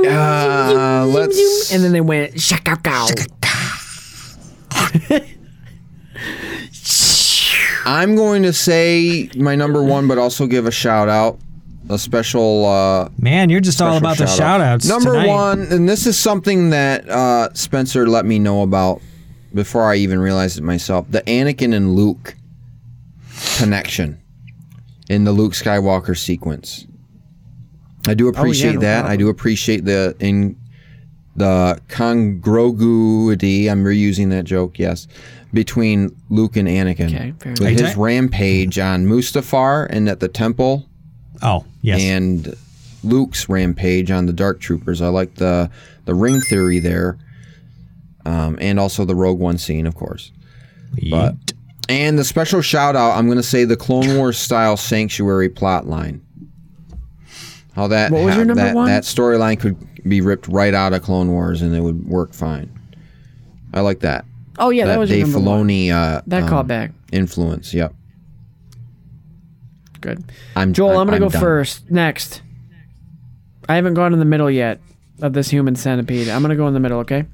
Uh, 0.07 1.05
let's. 1.07 1.73
and 1.73 1.83
then 1.83 1.91
they 1.91 1.99
went 1.99 2.39
shaka 2.39 2.77
cow. 2.77 3.07
I'm 7.85 8.15
going 8.15 8.43
to 8.43 8.53
say 8.53 9.29
my 9.35 9.55
number 9.55 9.83
one, 9.83 10.07
but 10.07 10.17
also 10.17 10.47
give 10.47 10.65
a 10.65 10.71
shout 10.71 11.09
out. 11.09 11.39
A 11.89 11.97
special. 11.97 12.65
Uh, 12.67 13.09
Man, 13.17 13.49
you're 13.49 13.61
just 13.61 13.81
all 13.81 13.97
about 13.97 14.17
the 14.17 14.27
shout 14.27 14.37
shout 14.37 14.61
outs. 14.61 14.85
Number 14.87 15.13
tonight. 15.13 15.27
one, 15.27 15.61
and 15.71 15.89
this 15.89 16.05
is 16.05 16.19
something 16.19 16.69
that 16.69 17.09
uh, 17.09 17.51
Spencer 17.53 18.07
let 18.07 18.25
me 18.25 18.37
know 18.37 18.61
about 18.61 19.01
before 19.55 19.83
I 19.91 19.95
even 19.95 20.19
realized 20.19 20.59
it 20.59 20.63
myself. 20.63 21.07
The 21.09 21.21
Anakin 21.23 21.73
and 21.75 21.95
Luke 21.95 22.35
connection 23.57 24.21
in 25.09 25.23
the 25.23 25.31
Luke 25.31 25.53
Skywalker 25.53 26.15
sequence. 26.17 26.85
I 28.07 28.13
do 28.13 28.27
appreciate 28.27 28.75
no 28.75 28.81
that. 28.81 29.05
I 29.05 29.15
do 29.15 29.29
appreciate 29.29 29.85
the 29.85 30.15
in 30.19 30.55
the 31.35 31.79
congruity. 31.87 33.67
I'm 33.69 33.83
reusing 33.83 34.29
that 34.29 34.43
joke. 34.45 34.77
Yes, 34.77 35.07
between 35.53 36.15
Luke 36.29 36.55
and 36.57 36.67
Anakin. 36.67 37.07
Okay, 37.07 37.31
very 37.39 37.51
with 37.51 37.59
good. 37.59 37.79
his 37.79 37.95
rampage 37.97 38.77
on 38.79 39.05
Mustafar 39.05 39.87
and 39.89 40.07
at 40.09 40.19
the 40.19 40.27
temple 40.27 40.87
Oh, 41.41 41.65
yes. 41.81 41.99
and 42.01 42.55
Luke's 43.03 43.47
rampage 43.49 44.11
on 44.11 44.25
the 44.25 44.33
Dark 44.33 44.59
Troopers. 44.59 45.01
I 45.01 45.07
like 45.07 45.35
the 45.35 45.69
the 46.05 46.13
ring 46.15 46.39
theory 46.41 46.79
there, 46.79 47.17
um, 48.25 48.57
and 48.59 48.79
also 48.79 49.05
the 49.05 49.15
Rogue 49.15 49.39
One 49.39 49.57
scene, 49.57 49.85
of 49.87 49.95
course. 49.95 50.31
But 51.09 51.35
and 51.87 52.17
the 52.19 52.23
special 52.23 52.61
shout 52.61 52.95
out, 52.95 53.11
I'm 53.17 53.25
going 53.27 53.37
to 53.37 53.43
say 53.43 53.63
the 53.63 53.77
Clone 53.77 54.17
Wars 54.17 54.37
style 54.37 54.75
Sanctuary 54.77 55.49
plot 55.49 55.87
line. 55.87 56.21
How 57.73 57.87
that 57.87 58.11
What 58.11 58.23
was 58.25 58.35
your 58.35 58.45
number 58.45 58.63
that, 58.63 58.75
one? 58.75 58.87
that 58.87 59.03
storyline 59.03 59.59
could 59.59 59.77
be 60.07 60.21
ripped 60.21 60.47
right 60.47 60.73
out 60.73 60.93
of 60.93 61.01
Clone 61.03 61.29
Wars 61.31 61.61
and 61.61 61.73
it 61.75 61.81
would 61.81 62.07
work 62.07 62.33
fine. 62.33 62.71
I 63.73 63.81
like 63.81 63.99
that. 63.99 64.25
Oh 64.59 64.69
yeah, 64.69 64.85
that, 64.85 64.93
that 64.93 64.99
was 64.99 65.09
your 65.09 65.25
Dave. 65.25 65.33
Filoni 65.35 65.89
uh, 65.91 66.21
That 66.27 66.43
um, 66.43 66.49
callback. 66.49 66.91
influence. 67.11 67.73
Yep. 67.73 67.93
Good. 70.01 70.23
I'm 70.55 70.73
Joel, 70.73 70.97
I'm, 70.97 71.07
gonna 71.07 71.19
go 71.19 71.29
done. 71.29 71.41
first. 71.41 71.89
Next. 71.89 72.41
I 73.67 73.75
haven't 73.75 73.93
gone 73.95 74.13
in 74.13 74.19
the 74.19 74.25
middle 74.25 74.49
yet 74.49 74.79
of 75.21 75.33
this 75.33 75.49
human 75.49 75.75
centipede. 75.75 76.29
I'm 76.29 76.41
gonna 76.41 76.55
go 76.55 76.67
in 76.67 76.73
the 76.73 76.79
middle. 76.79 76.99
Okay. 76.99 77.25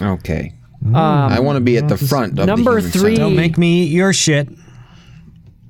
Okay. 0.00 0.52
Um, 0.84 0.94
I 0.94 1.40
want 1.40 1.56
to 1.56 1.60
be 1.60 1.78
at 1.78 1.88
the 1.88 1.96
front 1.96 2.38
of 2.38 2.46
Number 2.46 2.74
the 2.74 2.80
human 2.80 2.90
three- 2.92 3.00
centipede. 3.16 3.18
Don't 3.18 3.36
make 3.36 3.58
me 3.58 3.82
eat 3.84 3.90
your 3.92 4.12
shit. 4.12 4.48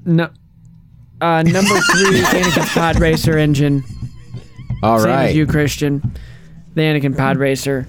no. 0.05 0.29
Uh, 1.19 1.43
number 1.43 1.81
three, 1.93 2.21
Anakin's 2.21 2.69
Pod 2.75 3.01
Racer 3.01 3.39
engine. 3.39 3.83
All 4.83 4.99
Same 4.99 5.09
right. 5.09 5.25
as 5.31 5.35
you, 5.37 5.47
Christian. 5.47 6.15
The 6.77 6.83
Anakin 6.83 7.17
Pod 7.17 7.37
Racer. 7.39 7.89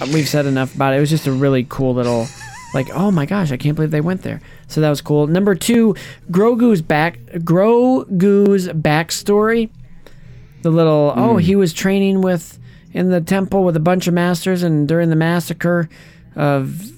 Uh, 0.00 0.08
We've 0.12 0.28
said 0.28 0.44
enough 0.44 0.74
about 0.74 0.92
it. 0.92 0.96
It 0.98 1.00
was 1.00 1.10
just 1.10 1.28
a 1.28 1.32
really 1.32 1.64
cool 1.68 1.94
little, 1.94 2.26
like, 2.74 2.90
oh 2.92 3.12
my 3.12 3.26
gosh, 3.26 3.52
I 3.52 3.56
can't 3.56 3.76
believe 3.76 3.92
they 3.92 4.00
went 4.00 4.22
there. 4.22 4.40
So 4.66 4.80
that 4.80 4.90
was 4.90 5.00
cool. 5.00 5.28
Number 5.28 5.54
two, 5.54 5.94
Grogu's 6.30 6.82
back, 6.82 7.20
Grogu's 7.38 8.68
backstory. 8.68 9.70
The 10.62 10.70
little, 10.70 11.12
oh, 11.14 11.36
he 11.36 11.54
was 11.56 11.72
training 11.72 12.22
with 12.22 12.58
in 12.92 13.10
the 13.10 13.20
temple 13.20 13.64
with 13.64 13.76
a 13.76 13.80
bunch 13.80 14.08
of 14.08 14.14
masters, 14.14 14.62
and 14.62 14.88
during 14.88 15.10
the 15.10 15.16
massacre 15.16 15.88
of 16.34 16.90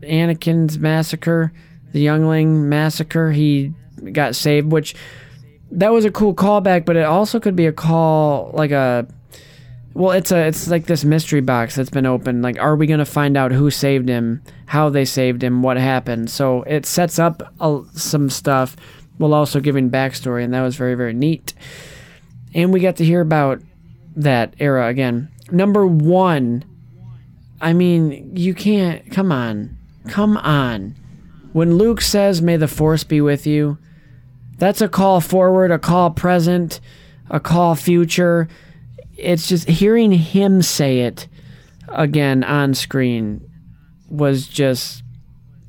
Anakin's 0.00 0.78
massacre, 0.78 1.52
the 1.92 2.00
youngling 2.00 2.68
massacre, 2.68 3.30
he 3.30 3.74
got 4.12 4.34
saved, 4.34 4.72
which 4.72 4.94
that 5.70 5.92
was 5.92 6.04
a 6.04 6.10
cool 6.10 6.34
callback, 6.34 6.84
but 6.84 6.96
it 6.96 7.04
also 7.04 7.38
could 7.38 7.54
be 7.54 7.66
a 7.66 7.72
call 7.72 8.50
like 8.54 8.70
a 8.70 9.06
well, 9.92 10.12
it's 10.12 10.30
a 10.30 10.46
it's 10.46 10.68
like 10.68 10.86
this 10.86 11.04
mystery 11.04 11.40
box 11.40 11.74
that's 11.74 11.90
been 11.90 12.06
opened. 12.06 12.42
Like, 12.42 12.58
are 12.58 12.76
we 12.76 12.86
gonna 12.86 13.04
find 13.04 13.36
out 13.36 13.52
who 13.52 13.70
saved 13.70 14.08
him, 14.08 14.42
how 14.66 14.88
they 14.88 15.04
saved 15.04 15.42
him, 15.42 15.62
what 15.62 15.76
happened? 15.76 16.30
So 16.30 16.62
it 16.62 16.86
sets 16.86 17.18
up 17.18 17.42
some 17.94 18.30
stuff, 18.30 18.76
while 19.18 19.34
also 19.34 19.60
giving 19.60 19.90
backstory, 19.90 20.44
and 20.44 20.54
that 20.54 20.62
was 20.62 20.76
very 20.76 20.94
very 20.94 21.12
neat. 21.12 21.54
And 22.54 22.72
we 22.72 22.80
got 22.80 22.96
to 22.96 23.04
hear 23.04 23.20
about 23.20 23.60
that 24.16 24.54
era 24.58 24.88
again. 24.88 25.28
Number 25.50 25.86
one, 25.86 26.64
I 27.60 27.72
mean, 27.72 28.36
you 28.36 28.54
can't. 28.54 29.10
Come 29.10 29.32
on, 29.32 29.76
come 30.08 30.36
on. 30.36 30.94
When 31.52 31.74
Luke 31.74 32.00
says, 32.00 32.40
"May 32.40 32.56
the 32.56 32.68
Force 32.68 33.02
be 33.02 33.20
with 33.20 33.46
you," 33.46 33.76
that's 34.56 34.80
a 34.80 34.88
call 34.88 35.20
forward, 35.20 35.72
a 35.72 35.78
call 35.78 36.10
present, 36.10 36.80
a 37.28 37.40
call 37.40 37.74
future. 37.74 38.48
It's 39.20 39.48
just 39.48 39.68
hearing 39.68 40.12
him 40.12 40.62
say 40.62 41.00
it 41.00 41.28
again 41.88 42.44
on 42.44 42.74
screen 42.74 43.46
was 44.08 44.46
just 44.46 45.02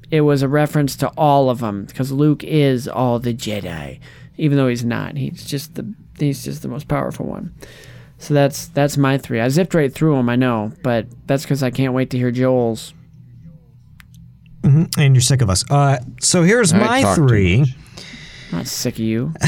it 0.09 0.21
was 0.21 0.41
a 0.41 0.47
reference 0.47 0.95
to 0.97 1.07
all 1.17 1.49
of 1.49 1.59
them 1.59 1.85
because 1.85 2.11
Luke 2.11 2.43
is 2.43 2.87
all 2.87 3.19
the 3.19 3.33
Jedi, 3.33 3.99
even 4.37 4.57
though 4.57 4.67
he's 4.67 4.83
not. 4.83 5.15
He's 5.15 5.45
just 5.45 5.75
the 5.75 5.93
he's 6.19 6.43
just 6.43 6.61
the 6.61 6.67
most 6.67 6.87
powerful 6.87 7.25
one. 7.25 7.53
So 8.17 8.33
that's 8.33 8.67
that's 8.67 8.97
my 8.97 9.17
three. 9.17 9.39
I 9.39 9.47
zipped 9.49 9.73
right 9.73 9.91
through 9.91 10.15
them, 10.15 10.29
I 10.29 10.35
know, 10.35 10.73
but 10.83 11.07
that's 11.25 11.43
because 11.43 11.63
I 11.63 11.71
can't 11.71 11.93
wait 11.93 12.09
to 12.11 12.17
hear 12.17 12.31
Joel's. 12.31 12.93
And 14.63 15.15
you're 15.15 15.21
sick 15.21 15.41
of 15.41 15.49
us. 15.49 15.69
Uh, 15.71 15.97
so 16.19 16.43
here's 16.43 16.71
I 16.71 16.77
my 16.77 17.15
three. 17.15 17.61
I'm 18.51 18.57
not 18.59 18.67
sick 18.67 18.95
of 18.95 18.99
you. 18.99 19.33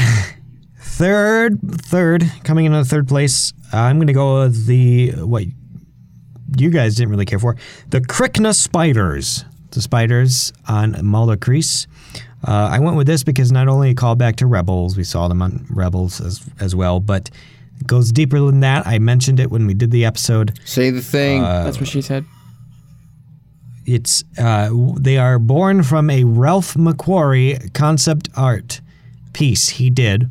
Third, 0.96 1.58
third, 1.60 2.30
coming 2.44 2.66
into 2.66 2.84
third 2.84 3.08
place, 3.08 3.52
I'm 3.72 3.96
going 3.96 4.06
to 4.06 4.12
go 4.12 4.42
with 4.42 4.66
the 4.66 5.10
what 5.10 5.44
you 6.56 6.70
guys 6.70 6.94
didn't 6.94 7.10
really 7.10 7.24
care 7.24 7.40
for 7.40 7.56
the 7.88 8.00
Krykna 8.00 8.54
spiders. 8.54 9.44
The 9.72 9.82
spiders 9.82 10.52
on 10.68 11.04
Maldo 11.04 11.34
Kreis. 11.34 11.88
Uh, 12.46 12.68
I 12.70 12.78
went 12.78 12.96
with 12.96 13.08
this 13.08 13.24
because 13.24 13.50
not 13.50 13.66
only 13.66 13.90
a 13.90 13.94
callback 13.96 14.36
to 14.36 14.46
Rebels, 14.46 14.96
we 14.96 15.02
saw 15.02 15.26
them 15.26 15.42
on 15.42 15.66
Rebels 15.68 16.20
as 16.20 16.48
as 16.60 16.76
well, 16.76 17.00
but 17.00 17.28
it 17.80 17.88
goes 17.88 18.12
deeper 18.12 18.38
than 18.38 18.60
that. 18.60 18.86
I 18.86 19.00
mentioned 19.00 19.40
it 19.40 19.50
when 19.50 19.66
we 19.66 19.74
did 19.74 19.90
the 19.90 20.04
episode. 20.04 20.56
Say 20.64 20.90
the 20.90 21.02
thing. 21.02 21.42
That's 21.42 21.80
what 21.80 21.88
she 21.88 22.02
said. 22.02 22.24
It's 23.84 24.22
uh, 24.38 24.70
they 24.96 25.18
are 25.18 25.40
born 25.40 25.82
from 25.82 26.08
a 26.08 26.22
Ralph 26.22 26.74
McQuarrie 26.74 27.74
concept 27.74 28.28
art 28.36 28.80
piece 29.32 29.70
he 29.70 29.90
did, 29.90 30.30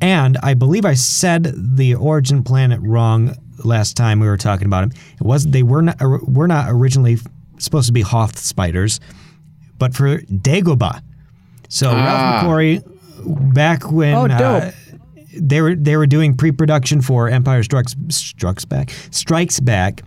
and 0.00 0.38
I 0.42 0.54
believe 0.54 0.84
I 0.84 0.94
said 0.94 1.52
the 1.56 1.94
origin 1.94 2.42
planet 2.42 2.80
wrong 2.82 3.36
last 3.64 3.96
time 3.96 4.20
we 4.20 4.26
were 4.26 4.36
talking 4.36 4.66
about 4.66 4.84
him. 4.84 4.92
It 5.20 5.22
was 5.22 5.46
they 5.46 5.62
were 5.62 5.82
not 5.82 5.96
were 6.00 6.48
not 6.48 6.66
originally 6.70 7.18
supposed 7.58 7.86
to 7.88 7.92
be 7.92 8.00
Hoth 8.02 8.38
spiders, 8.38 9.00
but 9.78 9.94
for 9.94 10.18
Dagobah. 10.18 11.02
So 11.68 11.90
Ah. 11.90 11.94
Ralph 11.94 12.44
McQuarrie 12.46 13.52
back 13.54 13.90
when 13.92 14.14
Oh, 14.14 14.26
uh, 14.26 14.72
they 15.38 15.60
were 15.60 15.74
they 15.76 15.96
were 15.96 16.06
doing 16.06 16.36
pre-production 16.36 17.00
for 17.02 17.28
Empire 17.28 17.62
Strikes 17.62 17.94
Strikes 18.08 18.64
Back 18.64 18.90
Strikes 19.10 19.60
Back. 19.60 20.02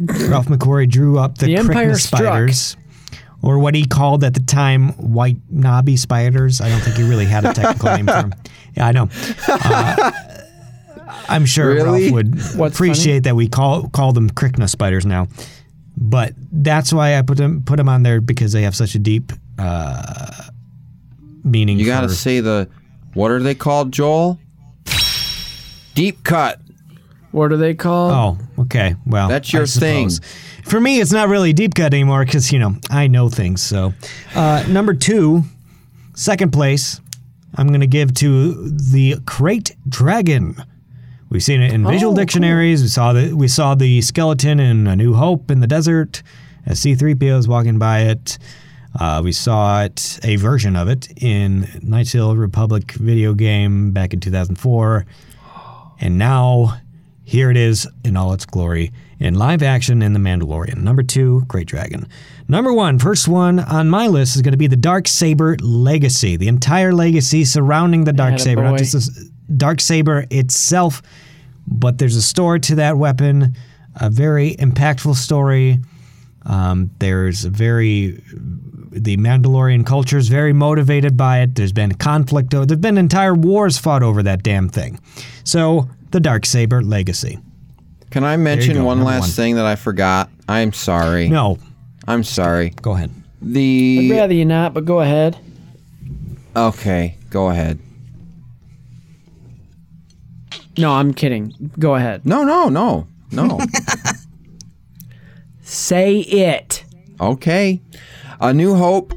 Ralph 0.00 0.46
McQuarrie 0.46 0.88
drew 0.88 1.18
up 1.18 1.38
the, 1.38 1.46
The 1.46 1.56
Empire 1.56 1.90
Krykna 1.90 1.96
struck. 2.00 2.20
spiders, 2.22 2.76
or 3.44 3.58
what 3.58 3.74
he 3.74 3.84
called 3.84 4.24
at 4.24 4.32
the 4.34 4.40
time 4.40 4.88
white 4.94 5.36
knobby 5.50 5.96
spiders. 5.96 6.60
I 6.60 6.68
don't 6.70 6.80
think 6.80 6.96
he 6.96 7.02
really 7.02 7.26
had 7.26 7.44
a 7.44 7.52
technical 7.52 7.90
name 7.94 8.06
for 8.06 8.12
them. 8.12 8.34
Yeah, 8.76 8.88
I 8.88 8.90
know. 8.92 9.08
Uh, 9.48 10.10
I'm 11.28 11.46
sure 11.46 11.68
Really? 11.74 12.04
Ralph 12.10 12.12
would 12.12 12.34
What's 12.56 12.74
appreciate 12.74 13.22
that 13.22 13.36
we 13.36 13.46
call 13.46 13.88
call 13.90 14.12
them 14.12 14.28
Krykna 14.30 14.68
spiders 14.68 15.06
now. 15.06 15.28
But 15.96 16.32
that's 16.50 16.92
why 16.92 17.16
I 17.16 17.22
put 17.22 17.36
them 17.38 17.62
put 17.62 17.76
them 17.76 17.88
on 17.88 18.02
there 18.02 18.20
because 18.20 18.52
they 18.52 18.62
have 18.62 18.74
such 18.74 18.96
a 18.96 18.98
deep 18.98 19.30
uh, 19.60 20.42
meaning. 21.44 21.78
You 21.78 21.86
got 21.86 22.00
to 22.00 22.08
say 22.08 22.40
the 22.40 22.68
what 23.12 23.30
are 23.30 23.38
they 23.38 23.54
called, 23.54 23.92
Joel? 23.92 24.40
Deep 25.94 26.24
cut. 26.24 26.60
What 27.30 27.52
are 27.52 27.56
they 27.56 27.74
called? 27.74 28.38
Oh, 28.58 28.62
okay. 28.62 28.96
Well, 29.06 29.28
That's 29.28 29.52
your 29.52 29.62
I 29.62 29.66
thing. 29.66 30.10
For 30.64 30.80
me, 30.80 31.00
it's 31.00 31.12
not 31.12 31.28
really 31.28 31.52
deep 31.52 31.74
cut 31.74 31.92
anymore 31.94 32.24
because 32.24 32.50
you 32.50 32.58
know 32.58 32.76
I 32.90 33.06
know 33.06 33.28
things. 33.28 33.62
So, 33.62 33.92
uh, 34.34 34.64
number 34.68 34.94
two, 34.94 35.42
second 36.14 36.52
place, 36.52 37.00
I'm 37.54 37.68
going 37.68 37.80
to 37.80 37.86
give 37.86 38.14
to 38.14 38.70
the 38.70 39.14
Krayt 39.24 39.76
Dragon. 39.88 40.56
We've 41.28 41.42
seen 41.42 41.60
it 41.62 41.72
in 41.72 41.84
visual 41.86 42.12
Oh, 42.12 42.16
dictionaries. 42.16 42.82
We 42.82 42.88
saw 42.88 43.12
the 43.12 43.32
we 43.34 43.48
saw 43.48 43.74
the 43.74 44.00
skeleton 44.00 44.58
in 44.60 44.86
A 44.86 44.96
New 44.96 45.14
Hope 45.14 45.50
in 45.50 45.60
the 45.60 45.66
desert 45.66 46.22
as 46.66 46.80
C-3PO 46.80 47.38
is 47.38 47.46
walking 47.48 47.78
by 47.78 48.00
it. 48.00 48.38
Uh, 48.98 49.20
we 49.24 49.32
saw 49.32 49.82
it 49.82 50.18
a 50.22 50.36
version 50.36 50.76
of 50.76 50.88
it 50.88 51.12
in 51.22 51.68
Knights 51.82 52.12
Hill 52.12 52.36
Republic 52.36 52.92
video 52.92 53.34
game 53.34 53.90
back 53.90 54.14
in 54.14 54.20
2004. 54.20 55.04
And 56.00 56.16
now, 56.18 56.78
here 57.24 57.50
it 57.50 57.56
is 57.56 57.88
in 58.04 58.16
all 58.16 58.32
its 58.32 58.46
glory 58.46 58.92
in 59.18 59.34
live 59.34 59.62
action 59.62 60.02
in 60.02 60.12
The 60.12 60.18
Mandalorian. 60.18 60.78
Number 60.78 61.02
two, 61.02 61.42
Krayt 61.46 61.66
Dragon. 61.66 62.06
Number 62.48 62.72
one, 62.72 62.98
first 62.98 63.26
one 63.26 63.58
on 63.58 63.88
my 63.88 64.06
list 64.06 64.36
is 64.36 64.42
going 64.42 64.52
to 64.52 64.58
be 64.58 64.66
the 64.66 64.76
Dark 64.76 65.08
Saber 65.08 65.56
Legacy. 65.60 66.36
The 66.36 66.48
entire 66.48 66.92
legacy 66.92 67.44
surrounding 67.44 68.04
the 68.04 68.12
Dark 68.12 68.38
Saber, 68.38 68.62
not 68.62 68.78
just 68.78 68.92
the 68.92 69.30
Dark 69.56 69.80
Saber 69.80 70.26
itself, 70.30 71.00
but 71.66 71.98
there's 71.98 72.16
a 72.16 72.22
story 72.22 72.60
to 72.60 72.74
that 72.76 72.98
weapon, 72.98 73.56
a 73.96 74.10
very 74.10 74.54
impactful 74.56 75.14
story. 75.14 75.78
Um, 76.46 76.90
there's 76.98 77.44
a 77.44 77.50
very 77.50 78.22
the 78.94 79.16
Mandalorian 79.16 79.84
culture 79.84 80.18
is 80.18 80.28
very 80.28 80.52
motivated 80.52 81.16
by 81.16 81.40
it. 81.40 81.54
There's 81.54 81.72
been 81.72 81.94
conflict. 81.94 82.50
There've 82.50 82.80
been 82.80 82.98
entire 82.98 83.34
wars 83.34 83.76
fought 83.76 84.02
over 84.02 84.22
that 84.22 84.42
damn 84.42 84.68
thing. 84.68 85.00
So 85.42 85.88
the 86.10 86.20
dark 86.20 86.46
saber 86.46 86.80
legacy. 86.82 87.38
Can 88.10 88.22
I 88.22 88.36
mention 88.36 88.76
go, 88.76 88.84
one 88.84 89.02
last 89.02 89.22
one. 89.22 89.30
thing 89.30 89.54
that 89.56 89.66
I 89.66 89.74
forgot? 89.74 90.30
I'm 90.48 90.72
sorry. 90.72 91.28
No, 91.28 91.58
I'm 92.06 92.22
sorry. 92.22 92.70
go 92.70 92.92
ahead. 92.92 93.10
The 93.42 94.10
I'd 94.12 94.16
rather 94.16 94.34
you 94.34 94.44
not, 94.44 94.72
but 94.74 94.84
go 94.84 95.00
ahead. 95.00 95.36
okay, 96.54 97.16
go 97.30 97.50
ahead. 97.50 97.80
No, 100.78 100.92
I'm 100.92 101.12
kidding. 101.14 101.72
Go 101.78 101.94
ahead. 101.96 102.24
No, 102.24 102.44
no, 102.44 102.68
no, 102.68 103.06
no. 103.32 103.58
Say 105.64 106.20
it. 106.20 106.84
okay, 107.20 107.80
A 108.40 108.52
New 108.52 108.74
Hope 108.74 109.12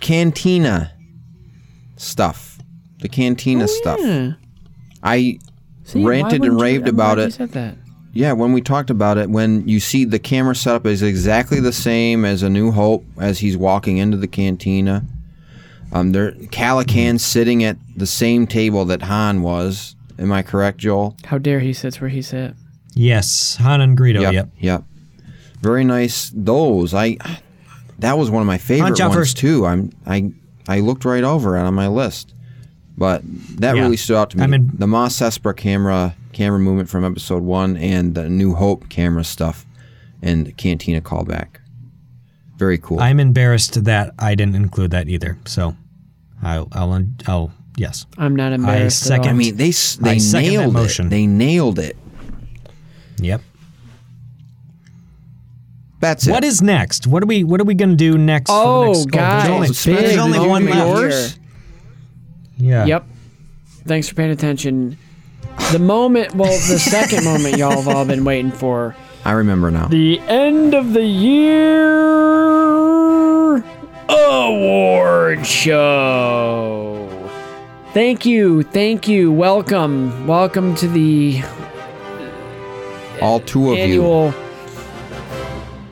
Cantina 0.00 0.92
stuff. 1.96 2.58
The 3.00 3.08
Cantina 3.08 3.68
stuff. 3.68 3.98
Yeah. 4.02 4.32
I 5.02 5.38
See, 5.84 6.04
ranted 6.04 6.42
and 6.42 6.42
wouldn't 6.42 6.58
you- 6.58 6.62
raved 6.62 6.88
I'm 6.88 6.94
about 6.94 7.14
glad 7.16 7.22
you 7.22 7.28
it. 7.28 7.32
said 7.34 7.52
that. 7.52 7.76
Yeah, 8.12 8.32
when 8.32 8.52
we 8.52 8.60
talked 8.60 8.90
about 8.90 9.18
it, 9.18 9.30
when 9.30 9.68
you 9.68 9.78
see 9.80 10.04
the 10.04 10.18
camera 10.18 10.54
setup 10.56 10.86
is 10.86 11.02
exactly 11.02 11.60
the 11.60 11.72
same 11.72 12.24
as 12.24 12.42
A 12.42 12.50
New 12.50 12.72
Hope 12.72 13.04
as 13.20 13.38
he's 13.40 13.56
walking 13.56 13.98
into 13.98 14.16
the 14.16 14.26
cantina. 14.26 15.04
Um, 15.92 16.12
there, 16.12 16.32
Calican's 16.50 17.24
sitting 17.24 17.62
at 17.64 17.76
the 17.96 18.06
same 18.06 18.46
table 18.46 18.84
that 18.86 19.02
Han 19.02 19.42
was. 19.42 19.94
Am 20.18 20.32
I 20.32 20.42
correct, 20.42 20.78
Joel? 20.78 21.16
How 21.24 21.38
dare 21.38 21.60
he 21.60 21.72
sits 21.72 22.00
where 22.00 22.10
he 22.10 22.20
sat. 22.22 22.54
Yes, 22.94 23.56
Han 23.60 23.80
and 23.80 23.96
Greedo. 23.96 24.20
Yep. 24.32 24.48
Yep. 24.58 24.84
Very 25.60 25.84
nice. 25.84 26.30
Those 26.34 26.94
I. 26.94 27.16
That 28.00 28.16
was 28.16 28.30
one 28.30 28.40
of 28.42 28.46
my 28.46 28.58
favorite 28.58 28.90
Punch 28.90 29.00
ones 29.00 29.14
first. 29.14 29.36
too. 29.38 29.66
I'm 29.66 29.90
I 30.06 30.32
I 30.68 30.80
looked 30.80 31.04
right 31.04 31.24
over 31.24 31.56
it 31.56 31.60
on 31.62 31.74
my 31.74 31.88
list, 31.88 32.32
but 32.96 33.22
that 33.58 33.74
Yeah. 33.74 33.82
really 33.82 33.96
stood 33.96 34.16
out 34.16 34.30
to 34.30 34.36
me. 34.38 34.44
I'm 34.44 34.54
in- 34.54 34.70
the 34.74 34.86
Mos 34.86 35.18
Espa 35.18 35.56
camera 35.56 36.14
camera 36.32 36.60
movement 36.60 36.88
from 36.88 37.04
Episode 37.04 37.42
One 37.42 37.76
and 37.76 38.14
the 38.14 38.28
New 38.28 38.54
Hope 38.54 38.88
camera 38.88 39.24
stuff 39.24 39.66
and 40.22 40.46
the 40.46 40.52
Cantina 40.52 41.00
callback. 41.00 41.46
Very 42.56 42.78
cool. 42.78 43.00
I'm 43.00 43.18
embarrassed 43.18 43.82
that 43.84 44.14
I 44.18 44.34
didn't 44.36 44.54
include 44.54 44.90
that 44.92 45.08
either. 45.08 45.36
So 45.46 45.76
I'll, 46.42 46.68
I'll, 46.72 47.04
I'll 47.26 47.52
yes. 47.76 48.06
I'm 48.16 48.36
not 48.36 48.52
embarrassed. 48.52 49.02
at 49.02 49.08
second- 49.08 49.24
all. 49.26 49.30
I 49.30 49.38
mean, 49.38 49.56
they 49.56 49.66
they 49.66 49.72
second 49.72 50.32
that 50.32 50.40
nailed 50.42 50.72
motion. 50.72 51.06
it. 51.06 51.10
They 51.10 51.26
nailed 51.26 51.78
it. 51.80 51.96
Yep. 53.20 53.42
That's 56.00 56.26
it. 56.26 56.30
What 56.30 56.44
is 56.44 56.62
next? 56.62 57.06
What 57.06 57.22
are 57.22 57.26
we 57.26 57.42
What 57.44 57.60
are 57.60 57.64
we 57.64 57.74
gonna 57.74 57.96
do 57.96 58.16
next? 58.16 58.50
for 58.50 58.56
the 58.56 58.62
Oh, 58.62 58.84
next, 58.92 59.00
oh, 59.00 59.06
guys, 59.06 59.42
there's 59.46 59.50
only, 59.50 59.68
big 59.68 60.06
there's 60.06 60.18
only 60.18 60.38
one 60.38 60.64
moment 60.64 60.88
left. 61.10 61.12
here. 61.12 62.68
Yeah. 62.70 62.84
Yep. 62.86 63.06
Thanks 63.86 64.08
for 64.08 64.14
paying 64.14 64.30
attention. 64.30 64.96
The 65.72 65.78
moment, 65.80 66.34
well, 66.34 66.50
the 66.52 66.78
second 66.78 67.24
moment 67.24 67.56
y'all 67.56 67.70
have 67.82 67.88
all 67.88 68.04
been 68.04 68.24
waiting 68.24 68.52
for. 68.52 68.94
I 69.24 69.32
remember 69.32 69.70
now. 69.70 69.88
The 69.88 70.20
end 70.28 70.74
of 70.74 70.92
the 70.92 71.02
year 71.04 71.96
award 74.08 75.44
show. 75.46 77.08
Thank 77.92 78.24
you, 78.24 78.62
thank 78.62 79.08
you. 79.08 79.32
Welcome, 79.32 80.26
welcome 80.26 80.74
to 80.76 80.86
the 80.88 81.42
All 83.20 83.40
two 83.40 83.72
of 83.72 83.78
you. 83.78 84.32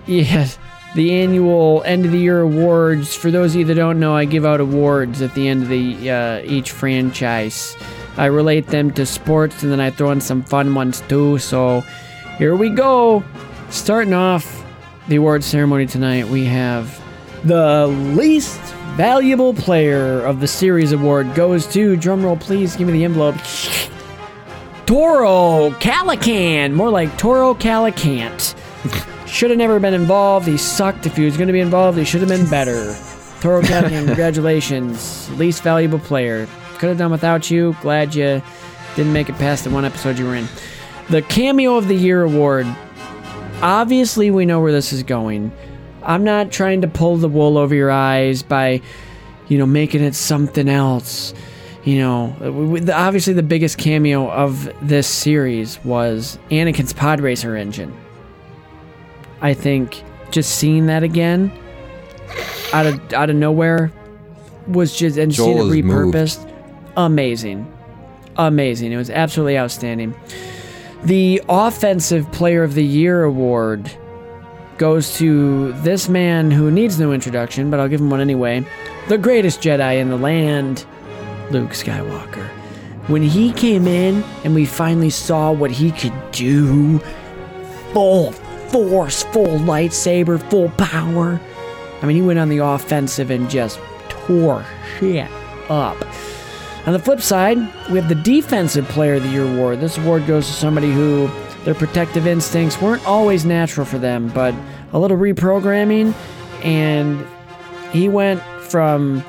Yes, 0.07 0.59
the 0.95 1.13
annual 1.13 1.83
end 1.85 2.07
of 2.07 2.13
the 2.13 2.19
year 2.19 2.41
awards. 2.41 3.15
For 3.15 3.31
those 3.31 3.55
of 3.55 3.61
you 3.61 3.65
that 3.67 3.75
don't 3.75 3.99
know, 3.99 4.15
I 4.15 4.25
give 4.25 4.47
out 4.47 4.61
awards 4.61 5.21
at 5.21 5.35
the 5.35 5.49
end 5.49 5.65
of 5.65 5.69
the 5.69 6.11
uh, 6.11 6.41
each 6.45 6.71
franchise. 6.71 7.77
I 8.17 8.27
relate 8.27 8.69
them 8.69 8.93
to 8.93 9.05
sports, 9.05 9.63
and 9.63 9.71
then 9.71 9.81
I 9.81 9.91
throw 9.91 10.11
in 10.13 10.21
some 10.21 10.43
fun 10.43 10.75
ones 10.75 11.03
too. 11.03 11.39
So 11.39 11.83
here 12.39 12.55
we 12.55 12.71
go. 12.71 13.25
Starting 13.71 14.15
off 14.15 14.65
the 15.09 15.17
award 15.17 15.43
ceremony 15.43 15.87
tonight, 15.87 16.29
we 16.29 16.45
have 16.45 17.03
the 17.45 17.89
least 17.89 18.61
valuable 18.95 19.55
player 19.55 20.25
of 20.25 20.41
the 20.41 20.49
series 20.49 20.93
award 20.93 21.35
goes 21.35 21.67
to 21.67 21.97
drumroll, 21.97 22.41
please. 22.41 22.77
Give 22.77 22.87
me 22.87 22.93
the 22.93 23.05
envelope. 23.05 23.37
Toro 24.87 25.71
Calican, 25.81 26.73
more 26.73 26.91
like 26.91 27.19
Toro 27.19 27.55
Calicant. 27.55 28.55
Should 29.27 29.51
have 29.51 29.59
never 29.59 29.79
been 29.81 29.95
involved. 29.95 30.47
He 30.47 30.57
sucked. 30.57 31.05
If 31.07 31.17
he 31.17 31.25
was 31.25 31.37
going 31.37 31.49
to 31.49 31.53
be 31.53 31.61
involved, 31.61 31.99
he 31.99 32.05
should 32.05 32.21
have 32.21 32.29
been 32.29 32.49
better. 32.49 32.97
Toro 33.41 33.61
Calican, 33.63 34.07
congratulations. 34.07 35.31
Least 35.39 35.63
valuable 35.63 35.99
player. 35.99 36.47
Could 36.79 36.91
have 36.91 36.99
done 36.99 37.11
without 37.11 37.51
you. 37.51 37.77
Glad 37.83 38.15
you 38.15 38.41
didn't 38.95 39.13
make 39.13 39.29
it 39.29 39.35
past 39.37 39.65
the 39.65 39.71
one 39.71 39.85
episode 39.85 40.19
you 40.19 40.27
were 40.27 40.35
in. 40.37 40.47
The 41.11 41.23
Cameo 41.23 41.77
of 41.77 41.89
the 41.89 41.95
Year 41.95 42.23
award. 42.23 42.67
Obviously, 43.63 44.31
we 44.31 44.45
know 44.47 44.61
where 44.61 44.73
this 44.73 44.93
is 44.93 45.03
going. 45.03 45.53
I'm 46.03 46.25
not 46.25 46.53
trying 46.53 46.83
to 46.83 46.89
pull 46.89 47.17
the 47.17 47.29
wool 47.29 47.59
over 47.59 47.75
your 47.75 47.91
eyes 47.91 48.43
by, 48.43 48.81
you 49.49 49.59
know, 49.59 49.67
making 49.67 50.03
it 50.03 50.15
something 50.15 50.69
else. 50.69 51.35
You 51.85 51.99
know, 51.99 52.37
w- 52.41 52.65
w- 52.67 52.85
the- 52.85 52.97
obviously 52.97 53.33
the 53.33 53.43
biggest 53.43 53.79
cameo 53.79 54.31
of 54.31 54.69
this 54.87 55.07
series 55.07 55.83
was 55.85 56.39
Anakin's 56.51 56.93
pod 56.93 57.21
racer 57.21 57.57
engine. 57.57 57.97
I 59.41 59.55
think 59.55 60.03
just 60.31 60.57
seeing 60.57 60.87
that 60.87 61.03
again 61.03 61.53
out 62.73 62.87
of 62.87 63.13
out 63.13 63.31
of 63.31 63.37
nowhere 63.37 63.93
was 64.67 64.97
just 64.97 65.17
and 65.17 65.35
seeing 65.35 65.51
it 65.51 65.55
Joel 65.61 65.73
is 65.73 65.85
moved. 65.85 66.15
repurposed, 66.15 66.53
amazing, 66.97 67.73
amazing. 68.37 68.93
It 68.93 68.97
was 68.97 69.11
absolutely 69.11 69.59
outstanding. 69.59 70.15
The 71.05 71.43
offensive 71.49 72.31
player 72.33 72.63
of 72.65 72.75
the 72.75 72.85
year 72.85 73.23
award 73.23 73.91
goes 74.79 75.17
to 75.17 75.73
this 75.83 76.09
man 76.09 76.51
who 76.51 76.71
needs 76.71 76.99
no 76.99 77.13
introduction, 77.13 77.71
but 77.71 77.81
I'll 77.81 77.89
give 77.89 78.01
him 78.01 78.11
one 78.11 78.21
anyway. 78.21 78.67
The 79.09 79.19
greatest 79.19 79.61
Jedi 79.61 80.01
in 80.01 80.11
the 80.11 80.17
land, 80.17 80.85
Luke 81.51 81.71
Skywalker. 81.71 82.49
When 83.09 83.23
he 83.23 83.53
came 83.53 83.87
in 83.87 84.25
and 84.45 84.55
we 84.55 84.67
finally 84.67 85.11
saw 85.11 85.53
what 85.53 85.71
he 85.71 85.93
could 85.93 86.13
do, 86.33 86.99
full 87.93 88.35
force, 88.71 89.23
full 89.25 89.59
lightsaber, 89.61 90.43
full 90.51 90.69
power. 90.71 91.41
I 92.03 92.07
mean, 92.07 92.17
he 92.17 92.23
went 92.23 92.39
on 92.39 92.49
the 92.49 92.59
offensive 92.59 93.31
and 93.31 93.49
just 93.49 93.81
tore 94.09 94.65
shit 94.99 95.31
up. 95.69 95.97
On 96.87 96.93
the 96.93 96.99
flip 96.99 97.21
side, 97.21 97.59
we 97.91 97.99
have 97.99 98.09
the 98.09 98.15
Defensive 98.15 98.87
Player 98.89 99.15
of 99.15 99.23
the 99.25 99.29
Year 99.31 99.45
award. 99.45 99.81
This 99.81 99.99
award 99.99 100.27
goes 100.27 100.47
to 100.47 100.53
somebody 100.53 100.93
who 100.93 101.29
their 101.65 101.75
protective 101.75 102.29
instincts 102.29 102.81
weren't 102.81 103.05
always 103.07 103.45
natural 103.45 103.85
for 103.85 103.99
them, 103.99 104.29
but 104.29 104.55
a 104.93 104.99
little 104.99 105.17
reprogramming, 105.17 106.15
and 106.63 107.27
he 107.93 108.09
went 108.09 108.41
from 108.63 109.25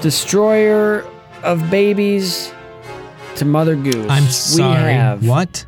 destroyer 0.00 1.04
of 1.44 1.70
babies 1.70 2.52
to 3.36 3.44
Mother 3.44 3.76
Goose. 3.76 4.10
I'm 4.10 4.24
sorry. 4.24 4.86
We 4.86 4.92
have 4.92 5.24
What? 5.26 5.64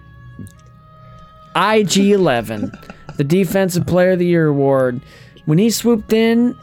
IG11, 1.55 3.17
the 3.17 3.25
Defensive 3.25 3.87
Player 3.87 4.13
of 4.13 4.19
the 4.19 4.27
Year 4.27 4.47
award. 4.47 5.01
When 5.47 5.59
he 5.59 5.71
swooped 5.71 6.13
in 6.13 6.57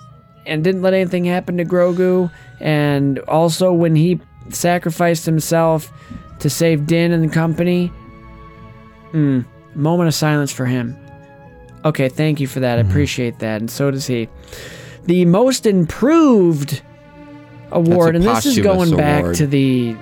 and 0.46 0.64
didn't 0.64 0.82
let 0.82 0.94
anything 0.94 1.26
happen 1.26 1.58
to 1.58 1.66
Grogu, 1.66 2.32
and 2.60 3.20
also 3.20 3.74
when 3.74 3.96
he 3.96 4.20
sacrificed 4.50 5.26
himself 5.26 5.92
to 6.40 6.50
save 6.50 6.86
Din 6.88 7.12
and 7.12 7.24
the 7.24 7.34
company, 7.34 7.92
mm, 9.12 9.46
moment 9.76 10.08
of 10.08 10.14
silence 10.14 10.52
for 10.52 10.66
him. 10.66 10.96
Okay, 11.86 12.10
thank 12.10 12.40
you 12.40 12.48
for 12.48 12.60
that. 12.60 12.78
I 12.78 12.82
appreciate 12.82 13.40
that, 13.40 13.62
and 13.62 13.70
so 13.70 13.92
does 13.92 14.08
he. 14.08 14.28
The 15.06 15.26
most 15.26 15.66
improved 15.66 16.82
award, 17.72 18.16
and 18.16 18.26
this 18.26 18.46
is 18.46 18.60
going 18.60 18.96
back 18.96 19.22
award. 19.22 19.36
to 19.36 19.48
the 19.48 19.96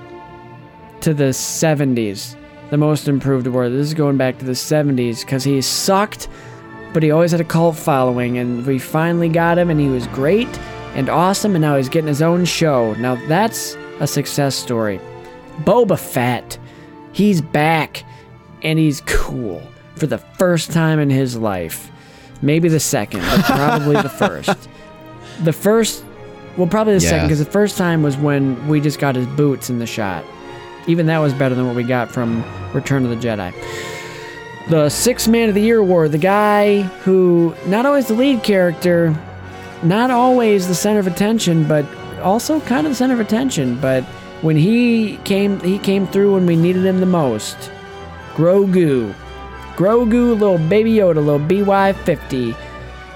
to 1.02 1.14
the 1.14 1.26
70s. 1.26 2.36
The 2.72 2.78
most 2.78 3.08
improved 3.08 3.46
award. 3.48 3.72
This 3.72 3.88
is 3.88 3.94
going 3.94 4.18
back 4.18 4.40
to 4.40 4.46
the 4.46 4.54
70s 4.54 5.22
because 5.22 5.44
he 5.44 5.62
sucked, 5.62 6.28
but 6.94 7.04
he 7.04 7.12
always 7.12 7.32
had 7.32 7.42
a 7.42 7.46
cult 7.46 7.76
following, 7.76 8.38
and 8.38 8.66
we 8.66 8.80
finally 8.80 9.30
got 9.30 9.58
him, 9.58 9.70
and 9.70 9.80
he 9.80 9.88
was 9.88 10.08
great 10.08 10.48
and 10.96 11.10
awesome, 11.10 11.56
and 11.56 11.62
now 11.62 11.76
he's 11.76 11.90
getting 11.90 12.08
his 12.08 12.22
own 12.22 12.46
show. 12.46 12.94
Now 12.96 13.16
that's 13.28 13.76
a 14.00 14.08
success 14.08 14.56
story. 14.56 15.00
Boba 15.60 16.00
Fett, 16.00 16.58
he's 17.12 17.42
back, 17.42 18.04
and 18.64 18.80
he's 18.80 19.02
cool 19.02 19.62
for 19.96 20.08
the 20.08 20.18
first 20.18 20.72
time 20.72 21.00
in 21.00 21.10
his 21.10 21.38
life. 21.38 21.92
Maybe 22.42 22.68
the 22.70 22.80
second, 22.80 23.22
but 23.22 23.44
probably 23.46 24.02
the 24.02 24.10
first. 24.10 24.70
The 25.44 25.54
first, 25.54 26.04
well, 26.58 26.68
probably 26.68 26.94
the 26.94 27.00
second, 27.02 27.28
because 27.28 27.40
the 27.40 27.46
first 27.46 27.78
time 27.78 28.02
was 28.04 28.18
when 28.18 28.68
we 28.68 28.80
just 28.82 29.00
got 29.00 29.16
his 29.16 29.28
boots 29.28 29.70
in 29.70 29.80
the 29.80 29.86
shot. 29.88 30.24
Even 30.88 31.08
that 31.08 31.20
was 31.20 31.34
better 31.34 31.56
than 31.56 31.66
what 31.66 31.76
we 31.76 31.84
got 31.84 32.12
from 32.12 32.44
Return 32.74 33.04
of 33.06 33.10
the 33.10 33.16
Jedi. 33.16 33.54
The 34.70 34.90
Six 34.90 35.28
Man 35.28 35.50
of 35.50 35.56
the 35.56 35.62
Year 35.62 35.80
award, 35.80 36.12
the 36.12 36.18
guy 36.18 36.82
who, 36.82 37.56
not 37.66 37.86
always 37.86 38.08
the 38.08 38.14
lead 38.14 38.44
character, 38.44 39.16
not 39.84 40.12
always 40.12 40.68
the 40.68 40.76
center 40.76 41.00
of 41.00 41.08
attention, 41.08 41.68
but 41.68 41.86
also 42.20 42.60
kind 42.62 42.88
of 42.88 42.92
the 42.92 42.96
center 42.96 43.14
of 43.14 43.20
attention. 43.20 43.80
But 43.80 44.04
when 44.42 44.56
he 44.56 45.18
came, 45.18 45.60
he 45.60 45.78
came 45.78 46.08
through 46.08 46.34
when 46.34 46.46
we 46.46 46.56
needed 46.56 46.86
him 46.86 47.00
the 47.00 47.06
most. 47.06 47.58
Grogu. 48.34 49.14
Grogu, 49.76 50.40
little 50.40 50.58
baby 50.58 50.94
Yoda, 50.94 51.16
little 51.16 51.40
BY50, 51.40 52.56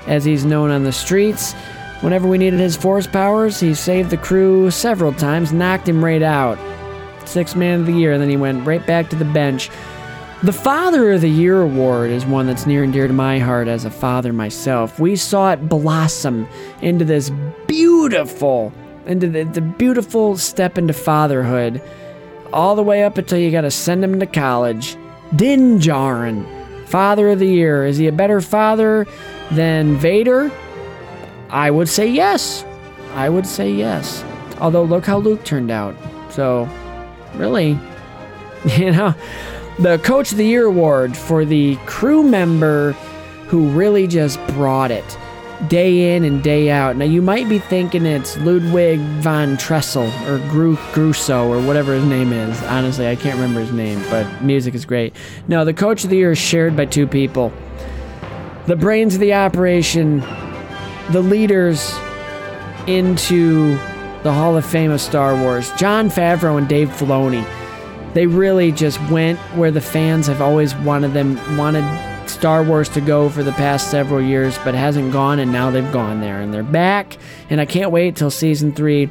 as 0.08 0.26
he's 0.26 0.46
known 0.46 0.72
on 0.72 0.84
the 0.84 0.92
streets. 0.92 1.54
Whenever 2.02 2.28
we 2.28 2.38
needed 2.38 2.60
his 2.60 2.78
force 2.78 3.08
powers, 3.08 3.60
he 3.60 3.74
saved 3.74 4.10
the 4.10 4.18
crew 4.18 4.72
several 4.72 5.14
times, 5.14 5.52
knocked 5.52 5.88
him 5.88 6.04
right 6.04 6.22
out. 6.22 6.58
Six 7.28 7.56
Man 7.56 7.82
of 7.82 7.86
the 7.86 7.94
Year, 7.94 8.14
and 8.14 8.22
then 8.22 8.30
he 8.30 8.38
went 8.38 8.66
right 8.66 8.86
back 8.86 9.10
to 9.10 9.16
the 9.16 9.26
bench. 9.26 9.70
The 10.42 10.54
Father 10.54 11.12
of 11.12 11.22
the 11.22 11.30
Year 11.30 11.62
award 11.62 12.12
is 12.12 12.26
one 12.26 12.48
that's 12.48 12.66
near 12.66 12.84
and 12.84 12.94
dear 12.94 13.08
to 13.08 13.14
my 13.14 13.40
heart 13.40 13.68
as 13.68 13.84
a 13.84 13.92
father 13.92 14.32
myself. 14.32 14.98
We 14.98 15.18
saw 15.18 15.52
it 15.52 15.68
blossom 15.68 16.48
into 16.82 17.04
this 17.04 17.30
beautiful, 17.68 18.72
into 19.06 19.28
the, 19.28 19.44
the 19.44 19.60
beautiful 19.60 20.38
step 20.38 20.78
into 20.78 20.94
fatherhood, 20.94 21.82
all 22.54 22.78
the 22.78 22.84
way 22.84 23.04
up 23.04 23.18
until 23.18 23.38
you 23.38 23.52
got 23.52 23.62
to 23.62 23.72
send 23.72 24.02
him 24.02 24.20
to 24.22 24.26
college. 24.26 24.96
Din 25.36 25.78
Djarin, 25.78 26.46
Father 26.88 27.30
of 27.30 27.40
the 27.40 27.48
Year. 27.48 27.86
Is 27.86 27.98
he 27.98 28.08
a 28.08 28.12
better 28.12 28.40
father 28.40 29.06
than 29.52 29.98
Vader? 29.98 30.52
I 31.50 31.70
would 31.70 31.90
say 31.90 32.08
yes. 32.08 32.64
I 33.14 33.28
would 33.28 33.46
say 33.46 33.72
yes. 33.72 34.24
Although 34.60 34.84
look 34.84 35.06
how 35.06 35.18
Luke 35.18 35.44
turned 35.44 35.70
out. 35.70 35.96
So, 36.32 36.70
really, 37.36 37.78
you 38.78 38.92
know, 38.92 39.14
the 39.80 39.98
Coach 40.00 40.32
of 40.32 40.38
the 40.38 40.46
Year 40.46 40.66
award 40.66 41.16
for 41.16 41.46
the 41.46 41.76
crew 41.86 42.24
member 42.24 42.94
who 43.48 43.70
really 43.70 44.08
just 44.08 44.40
brought 44.48 44.92
it 44.92 45.18
day 45.68 46.16
in 46.16 46.24
and 46.24 46.42
day 46.44 46.70
out. 46.70 46.96
Now, 46.96 47.06
you 47.06 47.22
might 47.22 47.50
be 47.50 47.60
thinking 47.60 48.06
it's 48.06 48.38
Ludwig 48.38 49.00
von 49.22 49.58
Tressel 49.58 50.08
or 50.28 50.38
Gru- 50.50 50.78
Grusso 50.94 51.48
or 51.48 51.66
whatever 51.66 51.94
his 51.94 52.06
name 52.06 52.32
is. 52.32 52.62
Honestly, 52.64 53.08
I 53.08 53.16
can't 53.16 53.36
remember 53.36 53.60
his 53.60 53.72
name, 53.72 54.02
but 54.10 54.42
music 54.42 54.74
is 54.74 54.86
great. 54.86 55.16
No, 55.48 55.66
the 55.66 55.74
Coach 55.74 56.04
of 56.04 56.10
the 56.10 56.18
Year 56.18 56.32
is 56.32 56.38
shared 56.38 56.76
by 56.78 56.86
two 56.86 57.08
people 57.08 57.52
the 58.68 58.76
brains 58.76 59.16
of 59.16 59.20
the 59.20 59.34
operation, 59.34 60.20
the 61.10 61.22
leaders 61.22 61.92
into 62.86 63.80
the 64.24 64.34
Hall 64.34 64.58
of 64.58 64.66
Fame 64.66 64.92
of 64.92 65.02
Star 65.02 65.36
Wars, 65.36 65.72
Jon 65.74 66.10
Favreau 66.10 66.58
and 66.58 66.68
Dave 66.68 66.90
Filoni. 66.90 67.46
They 68.14 68.28
really 68.28 68.72
just 68.72 69.00
went 69.10 69.40
where 69.56 69.72
the 69.72 69.82
fans 69.82 70.28
have 70.28 70.42
always 70.42 70.76
wanted 70.76 71.14
them 71.14 71.36
wanted 71.58 71.86
Star 72.30 72.64
Wars 72.64 72.90
to 72.90 73.02
go 73.02 73.30
for 73.30 73.44
the 73.44 73.52
past 73.54 73.90
several 73.90 74.22
years, 74.22 74.58
but 74.60 74.74
hasn't 74.76 75.12
gone, 75.12 75.40
and 75.40 75.52
now 75.52 75.72
they've 75.72 75.92
gone 75.92 76.22
there, 76.22 76.42
and 76.42 76.54
they're 76.54 76.64
back. 76.64 77.18
And 77.50 77.60
I 77.60 77.66
can't 77.66 77.92
wait 77.92 78.16
till 78.16 78.32
season 78.32 78.72
three. 78.72 79.10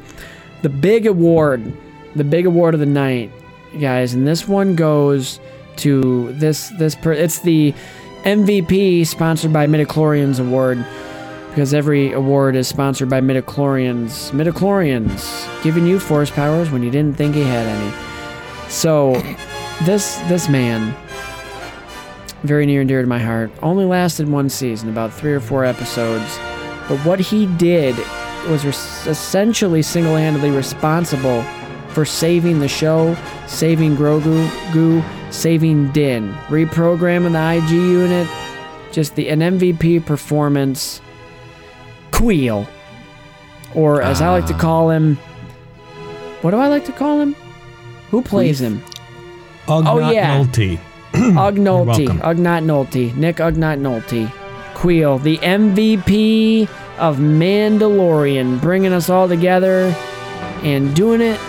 The 0.61 0.69
big 0.69 1.05
award, 1.05 1.71
the 2.15 2.23
big 2.23 2.45
award 2.45 2.73
of 2.73 2.79
the 2.79 2.85
night, 2.85 3.31
guys, 3.79 4.13
and 4.13 4.27
this 4.27 4.47
one 4.47 4.75
goes 4.75 5.39
to 5.77 6.33
this 6.33 6.69
this 6.77 6.95
per, 6.95 7.13
it's 7.13 7.39
the 7.39 7.73
MVP 8.23 9.07
sponsored 9.07 9.53
by 9.53 9.67
Midichlorians 9.67 10.39
award 10.39 10.85
because 11.49 11.73
every 11.73 12.11
award 12.13 12.55
is 12.55 12.67
sponsored 12.67 13.09
by 13.09 13.21
midichlorians. 13.21 14.31
Midichlorians, 14.31 15.63
giving 15.63 15.85
you 15.85 15.99
force 15.99 16.29
powers 16.29 16.69
when 16.69 16.83
you 16.83 16.91
didn't 16.91 17.17
think 17.17 17.35
you 17.35 17.43
had 17.43 17.65
any. 17.65 18.69
So, 18.69 19.13
this 19.83 20.17
this 20.27 20.47
man, 20.49 20.95
very 22.43 22.65
near 22.65 22.81
and 22.81 22.87
dear 22.87 23.01
to 23.01 23.07
my 23.07 23.19
heart, 23.19 23.51
only 23.61 23.85
lasted 23.85 24.29
one 24.29 24.49
season, 24.49 24.89
about 24.89 25.13
three 25.13 25.33
or 25.33 25.39
four 25.39 25.65
episodes. 25.65 26.37
But 26.87 26.99
what 27.05 27.19
he 27.19 27.45
did 27.57 27.95
was 28.47 28.65
res- 28.65 29.07
essentially 29.07 29.81
single-handedly 29.81 30.51
responsible 30.51 31.43
for 31.89 32.05
saving 32.05 32.59
the 32.59 32.67
show, 32.67 33.15
saving 33.47 33.95
Grogu, 33.95 34.49
Goo, 34.73 35.03
saving 35.31 35.91
Din, 35.91 36.33
reprogramming 36.47 37.33
the 37.33 37.57
IG 37.57 37.71
unit, 37.71 38.27
just 38.91 39.15
the 39.15 39.29
an 39.29 39.39
MVP 39.39 40.05
performance. 40.05 41.01
Kuiil, 42.19 42.67
or 43.73 44.01
as 44.01 44.21
I 44.21 44.29
like 44.29 44.45
to 44.47 44.53
ah. 44.53 44.59
call 44.59 44.89
him, 44.89 45.15
what 46.41 46.51
do 46.51 46.57
I 46.57 46.67
like 46.67 46.83
to 46.85 46.91
call 46.91 47.21
him? 47.21 47.33
Who 48.11 48.21
plays 48.21 48.59
him? 48.59 48.83
Oh 49.69 50.11
yeah. 50.11 50.37
Nolte. 50.37 50.79
Ugnolty, 51.13 52.07
welcome. 52.07 52.19
Ugnaught 52.19 52.65
Nolte, 52.65 53.15
Nick 53.15 53.37
Ugnaught 53.37 53.79
Nolte, 53.79 54.27
Kuiil, 54.73 55.23
the 55.23 55.37
MVP 55.37 56.67
of 56.97 57.17
Mandalorian, 57.17 58.59
bringing 58.59 58.91
us 58.91 59.09
all 59.09 59.29
together 59.29 59.95
and 60.63 60.93
doing 60.93 61.21
it 61.21 61.39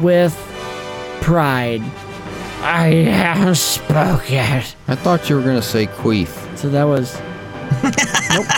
with 0.00 0.34
pride. 1.20 1.82
I 2.60 2.86
have 2.88 3.56
spoken. 3.56 4.64
I 4.88 4.96
thought 4.96 5.30
you 5.30 5.36
were 5.36 5.42
gonna 5.42 5.62
say 5.62 5.86
Queef. 5.86 6.56
So 6.58 6.68
that 6.70 6.84
was. 6.84 7.14
nope. 8.34 8.55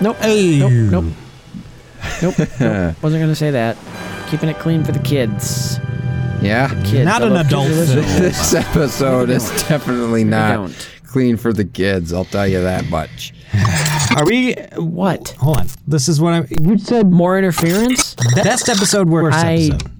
Nope. 0.00 0.16
Hey. 0.18 0.58
Nope. 0.58 0.72
Nope. 0.72 1.04
Nope. 2.22 2.38
nope. 2.60 3.02
Wasn't 3.02 3.20
gonna 3.20 3.34
say 3.34 3.50
that. 3.50 3.76
Keeping 4.30 4.48
it 4.48 4.58
clean 4.58 4.84
for 4.84 4.92
the 4.92 4.98
kids. 5.00 5.78
Yeah. 6.40 6.68
Kids. 6.84 7.04
Not 7.04 7.22
an 7.22 7.32
love 7.34 7.48
kids 7.48 7.90
adult 7.90 8.04
film. 8.06 8.22
this 8.22 8.54
episode 8.54 9.30
is 9.30 9.48
definitely 9.68 10.24
not 10.24 10.54
don't. 10.54 10.90
clean 11.04 11.36
for 11.36 11.52
the 11.52 11.64
kids. 11.64 12.12
I'll 12.12 12.24
tell 12.24 12.46
you 12.46 12.60
that 12.62 12.88
much. 12.90 13.34
Are 14.16 14.24
we? 14.24 14.54
What? 14.76 15.30
Hold 15.40 15.56
on. 15.58 15.66
This 15.86 16.08
is 16.08 16.20
what 16.20 16.32
I. 16.34 16.46
You 16.62 16.78
said 16.78 17.10
More 17.10 17.36
interference? 17.38 18.14
best 18.34 18.68
episode, 18.68 19.08
worst 19.08 19.36
I- 19.38 19.54
episode. 19.54 19.90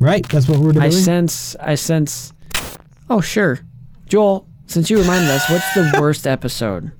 Right. 0.00 0.26
That's 0.28 0.46
what 0.48 0.58
we're 0.58 0.72
doing. 0.72 0.84
I 0.84 0.90
sense. 0.90 1.56
I 1.56 1.74
sense. 1.74 2.32
Oh 3.08 3.20
sure, 3.20 3.60
Joel. 4.06 4.46
Since 4.66 4.90
you 4.90 4.98
reminded 5.00 5.30
us, 5.30 5.48
what's 5.48 5.74
the 5.74 5.98
worst 6.00 6.26
episode? 6.26 6.90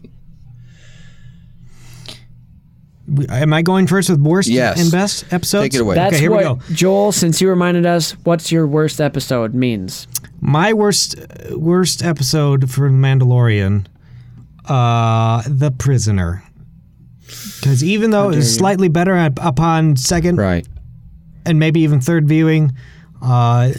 Am 3.29 3.53
I 3.53 3.63
going 3.63 3.87
first 3.87 4.11
with 4.11 4.21
worst 4.21 4.49
Yes. 4.49 4.81
and 4.81 4.91
best 4.91 5.25
episodes? 5.33 5.65
Take 5.65 5.75
it 5.75 5.81
away. 5.81 5.95
That's 5.95 6.15
okay, 6.15 6.21
here 6.23 6.31
what 6.31 6.39
we 6.39 6.45
go. 6.45 6.61
Joel. 6.75 7.13
Since 7.13 7.41
you 7.41 7.49
reminded 7.49 7.87
us, 7.87 8.13
what's 8.25 8.51
your 8.51 8.67
worst 8.67 9.01
episode 9.01 9.55
means? 9.55 10.09
My 10.41 10.73
worst 10.73 11.15
worst 11.53 12.03
episode 12.05 12.69
for 12.71 12.91
Mandalorian, 12.91 13.87
uh, 14.69 15.43
The 15.47 15.71
Prisoner. 15.71 16.43
Because 17.61 17.83
even 17.85 18.11
though 18.11 18.31
it 18.31 18.37
was 18.37 18.55
slightly 18.55 18.89
better 18.89 19.17
up- 19.17 19.39
upon 19.43 19.97
second 19.97 20.37
Right. 20.37 20.67
and 21.45 21.59
maybe 21.59 21.81
even 21.81 22.01
third 22.01 22.29
viewing, 22.29 22.73
uh, 23.23 23.71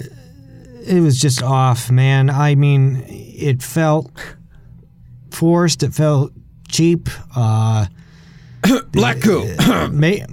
it 0.85 1.01
was 1.01 1.19
just 1.19 1.41
off, 1.43 1.91
man. 1.91 2.29
I 2.29 2.55
mean, 2.55 3.03
it 3.07 3.61
felt 3.61 4.11
forced. 5.31 5.83
It 5.83 5.93
felt 5.93 6.31
cheap. 6.69 7.09
Uh, 7.35 7.85
Leku. 8.93 9.91
may, 9.93 10.25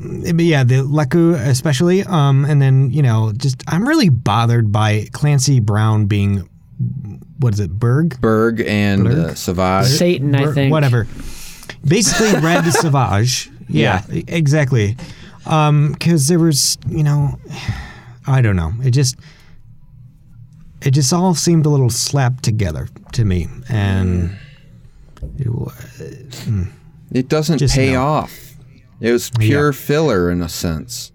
yeah, 0.45 0.65
the 0.65 0.77
Leku 0.77 1.35
especially. 1.35 2.03
Um, 2.05 2.45
and 2.45 2.61
then 2.61 2.91
you 2.91 3.03
know, 3.03 3.33
just 3.37 3.63
I'm 3.69 3.87
really 3.87 4.09
bothered 4.09 4.73
by 4.73 5.07
Clancy 5.13 5.61
Brown 5.61 6.07
being 6.07 6.49
what 7.39 7.53
is 7.55 7.61
it, 7.61 7.71
Burg? 7.71 8.21
Burg 8.21 8.61
and 8.67 9.07
uh, 9.07 9.35
Savage. 9.35 9.87
Satan, 9.87 10.35
I 10.35 10.53
think. 10.53 10.73
Whatever. 10.73 11.07
Basically, 11.87 12.33
Red 12.41 12.65
Savage. 12.73 13.51
Yeah, 13.69 14.03
e- 14.11 14.25
exactly. 14.29 14.97
Because 15.45 16.29
there 16.29 16.39
was, 16.39 16.79
you 16.89 17.03
know, 17.03 17.39
I 18.27 18.41
don't 18.41 18.57
know. 18.57 18.73
It 18.83 18.93
just, 18.93 19.17
it 20.83 20.93
just 20.93 21.13
all 21.13 21.35
seemed 21.35 21.67
a 21.67 21.69
little 21.69 21.91
slapped 21.91 22.43
together 22.43 22.89
to 23.13 23.25
me, 23.25 23.49
and 23.69 24.37
it 25.39 25.49
wa- 25.49 25.73
It 27.15 27.29
doesn't 27.29 27.59
Just 27.59 27.75
pay 27.77 27.93
no. 27.93 28.03
off. 28.03 28.55
It 29.01 29.11
was 29.13 29.31
pure 29.31 29.73
filler 29.73 30.31
in 30.31 30.43
a 30.43 30.49
sense 30.49 31.13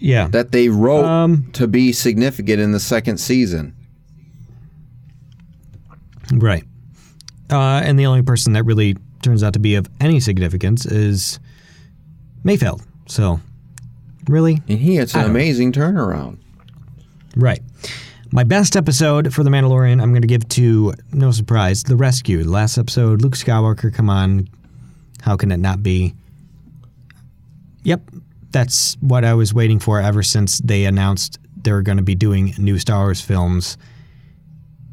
yeah, 0.00 0.28
that 0.28 0.50
they 0.52 0.68
wrote 0.68 1.04
Um, 1.04 1.50
to 1.52 1.66
be 1.68 1.92
significant 1.92 2.60
in 2.60 2.72
the 2.72 2.80
second 2.80 3.18
season. 3.18 3.74
right. 6.32 6.64
Uh, 7.50 7.80
and 7.84 7.98
the 7.98 8.06
only 8.06 8.22
person 8.22 8.52
that 8.54 8.64
really 8.64 8.96
turns 9.22 9.42
out 9.42 9.52
to 9.52 9.58
be 9.60 9.76
of 9.76 9.86
any 10.00 10.18
significance 10.20 10.84
is 10.86 11.38
Mayfeld. 12.44 12.82
So, 13.06 13.40
really, 14.28 14.62
And 14.68 14.78
he 14.78 14.94
gets 14.94 15.14
an 15.14 15.20
don't 15.22 15.28
know. 15.28 15.34
amazing 15.38 15.72
turnaround. 15.72 16.38
Right. 17.36 17.60
My 18.32 18.42
best 18.42 18.74
episode 18.76 19.32
for 19.32 19.44
The 19.44 19.50
Mandalorian, 19.50 20.02
I'm 20.02 20.10
going 20.10 20.22
to 20.22 20.28
give 20.28 20.48
to, 20.50 20.92
no 21.12 21.30
surprise, 21.30 21.84
The 21.84 21.94
Rescue. 21.96 22.42
The 22.42 22.50
last 22.50 22.76
episode, 22.78 23.22
Luke 23.22 23.34
Skywalker, 23.36 23.92
come 23.94 24.10
on. 24.10 24.48
How 25.26 25.36
can 25.36 25.50
it 25.52 25.58
not 25.58 25.82
be? 25.82 26.14
Yep, 27.82 28.08
that's 28.52 28.96
what 29.00 29.24
I 29.24 29.34
was 29.34 29.52
waiting 29.52 29.78
for 29.80 30.00
ever 30.00 30.22
since 30.22 30.60
they 30.60 30.84
announced 30.86 31.38
they 31.62 31.72
were 31.72 31.82
going 31.82 31.98
to 31.98 32.04
be 32.04 32.14
doing 32.14 32.54
new 32.58 32.78
Star 32.78 33.02
Wars 33.04 33.20
films 33.20 33.76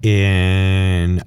in 0.01 1.21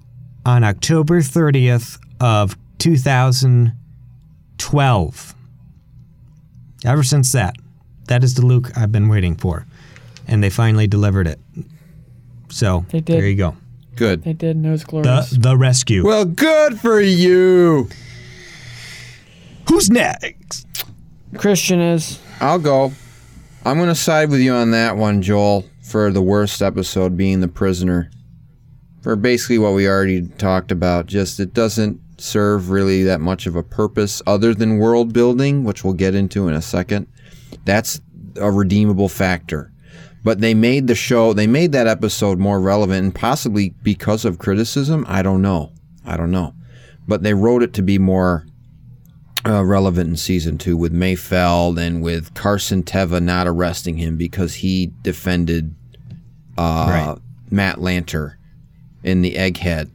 on 0.44 0.64
October 0.64 1.20
30th 1.20 1.98
of 2.20 2.56
2012. 2.78 5.34
Ever 6.84 7.02
since 7.02 7.32
that, 7.32 7.56
that 8.08 8.22
is 8.24 8.34
the 8.34 8.44
Luke 8.44 8.70
I've 8.76 8.92
been 8.92 9.08
waiting 9.08 9.34
for 9.36 9.64
and 10.28 10.42
they 10.42 10.50
finally 10.50 10.86
delivered 10.88 11.26
it. 11.28 11.38
So 12.48 12.84
They 12.90 13.00
did. 13.00 13.16
there 13.18 13.26
you 13.28 13.36
go. 13.36 13.56
Good. 13.94 14.24
They 14.24 14.32
did. 14.34 14.56
and 14.56 14.66
it 14.66 14.70
was 14.70 14.82
The 14.82 14.88
glorious. 14.90 15.30
the 15.30 15.56
rescue. 15.56 16.04
Well, 16.04 16.24
good 16.24 16.80
for 16.80 17.00
you. 17.00 17.88
Who's 19.68 19.90
next? 19.90 20.66
Christian 21.36 21.80
is. 21.80 22.20
I'll 22.40 22.59
go. 22.59 22.93
I'm 23.64 23.76
going 23.76 23.88
to 23.88 23.94
side 23.94 24.30
with 24.30 24.40
you 24.40 24.52
on 24.52 24.70
that 24.70 24.97
one, 24.97 25.22
Joel, 25.22 25.64
for 25.82 26.10
the 26.10 26.22
worst 26.22 26.62
episode 26.62 27.16
being 27.16 27.40
The 27.40 27.48
Prisoner. 27.48 28.10
For 29.02 29.16
basically 29.16 29.59
what 29.59 29.74
we 29.74 29.88
already 29.88 30.26
talked 30.26 30.70
about. 30.70 31.06
Just 31.06 31.40
it 31.40 31.52
doesn't 31.52 32.01
serve 32.18 32.70
really 32.70 33.02
that 33.05 33.20
much 33.20 33.47
of 33.47 33.56
a 33.56 33.62
purpose 33.62 34.22
other 34.26 34.55
than 34.55 34.78
world 34.78 35.12
building, 35.12 35.64
which 35.64 35.84
we'll 35.84 35.94
get 35.94 36.14
into 36.14 36.48
in 36.48 36.55
a 36.55 36.62
second. 36.62 37.06
That's 37.64 38.01
a 38.36 38.51
redeemable 38.51 39.09
factor. 39.09 39.72
But 40.24 40.40
they 40.40 40.55
made 40.55 40.86
the 40.86 40.94
show, 40.94 41.32
they 41.32 41.47
made 41.47 41.72
that 41.72 41.86
episode 41.86 42.38
more 42.38 42.60
relevant, 42.60 43.05
and 43.05 43.14
possibly 43.14 43.70
because 43.82 44.24
of 44.24 44.38
criticism. 44.38 45.05
I 45.09 45.22
don't 45.22 45.43
know. 45.43 45.72
I 46.05 46.16
don't 46.16 46.32
know. 46.32 46.55
But 47.06 47.22
they 47.22 47.34
wrote 47.34 47.62
it 47.62 47.72
to 47.74 47.82
be 47.82 47.98
more 47.98 48.47
uh, 49.44 49.64
relevant 49.64 50.10
in 50.10 50.16
season 50.16 50.58
two 50.58 50.76
with 50.76 50.92
Mayfeld 50.92 51.78
and 51.78 52.02
with 52.02 52.34
Carson 52.34 52.82
Teva 52.82 53.22
not 53.22 53.46
arresting 53.46 53.96
him 53.96 54.16
because 54.16 54.54
he 54.54 54.92
defended 55.02 55.74
uh, 56.58 56.86
Right. 56.88 57.18
Matt 57.50 57.76
Lanter 57.76 58.36
in 59.02 59.22
the 59.22 59.34
egghead 59.34 59.90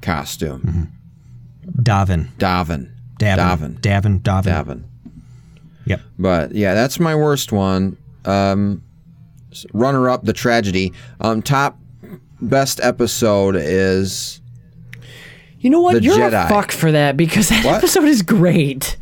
costume. 0.00 0.92
Davin. 1.82 2.28
Davin. 2.38 2.90
Davin. 3.18 3.36
Davin. 3.36 3.80
Davin. 3.80 4.20
Davin. 4.20 4.44
Davin. 4.44 4.82
Yep. 5.86 6.00
But 6.18 6.54
yeah, 6.54 6.74
that's 6.74 6.98
my 7.00 7.14
worst 7.14 7.52
one. 7.52 7.96
Um, 8.24 8.82
runner 9.72 10.08
up, 10.08 10.24
the 10.24 10.32
tragedy. 10.32 10.92
Um, 11.20 11.42
top 11.42 11.78
best 12.40 12.80
episode 12.82 13.56
is 13.56 14.40
You 15.64 15.70
know 15.70 15.80
what? 15.80 15.94
The 15.94 16.02
You're 16.02 16.18
Jedi. 16.18 16.44
a 16.44 16.48
fuck 16.50 16.72
for 16.72 16.92
that 16.92 17.16
because 17.16 17.48
that 17.48 17.64
What? 17.64 17.76
episode 17.76 18.04
is 18.04 18.20
great. 18.20 18.98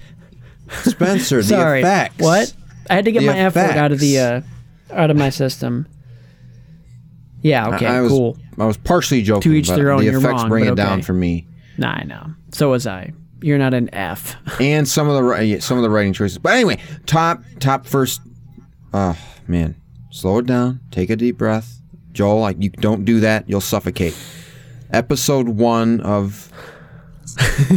Spencer. 0.85 1.39
the 1.39 1.43
Sorry. 1.43 1.81
effects. 1.81 2.23
What? 2.23 2.55
I 2.89 2.95
had 2.95 3.05
to 3.07 3.11
get 3.11 3.23
The 3.23 3.27
my 3.27 3.37
F 3.37 3.57
word 3.57 3.77
out 3.77 3.91
of 3.91 3.99
the 3.99 4.19
uh, 4.21 4.41
out 4.93 5.11
of 5.11 5.17
my 5.17 5.29
system. 5.31 5.89
Yeah. 7.43 7.75
Okay. 7.75 7.87
I 7.87 8.01
was, 8.01 8.13
cool. 8.13 8.39
I 8.61 8.65
was 8.65 8.77
partially 8.77 9.23
joking, 9.23 9.43
To 9.51 9.57
each 9.57 9.71
their 9.71 9.91
own, 9.91 10.03
the 10.03 10.09
effects 10.11 10.25
wrong, 10.25 10.49
bring 10.49 10.67
it 10.67 10.77
down 10.77 11.03
for 11.03 11.13
me. 11.13 11.49
Nah, 11.79 11.95
I 11.95 12.05
know. 12.05 12.27
So 12.53 12.71
was 12.71 12.87
I. 12.87 13.13
You're 13.41 13.59
not 13.59 13.75
an 13.75 13.93
F. 13.93 14.37
and 14.61 14.87
some 14.87 15.09
of 15.09 15.21
the 15.21 15.59
some 15.59 15.79
of 15.79 15.83
the 15.83 15.91
writing 15.91 16.13
choices. 16.13 16.39
But 16.39 16.53
anyway, 16.55 16.79
top 17.07 17.43
top 17.59 17.87
first. 17.87 18.21
Oh 18.95 19.19
man, 19.49 19.75
slow 20.13 20.39
it 20.39 20.47
down. 20.47 20.79
Take 20.93 21.11
a 21.11 21.17
deep 21.17 21.39
breath, 21.39 21.81
Joel. 22.13 22.39
Like 22.39 22.63
you 22.63 22.71
don't 22.71 23.05
do 23.05 23.19
that, 23.19 23.49
you'll 23.51 23.61
suffocate. 23.61 24.17
Episode 24.93 25.49
one 25.49 26.01
of. 26.03 26.51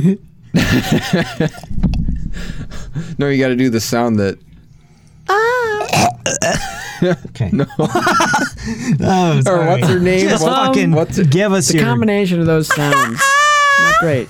no, 3.17 3.27
you 3.29 3.39
got 3.39 3.49
to 3.49 3.55
do 3.55 3.69
the 3.69 3.79
sound 3.79 4.19
that. 4.19 4.37
Ah. 5.29 6.09
Okay. 7.03 7.49
No. 7.51 7.65
oh, 7.79 9.37
Or 9.37 9.41
sorry. 9.43 9.67
what's 9.67 9.87
her 9.89 9.99
name? 9.99 10.29
Just 10.29 10.43
What- 10.43 10.67
fucking 10.67 10.91
what's 10.93 11.17
it? 11.17 11.29
give 11.29 11.51
us 11.51 11.67
The 11.67 11.75
your 11.75 11.83
combination 11.83 12.39
of 12.39 12.45
those 12.45 12.73
sounds. 12.73 13.21
not 13.81 13.99
great. 13.99 14.29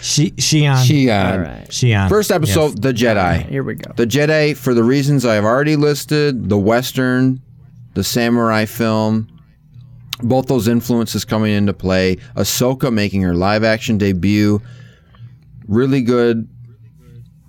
she 0.00 0.30
Shion. 0.32 0.82
She 0.84 1.10
All 1.10 1.16
on. 1.40 1.46
Shion. 1.68 2.08
First 2.08 2.30
episode, 2.32 2.80
the 2.80 2.92
Jedi. 2.92 3.46
Here 3.48 3.62
we 3.62 3.74
go. 3.74 3.92
The 3.94 4.06
Jedi, 4.06 4.56
for 4.56 4.72
the 4.72 4.82
reasons 4.82 5.26
I 5.26 5.34
have 5.34 5.44
already 5.44 5.76
listed, 5.76 6.48
the 6.48 6.56
Western, 6.58 7.42
the 7.92 8.02
samurai 8.02 8.64
film, 8.64 9.28
both 10.22 10.46
those 10.46 10.68
influences 10.68 11.24
coming 11.24 11.52
into 11.52 11.72
play. 11.72 12.16
Ahsoka 12.36 12.92
making 12.92 13.22
her 13.22 13.34
live 13.34 13.64
action 13.64 13.98
debut. 13.98 14.60
Really 15.68 16.02
good 16.02 16.48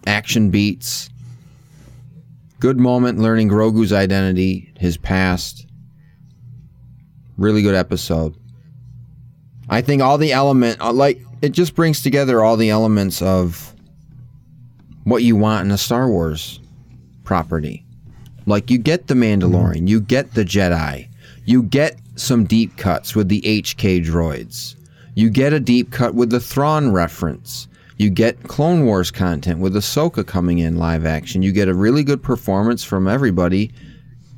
action 0.05 0.49
beats. 0.49 1.09
Good 2.59 2.79
moment 2.79 3.19
learning 3.19 3.49
Grogu's 3.49 3.93
identity, 3.93 4.73
his 4.79 4.97
past. 4.97 5.67
Really 7.37 7.61
good 7.61 7.75
episode. 7.75 8.35
I 9.69 9.81
think 9.81 10.01
all 10.01 10.17
the 10.17 10.31
element, 10.31 10.81
uh, 10.81 10.91
like, 10.91 11.21
it 11.41 11.49
just 11.49 11.75
brings 11.75 12.01
together 12.01 12.43
all 12.43 12.57
the 12.57 12.69
elements 12.69 13.21
of 13.21 13.75
what 15.03 15.23
you 15.23 15.35
want 15.35 15.65
in 15.65 15.71
a 15.71 15.77
Star 15.77 16.09
Wars 16.09 16.59
property. 17.23 17.85
Like 18.47 18.71
you 18.71 18.77
get 18.77 19.07
the 19.07 19.13
Mandalorian, 19.13 19.87
you 19.87 19.99
get 19.99 20.33
the 20.33 20.43
Jedi, 20.43 21.09
you 21.45 21.63
get 21.63 21.99
some 22.19 22.45
deep 22.45 22.77
cuts 22.77 23.15
with 23.15 23.29
the 23.29 23.41
HK 23.41 24.05
droids, 24.05 24.75
you 25.15 25.29
get 25.29 25.53
a 25.53 25.59
deep 25.59 25.91
cut 25.91 26.15
with 26.15 26.29
the 26.29 26.39
Thrawn 26.39 26.91
reference, 26.91 27.67
you 27.97 28.09
get 28.09 28.43
Clone 28.43 28.85
Wars 28.85 29.09
content 29.09 29.59
with 29.59 29.75
Ahsoka 29.75 30.25
coming 30.25 30.59
in 30.59 30.77
live 30.77 31.05
action, 31.05 31.41
you 31.41 31.51
get 31.51 31.67
a 31.67 31.73
really 31.73 32.03
good 32.03 32.21
performance 32.21 32.83
from 32.83 33.07
everybody, 33.07 33.71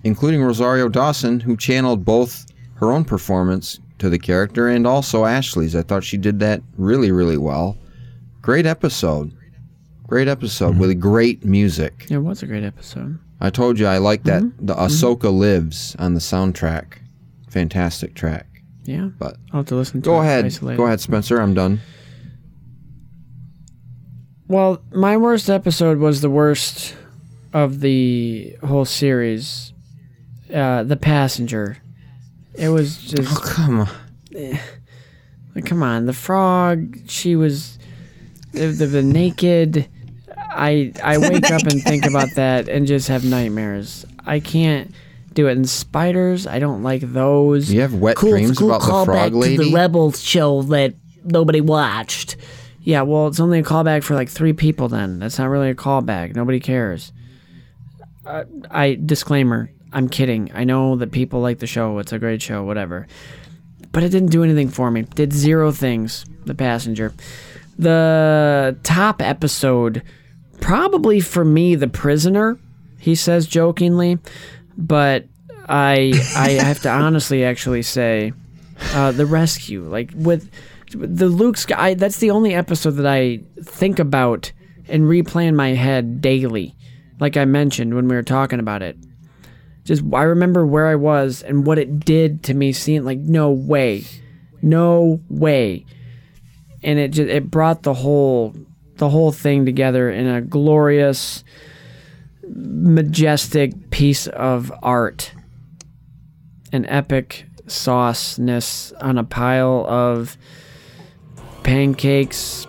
including 0.04 0.42
Rosario 0.42 0.88
Dawson, 0.90 1.40
who 1.40 1.58
channeled 1.58 2.06
both 2.06 2.46
her 2.76 2.92
own 2.92 3.04
performance 3.04 3.80
to 4.00 4.10
the 4.10 4.20
character 4.20 4.68
and 4.68 4.88
also 4.88 5.26
Ashley's. 5.26 5.76
I 5.76 5.82
thought 5.82 6.04
she 6.04 6.18
did 6.18 6.40
that 6.40 6.62
really, 6.78 7.12
really 7.12 7.38
well. 7.38 7.78
Great 8.42 8.66
episode. 8.66 9.32
Great 10.08 10.28
episode 10.28 10.72
mm-hmm. 10.72 10.80
with 10.80 11.00
great 11.00 11.46
music. 11.46 12.08
It 12.10 12.18
was 12.18 12.42
a 12.42 12.48
great 12.48 12.64
episode. 12.64 13.20
I 13.42 13.50
told 13.50 13.78
you 13.78 13.86
I 13.86 14.00
like 14.00 14.24
that. 14.24 14.42
Mm-hmm. 14.42 14.66
The 14.66 14.76
Ahsoka 14.76 15.28
mm-hmm. 15.28 15.38
Lives 15.38 15.96
on 16.00 16.14
the 16.14 16.20
soundtrack. 16.20 17.00
Fantastic 17.50 18.14
track. 18.16 18.46
Yeah. 18.86 19.10
But 19.18 19.38
I'll 19.52 19.60
have 19.62 19.68
to 19.68 19.76
listen 19.76 20.02
to 20.02 20.06
go 20.06 20.18
it 20.22 20.26
ahead. 20.26 20.46
isolated. 20.46 20.78
Go 20.78 20.86
ahead, 20.86 21.00
Spencer. 21.02 21.40
I'm 21.42 21.54
done. 21.54 21.80
Well, 24.48 24.82
my 24.92 25.18
worst 25.18 25.50
episode 25.50 26.00
was 26.00 26.22
the 26.22 26.30
worst 26.30 26.96
of 27.54 27.82
the 27.82 28.56
whole 28.66 28.86
series. 28.86 29.74
Uh, 30.54 30.84
the 30.84 30.98
passenger. 30.98 31.78
It 32.56 32.70
was 32.70 32.98
just 32.98 33.32
Oh, 33.32 33.40
come 33.44 33.82
on. 33.82 33.90
like, 35.56 35.66
come 35.66 35.84
on. 35.84 36.06
The 36.08 36.14
frog. 36.14 36.98
She 37.08 37.36
was 37.36 37.78
the, 38.54 38.68
the, 38.68 38.88
the 38.88 39.04
naked. 39.04 39.88
I 40.36 40.92
I 41.04 41.18
wake 41.30 41.52
up 41.52 41.62
and 41.64 41.84
think 41.84 42.06
about 42.08 42.30
that 42.36 42.68
and 42.68 42.88
just 42.88 43.08
have 43.10 43.24
nightmares. 43.24 44.04
I 44.26 44.40
can't 44.40 44.92
do 45.40 45.48
it. 45.48 45.54
And 45.58 45.70
spiders, 45.70 46.46
I 46.48 46.60
don't 46.60 46.84
like 46.84 47.02
those. 47.02 47.72
You 47.72 47.82
have 47.82 47.94
wet 47.94 48.16
Cool, 48.16 48.32
dreams 48.32 48.58
cool 48.58 48.70
about 48.72 48.82
the 48.82 49.06
frog 49.06 49.32
to 49.32 49.38
lady. 49.38 49.70
the 49.70 49.74
Rebels 49.74 50.22
show 50.24 50.62
that 50.64 50.94
nobody 51.24 51.62
watched. 51.62 52.36
Yeah, 52.82 53.02
well, 53.04 53.28
it's 53.28 53.40
only 53.40 53.60
a 53.60 53.64
callback 53.64 54.04
for 54.04 54.16
like 54.16 54.30
three 54.30 54.54
people. 54.54 54.88
Then 54.88 55.20
that's 55.20 55.38
not 55.38 55.50
really 55.50 55.70
a 55.70 55.76
callback. 55.76 56.36
Nobody 56.36 56.60
cares. 56.60 57.12
Uh, 58.26 58.44
I 58.70 58.98
disclaimer. 59.04 59.72
I'm 59.92 60.08
kidding. 60.08 60.52
I 60.54 60.64
know 60.64 60.96
that 60.98 61.12
people 61.12 61.42
like 61.42 61.60
the 61.60 61.68
show. 61.68 61.98
It's 62.00 62.14
a 62.14 62.20
great 62.20 62.42
show. 62.42 62.64
Whatever. 62.64 63.08
But 63.92 64.04
it 64.04 64.10
didn't 64.10 64.30
do 64.32 64.44
anything 64.44 64.70
for 64.70 64.92
me. 64.92 65.02
Did 65.02 65.34
zero 65.34 65.72
things. 65.72 66.26
The 66.46 66.54
passenger. 66.54 67.14
The 67.78 68.78
top 68.84 69.22
episode, 69.22 70.04
probably 70.60 71.22
for 71.22 71.44
me, 71.46 71.76
the 71.76 71.88
prisoner. 71.88 72.58
He 73.00 73.16
says 73.16 73.48
jokingly, 73.48 74.20
but 74.80 75.26
I 75.68 76.14
I 76.36 76.52
have 76.52 76.82
to 76.84 76.90
honestly 76.90 77.44
actually 77.44 77.84
say, 77.84 78.34
uh, 78.94 79.12
the 79.12 79.26
rescue. 79.26 79.84
Like 79.84 80.12
with 80.16 80.50
the 80.92 81.28
Luke's 81.28 81.66
guy 81.66 81.94
That's 81.94 82.18
the 82.18 82.32
only 82.32 82.56
episode 82.56 82.92
that 82.92 83.06
I 83.06 83.42
think 83.62 84.00
about 84.00 84.52
and 84.88 85.04
replay 85.04 85.46
in 85.46 85.56
my 85.56 85.70
head 85.70 86.22
daily. 86.22 86.76
Like 87.20 87.38
I 87.38 87.46
mentioned 87.46 87.94
when 87.94 88.08
we 88.08 88.16
were 88.16 88.24
talking 88.24 88.60
about 88.60 88.82
it. 88.82 88.98
Just 89.84 90.04
I 90.14 90.24
remember 90.24 90.66
where 90.66 90.88
I 90.88 90.96
was 90.96 91.44
and 91.44 91.66
what 91.66 91.78
it 91.78 92.00
did 92.00 92.44
to 92.44 92.54
me. 92.54 92.72
Seeing 92.72 93.04
like 93.04 93.20
no 93.20 93.52
way, 93.52 94.06
no 94.62 95.22
way, 95.30 95.86
and 96.84 96.98
it 96.98 97.10
just 97.10 97.30
it 97.30 97.52
brought 97.52 97.84
the 97.84 97.94
whole 97.94 98.56
the 98.98 99.10
whole 99.10 99.32
thing 99.32 99.66
together 99.66 100.10
in 100.10 100.28
a 100.28 100.42
glorious, 100.42 101.44
majestic 102.50 103.90
piece 103.92 104.28
of 104.28 104.72
art. 104.84 105.32
An 106.72 106.86
epic 106.86 107.46
sauceness 107.68 108.92
on 109.02 109.18
a 109.18 109.24
pile 109.24 109.86
of 109.88 110.38
pancakes 111.64 112.68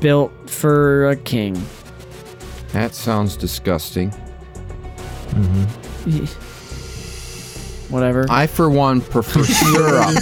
built 0.00 0.32
for 0.48 1.08
a 1.10 1.16
king. 1.16 1.60
That 2.72 2.94
sounds 2.94 3.36
disgusting. 3.36 4.10
Mm-hmm. 5.30 6.24
Whatever. 7.92 8.26
I, 8.30 8.46
for 8.46 8.70
one, 8.70 9.00
prefer 9.00 9.44
syrup. 9.44 10.16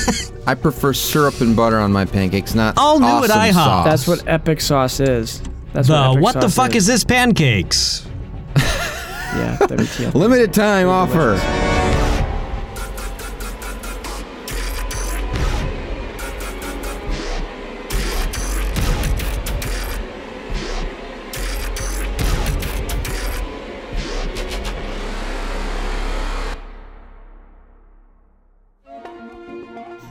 I 0.47 0.55
prefer 0.55 0.93
syrup 0.93 1.41
and 1.41 1.57
butter 1.57 1.79
on 1.79 1.93
my 1.93 2.05
pancakes, 2.05 2.55
not 2.55 2.77
All 2.77 2.99
new 2.99 3.07
at 3.07 3.31
awesome 3.31 3.39
IHOP. 3.41 3.53
sauce. 3.55 3.85
That's 3.85 4.09
what 4.09 4.27
epic 4.29 4.61
sauce 4.61 5.01
is. 5.01 5.41
That's 5.73 5.89
The 5.89 5.95
what, 5.95 6.21
what, 6.21 6.35
the 6.35 6.43
sauce 6.43 6.55
fuck 6.55 6.75
is 6.75 6.87
this 6.87 7.05
pancakes? 7.05 8.07
Yeah, 9.35 9.57
WTF. 9.61 10.15
limited 10.15 10.53
time 10.53 10.89
offer. 10.89 11.39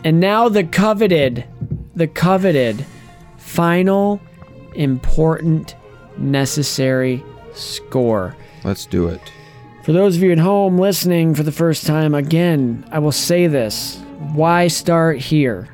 And 0.03 0.19
now 0.19 0.49
the 0.49 0.63
coveted, 0.63 1.45
the 1.95 2.07
coveted, 2.07 2.85
final, 3.37 4.19
important, 4.73 5.75
necessary 6.17 7.23
score. 7.53 8.35
Let's 8.63 8.85
do 8.85 9.07
it. 9.07 9.21
For 9.83 9.93
those 9.93 10.15
of 10.15 10.23
you 10.23 10.31
at 10.31 10.37
home 10.37 10.77
listening 10.77 11.33
for 11.33 11.43
the 11.43 11.51
first 11.51 11.87
time, 11.87 12.13
again, 12.13 12.87
I 12.91 12.99
will 12.99 13.11
say 13.11 13.47
this. 13.47 14.01
Why 14.33 14.67
start 14.67 15.17
here? 15.17 15.67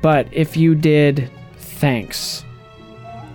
But 0.00 0.26
if 0.32 0.56
you 0.56 0.74
did, 0.74 1.30
thanks 1.56 2.44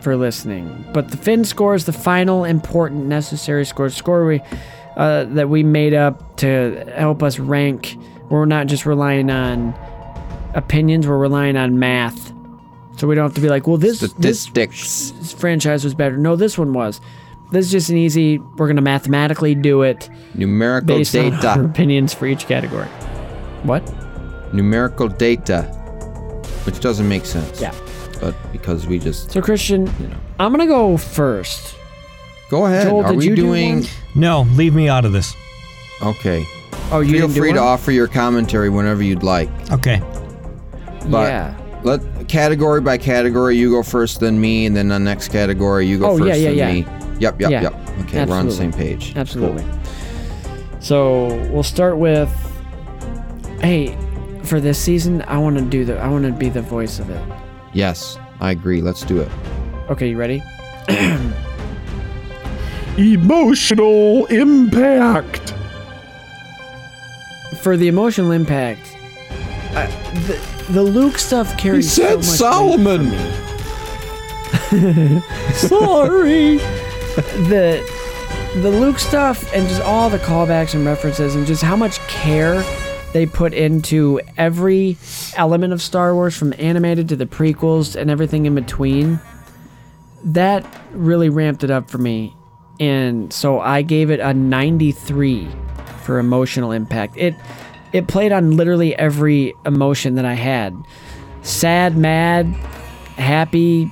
for 0.02 0.15
listening. 0.15 0.86
But 0.94 1.11
the 1.11 1.18
Finn 1.18 1.45
score 1.45 1.76
is 1.76 1.86
the 1.86 1.94
final, 1.94 2.45
important, 2.45 3.06
necessary 3.06 3.65
score. 3.65 3.90
Score 3.90 4.26
we, 4.26 4.41
uh, 4.95 5.26
that 5.26 5.49
we 5.49 5.64
made 5.64 5.94
up 5.94 6.38
to 6.38 6.91
help 6.95 7.22
us 7.22 7.38
rank. 7.38 7.95
We're 8.30 8.45
not 8.45 8.68
just 8.68 8.86
relying 8.86 9.30
on 9.30 9.76
opinions, 10.56 11.07
we're 11.07 11.18
relying 11.18 11.56
on 11.56 11.78
math. 11.78 12.34
So 12.98 13.07
we 13.07 13.14
don't 13.14 13.26
have 13.26 13.36
to 13.36 13.41
be 13.41 13.49
like, 13.49 13.68
well, 13.68 13.78
this, 13.78 13.99
this 13.99 14.11
Statistics. 14.11 15.11
this 15.11 15.32
franchise 15.32 15.84
was 15.84 15.94
better. 15.94 16.18
No, 16.18 16.36
this 16.36 16.57
one 16.57 16.74
was. 16.74 16.99
This 17.52 17.65
is 17.68 17.72
just 17.72 17.90
an 17.90 17.98
easy, 17.98 18.40
we're 18.40 18.68
going 18.68 18.76
to 18.76 18.82
mathematically 18.82 19.56
do 19.56 19.82
it 19.84 20.10
Numerical 20.36 20.98
based 20.98 21.15
on 21.15 21.34
our 21.34 21.41
data. 21.41 21.64
opinions 21.64 22.14
for 22.14 22.26
each 22.28 22.45
category. 22.48 22.88
What? 23.64 23.84
Numerical 24.53 25.07
data. 25.07 25.64
Which 26.65 26.80
doesn't 26.82 27.07
make 27.07 27.26
sense. 27.26 27.61
Yeah. 27.61 27.74
But 28.19 28.36
because 28.52 28.86
we 28.88 28.99
just. 28.99 29.32
So, 29.32 29.41
Christian, 29.41 29.86
You 29.99 30.07
know. 30.07 30.18
I'm 30.40 30.52
going 30.53 30.68
to 30.68 30.72
go 30.74 30.98
first. 30.98 31.76
Go 32.49 32.65
ahead. 32.65 32.88
Joel, 32.88 33.03
Are 33.06 33.10
did 33.10 33.18
we 33.18 33.26
you 33.30 33.36
do 33.36 33.41
doing. 33.44 33.80
one? 33.80 33.88
No, 34.15 34.41
leave 34.56 34.74
me 34.76 34.90
out 34.90 35.06
of 35.06 35.14
this. 35.14 35.34
Okay. 36.03 36.45
Oh, 36.91 36.99
you 36.99 37.14
Feel 37.14 37.22
didn't 37.28 37.34
do 37.36 37.40
free 37.41 37.53
to 37.53 37.60
one? 37.60 37.68
offer 37.68 37.91
your 37.91 38.07
commentary 38.07 38.69
whenever 38.69 39.03
you'd 39.03 39.24
like. 39.24 39.49
Okay. 39.72 40.02
But 41.10 41.28
yeah. 41.30 41.57
let 41.84 42.02
category 42.28 42.82
by 42.82 42.98
category, 42.98 43.56
you 43.57 43.72
go 43.72 43.84
first, 43.84 44.19
then 44.19 44.40
me, 44.41 44.65
and 44.65 44.76
then 44.76 44.90
the 44.90 44.99
next 44.99 45.30
category, 45.30 45.86
you 45.88 45.99
go 45.99 46.11
Oh, 46.11 46.18
first, 46.18 46.28
yeah, 46.28 46.36
yeah, 46.49 46.49
then 46.49 46.78
yeah. 46.78 46.91
me. 46.91 46.97
Yep, 47.19 47.41
yep, 47.41 47.52
Yeah. 47.52 47.61
yep. 47.64 47.73
Okay, 48.02 48.26
we're 48.26 48.35
on 48.35 48.45
the 48.45 48.52
same 48.52 48.72
page. 48.72 49.14
Absolutely. 49.15 49.65
So 50.80 51.27
we'll 51.52 51.64
start 51.64 51.98
with. 51.98 52.30
Hey, 53.61 53.98
for 54.44 54.60
this 54.61 54.77
season, 54.80 55.23
I 55.27 55.38
want 55.39 55.57
to 55.57 55.64
do 55.64 55.84
the. 55.85 55.98
I 55.99 56.07
want 56.10 56.26
to 56.26 56.31
be 56.31 56.49
the 56.49 56.61
voice 56.61 56.99
of 56.99 57.10
it. 57.10 57.22
Yes, 57.73 58.18
I 58.39 58.52
agree. 58.52 58.81
Let's 58.81 59.03
do 59.03 59.19
it. 59.19 59.30
Okay, 59.89 60.10
you 60.10 60.18
ready? 60.18 60.41
Emotional 62.98 64.26
impact. 64.27 65.53
For 67.61 67.77
the 67.77 67.88
emotional 67.88 68.31
impact, 68.31 68.95
I, 69.76 69.85
the 70.27 70.39
the 70.73 70.84
Luke 70.84 71.18
stuff 71.18 71.57
carries 71.57 71.91
so 71.91 72.03
much 72.03 72.15
weight 72.18 72.23
Solomon. 72.23 73.11
for 74.69 74.76
me. 74.76 75.22
Sorry. 75.53 76.60
The 77.18 77.84
the 78.61 78.69
Luke 78.69 78.99
stuff 78.99 79.52
and 79.53 79.68
just 79.68 79.81
all 79.81 80.10
the 80.10 80.19
callbacks 80.19 80.73
and 80.73 80.85
references 80.85 81.35
and 81.35 81.45
just 81.45 81.64
how 81.64 81.76
much 81.76 81.99
care 82.07 82.64
they 83.14 83.26
put 83.26 83.53
into 83.53 84.22
every 84.38 84.98
element 85.35 85.73
of 85.73 85.81
Star 85.81 86.14
Wars 86.14 86.38
from 86.38 86.53
animated 86.57 87.10
to 87.10 87.15
the 87.15 87.26
prequels 87.26 87.95
and 87.95 88.11
everything 88.11 88.45
in 88.45 88.56
between. 88.56 89.19
That 90.23 90.65
really 90.91 91.30
ramped 91.30 91.64
it 91.64 91.72
up 91.72 91.89
for 91.89 91.98
me. 91.98 92.35
And 92.80 93.31
so 93.34 93.60
I 93.60 93.81
gave 93.81 94.11
it 94.11 94.19
a 94.19 94.34
93 94.34 95.48
for 96.03 96.19
emotional 96.19 96.72
impact. 96.72 97.18
It 97.18 97.35
it 97.94 98.07
played 98.07 98.31
on 98.31 98.57
literally 98.57 98.95
every 98.95 99.53
emotion 99.65 100.15
that 100.15 100.26
I 100.26 100.34
had. 100.34 100.76
Sad, 101.41 101.98
mad, 101.98 102.45
happy, 103.15 103.89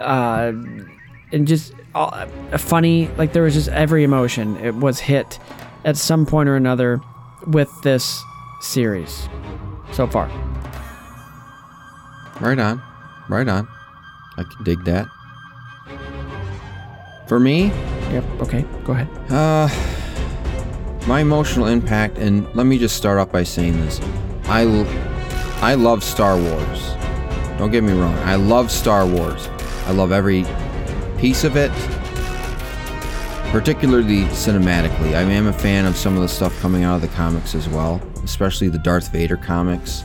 uh, 0.00 0.52
and 1.32 1.46
just 1.46 1.72
uh, 1.94 2.26
funny. 2.58 3.08
Like 3.16 3.32
there 3.32 3.42
was 3.42 3.54
just 3.54 3.68
every 3.68 4.04
emotion. 4.04 4.56
It 4.58 4.74
was 4.74 4.98
hit 5.00 5.38
at 5.84 5.96
some 5.96 6.26
point 6.26 6.48
or 6.48 6.56
another 6.56 7.00
with 7.46 7.70
this 7.82 8.22
series 8.60 9.28
so 9.92 10.06
far. 10.06 10.26
Right 12.40 12.58
on. 12.58 12.82
Right 13.28 13.48
on. 13.48 13.66
I 14.36 14.42
can 14.44 14.64
dig 14.64 14.84
that. 14.84 15.06
For 17.28 17.40
me, 17.40 17.72
Yep. 18.12 18.24
Okay. 18.42 18.64
Go 18.84 18.92
ahead. 18.92 19.08
uh, 19.32 19.68
my 21.08 21.20
emotional 21.20 21.66
impact, 21.66 22.18
and 22.18 22.46
let 22.54 22.66
me 22.66 22.78
just 22.78 22.96
start 22.96 23.18
off 23.18 23.32
by 23.32 23.42
saying 23.42 23.80
this: 23.80 24.00
I, 24.44 24.62
l- 24.64 24.86
I 25.60 25.74
love 25.74 26.04
Star 26.04 26.36
Wars. 26.38 26.94
Don't 27.58 27.70
get 27.72 27.82
me 27.82 27.92
wrong. 27.94 28.14
I 28.18 28.36
love 28.36 28.70
Star 28.70 29.04
Wars. 29.06 29.48
I 29.86 29.90
love 29.92 30.12
every 30.12 30.44
piece 31.18 31.44
of 31.44 31.56
it, 31.56 31.70
particularly 33.52 34.24
cinematically. 34.26 35.14
I 35.14 35.22
am 35.22 35.46
a 35.46 35.52
fan 35.52 35.86
of 35.86 35.96
some 35.96 36.14
of 36.16 36.22
the 36.22 36.28
stuff 36.28 36.58
coming 36.60 36.84
out 36.84 36.96
of 36.96 37.00
the 37.02 37.08
comics 37.08 37.54
as 37.54 37.68
well, 37.68 38.00
especially 38.24 38.68
the 38.68 38.78
Darth 38.78 39.08
Vader 39.12 39.36
comics. 39.36 40.02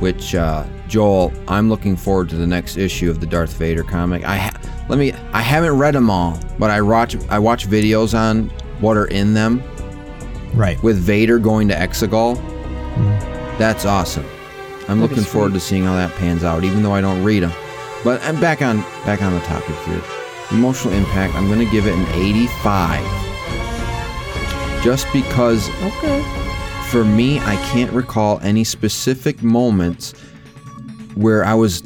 Which 0.00 0.34
uh, 0.34 0.64
Joel, 0.88 1.32
I'm 1.46 1.68
looking 1.68 1.94
forward 1.94 2.28
to 2.30 2.36
the 2.36 2.46
next 2.46 2.76
issue 2.76 3.08
of 3.10 3.20
the 3.20 3.26
Darth 3.26 3.52
Vader 3.56 3.84
comic. 3.84 4.24
I 4.24 4.36
ha- 4.36 4.60
let 4.88 4.98
me. 4.98 5.12
I 5.32 5.40
haven't 5.42 5.78
read 5.78 5.94
them 5.94 6.10
all, 6.10 6.38
but 6.58 6.70
I 6.70 6.82
watch. 6.82 7.14
I 7.28 7.38
watch 7.38 7.68
videos 7.68 8.18
on 8.18 8.48
what 8.80 8.96
are 8.96 9.06
in 9.06 9.32
them 9.32 9.62
Right. 10.54 10.82
with 10.82 10.98
Vader 10.98 11.38
going 11.38 11.68
to 11.68 11.74
Exegol. 11.74 12.36
That's 13.58 13.84
awesome. 13.84 14.24
I'm 14.88 14.98
That 14.98 15.08
looking 15.08 15.22
forward 15.22 15.52
to 15.54 15.60
seeing 15.60 15.84
how 15.84 15.94
that 15.94 16.12
pans 16.16 16.42
out, 16.42 16.64
even 16.64 16.82
though 16.82 16.92
I 16.92 17.00
don't 17.00 17.22
read 17.22 17.44
them. 17.44 17.52
But 18.04 18.22
I'm 18.24 18.40
back 18.40 18.62
on 18.62 18.78
back 19.04 19.22
on 19.22 19.32
the 19.32 19.40
topic 19.40 19.76
here. 19.86 20.02
Emotional 20.50 20.92
impact. 20.94 21.34
I'm 21.34 21.46
going 21.46 21.64
to 21.64 21.70
give 21.72 21.86
it 21.86 21.94
an 21.94 22.06
85. 22.08 23.00
just 24.82 25.06
because 25.12 25.68
Okay. 25.82 26.22
for 26.90 27.04
me, 27.04 27.38
I 27.40 27.54
can't 27.72 27.92
recall 27.92 28.40
any 28.42 28.64
specific 28.64 29.42
moments 29.42 30.12
where 31.14 31.44
I 31.44 31.54
was 31.54 31.82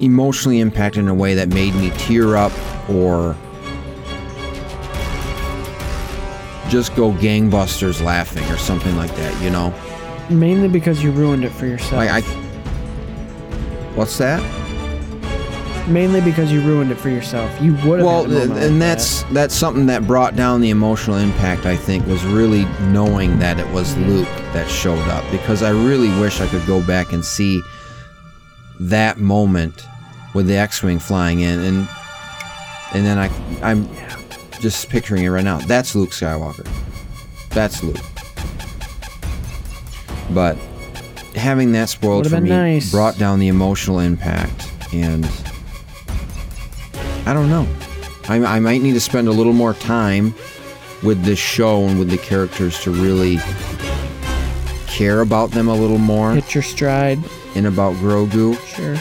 emotionally 0.00 0.60
impacted 0.60 1.02
in 1.02 1.08
a 1.08 1.14
way 1.14 1.34
that 1.34 1.48
made 1.48 1.74
me 1.76 1.90
tear 1.96 2.36
up 2.36 2.52
or 2.90 3.34
just 6.68 6.94
go 6.96 7.12
gangbusters 7.12 8.02
laughing 8.02 8.44
or 8.50 8.56
something 8.58 8.94
like 8.96 9.14
that, 9.16 9.42
you 9.42 9.48
know? 9.50 9.72
Mainly 10.28 10.68
because 10.68 11.02
you 11.02 11.10
ruined 11.12 11.44
it 11.44 11.50
for 11.52 11.66
yourself. 11.66 11.92
Like 11.94 12.10
I 12.10 12.20
What's 13.94 14.18
that? 14.18 14.42
Mainly 15.88 16.20
because 16.20 16.50
you 16.50 16.62
ruined 16.62 16.90
it 16.90 16.96
for 16.96 17.10
yourself. 17.10 17.50
You 17.60 17.74
would 17.86 18.00
have. 18.00 18.06
Well, 18.06 18.24
and 18.24 18.50
like 18.50 18.78
that's 18.78 19.22
that's 19.24 19.54
something 19.54 19.86
that 19.86 20.06
brought 20.06 20.34
down 20.34 20.62
the 20.62 20.70
emotional 20.70 21.16
impact. 21.16 21.66
I 21.66 21.76
think 21.76 22.06
was 22.06 22.24
really 22.24 22.64
knowing 22.88 23.38
that 23.40 23.60
it 23.60 23.68
was 23.68 23.94
mm-hmm. 23.94 24.08
Luke 24.08 24.28
that 24.54 24.68
showed 24.68 25.06
up 25.08 25.30
because 25.30 25.62
I 25.62 25.70
really 25.70 26.08
wish 26.20 26.40
I 26.40 26.46
could 26.46 26.66
go 26.66 26.82
back 26.86 27.12
and 27.12 27.24
see 27.24 27.60
that 28.80 29.18
moment 29.18 29.86
with 30.34 30.46
the 30.46 30.56
X-wing 30.56 30.98
flying 30.98 31.40
in, 31.40 31.60
and 31.60 31.88
and 32.94 33.04
then 33.04 33.18
I 33.18 33.30
I'm 33.62 33.86
just 34.60 34.88
picturing 34.88 35.24
it 35.24 35.28
right 35.28 35.44
now. 35.44 35.58
That's 35.58 35.94
Luke 35.94 36.10
Skywalker. 36.10 36.66
That's 37.50 37.82
Luke. 37.82 37.98
But 40.30 40.56
having 41.34 41.72
that 41.72 41.88
spoiled 41.88 42.28
for 42.28 42.40
me 42.40 42.48
nice. 42.48 42.90
brought 42.90 43.18
down 43.18 43.38
the 43.38 43.48
emotional 43.48 43.98
impact, 44.00 44.70
and 44.92 45.24
I 47.26 47.32
don't 47.32 47.48
know. 47.50 47.66
I, 48.28 48.36
I 48.56 48.60
might 48.60 48.80
need 48.82 48.92
to 48.94 49.00
spend 49.00 49.28
a 49.28 49.32
little 49.32 49.52
more 49.52 49.74
time 49.74 50.34
with 51.02 51.22
this 51.24 51.38
show 51.38 51.82
and 51.84 51.98
with 51.98 52.10
the 52.10 52.16
characters 52.18 52.80
to 52.84 52.90
really 52.90 53.38
care 54.86 55.20
about 55.20 55.50
them 55.50 55.68
a 55.68 55.74
little 55.74 55.98
more. 55.98 56.32
Hit 56.34 56.54
your 56.54 56.62
stride. 56.62 57.18
and 57.54 57.66
about 57.66 57.94
Grogu. 57.96 58.56
Sure. 58.66 58.96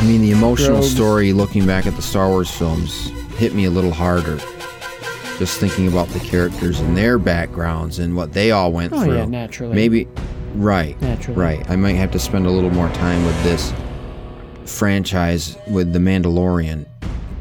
I 0.00 0.04
mean, 0.06 0.20
the 0.22 0.30
emotional 0.32 0.80
Grogu's- 0.80 0.90
story 0.92 1.32
looking 1.32 1.66
back 1.66 1.86
at 1.86 1.94
the 1.96 2.02
Star 2.02 2.28
Wars 2.28 2.50
films 2.50 3.08
hit 3.38 3.54
me 3.54 3.64
a 3.66 3.70
little 3.70 3.92
harder. 3.92 4.38
Just 5.38 5.58
thinking 5.60 5.86
about 5.88 6.08
the 6.08 6.18
characters 6.20 6.80
and 6.80 6.96
their 6.96 7.18
backgrounds 7.18 7.98
and 7.98 8.16
what 8.16 8.32
they 8.32 8.50
all 8.50 8.72
went 8.72 8.92
Oh, 8.94 9.04
through. 9.04 9.16
yeah, 9.16 9.24
naturally. 9.26 9.74
Maybe, 9.74 10.08
right. 10.56 11.00
Naturally. 11.00 11.38
Right. 11.40 11.70
I 11.70 11.76
might 11.76 11.94
have 11.94 12.10
to 12.12 12.18
spend 12.18 12.46
a 12.46 12.50
little 12.50 12.70
more 12.70 12.88
time 12.90 13.24
with 13.24 13.42
this 13.44 13.72
franchise 14.64 15.56
with 15.68 15.92
The 15.92 15.98
Mandalorian. 15.98 16.86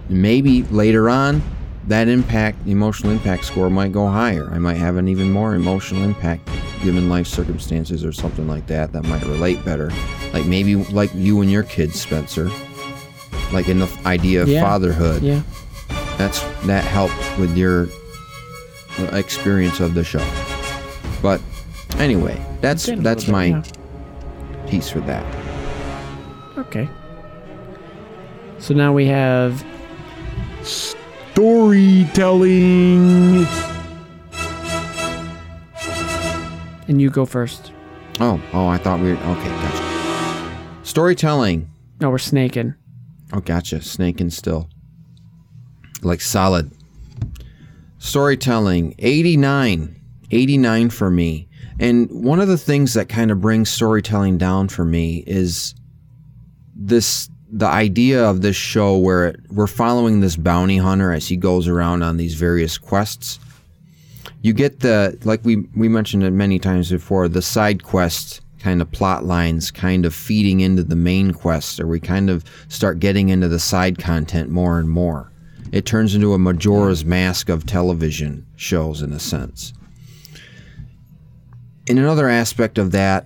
Maybe 0.09 0.63
later 0.63 1.09
on, 1.09 1.41
that 1.87 2.07
impact, 2.07 2.67
emotional 2.67 3.11
impact 3.11 3.45
score 3.45 3.69
might 3.69 3.91
go 3.91 4.07
higher. 4.07 4.49
I 4.51 4.59
might 4.59 4.75
have 4.77 4.97
an 4.97 5.07
even 5.07 5.31
more 5.31 5.55
emotional 5.55 6.03
impact 6.03 6.49
given 6.83 7.09
life 7.09 7.27
circumstances 7.27 8.03
or 8.05 8.11
something 8.11 8.47
like 8.47 8.67
that 8.67 8.91
that 8.93 9.03
might 9.05 9.23
relate 9.23 9.63
better. 9.65 9.91
Like 10.33 10.45
maybe 10.45 10.75
like 10.75 11.09
you 11.15 11.41
and 11.41 11.51
your 11.51 11.63
kids, 11.63 11.99
Spencer. 11.99 12.49
Like 13.51 13.69
in 13.69 13.79
the 13.79 13.89
idea 14.05 14.41
of 14.41 14.47
Yeah. 14.47 14.61
fatherhood. 14.61 15.21
Yeah. 15.23 15.41
That's 16.17 16.41
that 16.65 16.83
helped 16.83 17.15
with 17.39 17.55
your 17.57 17.87
experience 19.11 19.79
of 19.79 19.93
the 19.93 20.03
show. 20.03 20.25
But 21.21 21.41
anyway, 21.99 22.39
that's 22.61 22.85
that's 22.85 23.27
little 23.27 23.31
my 23.31 23.51
bit, 23.51 23.77
piece 24.67 24.89
for 24.89 25.01
that. 25.01 25.25
Okay. 26.57 26.89
So 28.59 28.73
now 28.73 28.93
we 28.93 29.05
have 29.05 29.63
Storytelling. 30.63 32.05
and 36.87 37.01
you 37.01 37.09
go 37.09 37.25
first. 37.25 37.71
Oh, 38.19 38.41
oh, 38.53 38.67
I 38.67 38.77
thought 38.77 38.99
we 38.99 39.13
were 39.13 39.19
okay. 39.19 39.49
Gotcha. 39.49 40.59
Storytelling. 40.83 41.69
No, 41.99 42.09
we're 42.09 42.17
snaking. 42.17 42.75
Oh, 43.33 43.39
gotcha. 43.39 43.81
Snaking 43.81 44.29
still. 44.29 44.69
Like 46.01 46.21
solid. 46.21 46.71
Storytelling. 47.97 48.95
89. 48.99 49.99
89 50.31 50.89
for 50.89 51.09
me. 51.09 51.47
And 51.79 52.09
one 52.11 52.39
of 52.39 52.47
the 52.47 52.57
things 52.57 52.93
that 52.93 53.09
kind 53.09 53.31
of 53.31 53.41
brings 53.41 53.69
storytelling 53.69 54.37
down 54.37 54.69
for 54.69 54.85
me 54.85 55.23
is 55.27 55.75
this 56.75 57.29
the 57.51 57.67
idea 57.67 58.23
of 58.23 58.41
this 58.41 58.55
show 58.55 58.97
where 58.97 59.27
it, 59.27 59.39
we're 59.49 59.67
following 59.67 60.19
this 60.19 60.35
bounty 60.35 60.77
hunter 60.77 61.11
as 61.11 61.27
he 61.27 61.37
goes 61.37 61.67
around 61.67 62.03
on 62.03 62.17
these 62.17 62.33
various 62.33 62.77
quests. 62.77 63.39
You 64.41 64.53
get 64.53 64.79
the 64.81 65.17
like 65.23 65.43
we 65.43 65.67
we 65.75 65.89
mentioned 65.89 66.23
it 66.23 66.31
many 66.31 66.59
times 66.59 66.89
before, 66.91 67.27
the 67.27 67.41
side 67.41 67.83
quest 67.83 68.41
kind 68.59 68.81
of 68.81 68.91
plot 68.91 69.25
lines 69.25 69.69
kind 69.69 70.05
of 70.05 70.15
feeding 70.15 70.61
into 70.61 70.83
the 70.83 70.95
main 70.95 71.31
quest 71.33 71.79
or 71.79 71.87
we 71.87 71.99
kind 71.99 72.29
of 72.29 72.43
start 72.67 72.99
getting 72.99 73.29
into 73.29 73.47
the 73.47 73.59
side 73.59 73.97
content 73.97 74.49
more 74.49 74.79
and 74.79 74.89
more. 74.89 75.31
It 75.71 75.85
turns 75.85 76.15
into 76.15 76.33
a 76.33 76.39
Majora's 76.39 77.05
Mask 77.05 77.49
of 77.49 77.65
television 77.65 78.45
shows 78.55 79.01
in 79.01 79.11
a 79.13 79.19
sense. 79.19 79.73
And 81.87 81.99
another 81.99 82.29
aspect 82.29 82.77
of 82.77 82.91
that 82.91 83.25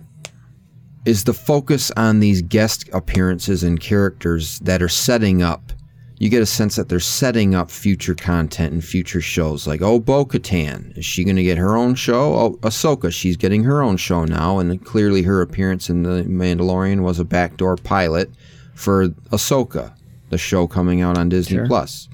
is 1.05 1.23
the 1.23 1.33
focus 1.33 1.91
on 1.91 2.19
these 2.19 2.41
guest 2.41 2.89
appearances 2.93 3.63
and 3.63 3.79
characters 3.79 4.59
that 4.59 4.81
are 4.81 4.89
setting 4.89 5.41
up. 5.41 5.71
You 6.17 6.29
get 6.29 6.41
a 6.41 6.45
sense 6.45 6.75
that 6.75 6.89
they're 6.89 6.99
setting 6.99 7.55
up 7.55 7.71
future 7.71 8.13
content 8.13 8.73
and 8.73 8.83
future 8.83 9.21
shows. 9.21 9.65
Like, 9.65 9.81
oh, 9.81 9.99
Bo 9.99 10.25
Katan, 10.25 10.97
is 10.97 11.05
she 11.05 11.23
going 11.23 11.37
to 11.37 11.43
get 11.43 11.57
her 11.57 11.77
own 11.77 11.95
show? 11.95 12.35
Oh, 12.35 12.57
Ahsoka, 12.61 13.13
she's 13.13 13.37
getting 13.37 13.63
her 13.63 13.81
own 13.81 13.95
show 13.95 14.25
now. 14.25 14.59
And 14.59 14.83
clearly 14.83 15.21
her 15.21 15.41
appearance 15.41 15.89
in 15.89 16.03
The 16.03 16.25
Mandalorian 16.25 17.03
was 17.03 17.19
a 17.19 17.25
backdoor 17.25 17.77
pilot 17.77 18.29
for 18.75 19.07
Ahsoka, 19.31 19.93
the 20.29 20.37
show 20.37 20.67
coming 20.67 21.01
out 21.01 21.17
on 21.17 21.29
Disney 21.29 21.57
Sure. 21.57 21.67
Plus. 21.67 22.09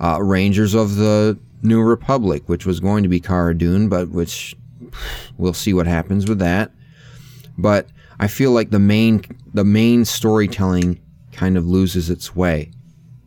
Uh, 0.00 0.20
Rangers 0.20 0.74
of 0.74 0.96
the 0.96 1.38
New 1.62 1.80
Republic, 1.82 2.42
which 2.46 2.66
was 2.66 2.80
going 2.80 3.04
to 3.04 3.08
be 3.08 3.20
Cara 3.20 3.56
Dune, 3.56 3.88
but 3.88 4.08
which 4.08 4.56
we'll 5.36 5.54
see 5.54 5.74
what 5.74 5.86
happens 5.86 6.28
with 6.28 6.38
that. 6.38 6.72
But 7.56 7.88
I 8.20 8.28
feel 8.28 8.52
like 8.52 8.70
the 8.70 8.78
main 8.78 9.24
the 9.52 9.64
main 9.64 10.04
storytelling 10.04 11.00
kind 11.32 11.56
of 11.56 11.66
loses 11.66 12.10
its 12.10 12.34
way 12.34 12.72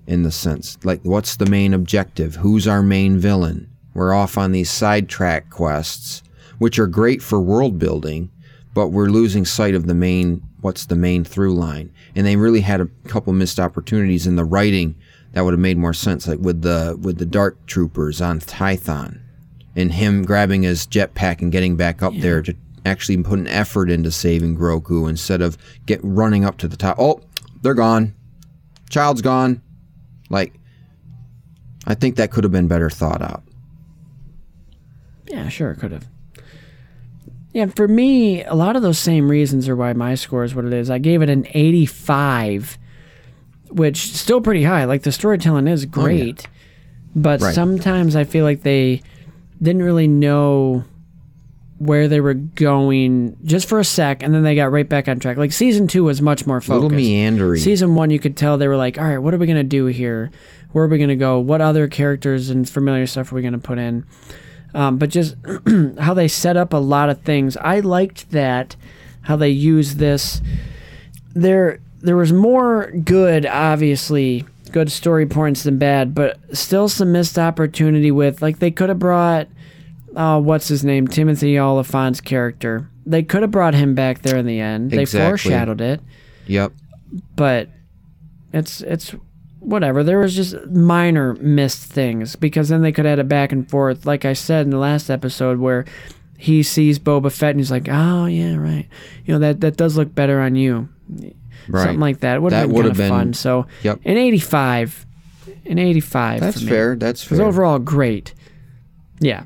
in 0.07 0.23
the 0.23 0.31
sense 0.31 0.77
like 0.83 1.01
what's 1.03 1.35
the 1.35 1.45
main 1.45 1.73
objective? 1.73 2.35
Who's 2.35 2.67
our 2.67 2.81
main 2.81 3.17
villain? 3.19 3.69
We're 3.93 4.13
off 4.13 4.38
on 4.38 4.51
these 4.51 4.69
sidetrack 4.69 5.49
quests, 5.49 6.23
which 6.59 6.79
are 6.79 6.88
great 6.88 7.21
for 7.21 7.39
world 7.39 7.77
building, 7.77 8.31
but 8.73 8.89
we're 8.89 9.09
losing 9.09 9.45
sight 9.45 9.75
of 9.75 9.88
the 9.88 9.93
main 9.93 10.41
what's 10.61 10.85
the 10.85 10.95
main 10.95 11.23
through 11.23 11.53
line. 11.55 11.91
And 12.15 12.25
they 12.25 12.35
really 12.35 12.61
had 12.61 12.81
a 12.81 12.89
couple 13.07 13.33
missed 13.33 13.59
opportunities 13.59 14.27
in 14.27 14.35
the 14.35 14.45
writing 14.45 14.95
that 15.33 15.43
would 15.43 15.53
have 15.53 15.59
made 15.59 15.77
more 15.77 15.93
sense, 15.93 16.27
like 16.27 16.39
with 16.39 16.61
the 16.61 16.97
with 17.01 17.17
the 17.17 17.25
dark 17.25 17.65
troopers 17.65 18.21
on 18.21 18.39
Tython 18.39 19.21
and 19.76 19.91
him 19.93 20.23
grabbing 20.23 20.64
his 20.64 20.85
jetpack 20.88 21.41
and 21.41 21.52
getting 21.52 21.76
back 21.77 22.02
up 22.03 22.14
there 22.18 22.41
to 22.41 22.56
actually 22.85 23.18
put 23.23 23.39
an 23.39 23.48
effort 23.48 23.89
into 23.89 24.11
saving 24.11 24.57
Grogu 24.57 25.07
instead 25.10 25.41
of 25.41 25.57
get 25.85 25.99
running 26.03 26.43
up 26.43 26.57
to 26.57 26.68
the 26.68 26.76
top. 26.77 26.98
Oh, 26.99 27.22
they're 27.61 27.73
gone. 27.73 28.14
Child's 28.89 29.22
gone. 29.22 29.61
Like, 30.30 30.53
I 31.85 31.93
think 31.93 32.15
that 32.15 32.31
could 32.31 32.43
have 32.43 32.52
been 32.52 32.68
better 32.68 32.89
thought 32.89 33.22
out. 33.22 33.43
Yeah, 35.27 35.48
sure, 35.49 35.76
could 35.76 35.91
have. 35.91 36.07
Yeah, 37.53 37.65
for 37.68 37.88
me, 37.88 38.43
a 38.43 38.53
lot 38.56 38.76
of 38.76 38.81
those 38.81 38.98
same 38.98 39.30
reasons 39.30 39.68
are 39.68 39.76
why 39.76 39.93
my 39.93 40.15
score 40.15 40.43
is 40.43 40.56
what 40.56 40.65
it 40.65 40.73
is. 40.73 40.89
I 40.89 40.98
gave 40.99 41.22
it 41.22 41.30
an 41.30 41.48
85, 41.53 42.77
which 43.69 44.14
still 44.14 44.41
pretty 44.41 44.64
high. 44.64 44.85
Like 44.85 45.03
the 45.03 45.11
storytelling 45.11 45.68
is 45.68 45.84
oh, 45.85 45.88
great, 45.89 46.48
but 47.15 47.41
Right. 47.41 47.53
sometimes 47.53 48.15
I 48.15 48.23
feel 48.23 48.45
like 48.45 48.64
they 48.64 49.02
didn't 49.61 49.83
really 49.83 50.07
know 50.07 50.83
where 51.77 52.07
they 52.07 52.21
were 52.21 52.35
going 52.35 53.35
just 53.43 53.67
for 53.67 53.79
a 53.79 53.83
sec, 53.83 54.21
and 54.21 54.33
then 54.33 54.43
they 54.43 54.53
got 54.55 54.71
right 54.71 54.88
back 54.88 55.07
on 55.07 55.19
track. 55.19 55.38
Like 55.38 55.51
season 55.51 55.88
two 55.88 56.03
was 56.03 56.21
much 56.21 56.45
more 56.45 56.57
A 56.57 56.61
focused. 56.61 56.83
little 56.83 56.95
meandering. 56.95 57.59
Season 57.59 57.95
one, 57.95 58.11
you 58.11 58.19
could 58.19 58.38
tell 58.38 58.57
they 58.57 58.67
were 58.67 58.77
like, 58.77 58.97
all 58.99 59.03
right, 59.05 59.17
what 59.17 59.33
are 59.33 59.38
we 59.38 59.47
going 59.47 59.57
to 59.57 59.63
do 59.63 59.85
here? 59.88 60.29
Where 60.73 60.83
are 60.85 60.88
we 60.88 60.97
going 60.97 61.09
to 61.09 61.15
go? 61.15 61.39
What 61.39 61.59
other 61.59 61.88
characters 61.88 62.49
and 62.51 62.69
familiar 62.69 63.07
stuff 63.07 63.31
are 63.31 63.35
we 63.35 63.41
going 63.41 63.53
to 63.53 63.59
put 63.59 63.79
in? 63.79 64.05
Um, 64.73 64.97
but 64.97 65.09
just 65.09 65.35
how 65.99 66.13
they 66.13 66.27
set 66.27 66.55
up 66.55 66.71
a 66.73 66.77
lot 66.77 67.09
of 67.09 67.21
things. 67.23 67.57
I 67.57 67.79
liked 67.79 68.29
that, 68.31 68.75
how 69.21 69.35
they 69.35 69.49
used 69.49 69.97
this. 69.97 70.39
There, 71.33 71.79
there 71.99 72.15
was 72.15 72.31
more 72.31 72.91
good, 72.91 73.45
obviously, 73.45 74.45
good 74.72 74.91
story 74.91 75.26
points 75.26 75.64
than 75.64 75.77
bad, 75.77 76.14
but 76.15 76.38
still 76.56 76.88
some 76.89 77.11
missed 77.11 77.38
opportunity 77.39 78.11
with, 78.11 78.41
like, 78.41 78.60
they 78.60 78.72
could 78.72 78.89
have 78.89 78.99
brought, 78.99 79.48
uh, 80.15 80.39
what's 80.41 80.68
his 80.68 80.84
name? 80.84 81.07
Timothy 81.07 81.57
Olyphant's 81.60 82.22
character. 82.22 82.89
They 83.06 83.23
could 83.23 83.41
have 83.41 83.52
brought 83.52 83.73
him 83.73 83.95
back 83.95 84.22
there 84.22 84.38
in 84.38 84.45
the 84.45 84.60
end. 84.60 84.91
They 84.91 85.06
foreshadowed 85.06 85.81
it 85.81 86.02
Yep. 86.48 86.73
but 87.35 87.69
it's 88.53 88.81
it's 88.81 89.15
whatever. 89.60 90.03
There 90.03 90.19
was 90.19 90.35
just 90.35 90.56
minor 90.68 91.34
missed 91.35 91.84
things 91.91 92.35
because 92.35 92.69
then 92.69 92.81
they 92.81 92.91
could 92.91 93.06
add 93.06 93.19
it 93.19 93.27
back 93.27 93.52
and 93.52 93.69
forth. 93.69 94.06
Like 94.06 94.26
I 94.26 94.34
said 94.34 94.65
in 94.65 94.69
the 94.72 94.77
last 94.77 95.10
episode, 95.10 95.60
where 95.60 95.85
he 96.38 96.61
sees 96.64 96.99
Boba 96.99 97.31
Fett 97.31 97.52
and 97.52 97.60
he's 97.60 97.72
like, 97.72 97.88
"Oh 97.89 98.26
yeah, 98.26 98.56
right. 98.56 98.88
You 99.26 99.34
know 99.35 99.39
that 99.39 99.61
that 99.61 99.77
does 99.77 99.98
look 99.98 100.14
better 100.14 100.39
on 100.41 100.56
you." 100.56 100.89
Right. 101.67 101.83
Something 101.83 101.99
like 101.99 102.19
that 102.21 102.41
would 102.41 102.51
That 102.53 102.61
have 102.61 102.69
been 102.69 102.75
kind 102.77 102.91
of 102.91 102.97
been- 102.97 103.09
fun. 103.09 103.33
So 103.33 103.65
Yep. 103.83 103.99
an 104.05 104.17
85, 104.17 105.05
an 105.65 105.77
85. 105.79 106.39
That's 106.39 106.57
for 106.59 106.63
me. 106.65 106.69
fair. 106.71 106.95
That's 106.95 107.23
It 107.23 107.29
was 107.29 107.39
fair. 107.39 107.47
overall 107.47 107.79
great. 107.79 108.33
Yeah. 109.19 109.43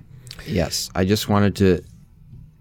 Yes, 0.47 0.89
I 0.95 1.05
just 1.05 1.27
wanted 1.29 1.55
to 1.57 1.81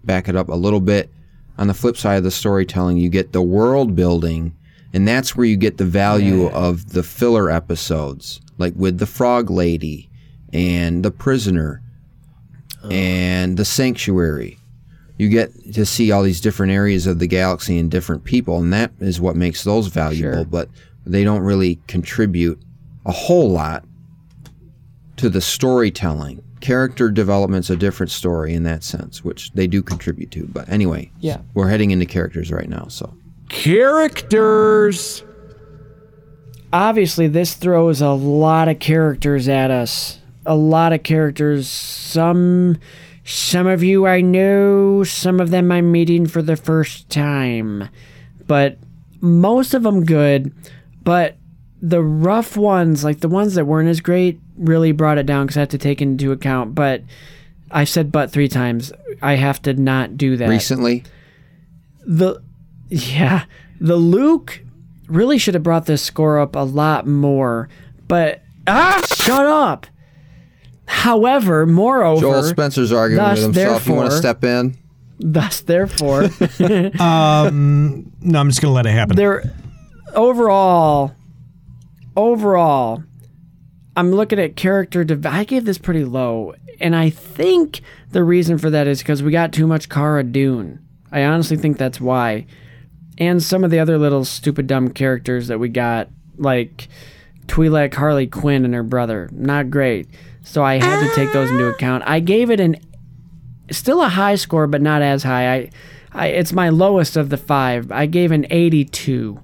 back 0.03 0.27
it 0.27 0.35
up 0.35 0.49
a 0.49 0.55
little 0.55 0.79
bit. 0.81 1.09
On 1.57 1.67
the 1.67 1.73
flip 1.73 1.95
side 1.97 2.15
of 2.17 2.23
the 2.23 2.31
storytelling, 2.31 2.97
you 2.97 3.09
get 3.09 3.31
the 3.31 3.41
world 3.41 3.95
building, 3.95 4.53
and 4.93 5.07
that's 5.07 5.35
where 5.35 5.45
you 5.45 5.55
get 5.55 5.77
the 5.77 5.85
value 5.85 6.47
of 6.47 6.89
the 6.93 7.03
filler 7.03 7.49
episodes, 7.49 8.41
like 8.57 8.73
with 8.75 8.97
the 8.97 9.05
Frog 9.05 9.49
Lady 9.49 10.09
and 10.51 11.03
the 11.03 11.11
Prisoner 11.11 11.81
and 12.91 13.57
the 13.57 13.65
Sanctuary. 13.65 14.57
You 15.17 15.29
get 15.29 15.73
to 15.73 15.85
see 15.85 16.11
all 16.11 16.23
these 16.23 16.41
different 16.41 16.71
areas 16.73 17.07
of 17.07 17.19
the 17.19 17.27
galaxy 17.27 17.77
and 17.79 17.89
different 17.89 18.23
people, 18.25 18.59
and 18.59 18.73
that 18.73 18.91
is 18.99 19.21
what 19.21 19.35
makes 19.35 19.63
those 19.63 19.87
valuable. 19.87 20.39
Sure. 20.39 20.45
But 20.45 20.69
they 21.05 21.23
don't 21.23 21.41
really 21.41 21.79
contribute 21.87 22.59
a 23.05 23.11
whole 23.11 23.49
lot 23.49 23.85
to 25.17 25.29
the 25.29 25.39
storytelling. 25.41 26.41
Character 26.59 27.11
development's 27.11 27.69
a 27.69 27.75
different 27.77 28.11
story 28.11 28.53
in 28.53 28.63
that 28.63 28.83
sense, 28.83 29.23
which 29.23 29.51
they 29.53 29.67
do 29.67 29.81
contribute 29.81 30.31
to. 30.31 30.47
But 30.51 30.67
anyway, 30.67 31.11
Yeah. 31.19 31.37
we're 31.53 31.69
heading 31.69 31.91
into 31.91 32.05
characters 32.05 32.51
right 32.51 32.67
now. 32.67 32.87
So 32.89 33.13
Characters. 33.49 35.23
obviously 36.73 37.27
this 37.27 37.53
throws 37.53 38.01
a 38.01 38.09
lot 38.09 38.67
of 38.67 38.79
characters 38.79 39.47
at 39.47 39.71
us 39.71 40.19
a 40.47 40.55
lot 40.55 40.91
of 40.93 41.01
characters 41.03 41.67
some 41.67 42.77
some 43.27 43.65
of 43.65 43.83
you 43.83 44.05
i 44.05 44.21
know 44.21 45.03
some 45.03 45.39
of 45.39 45.49
them 45.49 45.71
i'm 45.71 45.91
meeting 45.91 46.27
for 46.27 46.41
the 46.41 46.55
first 46.55 47.09
time. 47.09 47.89
But 48.47 48.77
most 49.19 49.73
of 49.73 49.81
them 49.81 50.05
good. 50.05 50.53
But 51.03 51.35
the 51.81 52.03
rough 52.03 52.55
ones 52.55 53.03
like 53.03 53.19
the 53.19 53.27
ones 53.27 53.55
that 53.55 53.65
weren't 53.65 53.89
as 53.89 53.99
great 53.99 54.39
really 54.55 54.91
brought 54.91 55.17
it 55.17 55.25
down 55.25 55.45
because 55.45 55.57
i 55.57 55.61
have 55.61 55.69
to 55.69 55.77
take 55.79 56.01
into 56.01 56.31
account. 56.31 56.75
But 56.75 57.03
i've 57.71 57.89
said 57.89 58.11
but 58.11 58.29
three 58.31 58.47
times 58.47 58.93
i 59.23 59.33
have 59.33 59.59
to 59.63 59.73
not 59.73 60.17
do 60.17 60.37
that. 60.37 60.47
Recently, 60.47 61.03
the 62.05 62.41
yeah. 62.89 63.45
The 63.81 63.95
luke 63.97 64.63
really 65.07 65.37
should 65.39 65.55
have 65.55 65.63
brought 65.63 65.87
this 65.87 66.03
score 66.03 66.39
up 66.39 66.55
a 66.55 66.59
lot 66.59 67.07
more. 67.07 67.69
But 68.07 68.43
ah 68.67 69.01
shut 69.15 69.47
up 69.47 69.87
however 70.87 71.65
moreover 71.65 72.21
Joel 72.21 72.43
Spencer's 72.43 72.91
arguing 72.91 73.23
thus, 73.23 73.37
with 73.45 73.55
himself. 73.55 73.87
You 73.87 73.93
want 73.95 74.11
to 74.11 74.17
step 74.17 74.43
in? 74.43 74.77
thus 75.19 75.61
therefore 75.61 76.23
Um, 76.99 78.11
no, 78.21 78.39
I'm 78.39 78.49
just 78.49 78.61
gonna 78.61 78.73
let 78.73 78.85
it 78.85 78.91
happen. 78.91 79.15
there 79.15 79.43
overall 80.13 81.13
overall 82.17 83.03
i'm 83.97 84.11
looking 84.11 84.39
at 84.39 84.55
character 84.55 85.03
dev- 85.03 85.25
i 85.25 85.43
gave 85.43 85.65
this 85.65 85.77
pretty 85.77 86.05
low 86.05 86.53
and 86.79 86.95
i 86.95 87.09
think 87.09 87.81
the 88.11 88.23
reason 88.23 88.57
for 88.57 88.69
that 88.69 88.87
is 88.87 88.99
because 88.99 89.21
we 89.21 89.31
got 89.31 89.51
too 89.51 89.67
much 89.67 89.89
cara 89.89 90.23
dune 90.23 90.79
i 91.11 91.23
honestly 91.23 91.57
think 91.57 91.77
that's 91.77 91.99
why 91.99 92.45
and 93.17 93.43
some 93.43 93.63
of 93.65 93.71
the 93.71 93.79
other 93.79 93.97
little 93.97 94.23
stupid 94.23 94.67
dumb 94.67 94.89
characters 94.89 95.47
that 95.47 95.59
we 95.59 95.67
got 95.67 96.07
like 96.37 96.87
twi'lek 97.47 97.93
harley 97.93 98.27
quinn 98.27 98.63
and 98.63 98.73
her 98.73 98.83
brother 98.83 99.29
not 99.33 99.69
great 99.69 100.07
so 100.45 100.63
i 100.63 100.75
had 100.75 101.05
to 101.05 101.13
take 101.15 101.33
those 101.33 101.51
into 101.51 101.65
account 101.65 102.01
i 102.07 102.21
gave 102.21 102.49
it 102.49 102.61
an 102.61 102.77
still 103.71 104.01
a 104.01 104.07
high 104.07 104.35
score 104.35 104.67
but 104.67 104.81
not 104.81 105.01
as 105.01 105.23
high 105.23 105.53
i 105.53 105.69
I, 106.15 106.27
it's 106.27 106.53
my 106.53 106.69
lowest 106.69 107.17
of 107.17 107.29
the 107.29 107.37
five. 107.37 107.91
I 107.91 108.05
gave 108.05 108.31
an 108.31 108.47
82. 108.49 109.37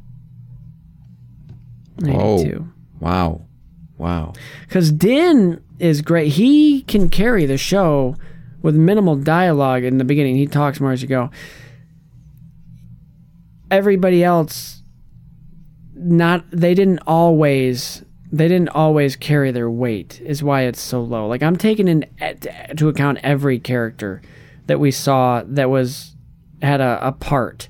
82. 2.02 2.14
Oh, 2.18 2.68
wow, 3.02 3.42
wow. 3.98 4.34
Because 4.62 4.92
Din 4.92 5.62
is 5.80 6.02
great. 6.02 6.30
He 6.30 6.84
can 6.84 7.10
carry 7.10 7.46
the 7.46 7.58
show 7.58 8.16
with 8.62 8.76
minimal 8.76 9.18
dialogue 9.18 9.84
in 9.84 9.98
the 9.98 10.06
beginning. 10.06 10.38
He 10.38 10.48
talks 10.48 10.80
more 10.80 10.94
as 10.94 11.02
you 11.02 11.10
go. 11.10 11.30
Everybody 13.70 14.24
else, 14.24 14.82
not 15.94 16.46
they 16.52 16.74
didn't 16.74 17.00
always 17.06 18.04
they 18.32 18.48
didn't 18.48 18.70
always 18.70 19.16
carry 19.16 19.52
their 19.52 19.70
weight. 19.70 20.22
Is 20.24 20.42
why 20.44 20.62
it's 20.64 20.80
so 20.82 21.02
low. 21.02 21.28
Like 21.28 21.44
I'm 21.44 21.58
taking 21.58 21.88
in 21.88 22.06
eh, 22.20 22.34
to 22.78 22.90
account 22.90 23.20
every 23.24 23.60
character 23.60 24.22
that 24.68 24.80
we 24.80 24.92
saw 24.92 25.44
that 25.46 25.70
was 25.70 26.16
had 26.62 26.80
a, 26.82 27.00
a 27.08 27.12
part, 27.12 27.68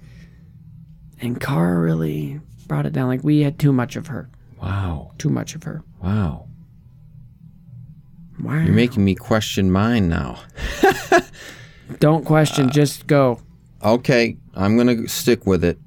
and 1.19 1.39
Cara 1.39 1.79
really 1.79 2.39
brought 2.67 2.85
it 2.85 2.93
down. 2.93 3.07
Like 3.07 3.23
we 3.23 3.41
had 3.41 3.57
too 3.59 3.73
much 3.73 3.95
of 3.95 4.07
her. 4.07 4.29
Wow, 4.61 5.11
Too 5.17 5.29
much 5.29 5.55
of 5.55 5.63
her. 5.63 5.83
wow. 6.03 6.47
Wow. 8.39 8.53
You're 8.63 8.73
making 8.73 9.03
me 9.03 9.13
question 9.15 9.71
mine 9.71 10.09
now. 10.09 10.39
Don't 11.99 12.25
question, 12.25 12.67
uh, 12.69 12.71
just 12.71 13.05
go. 13.07 13.39
Okay, 13.83 14.37
I'm 14.55 14.77
going 14.77 14.87
to 15.03 15.07
stick 15.07 15.45
with 15.45 15.63
it. 15.63 15.77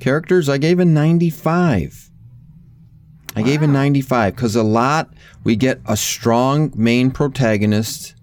Characters, 0.00 0.48
I 0.48 0.58
gave 0.58 0.78
a 0.80 0.84
95. 0.84 2.09
I 3.36 3.42
gave 3.42 3.62
a 3.62 3.66
95 3.66 4.34
because 4.34 4.56
a 4.56 4.62
lot, 4.62 5.12
we 5.44 5.56
get 5.56 5.80
a 5.86 5.96
strong 5.96 6.72
main 6.74 7.10
protagonist 7.10 8.14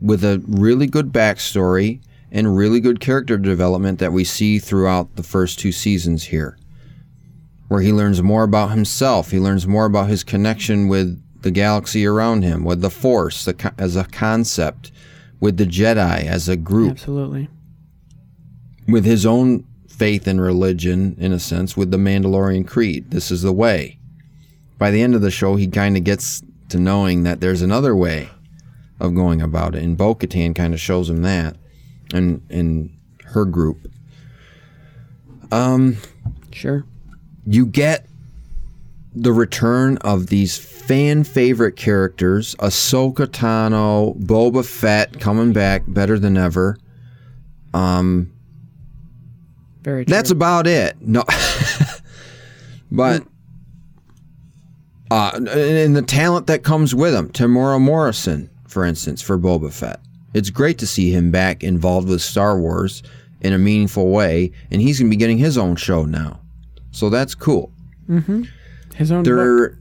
with 0.00 0.24
a 0.24 0.42
really 0.46 0.86
good 0.86 1.12
backstory 1.12 2.00
and 2.30 2.56
really 2.56 2.80
good 2.80 3.00
character 3.00 3.38
development 3.38 3.98
that 3.98 4.12
we 4.12 4.24
see 4.24 4.58
throughout 4.58 5.16
the 5.16 5.22
first 5.22 5.58
two 5.58 5.72
seasons 5.72 6.24
here. 6.24 6.58
Where 7.68 7.80
he 7.80 7.92
learns 7.92 8.22
more 8.22 8.42
about 8.42 8.70
himself, 8.70 9.30
he 9.30 9.38
learns 9.38 9.66
more 9.66 9.86
about 9.86 10.08
his 10.08 10.24
connection 10.24 10.88
with 10.88 11.22
the 11.42 11.50
galaxy 11.50 12.06
around 12.06 12.42
him, 12.42 12.64
with 12.64 12.80
the 12.80 12.90
Force 12.90 13.44
the, 13.44 13.74
as 13.78 13.96
a 13.96 14.04
concept, 14.04 14.92
with 15.40 15.56
the 15.56 15.66
Jedi 15.66 16.24
as 16.24 16.48
a 16.48 16.56
group 16.56 16.92
Absolutely. 16.92 17.48
with 18.86 19.04
his 19.04 19.24
own 19.26 19.66
faith 19.88 20.26
and 20.26 20.40
religion, 20.40 21.16
in 21.18 21.32
a 21.32 21.38
sense, 21.38 21.76
with 21.76 21.90
the 21.90 21.96
Mandalorian 21.96 22.66
Creed. 22.66 23.10
This 23.10 23.30
is 23.30 23.42
the 23.42 23.52
way. 23.52 23.98
By 24.82 24.90
the 24.90 25.00
end 25.00 25.14
of 25.14 25.20
the 25.20 25.30
show, 25.30 25.54
he 25.54 25.68
kind 25.68 25.96
of 25.96 26.02
gets 26.02 26.42
to 26.70 26.76
knowing 26.76 27.22
that 27.22 27.40
there's 27.40 27.62
another 27.62 27.94
way 27.94 28.28
of 28.98 29.14
going 29.14 29.40
about 29.40 29.76
it. 29.76 29.84
And 29.84 29.96
Bo 29.96 30.12
Katan 30.16 30.56
kind 30.56 30.74
of 30.74 30.80
shows 30.80 31.08
him 31.08 31.22
that 31.22 31.56
and, 32.12 32.42
and 32.50 32.90
her 33.26 33.44
group. 33.44 33.86
Um, 35.52 35.98
Sure. 36.50 36.84
you 37.46 37.64
get 37.64 38.08
the 39.14 39.32
return 39.32 39.98
of 39.98 40.26
these 40.26 40.58
fan 40.58 41.22
favorite 41.22 41.76
characters 41.76 42.56
Ahsoka 42.56 43.28
Tano, 43.28 44.20
Boba 44.20 44.66
Fett 44.66 45.20
coming 45.20 45.52
back 45.52 45.84
better 45.86 46.18
than 46.18 46.36
ever. 46.36 46.76
Um, 47.72 48.32
Very 49.82 50.04
true. 50.06 50.12
That's 50.12 50.32
about 50.32 50.66
it. 50.66 50.96
No, 51.00 51.22
but 52.90 53.22
uh, 55.12 55.30
and 55.50 55.94
the 55.94 56.00
talent 56.02 56.46
that 56.46 56.62
comes 56.62 56.94
with 56.94 57.14
him, 57.14 57.28
Temuera 57.28 57.78
Morrison, 57.78 58.48
for 58.66 58.82
instance, 58.84 59.20
for 59.20 59.36
Boba 59.38 59.70
Fett. 59.70 60.00
It's 60.32 60.48
great 60.48 60.78
to 60.78 60.86
see 60.86 61.10
him 61.12 61.30
back 61.30 61.62
involved 61.62 62.08
with 62.08 62.22
Star 62.22 62.58
Wars 62.58 63.02
in 63.42 63.52
a 63.52 63.58
meaningful 63.58 64.08
way, 64.08 64.52
and 64.70 64.80
he's 64.80 64.98
gonna 64.98 65.10
be 65.10 65.16
getting 65.16 65.36
his 65.36 65.58
own 65.58 65.76
show 65.76 66.06
now, 66.06 66.40
so 66.92 67.10
that's 67.10 67.34
cool. 67.34 67.70
his 68.94 69.12
own 69.12 69.22
book. 69.22 69.24
There, 69.24 69.78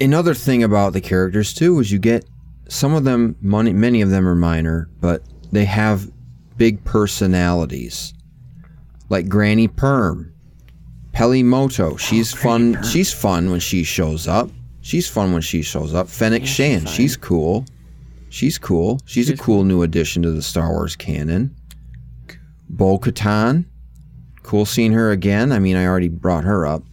another 0.00 0.32
thing 0.32 0.62
about 0.62 0.94
the 0.94 1.02
characters 1.02 1.52
too 1.52 1.78
is 1.78 1.92
you 1.92 1.98
get 1.98 2.24
some 2.68 2.94
of 2.94 3.04
them. 3.04 3.36
Money, 3.42 3.74
many 3.74 4.00
of 4.00 4.08
them 4.08 4.26
are 4.26 4.34
minor, 4.34 4.88
but 5.02 5.22
they 5.52 5.66
have 5.66 6.10
big 6.56 6.82
personalities, 6.84 8.14
like 9.10 9.28
Granny 9.28 9.68
Perm, 9.68 10.32
Peli 11.20 11.42
Motto. 11.42 11.98
She's 11.98 12.32
fun. 12.32 12.82
She's 12.82 13.12
fun 13.12 13.50
when 13.50 13.60
she 13.60 13.84
shows 13.84 14.26
up. 14.26 14.48
She's 14.80 15.06
fun 15.06 15.34
when 15.34 15.42
she 15.42 15.60
shows 15.60 15.92
up. 15.92 16.08
Fennec 16.08 16.46
Shand. 16.46 16.88
She's 16.88 17.14
cool. 17.14 17.66
She's 18.30 18.56
cool. 18.56 18.98
She's, 19.04 19.28
a 19.28 19.36
cool 19.36 19.64
new 19.64 19.82
addition 19.82 20.22
to 20.22 20.30
the 20.30 20.40
Star 20.40 20.70
Wars 20.70 20.96
canon. 20.96 21.54
Bo 22.70 22.98
Katan. 22.98 23.66
Cool 24.44 24.64
seeing 24.64 24.92
her 24.92 25.10
again. 25.10 25.52
I 25.52 25.58
mean, 25.58 25.76
I 25.76 25.84
already 25.84 26.08
brought 26.08 26.44
her 26.44 26.66
up. 26.66 26.84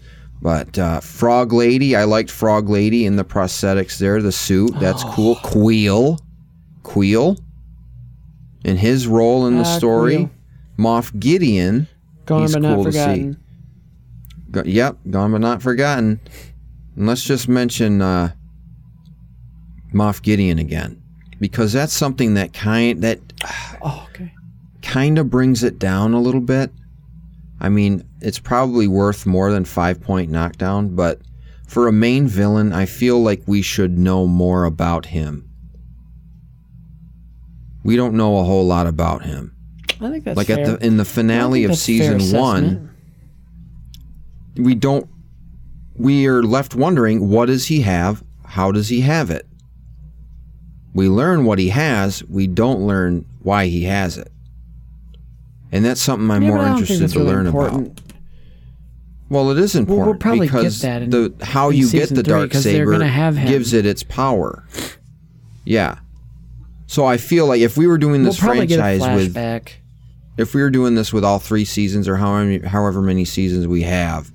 But 0.41 0.77
uh, 0.77 0.99
Frog 0.99 1.53
Lady, 1.53 1.95
I 1.95 2.03
liked 2.03 2.29
Frog 2.29 2.67
Lady 2.67 3.05
in 3.05 3.15
the 3.15 3.23
prosthetics 3.23 3.97
there, 3.97 4.21
the 4.21 4.33
suit. 4.33 4.77
That's 4.77 5.05
cool. 5.05 5.37
Kuiil. 5.37 6.19
Kuiil. 6.81 7.39
And 8.65 8.77
his 8.77 9.07
role 9.07 9.47
in 9.47 9.55
the 9.55 9.61
Ah, 9.61 9.77
story. 9.77 10.17
Kuiil. 10.17 10.29
Moff 10.77 11.17
Gideon. 11.17 11.87
Gone 12.25 12.41
he's 12.41 12.55
cool 12.57 12.83
to 12.83 12.91
see. 12.91 13.37
Go- 14.63 14.69
yep, 14.69 14.97
gone 15.09 15.31
but 15.31 15.41
not 15.41 15.61
forgotten. 15.61 16.19
And 16.95 17.05
let's 17.07 17.23
just 17.23 17.47
mention 17.47 18.01
uh, 18.01 18.31
Moff 19.93 20.21
Gideon 20.21 20.57
again, 20.59 21.01
because 21.39 21.73
that's 21.73 21.93
something 21.93 22.33
that 22.35 22.53
kind 22.53 23.01
that 23.03 23.19
Oh, 23.81 24.07
okay. 24.09 24.31
kind 24.81 25.17
of 25.19 25.29
brings 25.29 25.63
it 25.63 25.77
down 25.79 26.13
a 26.13 26.19
little 26.19 26.41
bit. 26.41 26.71
I 27.59 27.69
mean, 27.69 28.03
it's 28.21 28.39
probably 28.39 28.87
worth 28.87 29.25
more 29.25 29.51
than 29.51 29.65
five 29.65 30.01
point 30.01 30.31
knockdown, 30.31 30.95
but 30.95 31.21
for 31.67 31.87
a 31.87 31.91
main 31.91 32.27
villain, 32.27 32.73
I 32.73 32.85
feel 32.85 33.21
like 33.21 33.43
we 33.45 33.61
should 33.61 33.97
know 33.97 34.25
more 34.25 34.63
about 34.63 35.07
him. 35.07 35.49
We 37.83 37.95
don't 37.95 38.15
know 38.15 38.37
a 38.39 38.43
whole 38.43 38.65
lot 38.65 38.87
about 38.87 39.23
him. 39.23 39.55
I 40.01 40.09
think 40.11 40.25
that's 40.25 40.37
like 40.37 40.47
fair. 40.47 40.59
at 40.59 40.79
the 40.79 40.85
in 40.85 40.97
the 40.97 41.05
finale 41.05 41.63
of 41.63 41.75
season 41.75 42.19
one. 42.37 42.86
We 44.57 44.75
don't. 44.75 45.07
We 45.95 46.27
are 46.27 46.43
left 46.43 46.75
wondering 46.75 47.29
what 47.29 47.47
does 47.47 47.67
he 47.67 47.81
have? 47.81 48.23
How 48.45 48.71
does 48.71 48.89
he 48.89 49.01
have 49.01 49.29
it? 49.31 49.47
We 50.93 51.09
learn 51.09 51.45
what 51.45 51.59
he 51.59 51.69
has. 51.69 52.23
We 52.25 52.47
don't 52.47 52.81
learn 52.85 53.25
why 53.41 53.67
he 53.67 53.83
has 53.83 54.17
it, 54.17 54.31
and 55.71 55.83
that's 55.85 56.01
something 56.01 56.29
I'm 56.31 56.43
Yeah, 56.43 56.49
more 56.49 56.57
but 56.59 56.63
I 56.65 56.67
don't 56.69 56.77
think 56.79 56.89
interested 56.91 57.13
to 57.17 57.19
really 57.23 57.35
learn 57.35 57.47
important. 57.47 57.87
about. 57.87 58.01
Well, 59.29 59.51
it 59.51 59.57
is 59.59 59.75
important. 59.75 59.89
we'll 60.05 60.13
important 60.13 60.21
probably 60.21 60.47
get 60.47 60.51
because 60.53 60.81
that 60.81 61.01
in- 61.03 61.09
the 61.09 61.33
how 61.45 61.69
you 61.69 61.89
get 61.89 62.09
the 62.09 62.23
dark 62.23 62.53
saber 62.53 62.91
gonna 62.91 63.07
have 63.07 63.35
him. 63.35 63.47
gives 63.47 63.73
it 63.73 63.85
its 63.85 64.03
power. 64.03 64.63
Yeah. 65.65 65.99
So 66.85 67.05
I 67.05 67.17
feel 67.17 67.45
like 67.47 67.59
if 67.59 67.75
we 67.75 67.85
were 67.87 67.97
doing 67.97 68.21
We'll 68.23 68.31
this 68.31 68.39
get 68.39 68.49
a 68.49 68.55
franchise 68.55 69.01
with 69.35 69.67
if 70.37 70.53
we 70.53 70.61
were 70.61 70.69
doing 70.69 70.95
this 70.95 71.11
with 71.11 71.25
all 71.25 71.39
three 71.39 71.65
seasons 71.65 72.07
or 72.07 72.15
however 72.15 72.45
many, 72.45 72.59
however 72.65 73.01
many 73.01 73.25
seasons 73.25 73.67
we 73.67 73.81
have, 73.81 74.31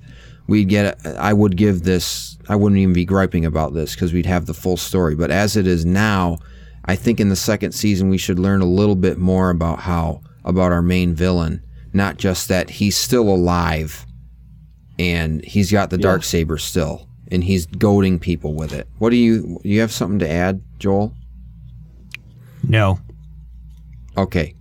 we'd 0.47 0.69
get. 0.69 1.05
I 1.05 1.33
would 1.33 1.57
give 1.57 1.83
this. 1.83 2.37
I 2.49 2.55
wouldn't 2.55 2.79
even 2.79 2.93
be 2.93 3.05
griping 3.05 3.45
about 3.45 3.73
this 3.73 3.93
because 3.95 4.13
we'd 4.13 4.25
have 4.25 4.45
the 4.45 4.53
full 4.53 4.77
story. 4.77 5.15
But 5.15 5.31
as 5.31 5.55
it 5.55 5.67
is 5.67 5.85
now, 5.85 6.37
I 6.85 6.95
think 6.95 7.19
in 7.19 7.29
the 7.29 7.35
second 7.35 7.71
season 7.71 8.09
we 8.09 8.17
should 8.17 8.39
learn 8.39 8.61
a 8.61 8.65
little 8.65 8.95
bit 8.95 9.17
more 9.17 9.49
about 9.49 9.79
how 9.79 10.21
about 10.43 10.71
our 10.71 10.81
main 10.81 11.13
villain, 11.15 11.63
not 11.93 12.17
just 12.17 12.49
that 12.49 12.69
he's 12.69 12.97
still 12.97 13.29
alive, 13.29 14.05
and 14.99 15.43
he's 15.45 15.71
got 15.71 15.89
the 15.89 15.97
dark 15.97 16.23
saber 16.23 16.57
still, 16.57 17.07
and 17.31 17.43
he's 17.43 17.65
goading 17.65 18.19
people 18.19 18.53
with 18.53 18.73
it. 18.73 18.87
What 18.97 19.11
do 19.11 19.15
you? 19.15 19.59
You 19.63 19.79
have 19.79 19.91
something 19.91 20.19
to 20.19 20.29
add, 20.29 20.61
Joel? 20.79 21.13
No. 22.67 22.99
Okay. 24.17 24.55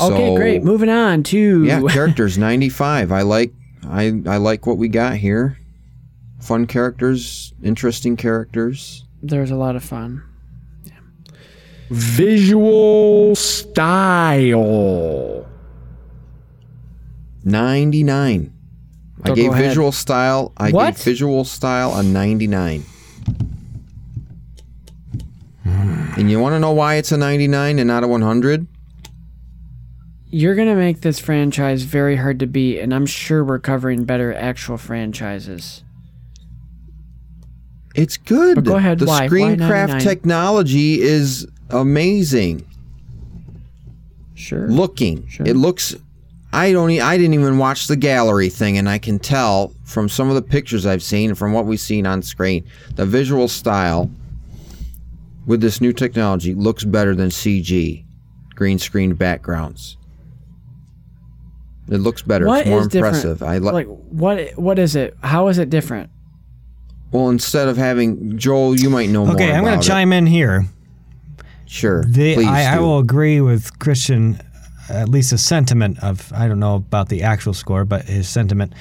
Okay, 0.00 0.34
great. 0.34 0.64
Moving 0.64 0.88
on 0.88 1.22
to 1.24 1.64
Yeah, 1.64 1.82
characters 1.82 2.38
95. 2.38 3.12
I 3.12 3.22
like 3.22 3.52
I 3.88 4.20
I 4.26 4.36
like 4.38 4.66
what 4.66 4.78
we 4.78 4.88
got 4.88 5.16
here. 5.16 5.58
Fun 6.40 6.66
characters, 6.66 7.52
interesting 7.62 8.16
characters. 8.16 9.04
There's 9.22 9.50
a 9.50 9.56
lot 9.56 9.76
of 9.76 9.84
fun. 9.84 10.22
Visual 11.90 13.34
style. 13.36 14.66
99. 17.44 18.52
I 19.24 19.30
gave 19.34 19.46
go 19.46 19.52
ahead. 19.52 19.64
visual 19.68 19.92
style. 19.92 20.52
I 20.56 20.70
What? 20.70 20.94
gave 20.96 21.04
visual 21.04 21.44
style 21.44 21.94
a 21.94 22.02
99. 22.02 22.84
And 25.64 26.30
you 26.30 26.38
want 26.40 26.54
to 26.54 26.60
know 26.60 26.72
why 26.72 26.96
it's 26.96 27.10
a 27.12 27.16
99 27.16 27.78
and 27.78 27.88
not 27.88 28.04
a 28.04 28.08
100? 28.08 28.66
You're 30.34 30.54
gonna 30.54 30.74
make 30.74 31.02
this 31.02 31.18
franchise 31.18 31.82
very 31.82 32.16
hard 32.16 32.38
to 32.40 32.46
beat, 32.46 32.80
and 32.80 32.94
I'm 32.94 33.04
sure 33.04 33.44
we're 33.44 33.58
covering 33.58 34.04
better 34.04 34.32
actual 34.32 34.78
franchises. 34.78 35.84
It's 37.94 38.16
good. 38.16 38.54
But 38.54 38.64
go 38.64 38.76
ahead, 38.76 38.98
The 38.98 39.04
why? 39.04 39.20
Why 39.20 39.28
Screencraft 39.28 39.88
99? 39.88 40.00
technology 40.00 41.00
is 41.02 41.46
amazing. 41.68 42.66
Sure. 44.34 44.66
looking. 44.68 45.26
Sure. 45.28 45.46
It 45.46 45.54
looks. 45.54 45.94
I 46.52 46.72
don't. 46.72 46.90
I 46.90 47.16
didn't 47.18 47.34
even 47.34 47.58
watch 47.58 47.86
the 47.86 47.96
gallery 47.96 48.48
thing, 48.48 48.78
and 48.78 48.88
I 48.88 48.96
can 48.98 49.18
tell 49.18 49.72
from 49.84 50.08
some 50.08 50.30
of 50.30 50.34
the 50.34 50.42
pictures 50.42 50.86
I've 50.86 51.02
seen 51.02 51.28
and 51.28 51.38
from 51.38 51.52
what 51.52 51.66
we've 51.66 51.78
seen 51.78 52.06
on 52.06 52.22
screen, 52.22 52.64
the 52.94 53.04
visual 53.06 53.48
style 53.48 54.10
with 55.46 55.60
this 55.60 55.80
new 55.82 55.92
technology 55.92 56.54
looks 56.54 56.84
better 56.84 57.14
than 57.14 57.28
CG, 57.28 58.02
green 58.54 58.78
screen 58.78 59.14
backgrounds. 59.14 59.98
It 61.88 61.98
looks 61.98 62.22
better. 62.22 62.46
What 62.46 62.60
it's 62.60 62.68
more 62.68 62.80
is 62.80 62.88
different? 62.88 63.16
impressive. 63.16 63.42
I 63.42 63.58
li- 63.58 63.70
like 63.72 63.86
what? 63.86 64.50
What 64.56 64.78
is 64.78 64.96
it? 64.96 65.16
How 65.22 65.48
is 65.48 65.58
it 65.58 65.68
different? 65.70 66.10
Well, 67.10 67.28
instead 67.28 67.68
of 67.68 67.76
having 67.76 68.38
Joel, 68.38 68.78
you 68.78 68.88
might 68.88 69.10
know 69.10 69.26
more. 69.26 69.34
Okay, 69.34 69.52
I'm 69.52 69.64
going 69.64 69.78
to 69.78 69.86
chime 69.86 70.12
in 70.14 70.26
here. 70.26 70.64
Sure, 71.66 72.04
The, 72.04 72.34
please 72.34 72.46
I, 72.48 72.76
I 72.76 72.78
will 72.80 72.98
agree 72.98 73.40
with 73.40 73.78
Christian, 73.78 74.38
at 74.90 75.08
least 75.08 75.32
a 75.32 75.38
sentiment 75.38 76.02
of, 76.02 76.30
I 76.34 76.46
don't 76.46 76.60
know 76.60 76.74
about 76.74 77.08
the 77.08 77.22
actual 77.22 77.54
score, 77.54 77.86
but 77.86 78.04
his 78.04 78.28
sentiment. 78.28 78.74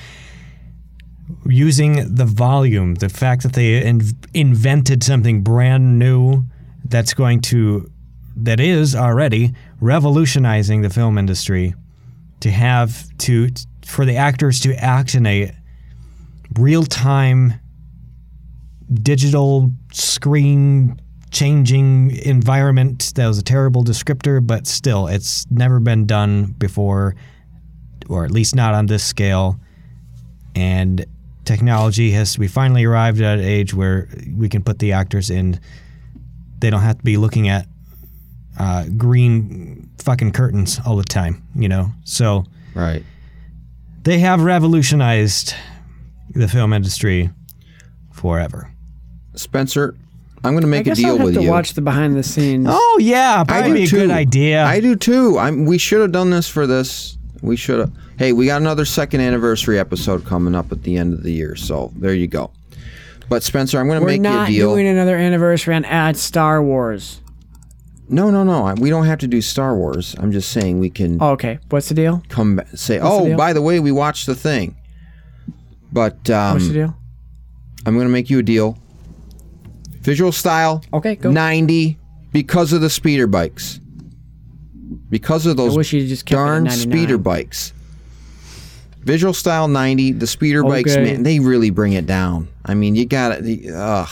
Using 1.46 2.16
the 2.16 2.26
volume, 2.26 2.96
the 2.96 3.08
fact 3.08 3.44
that 3.44 3.54
they 3.54 3.82
in, 3.86 4.02
invented 4.34 5.04
something 5.04 5.42
brand 5.42 6.00
new 6.00 6.44
that's 6.84 7.14
going 7.14 7.40
to, 7.44 7.90
that 8.36 8.60
is 8.60 8.94
already 8.94 9.54
revolutionizing 9.80 10.82
the 10.82 10.90
film 10.90 11.18
industry, 11.18 11.74
to 12.42 12.52
have 12.52 13.08
to, 13.20 13.50
for 13.86 14.06
the 14.06 14.18
actors 14.18 14.60
to 14.62 14.76
act 14.76 15.16
in 15.16 15.26
a 15.26 15.56
real 16.60 16.84
time 16.84 17.54
digital 18.92 19.72
screen 19.94 21.00
changing 21.32 22.12
environment. 22.18 23.14
That 23.16 23.28
was 23.28 23.38
a 23.38 23.44
terrible 23.44 23.84
descriptor, 23.84 24.46
but 24.46 24.68
still, 24.68 25.08
it's 25.08 25.50
never 25.50 25.80
been 25.80 26.06
done 26.06 26.48
before, 26.58 27.16
or 28.10 28.26
at 28.26 28.32
least 28.32 28.56
not 28.56 28.74
on 28.74 28.86
this 28.88 29.04
scale. 29.04 29.60
And 30.56 31.06
technology 31.46 32.12
has 32.12 32.38
we 32.38 32.48
finally 32.48 32.84
arrived 32.84 33.22
at 33.22 33.40
an 33.40 33.46
age 33.46 33.74
where 33.74 34.10
we 34.36 34.50
can 34.50 34.64
put 34.64 34.80
the 34.80 34.92
actors 34.92 35.30
in. 35.30 35.60
They 36.60 36.70
don't 36.70 36.82
have 36.82 36.98
to 36.98 37.04
be 37.04 37.18
looking 37.18 37.48
at 37.48 37.68
uh, 38.60 38.86
green 38.98 39.81
fucking 40.02 40.32
curtains 40.32 40.80
all 40.86 40.96
the 40.98 41.04
time, 41.04 41.44
you 41.56 41.70
know. 41.70 41.92
So 42.04 42.46
right. 42.76 43.04
they 44.04 44.20
have 44.20 44.42
revolutionized 44.42 45.54
the 46.32 46.48
film 46.48 46.74
industry 46.74 47.30
forever. 48.12 48.72
Spencer, 49.36 49.96
I'm 50.44 50.54
going 50.54 50.62
to 50.62 50.68
I 50.68 50.72
make 50.72 50.82
a 50.82 50.84
guess 50.92 50.98
deal 50.98 51.10
I'll 51.10 51.18
have 51.18 51.26
with 51.28 51.36
to 51.36 51.44
you. 51.44 51.50
watch 51.50 51.74
the 51.74 51.82
behind 51.82 52.16
the 52.16 52.24
scenes. 52.24 52.68
Oh 52.70 53.00
yeah, 53.02 53.42
I 53.42 53.44
probably 53.44 53.70
do 53.70 53.74
be 53.76 53.84
a 53.84 53.88
too. 53.88 53.96
good 53.98 54.12
idea. 54.12 54.66
I 54.66 54.80
do 54.80 54.96
too. 54.96 55.38
I'm. 55.38 55.66
We 55.66 55.78
should 55.78 56.02
have 56.02 56.12
done 56.12 56.30
this 56.30 56.48
for 56.50 56.66
this. 56.68 57.18
We 57.42 57.56
should 57.56 57.80
have. 57.80 57.92
Hey, 58.18 58.34
we 58.34 58.46
got 58.46 58.62
another 58.62 58.86
second 58.86 59.22
anniversary 59.22 59.80
episode 59.80 60.26
coming 60.26 60.54
up 60.54 60.72
at 60.72 60.84
the 60.84 60.98
end 60.98 61.14
of 61.14 61.24
the 61.24 61.32
year. 61.32 61.56
So 61.56 61.92
there 61.96 62.14
you 62.14 62.28
go. 62.28 62.52
But 63.30 63.44
Spencer, 63.44 63.80
I'm 63.80 63.88
going 63.88 64.00
to 64.00 64.06
We're 64.06 64.12
make 64.12 64.22
not 64.22 64.50
you 64.50 64.56
a 64.56 64.60
deal. 64.60 64.74
doing 64.76 64.88
another 64.88 65.16
anniversary 65.16 65.74
on 65.74 65.86
at 65.86 66.18
Star 66.18 66.62
Wars. 66.62 67.22
No, 68.12 68.30
no, 68.30 68.44
no. 68.44 68.74
We 68.80 68.90
don't 68.90 69.06
have 69.06 69.20
to 69.20 69.28
do 69.28 69.42
Star 69.42 69.76
Wars. 69.76 70.16
I'm 70.20 70.32
just 70.32 70.52
saying 70.52 70.80
we 70.80 70.90
can 70.90 71.18
Oh, 71.22 71.32
okay, 71.32 71.60
what's 71.70 71.90
the 71.90 71.96
deal? 71.96 72.22
come 72.30 72.58
back 72.58 72.68
say, 72.76 73.00
What's 73.00 73.10
the 73.18 73.22
oh, 73.24 73.26
deal? 73.30 73.38
by 73.38 73.54
the 73.54 73.62
way, 73.62 73.80
we 73.80 73.92
watched 73.92 74.26
the 74.26 74.36
thing. 74.36 74.76
But 75.92 76.30
um, 76.30 76.54
What's 76.56 76.68
the 76.68 76.74
deal? 76.74 76.96
I'm 77.86 77.96
going 77.96 78.06
to 78.08 78.12
make 78.12 78.30
you 78.30 78.40
a 78.40 78.44
deal. 78.44 78.78
Visual 80.02 80.32
style, 80.32 80.84
Okay, 80.94 81.16
go. 81.16 81.32
90 81.32 81.98
because 82.32 82.74
of 82.74 82.82
the 82.82 82.90
speeder 82.90 83.28
bikes. 83.28 83.80
Because 85.10 85.46
of 85.46 85.58
those 85.58 85.74
I 85.74 85.78
wish 85.78 85.94
you 85.94 86.08
just 86.08 86.26
kept 86.26 86.38
it 86.38 86.42
at 86.42 86.46
darn 86.46 86.64
99. 86.66 86.92
speeder 86.92 87.18
bikes. 87.18 87.74
Visual 89.00 89.34
style 89.34 89.68
90, 89.68 90.14
the 90.14 90.28
speeder 90.28 90.64
bikes, 90.64 90.92
Okay. 90.92 91.04
man, 91.04 91.24
they 91.24 91.40
really 91.40 91.70
bring 91.72 91.94
it 91.94 92.06
down. 92.06 92.48
I 92.66 92.74
mean, 92.76 92.96
you 92.96 93.06
got 93.06 93.32
it. 93.44 93.70
Ugh. 93.74 94.10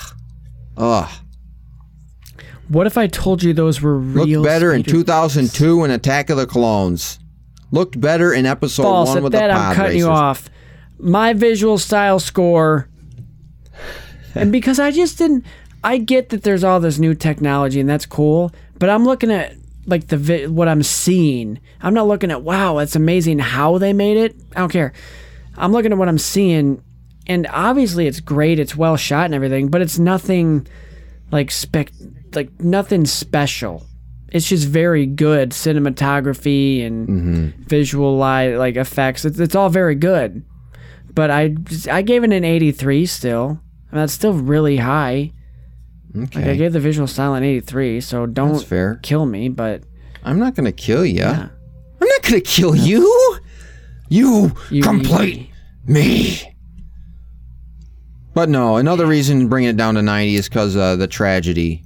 Ugh. 0.77 1.09
What 2.69 2.87
if 2.87 2.97
I 2.97 3.07
told 3.07 3.41
you 3.43 3.53
those 3.53 3.81
were 3.81 3.97
real? 3.97 4.41
Looked 4.41 4.45
better 4.47 4.73
in 4.73 4.81
speeder- 4.83 4.97
2002 4.99 5.83
in 5.83 5.91
Attack 5.91 6.29
of 6.29 6.37
the 6.37 6.45
Clones. 6.47 7.19
Looked 7.71 7.99
better 7.99 8.31
in 8.33 8.45
episode 8.45 8.83
False. 8.83 9.09
one 9.09 9.17
At 9.17 9.23
with 9.23 9.31
that, 9.33 9.47
the 9.47 9.53
I'm 9.53 9.75
cutting 9.75 9.91
racers. 9.93 10.07
you 10.07 10.11
off. 10.11 10.49
My 10.99 11.33
visual 11.33 11.77
style 11.77 12.19
score, 12.19 12.87
and 14.35 14.51
because 14.51 14.79
I 14.79 14.91
just 14.91 15.17
didn't, 15.17 15.45
I 15.83 15.97
get 15.97 16.29
that 16.29 16.43
there's 16.43 16.63
all 16.63 16.79
this 16.79 16.99
new 16.99 17.13
technology 17.15 17.79
and 17.79 17.89
that's 17.89 18.05
cool, 18.05 18.51
but 18.79 18.89
I'm 18.89 19.05
looking 19.05 19.31
at 19.31 19.53
like 19.85 20.07
the 20.07 20.17
vi- 20.17 20.47
what 20.47 20.67
I'm 20.67 20.83
seeing. 20.83 21.59
I'm 21.81 21.93
not 21.93 22.07
looking 22.07 22.31
at 22.31 22.41
wow, 22.43 22.79
it's 22.79 22.95
amazing 22.95 23.39
how 23.39 23.77
they 23.77 23.93
made 23.93 24.17
it. 24.17 24.35
I 24.55 24.59
don't 24.59 24.71
care. 24.71 24.93
I'm 25.57 25.71
looking 25.71 25.91
at 25.91 25.97
what 25.97 26.09
I'm 26.09 26.17
seeing, 26.19 26.83
and 27.27 27.47
obviously 27.51 28.05
it's 28.07 28.19
great. 28.19 28.59
It's 28.59 28.75
well 28.75 28.97
shot 28.97 29.25
and 29.25 29.33
everything, 29.33 29.69
but 29.69 29.81
it's 29.81 29.97
nothing 29.99 30.67
like 31.31 31.49
spec, 31.51 31.91
like 32.35 32.60
nothing 32.61 33.06
special. 33.06 33.85
It's 34.31 34.47
just 34.47 34.68
very 34.68 35.06
good 35.06 35.51
cinematography 35.51 36.85
and 36.85 37.53
visual 37.68 38.15
light 38.18 38.56
like 38.56 38.76
effects. 38.76 39.26
It's, 39.26 39.39
it's 39.39 39.56
all 39.56 39.69
very 39.69 39.95
good, 39.95 40.45
but 41.14 41.31
I 41.31 41.56
I 41.89 42.01
gave 42.03 42.23
it 42.23 42.31
an 42.31 42.43
83 42.43 43.06
still. 43.07 43.60
I 43.91 43.95
mean, 43.95 44.01
that's 44.01 44.14
still 44.14 44.34
really 44.34 44.77
high. 44.77 45.34
Like 46.14 46.35
I 46.38 46.56
gave 46.56 46.73
the 46.73 46.80
visual 46.80 47.07
style 47.07 47.34
an 47.35 47.43
83, 47.43 48.01
so 48.01 48.26
don't 48.26 48.53
kill 49.03 49.26
me. 49.26 49.49
But 49.49 49.84
I'm 50.23 50.39
not 50.39 50.56
gonna 50.56 50.72
kill 50.72 51.06
you. 51.06 51.19
Yeah. 51.19 51.49
I'm 52.01 52.07
not 52.07 52.22
gonna 52.23 52.41
kill 52.41 52.76
you. 52.76 53.38
You, 54.10 54.51
you 54.72 54.81
complete 54.81 55.51
me. 55.85 56.41
But 58.34 58.49
no, 58.49 58.77
another 58.77 59.06
reason 59.06 59.49
bringing 59.49 59.69
it 59.72 59.77
down 59.77 59.95
to 59.95 60.01
90 60.01 60.35
is 60.35 60.49
because 60.49 60.76
uh, 60.76 60.95
the 60.95 61.07
tragedy 61.07 61.84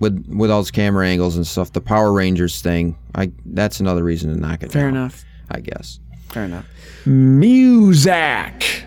with 0.00 0.26
with 0.28 0.50
all 0.50 0.60
those 0.60 0.70
camera 0.70 1.06
angles 1.06 1.36
and 1.36 1.46
stuff. 1.46 1.72
The 1.72 1.80
Power 1.80 2.12
Rangers 2.12 2.60
thing. 2.62 2.96
I 3.14 3.32
that's 3.46 3.80
another 3.80 4.04
reason 4.04 4.32
to 4.34 4.40
knock 4.40 4.62
it 4.62 4.66
down. 4.66 4.70
Fair 4.70 4.82
down. 4.90 4.96
enough. 4.96 5.24
I 5.50 5.60
guess. 5.60 6.00
Fair 6.28 6.44
enough. 6.44 6.66
Music. 7.06 8.84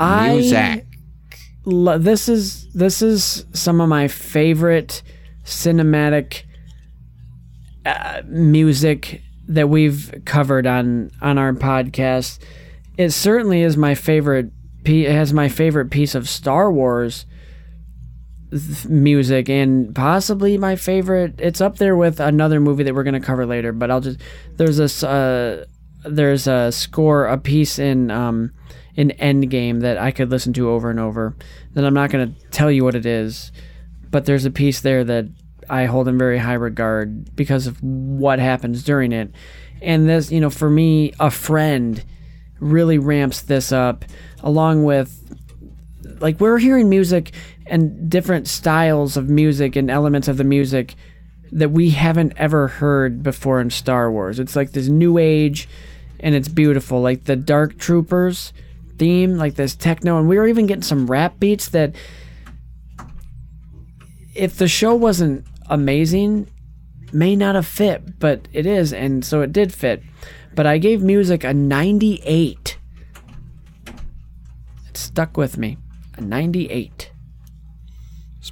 I 0.00 0.32
Music. 0.34 0.86
lo- 1.64 1.98
this 1.98 2.28
is 2.28 2.72
this 2.72 3.02
is 3.02 3.46
some 3.52 3.80
of 3.80 3.88
my 3.88 4.08
favorite 4.08 5.02
cinematic 5.44 6.42
uh, 7.84 8.22
music 8.26 9.22
that 9.48 9.68
we've 9.68 10.14
covered 10.24 10.66
on 10.66 11.10
on 11.20 11.38
our 11.38 11.52
podcast. 11.52 12.38
It 12.96 13.10
certainly 13.10 13.62
is 13.62 13.76
my 13.76 13.94
favorite. 13.94 14.50
Pe- 14.84 15.02
it 15.02 15.12
has 15.12 15.32
my 15.32 15.48
favorite 15.48 15.90
piece 15.90 16.14
of 16.14 16.28
Star 16.28 16.72
Wars 16.72 17.26
music, 18.88 19.48
and 19.48 19.94
possibly 19.94 20.58
my 20.58 20.76
favorite. 20.76 21.34
It's 21.38 21.60
up 21.60 21.78
there 21.78 21.96
with 21.96 22.20
another 22.20 22.60
movie 22.60 22.82
that 22.84 22.94
we're 22.94 23.04
gonna 23.04 23.20
cover 23.20 23.46
later. 23.46 23.72
But 23.72 23.90
I'll 23.90 24.00
just 24.00 24.20
there's 24.56 24.76
this 24.76 25.02
uh, 25.02 25.64
there's 26.04 26.46
a 26.46 26.70
score, 26.72 27.26
a 27.26 27.38
piece 27.38 27.78
in 27.78 28.10
um, 28.10 28.52
in 28.94 29.10
Endgame 29.18 29.80
that 29.80 29.98
I 29.98 30.10
could 30.10 30.30
listen 30.30 30.52
to 30.54 30.70
over 30.70 30.90
and 30.90 31.00
over. 31.00 31.34
That 31.74 31.84
I'm 31.84 31.94
not 31.94 32.10
gonna 32.10 32.32
tell 32.50 32.70
you 32.70 32.84
what 32.84 32.94
it 32.94 33.06
is, 33.06 33.52
but 34.10 34.26
there's 34.26 34.44
a 34.44 34.50
piece 34.50 34.80
there 34.80 35.04
that 35.04 35.26
I 35.70 35.86
hold 35.86 36.08
in 36.08 36.18
very 36.18 36.38
high 36.38 36.54
regard 36.54 37.34
because 37.34 37.66
of 37.66 37.82
what 37.82 38.38
happens 38.38 38.82
during 38.82 39.12
it. 39.12 39.30
And 39.80 40.08
this, 40.08 40.30
you 40.30 40.40
know, 40.40 40.50
for 40.50 40.68
me, 40.70 41.12
a 41.18 41.30
friend 41.30 42.04
really 42.60 42.98
ramps 42.98 43.42
this 43.42 43.72
up 43.72 44.04
along 44.40 44.84
with 44.84 45.18
like 46.20 46.40
we're 46.40 46.58
hearing 46.58 46.88
music 46.88 47.32
and 47.72 48.10
different 48.10 48.46
styles 48.46 49.16
of 49.16 49.30
music 49.30 49.76
and 49.76 49.90
elements 49.90 50.28
of 50.28 50.36
the 50.36 50.44
music 50.44 50.94
that 51.50 51.70
we 51.70 51.88
haven't 51.88 52.34
ever 52.36 52.68
heard 52.68 53.22
before 53.22 53.62
in 53.62 53.70
Star 53.70 54.12
Wars. 54.12 54.38
It's 54.38 54.54
like 54.54 54.72
this 54.72 54.88
new 54.88 55.16
age 55.16 55.70
and 56.20 56.34
it's 56.34 56.48
beautiful. 56.48 57.00
Like 57.00 57.24
the 57.24 57.34
Dark 57.34 57.78
Troopers 57.78 58.52
theme, 58.98 59.38
like 59.38 59.54
this 59.54 59.74
techno 59.74 60.18
and 60.18 60.28
we 60.28 60.36
were 60.36 60.46
even 60.46 60.66
getting 60.66 60.82
some 60.82 61.06
rap 61.06 61.40
beats 61.40 61.70
that 61.70 61.96
if 64.34 64.58
the 64.58 64.68
show 64.68 64.94
wasn't 64.94 65.46
amazing 65.70 66.48
may 67.10 67.34
not 67.34 67.54
have 67.54 67.66
fit, 67.66 68.18
but 68.18 68.48
it 68.52 68.66
is 68.66 68.92
and 68.92 69.24
so 69.24 69.40
it 69.40 69.50
did 69.50 69.72
fit. 69.72 70.02
But 70.54 70.66
I 70.66 70.76
gave 70.76 71.02
music 71.02 71.42
a 71.42 71.54
98. 71.54 72.76
It 74.88 74.96
stuck 74.98 75.38
with 75.38 75.56
me. 75.56 75.78
A 76.18 76.20
98. 76.20 77.11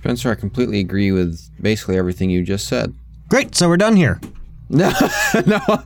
Spencer, 0.00 0.30
I 0.30 0.34
completely 0.34 0.80
agree 0.80 1.12
with 1.12 1.50
basically 1.60 1.98
everything 1.98 2.30
you 2.30 2.42
just 2.42 2.66
said. 2.66 2.94
Great, 3.28 3.54
so 3.54 3.68
we're 3.68 3.76
done 3.76 3.96
here. 3.96 4.20
No, 4.72 4.92
no, 5.46 5.84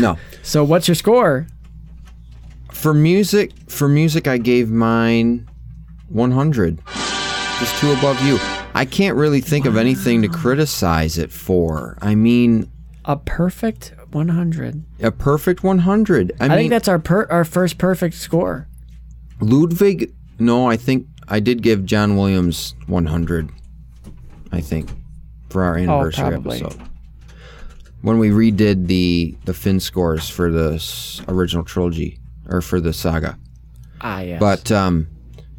no. 0.00 0.18
So 0.42 0.64
what's 0.64 0.88
your 0.88 0.96
score? 0.96 1.46
For 2.72 2.92
music, 2.92 3.52
for 3.68 3.88
music, 3.88 4.26
I 4.26 4.38
gave 4.38 4.70
mine 4.70 5.48
100, 6.08 6.80
just 7.60 7.78
two 7.78 7.92
above 7.92 8.20
you. 8.26 8.38
I 8.74 8.84
can't 8.86 9.16
really 9.16 9.40
think 9.40 9.66
of 9.66 9.76
anything 9.76 10.20
to 10.22 10.28
criticize 10.28 11.16
it 11.16 11.30
for. 11.30 11.96
I 12.02 12.16
mean, 12.16 12.68
A 13.04 13.16
perfect 13.16 13.92
100. 14.10 14.82
a 15.00 15.12
perfect 15.12 15.62
100. 15.62 16.32
I, 16.40 16.44
I, 16.44 16.48
mean, 16.48 16.58
think 16.58 16.70
that's 16.70 16.88
our 16.88 16.98
per- 16.98 17.28
our 17.30 17.44
first 17.44 17.78
perfect 17.78 18.16
score. 18.16 18.66
Ludwig. 19.40 20.12
No, 20.40 20.68
I 20.68 20.76
think 20.76 21.06
I 21.28 21.40
did 21.40 21.62
give 21.62 21.84
John 21.84 22.16
Williams 22.16 22.74
100. 22.86 23.50
I 24.52 24.60
think 24.60 24.90
for 25.48 25.62
our 25.62 25.76
anniversary 25.76 26.30
probably. 26.30 26.62
episode 26.62 26.80
when 28.02 28.18
we 28.18 28.30
redid 28.30 28.86
the 28.86 29.36
the 29.44 29.54
Finn 29.54 29.80
scores 29.80 30.28
for 30.28 30.50
the 30.50 31.22
original 31.28 31.64
trilogy 31.64 32.18
or 32.48 32.60
for 32.60 32.80
the 32.80 32.92
saga. 32.92 33.38
Ah, 34.00 34.20
yes. 34.20 34.40
But 34.40 34.70
um, 34.70 35.08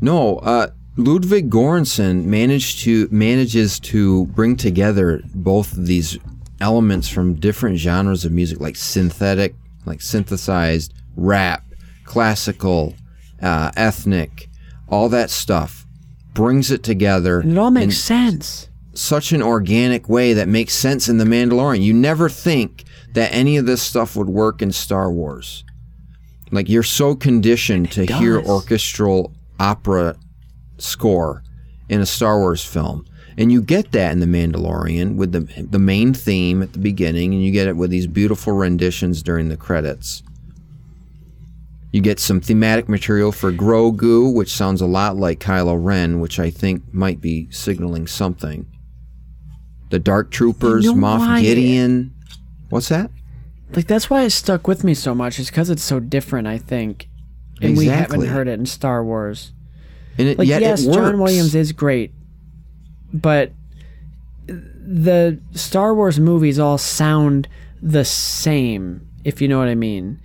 no, 0.02 0.38
uh, 0.40 0.68
Ludwig 0.98 1.50
Göransson 1.50 2.26
managed 2.26 2.80
to 2.80 3.08
manages 3.10 3.80
to 3.80 4.28
bring 4.28 4.56
together 4.56 5.22
both 5.34 5.74
of 5.74 5.88
these 5.88 6.18
elements 6.62 7.10
from 7.10 7.36
different 7.36 7.78
genres 7.78 8.26
of 8.26 8.32
music, 8.32 8.60
like 8.60 8.76
synthetic, 8.76 9.56
like 9.86 10.02
synthesized 10.02 10.94
rap, 11.16 11.66
classical, 12.04 12.94
uh, 13.42 13.72
ethnic, 13.76 14.50
all 14.94 15.10
that 15.10 15.30
stuff. 15.30 15.86
Brings 16.34 16.72
it 16.72 16.84
together 16.84 17.42
and 17.42 17.52
it 17.52 17.58
all 17.58 17.72
makes 17.72 17.98
sense. 17.98 18.70
such 18.94 19.32
an 19.34 19.42
organic 19.42 20.08
way 20.08 20.34
that 20.34 20.48
makes 20.48 20.74
sense 20.74 21.10
in 21.10 21.18
The 21.18 21.26
Mandalorian. 21.26 21.82
You 21.82 21.94
never 21.94 22.30
think 22.30 22.84
that 23.14 23.34
any 23.34 23.58
of 23.58 23.66
this 23.66 23.82
stuff 23.82 24.16
would 24.16 24.30
work 24.30 24.62
in 24.62 24.72
Star 24.72 25.12
Wars. 25.12 25.64
Like 26.52 26.70
you're 26.70 26.84
so 26.84 27.16
conditioned 27.16 27.92
to 27.94 28.06
hear 28.06 28.40
orchestral 28.40 29.34
opera 29.60 30.16
score 30.78 31.44
in 31.90 32.02
a 32.02 32.06
Star 32.06 32.40
Wars 32.40 32.64
film. 32.64 33.06
And 33.38 33.52
you 33.52 33.62
get 33.64 33.92
that 33.94 34.12
in 34.12 34.20
The 34.20 34.28
Mandalorian 34.28 35.16
with 35.16 35.32
the 35.32 35.42
the 35.70 35.80
main 35.80 36.14
theme 36.14 36.62
at 36.62 36.74
the 36.74 36.80
beginning 36.80 37.34
and 37.34 37.44
you 37.44 37.52
get 37.52 37.68
it 37.68 37.76
with 37.76 37.90
these 37.90 38.06
beautiful 38.08 38.54
renditions 38.54 39.24
during 39.24 39.50
the 39.50 39.58
credits. 39.58 40.22
You 41.94 42.02
get 42.02 42.20
some 42.20 42.42
thematic 42.42 42.90
material 42.90 43.32
for 43.32 43.52
Grogu, 43.54 44.34
which 44.34 44.52
sounds 44.52 44.82
a 44.82 44.88
lot 44.88 45.16
like 45.16 45.40
Kylo 45.40 45.78
Ren, 45.82 46.20
which 46.20 46.40
I 46.40 46.50
think 46.50 46.92
might 46.92 47.22
be 47.22 47.48
signaling 47.52 48.08
something. 48.08 48.66
The 49.92 50.00
Dark 50.00 50.32
Troopers, 50.32 50.86
You 50.86 50.96
know 50.96 51.02
Moff 51.02 51.20
why- 51.20 51.42
Gideon. 51.44 52.16
What's 52.70 52.90
that? 52.90 53.12
Like 53.76 53.86
that's 53.88 54.10
why 54.10 54.24
it 54.24 54.32
stuck 54.32 54.68
with 54.68 54.84
me 54.84 54.96
so 54.96 55.14
much. 55.14 55.38
Is 55.40 55.50
because 55.52 55.70
it's 55.70 55.84
so 55.84 56.00
different. 56.00 56.48
I 56.48 56.58
think, 56.58 57.10
and 57.62 57.78
we 57.78 57.86
haven't 57.86 58.26
heard 58.26 58.48
it 58.48 58.60
in 58.60 58.66
Star 58.66 59.04
Wars. 59.06 59.52
And 60.18 60.28
it, 60.30 60.40
Like 60.40 60.48
yet 60.48 60.62
yes. 60.62 60.84
John 60.86 61.20
Williams 61.20 61.54
is 61.56 61.72
great, 61.72 62.12
but 63.14 63.52
the 64.48 65.40
Star 65.54 65.94
Wars 65.94 66.20
movies 66.20 66.58
all 66.60 66.78
sound 66.80 67.48
the 67.82 68.04
same. 68.06 69.08
If 69.24 69.42
you 69.42 69.48
know 69.48 69.60
what 69.60 69.68
I 69.68 69.76
mean. 69.76 70.20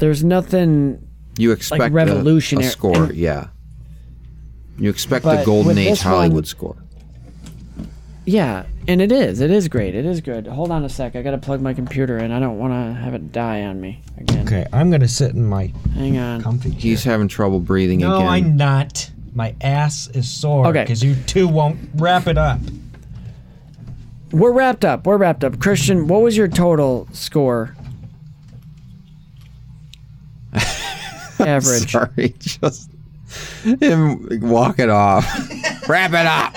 There's 0.00 0.24
nothing 0.24 1.06
You 1.38 1.52
expect 1.52 1.80
a- 1.82 1.86
a, 1.86 1.90
revolutionary- 1.90 2.68
score, 2.68 3.04
and- 3.04 3.14
yeah. 3.14 3.48
You 4.78 4.90
expect 4.90 5.24
But 5.24 5.40
the 5.40 5.44
Golden 5.44 5.78
Age 5.78 6.00
Hollywood 6.00 6.34
one- 6.36 6.44
score. 6.44 6.76
Yeah, 8.26 8.64
and 8.86 9.00
it 9.02 9.10
is. 9.12 9.40
It 9.40 9.50
is 9.50 9.68
great. 9.68 9.94
It 9.94 10.04
is 10.06 10.20
good. 10.20 10.46
Hold 10.46 10.70
on 10.70 10.84
a 10.84 10.88
sec. 10.88 11.16
I 11.16 11.22
gotta 11.22 11.38
plug 11.38 11.60
my 11.60 11.74
computer 11.74 12.18
in. 12.18 12.30
I 12.32 12.38
don't 12.38 12.58
want 12.58 12.72
to 12.72 13.00
have 13.00 13.12
it 13.14 13.32
die 13.32 13.62
on 13.62 13.80
me 13.80 14.00
again. 14.18 14.46
Okay, 14.46 14.66
I'm 14.72 14.90
gonna 14.90 15.08
sit 15.08 15.34
in 15.34 15.44
my 15.44 15.72
Hang 15.94 16.16
on. 16.18 16.40
comfy 16.42 16.70
chair. 16.70 16.80
He's 16.80 17.02
having 17.04 17.28
trouble 17.28 17.60
breathing 17.60 18.00
no, 18.00 18.16
again. 18.16 18.28
I'm 18.28 18.56
not. 18.56 19.10
My 19.34 19.54
ass 19.60 20.08
is 20.14 20.28
sore 20.28 20.66
Okay. 20.68 20.82
because 20.82 21.02
you 21.02 21.14
two 21.26 21.48
won't 21.48 21.78
wrap 21.96 22.26
it 22.26 22.38
up. 22.38 22.60
We're 24.32 24.52
wrapped 24.52 24.84
up. 24.84 25.06
We're 25.06 25.16
wrapped 25.16 25.42
up. 25.42 25.58
Christian, 25.58 26.06
what 26.06 26.22
was 26.22 26.36
your 26.36 26.48
total 26.48 27.08
score? 27.12 27.74
Average. 31.40 31.90
Sorry, 31.92 32.34
just 32.38 32.90
him 33.62 34.26
walk 34.42 34.78
it 34.78 34.88
off. 34.90 35.24
Wrap 35.88 36.12
it 36.12 36.26
up. 36.26 36.54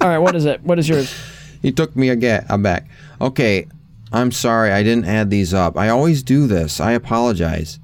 All 0.00 0.08
right. 0.08 0.18
What 0.18 0.34
is 0.34 0.44
it? 0.44 0.62
What 0.62 0.78
is 0.78 0.88
yours? 0.88 1.14
He 1.62 1.72
took 1.72 1.94
me 1.94 2.08
again. 2.08 2.44
I'm 2.48 2.60
uh, 2.60 2.62
back. 2.64 2.88
Okay, 3.20 3.66
I'm 4.12 4.32
sorry. 4.32 4.72
I 4.72 4.82
didn't 4.82 5.04
add 5.04 5.30
these 5.30 5.54
up. 5.54 5.76
I 5.76 5.88
always 5.88 6.22
do 6.22 6.46
this. 6.46 6.80
I 6.80 6.92
apologize. 6.92 7.78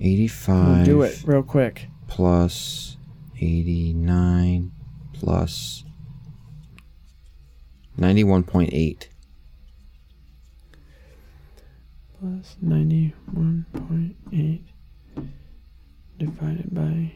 85 0.00 0.84
Do 0.84 1.02
it 1.02 1.22
real 1.24 1.42
quick. 1.44 1.86
plus 2.08 2.96
89 3.40 4.72
plus 5.12 5.84
91.8. 7.98 9.06
Plus 12.22 12.56
ninety-one 12.62 13.66
point 13.72 14.14
eight 14.32 14.64
divided 16.20 16.72
by. 16.72 17.10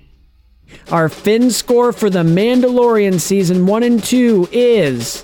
Our 0.90 1.08
Finn 1.08 1.52
score 1.52 1.92
for 1.92 2.10
the 2.10 2.24
Mandalorian 2.24 3.20
season 3.20 3.66
one 3.66 3.84
and 3.84 4.02
two 4.02 4.48
is 4.50 5.22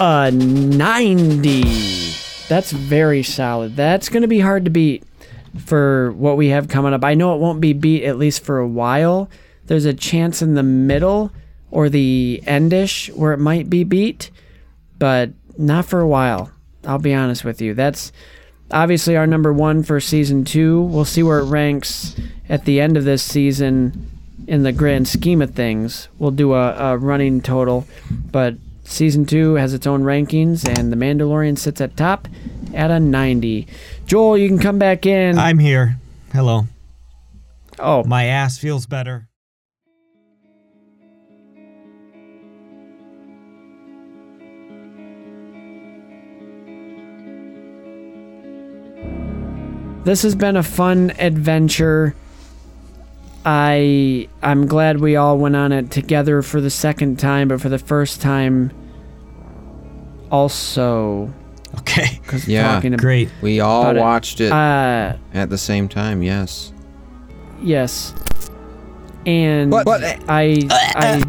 a 0.00 0.30
ninety. 0.30 1.64
That's 2.48 2.70
very 2.70 3.22
solid. 3.22 3.76
That's 3.76 4.08
going 4.08 4.22
to 4.22 4.26
be 4.26 4.40
hard 4.40 4.64
to 4.64 4.70
beat 4.70 5.04
for 5.58 6.12
what 6.12 6.38
we 6.38 6.48
have 6.48 6.68
coming 6.68 6.94
up. 6.94 7.04
I 7.04 7.12
know 7.12 7.34
it 7.34 7.40
won't 7.40 7.60
be 7.60 7.74
beat 7.74 8.04
at 8.04 8.16
least 8.16 8.42
for 8.42 8.58
a 8.58 8.66
while. 8.66 9.28
There's 9.66 9.84
a 9.84 9.92
chance 9.92 10.40
in 10.40 10.54
the 10.54 10.62
middle 10.62 11.30
or 11.70 11.90
the 11.90 12.42
endish 12.46 13.14
where 13.14 13.34
it 13.34 13.38
might 13.38 13.68
be 13.68 13.84
beat, 13.84 14.30
but 14.98 15.32
not 15.58 15.84
for 15.84 16.00
a 16.00 16.08
while. 16.08 16.52
I'll 16.86 16.98
be 16.98 17.12
honest 17.12 17.44
with 17.44 17.60
you. 17.60 17.74
That's 17.74 18.12
obviously 18.70 19.16
our 19.16 19.26
number 19.26 19.52
one 19.52 19.82
for 19.82 20.00
season 20.00 20.44
two. 20.44 20.82
We'll 20.82 21.04
see 21.04 21.22
where 21.22 21.38
it 21.38 21.44
ranks 21.44 22.14
at 22.48 22.64
the 22.64 22.80
end 22.80 22.96
of 22.96 23.04
this 23.04 23.22
season 23.22 24.10
in 24.46 24.62
the 24.62 24.72
grand 24.72 25.06
scheme 25.08 25.42
of 25.42 25.54
things. 25.54 26.08
We'll 26.18 26.30
do 26.30 26.54
a, 26.54 26.74
a 26.92 26.96
running 26.96 27.40
total, 27.42 27.86
but 28.30 28.54
season 28.84 29.26
two 29.26 29.54
has 29.54 29.74
its 29.74 29.86
own 29.86 30.02
rankings, 30.02 30.66
and 30.66 30.90
The 30.92 30.96
Mandalorian 30.96 31.58
sits 31.58 31.80
at 31.80 31.96
top 31.96 32.26
at 32.74 32.90
a 32.90 32.98
90. 32.98 33.66
Joel, 34.06 34.38
you 34.38 34.48
can 34.48 34.58
come 34.58 34.78
back 34.78 35.04
in. 35.06 35.38
I'm 35.38 35.58
here. 35.58 35.98
Hello. 36.32 36.66
oh, 37.78 38.04
My 38.04 38.24
ass 38.24 38.58
feels 38.58 38.86
better. 38.86 39.27
This 50.08 50.22
has 50.22 50.34
been 50.34 50.56
a 50.56 50.62
fun 50.62 51.12
adventure. 51.18 52.14
I 53.44 54.26
I'm 54.42 54.66
glad 54.66 55.00
we 55.00 55.16
all 55.16 55.36
went 55.36 55.54
on 55.54 55.70
it 55.72 55.90
together 55.90 56.40
for 56.42 56.60
the 56.62 56.70
second 56.70 57.18
time, 57.18 57.48
but 57.48 57.60
for 57.60 57.68
the 57.68 57.78
first 57.78 58.20
time 58.22 58.70
also 60.30 61.32
Okay. 61.80 62.18
Yeah, 62.46 62.74
talking 62.74 62.94
ab- 62.94 63.00
Great. 63.00 63.28
We 63.42 63.60
all 63.60 63.82
About 63.82 63.96
it. 63.96 64.00
watched 64.00 64.40
it 64.40 64.50
Uh, 64.52 65.16
at 65.34 65.50
the 65.50 65.58
same 65.58 65.88
time. 65.88 66.22
Yes. 66.22 66.72
yes, 67.62 68.14
and 69.26 69.70
But- 69.70 69.84
but- 69.84 70.02
I 70.28 70.58
I 70.96 71.22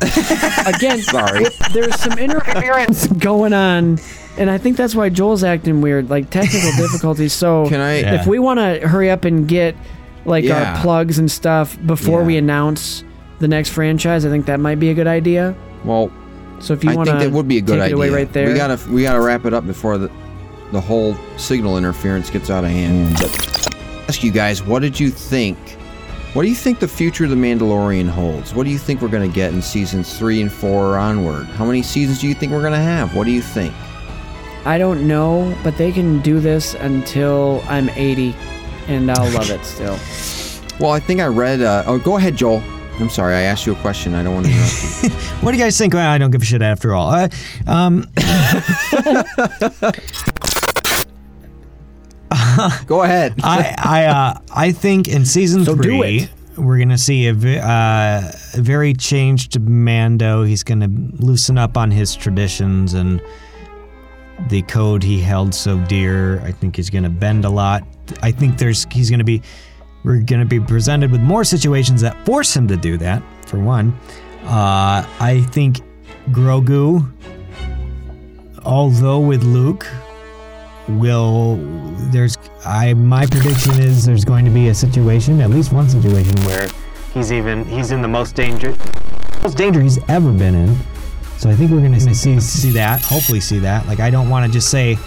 again 0.74 1.02
Sorry. 1.02 1.44
there's 1.74 1.94
some 2.00 2.18
interference 2.18 3.06
going 3.28 3.52
on, 3.52 3.98
and 4.40 4.50
I 4.50 4.58
think 4.58 4.76
that's 4.76 4.94
why 4.96 5.08
Joel's 5.10 5.44
acting 5.44 5.80
weird, 5.80 6.10
like 6.10 6.30
technical 6.30 6.70
difficulties. 6.76 7.32
So 7.32 7.68
Can 7.68 7.80
I? 7.80 8.00
Yeah. 8.00 8.14
if 8.20 8.26
we 8.26 8.38
want 8.40 8.58
to 8.58 8.88
hurry 8.88 9.10
up 9.10 9.24
and 9.24 9.46
get 9.46 9.76
like 10.24 10.44
Yeah. 10.44 10.74
our 10.74 10.82
plugs 10.82 11.18
and 11.18 11.30
stuff 11.30 11.78
before 11.86 12.20
Yeah. 12.22 12.26
we 12.26 12.36
announce 12.36 13.04
the 13.38 13.46
next 13.48 13.70
franchise, 13.70 14.26
I 14.26 14.30
think 14.30 14.46
that 14.46 14.58
might 14.60 14.80
be 14.80 14.90
a 14.90 14.94
good 14.94 15.06
idea. 15.06 15.54
Well, 15.84 16.10
So 16.58 16.74
if 16.74 16.82
you 16.84 16.90
I 16.90 16.94
want 16.96 17.08
think 17.08 17.20
to 17.20 17.24
that 17.28 17.32
would 17.34 17.46
be 17.48 17.58
a 17.58 17.60
good 17.60 17.74
take 17.76 17.82
idea. 17.82 17.94
it 17.94 17.98
away 17.98 18.10
right 18.10 18.32
there. 18.32 18.48
We 18.48 18.54
gotta 18.54 18.78
we 18.90 19.02
gotta 19.02 19.20
wrap 19.20 19.44
it 19.46 19.54
up 19.54 19.66
before 19.66 19.96
the 19.98 20.10
the 20.72 20.80
whole 20.80 21.16
signal 21.36 21.78
interference 21.78 22.28
gets 22.30 22.50
out 22.50 22.64
of 22.64 22.70
hand. 22.70 23.14
But 23.18 23.74
ask 24.08 24.22
you 24.22 24.30
guys, 24.32 24.62
what 24.62 24.82
did 24.82 24.98
you 25.00 25.10
think? 25.10 25.56
What 26.32 26.42
do 26.42 26.48
you 26.48 26.54
think 26.54 26.78
the 26.78 26.86
future 26.86 27.24
of 27.24 27.30
the 27.30 27.36
Mandalorian 27.36 28.08
holds? 28.08 28.54
What 28.54 28.64
do 28.64 28.70
you 28.70 28.78
think 28.78 29.00
we're 29.02 29.08
gonna 29.08 29.26
get 29.26 29.52
in 29.52 29.60
seasons 29.62 30.16
three 30.16 30.40
and 30.40 30.52
four 30.52 30.96
onward? 30.96 31.46
How 31.46 31.64
many 31.64 31.82
seasons 31.82 32.20
do 32.20 32.28
you 32.28 32.34
think 32.34 32.52
we're 32.52 32.62
gonna 32.62 32.76
have? 32.80 33.16
What 33.16 33.24
do 33.24 33.32
you 33.32 33.42
think? 33.42 33.74
I 34.64 34.78
don't 34.78 35.06
know, 35.08 35.54
but 35.62 35.76
they 35.76 35.92
can 35.92 36.20
do 36.20 36.40
this 36.40 36.74
until 36.74 37.62
I'm 37.66 37.88
80, 37.90 38.34
and 38.88 39.10
I'll 39.10 39.30
love 39.32 39.50
it 39.50 39.64
still. 39.64 39.98
Well, 40.80 40.92
I 40.92 40.98
think 40.98 41.20
I 41.20 41.26
read. 41.26 41.60
Uh, 41.60 41.84
oh, 41.86 41.98
go 41.98 42.16
ahead, 42.16 42.36
Joel. 42.36 42.62
I'm 43.00 43.10
sorry, 43.10 43.34
I 43.34 43.42
asked 43.42 43.66
you 43.66 43.74
a 43.74 43.76
question. 43.76 44.14
I 44.14 44.22
don't 44.22 44.32
want 44.32 44.46
to 44.46 44.52
interrupt 44.52 45.02
you. 45.02 45.10
What 45.44 45.52
do 45.52 45.58
you 45.58 45.62
guys 45.62 45.76
think? 45.76 45.92
Well, 45.92 46.08
I 46.08 46.16
don't 46.16 46.30
give 46.30 46.40
a 46.40 46.44
shit 46.46 46.62
after 46.62 46.94
all. 46.94 47.10
Uh, 47.10 47.28
um, 47.66 48.06
Go 52.86 53.02
ahead. 53.02 53.34
I 53.42 53.74
I 53.78 54.04
uh, 54.06 54.38
I 54.54 54.72
think 54.72 55.06
in 55.08 55.26
season 55.26 55.64
So 55.66 55.76
three 55.76 56.28
we're 56.56 56.78
gonna 56.78 56.96
see 56.98 57.26
a, 57.26 57.32
uh, 57.32 58.32
a 58.54 58.60
very 58.60 58.94
changed 58.94 59.58
Mando. 59.60 60.44
He's 60.44 60.62
gonna 60.62 60.88
loosen 61.18 61.58
up 61.58 61.76
on 61.76 61.90
his 61.90 62.14
traditions 62.14 62.94
and 62.94 63.20
the 64.48 64.62
code 64.62 65.02
he 65.02 65.20
held 65.20 65.54
so 65.54 65.78
dear. 65.86 66.40
I 66.40 66.52
think 66.52 66.76
he's 66.76 66.90
gonna 66.90 67.10
bend 67.10 67.44
a 67.44 67.50
lot. 67.50 67.84
I 68.22 68.30
think 68.30 68.58
there's 68.58 68.86
he's 68.90 69.10
gonna 69.10 69.24
be 69.24 69.42
we're 70.04 70.20
gonna 70.20 70.44
be 70.44 70.60
presented 70.60 71.10
with 71.10 71.20
more 71.20 71.44
situations 71.44 72.00
that 72.00 72.24
force 72.24 72.54
him 72.54 72.66
to 72.68 72.76
do 72.76 72.96
that. 72.98 73.22
For 73.46 73.58
one, 73.58 73.98
uh, 74.44 75.06
I 75.20 75.46
think 75.50 75.80
Grogu, 76.30 77.10
although 78.64 79.20
with 79.20 79.42
Luke, 79.42 79.86
will 80.88 81.56
there's 82.10 82.36
I 82.64 82.94
my 82.94 83.26
prediction 83.26 83.80
is 83.80 84.04
there's 84.04 84.24
going 84.24 84.44
to 84.44 84.50
be 84.50 84.68
a 84.68 84.74
situation, 84.74 85.40
at 85.40 85.50
least 85.50 85.72
one 85.72 85.88
situation 85.88 86.34
where 86.44 86.68
he's 87.14 87.32
even 87.32 87.64
he's 87.64 87.90
in 87.90 88.02
the 88.02 88.08
most 88.08 88.34
danger 88.34 88.74
most 89.42 89.56
danger 89.56 89.80
he's 89.80 89.98
ever 90.08 90.32
been 90.32 90.54
in. 90.54 90.76
So 91.40 91.48
I 91.48 91.54
think 91.54 91.70
we're 91.70 91.80
gonna 91.80 91.98
see 91.98 92.38
see 92.38 92.70
that, 92.72 93.00
hopefully 93.00 93.40
see 93.40 93.58
that. 93.60 93.86
Like 93.86 93.98
I 93.98 94.10
don't 94.10 94.28
want 94.28 94.44
to 94.44 94.52
just 94.52 94.70
say 94.70 94.98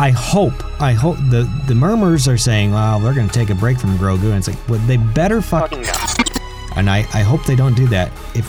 I 0.00 0.10
hope 0.10 0.52
I 0.82 0.92
hope 0.92 1.16
the 1.30 1.48
the 1.68 1.74
murmurs 1.74 2.26
are 2.26 2.36
saying, 2.36 2.72
well, 2.72 2.98
they're 2.98 3.14
gonna 3.14 3.28
take 3.28 3.50
a 3.50 3.54
break 3.54 3.78
from 3.78 3.96
Grogu, 3.96 4.24
and 4.24 4.38
it's 4.38 4.48
like, 4.48 4.68
well, 4.68 4.80
they 4.88 4.96
better 4.96 5.40
fucking 5.40 5.82
not. 5.82 6.40
And 6.76 6.90
I 6.90 6.98
I 7.14 7.22
hope 7.22 7.44
they 7.44 7.54
don't 7.54 7.76
do 7.76 7.86
that. 7.86 8.10
If 8.34 8.46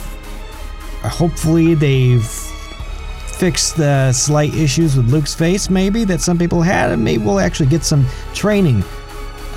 hopefully 1.04 1.76
they've 1.76 2.26
fixed 2.26 3.78
the 3.78 4.12
slight 4.12 4.56
issues 4.56 4.98
with 4.98 5.12
Luke's 5.12 5.36
face, 5.36 5.70
maybe 5.70 6.04
that 6.06 6.20
some 6.20 6.40
people 6.40 6.64
had, 6.64 6.90
and 6.90 7.04
maybe 7.04 7.24
we'll 7.24 7.40
actually 7.40 7.70
get 7.70 7.84
some 7.84 8.08
training 8.34 8.84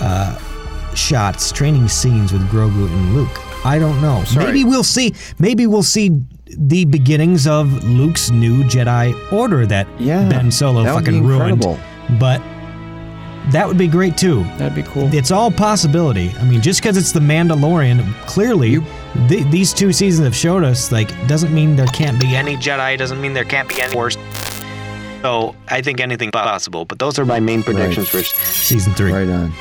uh, 0.00 0.38
shots, 0.94 1.50
training 1.52 1.88
scenes 1.88 2.34
with 2.34 2.42
Grogu 2.50 2.86
and 2.86 3.16
Luke. 3.16 3.40
I 3.64 3.78
don't 3.78 4.00
know. 4.00 4.24
Sorry. 4.24 4.46
Maybe 4.46 4.64
we'll 4.64 4.84
see. 4.84 5.14
Maybe 5.38 5.66
we'll 5.66 5.82
see 5.82 6.10
the 6.58 6.84
beginnings 6.84 7.46
of 7.46 7.84
Luke's 7.84 8.30
new 8.30 8.62
Jedi 8.64 9.14
Order 9.32 9.66
that 9.66 9.86
Yeah, 9.98 10.28
Ben 10.28 10.50
Solo 10.50 10.82
that 10.84 10.94
would 10.94 11.04
fucking 11.04 11.20
be 11.22 11.26
ruined. 11.26 11.60
But 12.18 12.40
that 13.52 13.66
would 13.66 13.78
be 13.78 13.86
great 13.88 14.16
too. 14.16 14.44
That'd 14.58 14.74
be 14.74 14.82
cool. 14.82 15.12
It's 15.14 15.30
all 15.30 15.50
possibility. 15.50 16.32
I 16.38 16.44
mean, 16.44 16.60
just 16.60 16.80
because 16.82 16.96
it's 16.96 17.12
the 17.12 17.20
Mandalorian, 17.20 18.04
clearly, 18.26 18.70
You- 18.70 18.84
th- 19.28 19.46
these 19.50 19.72
two 19.72 19.92
seasons 19.92 20.24
have 20.26 20.36
showed 20.36 20.62
us 20.64 20.92
like 20.92 21.08
doesn't 21.26 21.52
mean 21.54 21.76
there 21.76 21.86
can't 21.86 22.20
be 22.20 22.34
any 22.36 22.56
Jedi. 22.56 22.98
Doesn't 22.98 23.20
mean 23.20 23.32
there 23.32 23.44
can't 23.44 23.68
be 23.68 23.80
any 23.80 23.92
Force. 23.92 24.16
So 25.22 25.54
I 25.68 25.82
think 25.82 26.00
anything 26.00 26.30
possible. 26.30 26.84
But 26.84 26.98
those 26.98 27.18
are 27.18 27.24
my 27.24 27.40
main 27.40 27.62
predictions 27.62 28.08
for 28.08 28.22
season 28.22 28.92
three. 28.94 29.12
Right 29.12 29.28
on. 29.28 29.52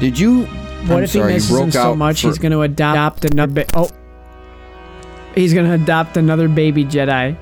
Did 0.00 0.18
you? 0.18 0.44
What 0.86 0.98
I'm 0.98 1.02
if 1.04 1.10
sorry, 1.10 1.32
he 1.32 1.34
misses 1.36 1.58
him 1.58 1.70
so 1.72 1.94
much 1.96 2.22
for- 2.22 2.28
he's 2.28 2.38
going 2.38 2.52
to 2.52 2.62
adopt 2.62 3.24
another? 3.24 3.52
Ba- 3.52 3.66
oh, 3.74 3.90
he's 5.34 5.54
going 5.54 5.66
to 5.66 5.72
adopt 5.74 6.16
another 6.16 6.48
baby 6.48 6.84
Jedi. 6.84 7.36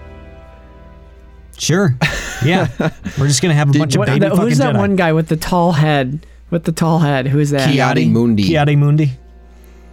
Sure. 1.59 1.97
Yeah. 2.45 2.69
We're 3.19 3.29
just 3.29 3.41
gonna 3.41 3.55
have 3.55 3.71
a 3.71 3.73
Did- 3.73 3.79
bunch 3.79 3.95
of 3.95 4.01
What, 4.01 4.09
baby 4.09 4.21
that- 4.21 4.33
fucking 4.33 4.45
who's 4.45 4.59
that 4.59 4.75
Jedi. 4.75 4.79
one 4.79 4.97
guy 4.97 5.13
with 5.15 5.29
the 5.29 5.37
tall 5.37 5.73
head? 5.73 6.27
With 6.51 6.65
the 6.65 6.73
tall 6.73 6.99
head, 6.99 7.27
who's 7.27 7.51
that? 7.51 7.69
Ki-Adi-Mundi. 7.71 8.45
Kiadi 8.45 8.77
Mundi. 8.77 9.11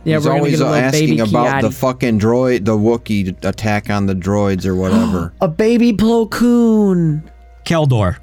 yeah, 0.04 0.18
He's 0.18 0.26
we're 0.26 0.32
gonna 0.32 0.38
always 0.40 0.60
get 0.60 0.68
a 0.68 0.70
uh, 0.70 0.76
asking 0.76 1.08
baby 1.18 1.20
about 1.22 1.62
the 1.62 1.72
fucking 1.72 2.20
droid, 2.20 2.66
the 2.66 2.78
Wookiee 2.78 3.44
attack 3.46 3.90
on 3.90 4.06
the 4.08 4.14
droids 4.14 4.66
or 4.66 4.76
whatever. 4.76 5.34
a 5.42 5.48
baby 5.48 5.94
Plo 5.94 6.30
Koon. 6.30 7.24
Kel 7.64 7.86
Dor 7.86 8.18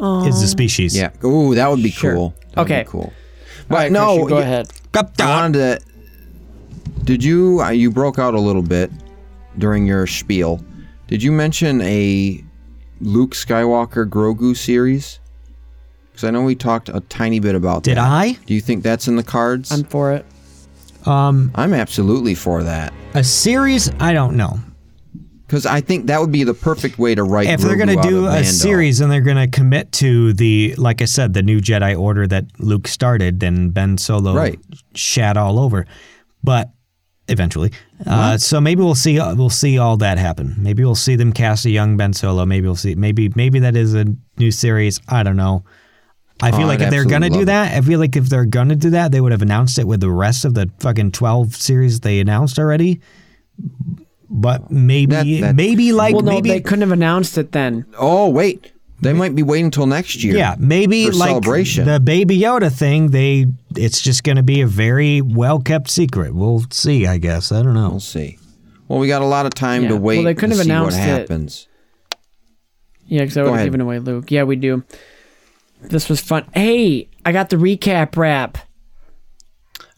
is 0.00 0.40
the 0.40 0.48
species. 0.48 0.96
yeah. 0.96 1.10
Ooh, 1.24 1.54
that 1.54 1.68
would 1.70 1.82
be 1.82 1.90
Sure. 1.90 2.14
cool. 2.14 2.34
That'd 2.54 2.58
Okay. 2.72 2.82
Be 2.84 2.88
cool. 2.88 3.00
All 3.02 3.12
But 3.68 3.76
right, 3.76 3.92
no, 3.92 4.06
Christian, 4.06 4.28
go 4.28 4.34
y- 4.36 4.40
ahead. 4.42 4.72
I 4.94 5.02
wanted 5.42 5.52
to. 5.58 5.91
Did 7.04 7.22
you? 7.24 7.60
Uh, 7.62 7.70
you 7.70 7.90
broke 7.90 8.18
out 8.18 8.34
a 8.34 8.40
little 8.40 8.62
bit 8.62 8.90
during 9.58 9.86
your 9.86 10.06
spiel. 10.06 10.64
Did 11.08 11.22
you 11.22 11.32
mention 11.32 11.80
a 11.82 12.42
Luke 13.00 13.32
Skywalker 13.34 14.08
Grogu 14.08 14.56
series? 14.56 15.18
Because 16.10 16.24
I 16.24 16.30
know 16.30 16.42
we 16.42 16.54
talked 16.54 16.88
a 16.88 17.00
tiny 17.00 17.40
bit 17.40 17.54
about 17.54 17.82
Did 17.84 17.96
that. 17.96 18.04
I? 18.06 18.32
Do 18.46 18.54
you 18.54 18.60
think 18.60 18.82
that's 18.82 19.08
in 19.08 19.16
the 19.16 19.22
cards? 19.22 19.72
I'm 19.72 19.80
I'm, 19.80 19.84
for 19.86 20.12
it. 20.12 20.26
Um, 21.06 21.50
I'm 21.54 21.72
absolutely 21.74 22.34
for 22.34 22.62
that. 22.62 22.92
a 23.14 23.24
series? 23.24 23.90
I 23.98 24.12
don't 24.12 24.36
know. 24.36 24.58
Because 25.46 25.66
I 25.66 25.80
think 25.82 26.06
that 26.06 26.18
would 26.20 26.32
be 26.32 26.44
the 26.44 26.54
perfect 26.54 26.98
way 26.98 27.14
to 27.14 27.22
write. 27.24 27.46
if 27.46 27.60
they're 27.60 27.76
gonna 27.76 28.00
do 28.00 28.20
a 28.20 28.30
Mando. 28.30 28.42
series 28.44 29.00
and 29.02 29.10
they're 29.12 29.20
gonna 29.20 29.48
commit 29.48 29.92
to 29.92 30.32
the, 30.32 30.74
like 30.78 31.02
I 31.02 31.04
said, 31.04 31.34
the 31.34 31.42
new 31.42 31.60
Jedi 31.60 31.98
Order 31.98 32.26
that 32.28 32.46
Luke 32.58 32.88
started 32.88 33.40
then 33.40 33.68
Ben 33.70 33.98
Solo 33.98 34.34
Right. 34.34 34.58
shat 34.94 35.36
all 35.36 35.58
over, 35.58 35.86
but 36.42 36.70
eventually. 37.28 37.70
Uh, 38.06 38.36
so 38.36 38.60
maybe 38.60 38.82
we'll 38.82 38.94
see. 38.94 39.18
We'll 39.18 39.48
see 39.50 39.78
all 39.78 39.96
that 39.98 40.18
happen. 40.18 40.54
Maybe 40.58 40.84
we'll 40.84 40.94
see 40.94 41.16
them 41.16 41.32
cast 41.32 41.64
a 41.66 41.70
young 41.70 41.96
Ben 41.96 42.12
Solo. 42.12 42.44
Maybe 42.46 42.66
we'll 42.66 42.76
see. 42.76 42.94
Maybe 42.94 43.30
maybe 43.34 43.60
that 43.60 43.76
is 43.76 43.94
a 43.94 44.06
new 44.38 44.50
series. 44.50 45.00
I 45.08 45.22
don't 45.22 45.36
know. 45.36 45.64
I 46.40 46.50
feel 46.50 46.62
Oh, 46.62 46.66
like 46.66 46.80
I'd 46.80 46.86
if 46.86 46.90
they're 46.90 47.04
gonna 47.04 47.30
do 47.30 47.36
love 47.38 47.46
that, 47.46 47.72
I 47.76 47.80
feel 47.82 48.00
like 48.00 48.16
if 48.16 48.28
they're 48.28 48.44
gonna 48.46 48.74
do 48.74 48.90
that, 48.90 49.12
they 49.12 49.20
would 49.20 49.30
have 49.32 49.42
announced 49.42 49.78
it 49.78 49.86
with 49.86 50.00
the 50.00 50.10
rest 50.10 50.44
of 50.44 50.54
the 50.54 50.68
fucking 50.80 51.12
twelve 51.12 51.54
series 51.54 52.00
they 52.00 52.18
announced 52.18 52.58
already. 52.58 53.00
But 54.28 54.70
maybe 54.70 55.14
That- 55.14 55.40
that- 55.48 55.56
maybe 55.56 55.92
like 55.92 56.14
Well, 56.14 56.22
no, 56.24 56.32
maybe 56.32 56.48
they 56.48 56.60
couldn't 56.60 56.80
have 56.80 56.90
announced 56.92 57.36
it 57.38 57.52
then. 57.52 57.84
Oh 57.98 58.28
wait, 58.28 58.72
They 59.02 59.12
might 59.12 59.34
be 59.34 59.42
waiting 59.42 59.66
until 59.66 59.86
next 59.86 60.22
year. 60.22 60.36
Yeah, 60.36 60.54
maybe 60.58 61.06
for 61.06 61.12
like 61.12 61.28
celebration. 61.30 61.86
the 61.86 61.98
Baby 62.00 62.38
Yoda 62.38 62.72
thing. 62.72 63.10
They 63.10 63.46
it's 63.76 64.00
just 64.00 64.22
going 64.24 64.36
to 64.36 64.42
be 64.44 64.60
a 64.60 64.66
very 64.66 65.20
well 65.20 65.58
kept 65.60 65.90
secret. 65.90 66.34
We'll 66.34 66.64
see. 66.70 67.06
I 67.06 67.18
guess 67.18 67.50
I 67.52 67.62
don't 67.62 67.74
know. 67.74 67.90
We'll 67.90 68.00
see. 68.00 68.38
Well, 68.88 69.00
we 69.00 69.08
got 69.08 69.20
a 69.22 69.26
lot 69.26 69.44
of 69.44 69.54
time 69.54 69.82
Yeah. 69.82 69.88
to 69.90 69.94
Well, 69.96 70.02
wait 70.02 70.24
they 70.24 70.34
couldn't 70.34 70.50
have 70.56 70.64
see 70.64 70.70
what 70.70 70.76
announced 70.76 70.98
it. 70.98 71.02
happens. 71.02 71.68
Yeah, 73.06 73.20
because 73.22 73.36
I 73.36 73.42
Go 73.42 73.50
would 73.50 73.56
have 73.58 73.66
given 73.66 73.80
away 73.80 73.98
Luke. 73.98 74.30
Yeah, 74.30 74.44
we 74.44 74.56
do. 74.56 74.84
This 75.82 76.08
was 76.08 76.20
fun. 76.20 76.44
Hey, 76.54 77.08
I 77.26 77.32
got 77.32 77.50
the 77.50 77.56
recap 77.56 78.16
wrap. 78.16 78.56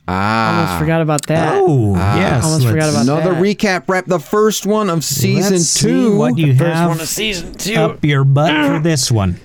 Ah, 0.07 0.61
Almost 0.67 0.79
forgot 0.81 1.01
about 1.01 1.27
that. 1.29 1.55
Oh 1.63 1.95
yes, 1.95 2.45
Almost 2.45 2.67
forgot 2.67 2.93
let's 2.93 3.07
about 3.07 3.19
another 3.21 3.35
that. 3.35 3.43
recap 3.43 3.89
wrap. 3.89 4.05
The 4.05 4.19
first 4.21 4.67
one 4.67 4.91
of 4.91 5.03
season 5.03 5.53
let's 5.55 5.65
see 5.67 5.89
two. 5.89 6.17
what 6.17 6.37
you 6.37 6.55
First 6.55 6.61
have 6.77 6.89
one 6.91 7.01
of 7.01 7.09
season 7.09 7.55
two. 7.55 7.75
up 7.75 8.05
your 8.05 8.23
butt 8.25 8.51
for 8.69 8.79
this 8.83 9.11
one. 9.11 9.41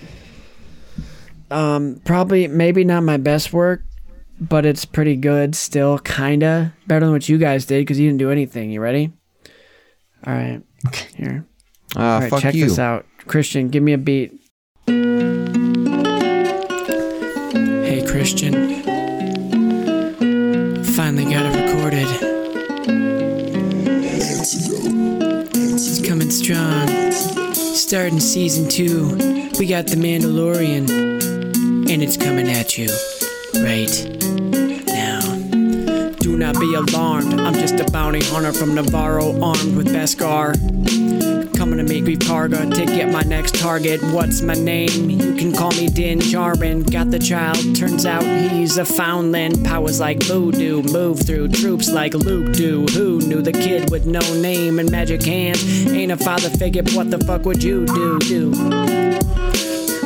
Um, 1.49 2.01
probably 2.03 2.47
maybe 2.47 2.83
not 2.83 3.03
my 3.03 3.15
best 3.17 3.53
work, 3.53 3.83
but 4.39 4.65
it's 4.65 4.83
pretty 4.83 5.15
good 5.15 5.55
still. 5.55 5.97
Kinda 5.97 6.73
better 6.87 7.05
than 7.05 7.13
what 7.13 7.29
you 7.29 7.37
guys 7.37 7.65
did 7.65 7.79
because 7.79 7.97
you 7.99 8.07
didn't 8.09 8.19
do 8.19 8.29
anything. 8.29 8.69
You 8.69 8.81
ready? 8.81 9.13
All 10.27 10.33
right. 10.33 10.61
Here. 11.15 11.45
Ah, 11.95 12.15
All 12.15 12.19
right. 12.19 12.29
fuck 12.29 12.41
check 12.41 12.53
you. 12.53 12.65
this 12.65 12.77
out. 12.77 13.05
Christian, 13.27 13.69
give 13.69 13.81
me 13.81 13.93
a 13.93 13.97
beat. 13.97 14.33
Hey, 17.85 18.03
Christian. 18.05 18.68
Strong. 26.39 26.87
Starting 27.75 28.19
season 28.19 28.69
two, 28.69 29.09
we 29.59 29.67
got 29.67 29.87
The 29.87 29.97
Mandalorian, 29.97 30.89
and 30.89 32.03
it's 32.03 32.15
coming 32.15 32.47
at 32.47 32.77
you 32.77 32.87
right 33.61 33.91
now. 34.87 35.19
Do 36.19 36.37
not 36.37 36.57
be 36.59 36.73
alarmed. 36.75 37.33
I'm 37.39 37.53
just 37.53 37.79
a 37.79 37.91
bounty 37.91 38.21
hunter 38.23 38.53
from 38.53 38.73
Navarro, 38.73 39.41
armed 39.41 39.75
with 39.75 39.87
Beskar. 39.87 40.55
To 41.79 41.85
make 41.85 42.03
me 42.03 42.17
Karga 42.17 42.69
to 42.75 42.85
get 42.85 43.09
my 43.09 43.21
next 43.21 43.55
target. 43.55 44.03
What's 44.11 44.41
my 44.41 44.53
name? 44.53 45.09
You 45.09 45.33
can 45.35 45.53
call 45.53 45.71
me 45.71 45.87
Din 45.87 46.19
Djarin. 46.19 46.91
Got 46.91 47.09
the 47.09 47.19
child, 47.19 47.73
turns 47.73 48.05
out 48.05 48.21
he's 48.51 48.77
a 48.77 48.83
foundling. 48.83 49.63
Powers 49.63 49.97
like 49.97 50.21
voodoo, 50.23 50.81
move 50.81 51.25
through 51.25 51.47
troops 51.47 51.89
like 51.89 52.13
Luke 52.13 52.51
do. 52.51 52.85
Who 52.87 53.21
knew 53.21 53.41
the 53.41 53.53
kid 53.53 53.89
with 53.91 54.05
no 54.05 54.19
name 54.41 54.79
and 54.79 54.91
magic 54.91 55.23
hands? 55.23 55.63
Ain't 55.87 56.11
a 56.11 56.17
father 56.17 56.49
figure, 56.49 56.83
what 56.93 57.11
the 57.11 57.19
fuck 57.19 57.45
would 57.45 57.63
you 57.63 57.85
do? 57.85 58.19
Do? 58.19 59.18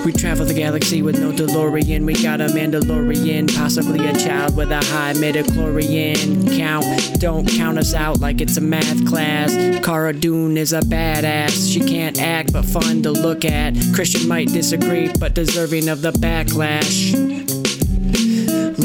We 0.06 0.12
travel 0.12 0.46
the 0.46 0.54
galaxy 0.54 1.02
with 1.02 1.18
no 1.18 1.32
DeLorean. 1.32 2.06
We 2.06 2.22
got 2.22 2.42
a 2.42 2.48
Mandalorian, 2.48 3.56
possibly 3.56 4.06
a 4.06 4.14
child 4.14 4.58
with 4.58 4.70
a 4.70 4.84
high 4.84 5.14
midichlorian 5.14 6.58
count. 6.58 7.22
Don't 7.22 7.48
count 7.48 7.78
us 7.78 7.94
out 7.94 8.20
like 8.20 8.42
it's 8.42 8.58
a 8.58 8.62
math 8.62 9.08
class. 9.08 9.54
Cara 9.82 10.12
Dune 10.12 10.58
is 10.58 10.74
a 10.74 10.82
badass. 10.82 11.72
She 11.72 11.80
can't 11.80 12.20
act, 12.20 12.52
but 12.52 12.66
fun 12.66 13.02
to 13.04 13.12
look 13.12 13.46
at. 13.46 13.76
Christian 13.96 14.28
might 14.28 14.50
disagree, 14.50 15.10
but 15.20 15.34
deserving 15.36 15.88
of 15.88 16.02
the 16.02 16.12
backlash. 16.12 17.14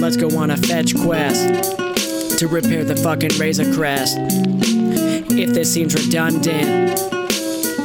Let's 0.00 0.16
go 0.16 0.38
on 0.38 0.52
a 0.52 0.56
fetch 0.56 0.94
quest 0.96 2.38
to 2.38 2.46
repair 2.46 2.84
the 2.84 2.94
fucking 2.94 3.36
Razor 3.38 3.74
Crest. 3.74 4.16
If 4.20 5.50
this 5.50 5.74
seems 5.74 5.94
redundant, 5.94 6.96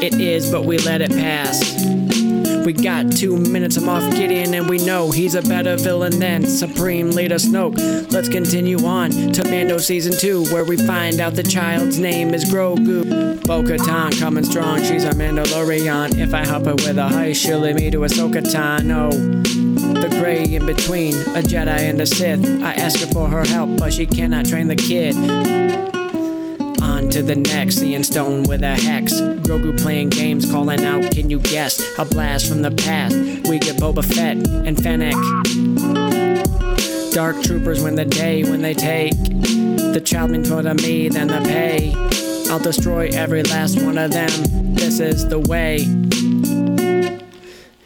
it 0.04 0.22
is, 0.22 0.52
but 0.52 0.66
we 0.66 0.78
let 0.78 1.02
it 1.02 1.10
pass. 1.10 2.03
We 2.66 2.72
got 2.72 3.12
two 3.12 3.36
minutes 3.36 3.76
of 3.76 3.84
Moff 3.84 4.10
Gideon, 4.16 4.54
and 4.54 4.70
we 4.70 4.78
know 4.78 5.12
he's 5.12 5.36
a 5.36 5.42
better 5.42 5.76
villain 5.76 6.18
than 6.18 6.46
Supreme 6.46 7.12
Leader 7.12 7.36
Snoke. 7.36 8.10
Let's 8.10 8.30
continue 8.30 8.86
on 8.86 9.12
to 9.34 9.44
Mando 9.44 9.78
Season 9.80 10.14
2, 10.18 10.46
where 10.46 10.64
we 10.64 10.78
find 10.78 11.20
out 11.20 11.34
the 11.34 11.44
child's 11.44 12.00
name 12.00 12.34
is 12.34 12.46
Grogu. 12.46 13.44
Bo 13.46 13.64
Katan 13.64 14.18
coming 14.18 14.46
strong, 14.46 14.82
she's 14.82 15.04
a 15.04 15.10
Mandalorian. 15.10 16.18
If 16.18 16.34
I 16.34 16.46
help 16.46 16.66
her 16.66 16.76
with 16.76 16.98
a 16.98 17.10
heist, 17.10 17.46
she'll 17.46 17.60
lead 17.60 17.76
me 17.76 17.92
to 17.92 17.98
Ahsoka 18.00 18.42
Tano. 18.42 19.12
The 20.02 20.08
gray 20.20 20.46
in 20.46 20.66
between, 20.66 21.16
a 21.16 21.42
Jedi 21.42 21.68
and 21.68 22.00
a 22.00 22.06
Sith. 22.06 22.46
I 22.64 22.74
ask 22.76 23.02
her 23.02 23.08
for 23.08 23.28
her 23.28 23.44
help, 23.44 23.78
but 23.78 23.92
she 23.92 24.06
cannot 24.06 24.46
train 24.46 24.70
the 24.70 24.78
kid. 24.78 25.93
To 27.14 27.22
the 27.22 27.36
next, 27.36 27.76
seeing 27.76 28.02
Stone 28.02 28.46
with 28.46 28.64
a 28.64 28.74
hex. 28.74 29.14
Grogu 29.14 29.80
playing 29.80 30.10
games, 30.10 30.50
calling 30.50 30.84
out, 30.84 31.12
can 31.12 31.30
you 31.30 31.38
guess? 31.38 31.80
A 32.00 32.06
blast 32.06 32.48
from 32.50 32.64
the 32.64 32.72
past. 32.72 33.16
We 33.48 33.60
get 33.60 33.78
Boba 33.78 34.04
Fett 34.04 34.38
and 34.66 34.76
Fennec. 34.82 35.14
Dark 37.14 37.44
troopers 37.44 37.84
win 37.84 37.94
the 37.94 38.06
day 38.06 38.42
when 38.42 38.64
they 38.64 38.74
take. 38.74 39.14
The 39.14 40.02
child 40.04 40.32
more 40.50 40.64
to 40.64 40.74
me 40.74 41.08
then 41.08 41.28
the 41.28 41.42
pay. 41.42 41.94
I'll 42.52 42.58
destroy 42.58 43.10
every 43.14 43.44
last 43.44 43.80
one 43.80 44.00
of 44.00 44.10
them. 44.10 44.74
This 44.74 45.00
is 45.00 45.28
the 45.28 45.38
way. 45.38 45.84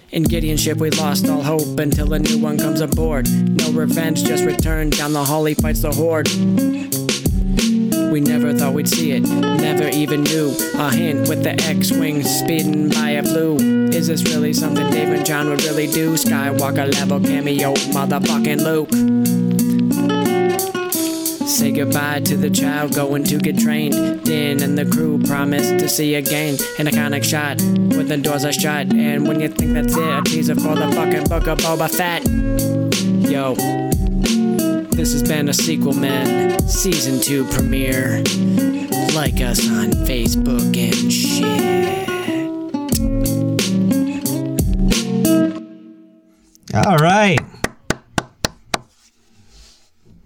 In 0.10 0.24
Gideon's 0.24 0.62
ship, 0.62 0.78
we 0.78 0.90
lost 0.92 1.28
all 1.28 1.44
hope 1.44 1.78
until 1.80 2.14
a 2.14 2.20
new 2.20 2.40
one 2.40 2.58
comes 2.58 2.80
aboard. 2.80 3.28
No 3.30 3.74
revenge, 3.74 4.24
just 4.24 4.46
return. 4.46 4.90
Down 4.92 5.12
the 5.12 5.26
hall, 5.26 5.44
he 5.44 5.54
fights 5.54 5.82
the 5.82 5.92
horde. 5.92 6.30
We 8.12 8.22
never 8.22 8.54
thought 8.54 8.74
we'd 8.74 8.90
see 8.90 9.12
it, 9.12 9.22
never 9.22 9.90
even 9.90 10.24
knew. 10.24 10.56
A 10.76 10.94
hint 10.94 11.30
with 11.30 11.44
the 11.44 11.52
X 11.64 11.92
Wing 11.92 12.24
speeding 12.24 12.90
by 12.90 13.12
a 13.12 13.24
blue. 13.24 13.58
Is 13.90 14.08
this 14.08 14.24
really 14.24 14.54
something 14.54 14.90
Dave 14.90 15.10
and 15.10 15.26
Jon 15.26 15.50
would 15.50 15.64
really 15.64 15.88
do? 15.88 16.14
Skywalker 16.14 16.94
level 16.94 17.20
cameo, 17.20 17.74
motherfucking 17.74 18.64
Luke. 18.64 18.90
Say 21.48 21.72
goodbye 21.72 22.20
to 22.22 22.38
the 22.38 22.50
child 22.50 22.94
going 22.94 23.24
to 23.26 23.38
get 23.38 23.58
trained. 23.58 24.24
Din 24.24 24.62
and 24.62 24.78
the 24.78 24.86
crew 24.86 25.20
promise 25.24 25.70
to 25.70 25.90
see 25.90 26.16
again. 26.16 26.54
An 26.78 26.86
iconic 26.86 27.24
shot 27.24 27.60
when 27.62 28.08
the 28.08 28.18
doors 28.18 28.46
are 28.46 28.54
shut. 28.54 28.94
And 28.94 29.28
when 29.28 29.40
you 29.40 29.48
think 29.48 29.74
that's 29.74 29.96
it, 29.96 30.04
a 30.04 30.22
teaser 30.24 30.56
for 30.56 30.76
the 30.76 30.92
fucking 30.92 31.24
book 31.26 31.48
of 31.48 31.58
Boba 31.60 31.90
Fett. 31.90 32.24
Yo. 33.32 33.56
This 34.98 35.14
has 35.14 35.22
been 35.24 35.48
a 35.48 35.54
sequel, 35.54 35.94
man. 35.94 36.60
Season 36.68 37.22
2 37.22 37.46
premiere. 37.54 38.24
Like 39.16 39.40
us 39.42 39.70
on 39.70 39.92
Facebook 40.06 40.76
and 40.76 41.12
shit. 41.14 41.68
All 46.86 46.98
right, 46.98 47.40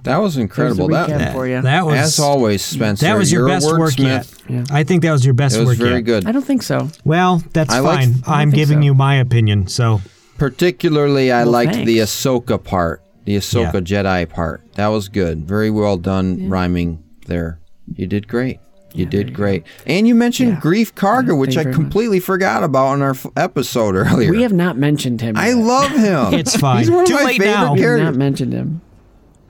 That 0.03 0.17
was 0.17 0.37
incredible. 0.37 0.87
There's 0.87 1.07
the 1.07 1.13
That, 1.17 1.29
recap 1.29 1.33
for 1.33 1.47
you. 1.47 1.61
that 1.61 1.85
was 1.85 1.95
as 1.99 2.19
always, 2.19 2.63
Spencer. 2.65 3.05
that 3.05 3.17
was 3.17 3.31
your 3.31 3.47
best 3.47 3.67
work 3.67 3.97
yet. 3.99 4.27
Yeah. 4.49 4.63
I 4.71 4.83
think 4.83 5.03
that 5.03 5.11
was 5.11 5.23
your 5.23 5.33
best 5.35 5.55
It 5.55 5.59
was 5.59 5.67
work 5.67 5.77
very 5.77 5.95
yet. 5.95 6.01
good. 6.05 6.25
I 6.27 6.31
don't 6.31 6.43
think 6.45 6.63
so. 6.63 6.89
Well, 7.05 7.43
that's 7.53 7.71
I 7.73 7.81
fine. 7.83 8.13
Liked, 8.13 8.27
I'm 8.27 8.49
giving 8.49 8.79
so. 8.79 8.85
you 8.85 8.93
my 8.95 9.15
opinion. 9.15 9.67
So 9.67 10.01
Particularly, 10.37 11.31
I 11.31 11.43
Well, 11.43 11.51
liked 11.51 11.73
the 11.85 11.97
thanks. 11.99 12.11
Ahsoka 12.11 12.61
part, 12.61 13.01
the 13.25 13.35
Ahsoka 13.37 13.81
Jedi 13.81 14.27
part. 14.29 14.61
That 14.75 14.87
was 14.87 15.09
good. 15.09 15.45
Very 15.47 15.69
well 15.69 15.97
done 15.97 16.49
rhyming 16.49 17.03
there. 17.27 17.59
You 17.95 18.07
did 18.07 18.27
great. 18.27 18.59
You 18.93 19.05
did 19.05 19.33
great. 19.33 19.63
And 19.85 20.05
you 20.07 20.13
mentioned 20.15 20.49
Yeah. 20.53 20.59
Greef 20.59 20.93
Karga, 20.93 21.37
which 21.37 21.55
I 21.55 21.63
very 21.63 21.73
completely 21.73 22.19
forgot 22.19 22.61
about 22.63 22.95
in 22.95 23.01
our 23.01 23.11
f- 23.11 23.25
episode 23.37 23.95
earlier. 23.95 24.31
We 24.31 24.41
have 24.41 24.51
not 24.51 24.77
mentioned 24.77 25.21
him. 25.21 25.37
I 25.37 25.53
love 25.53 25.91
him. 25.91 26.33
it's 26.39 26.57
fine. 26.57 26.79
He's 26.79 26.91
one 26.91 27.03
of 27.03 27.07
Too 27.07 27.13
my 27.13 27.23
late 27.23 27.39
favorite 27.39 27.53
now. 27.53 27.73
We 27.73 27.81
have 27.81 27.99
not 27.99 28.15
mentioned 28.15 28.51
him. 28.51 28.81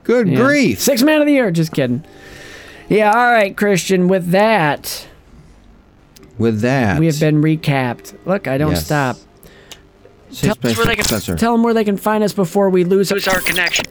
Good 0.04 0.28
Yeah. 0.28 0.36
grief. 0.36 0.80
Six 0.80 1.02
man 1.02 1.20
of 1.20 1.26
the 1.26 1.32
year. 1.32 1.50
Just 1.50 1.72
kidding. 1.72 2.04
Yeah, 2.88 3.10
all 3.10 3.32
right, 3.32 3.56
Christian. 3.56 4.06
With 4.06 4.30
that, 4.30 5.06
With 6.38 6.60
that, 6.60 6.98
we 7.00 7.06
have 7.06 7.18
been 7.20 7.42
recapped. 7.42 8.14
Look, 8.26 8.46
I 8.46 8.58
don't 8.58 8.72
Yes. 8.72 8.84
stop. 8.86 9.16
Say 10.32 10.48
Tell, 10.52 10.70
us 10.70 10.76
where 10.76 10.86
they 10.86 10.96
can, 10.96 11.04
Spencer. 11.04 11.36
tell 11.36 11.52
them 11.52 11.62
where 11.62 11.74
they 11.74 11.84
can 11.84 11.96
find 11.96 12.24
us 12.24 12.32
before 12.32 12.70
we 12.70 12.84
lose 12.84 13.12
our 13.12 13.40
connection. 13.40 13.84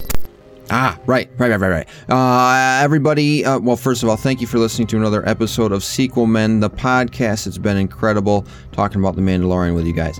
Ah, 0.74 0.98
right, 1.06 1.30
right, 1.38 1.50
right, 1.50 1.60
right, 1.60 1.70
right. 1.70 1.88
Uh, 2.10 2.82
everybody, 2.84 3.44
uh, 3.44 3.60
well, 3.60 3.76
first 3.76 4.04
of 4.04 4.10
all, 4.10 4.16
thank 4.16 4.40
you 4.40 4.48
for 4.48 4.58
listening 4.58 4.88
to 4.88 4.98
another 4.98 5.28
episode 5.28 5.72
of 5.74 5.84
Sequel 5.84 6.28
Men, 6.28 6.62
the 6.62 6.70
podcast. 6.70 7.46
It's 7.46 7.58
been 7.58 7.78
incredible 7.78 8.46
talking 8.72 9.02
about 9.02 9.16
The 9.16 9.22
Mandalorian 9.22 9.76
with 9.76 9.86
you 9.86 9.94
guys. 9.94 10.20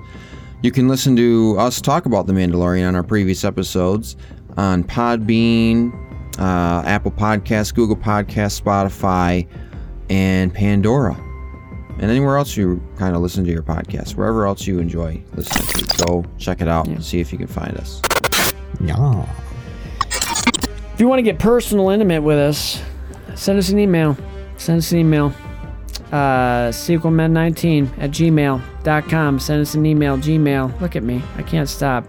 You 0.62 0.72
can 0.72 0.88
listen 0.88 1.16
to 1.16 1.56
us 1.58 1.80
talk 1.80 2.06
about 2.06 2.28
The 2.28 2.34
Mandalorian 2.34 2.88
on 2.88 2.96
our 2.96 3.04
previous 3.04 3.46
episodes 3.46 4.18
on 4.58 4.84
Podbean, 4.84 5.94
uh, 6.38 6.84
Apple 6.86 7.12
Podcasts, 7.12 7.74
Google 7.74 7.96
Podcasts, 7.96 8.62
Spotify, 8.62 9.48
and 10.10 10.54
Pandora. 10.54 11.16
And 12.00 12.10
anywhere 12.10 12.38
else 12.38 12.58
you 12.58 12.82
kind 12.98 13.16
of 13.16 13.22
listen 13.22 13.44
to 13.46 13.52
your 13.52 13.62
podcast, 13.64 14.16
wherever 14.16 14.46
else 14.48 14.66
you 14.66 14.80
enjoy 14.80 15.22
listening 15.36 15.68
to, 15.88 16.06
go 16.06 16.26
check 16.40 16.62
it 16.62 16.68
out 16.68 16.88
and 16.88 17.04
see 17.04 17.20
if 17.20 17.32
you 17.32 17.38
can 17.38 17.48
find 17.48 17.78
us. 17.78 18.02
Yeah. 18.84 19.26
If 20.94 21.00
you 21.00 21.08
want 21.08 21.20
to 21.20 21.24
get 21.24 21.38
personal, 21.40 21.90
intimate 21.90 22.22
with 22.22 22.38
us, 22.40 22.82
send 23.36 23.60
us 23.60 23.70
an 23.70 23.80
email. 23.80 24.18
Send 24.58 24.80
us 24.80 24.92
an 24.92 25.00
email. 25.00 25.34
uh, 26.12 26.70
sequelmen19 26.72 27.98
at 28.00 28.12
gmail.com. 28.12 29.40
Send 29.40 29.62
us 29.62 29.74
an 29.76 29.86
email, 29.86 30.18
Gmail. 30.18 30.80
Look 30.82 30.96
at 30.96 31.04
me. 31.04 31.22
I 31.38 31.42
can't 31.44 31.70
stop. 31.70 32.06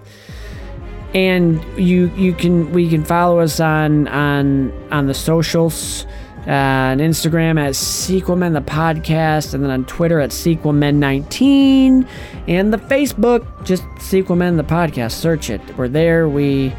And 1.14 1.62
you 1.76 2.10
you 2.16 2.32
can 2.32 2.72
we 2.72 2.88
can 2.88 3.04
follow 3.04 3.38
us 3.38 3.60
on 3.60 4.08
on 4.08 4.72
on 4.90 5.06
the 5.06 5.14
socials. 5.14 6.06
Uh, 6.46 6.50
on 6.50 6.98
Instagram 6.98 7.60
at 7.60 7.72
Sequelmen 7.74 8.52
the 8.52 8.60
podcast, 8.60 9.54
and 9.54 9.62
then 9.62 9.70
on 9.70 9.84
Twitter 9.84 10.18
at 10.18 10.30
Sequelmen19, 10.30 12.06
and 12.48 12.72
the 12.72 12.78
Facebook 12.78 13.46
just 13.64 13.84
Sequelmen 13.98 14.56
the 14.56 14.64
podcast. 14.64 15.12
Search 15.12 15.50
it. 15.50 15.60
We're 15.76 15.86
there. 15.88 16.28
We 16.28 16.74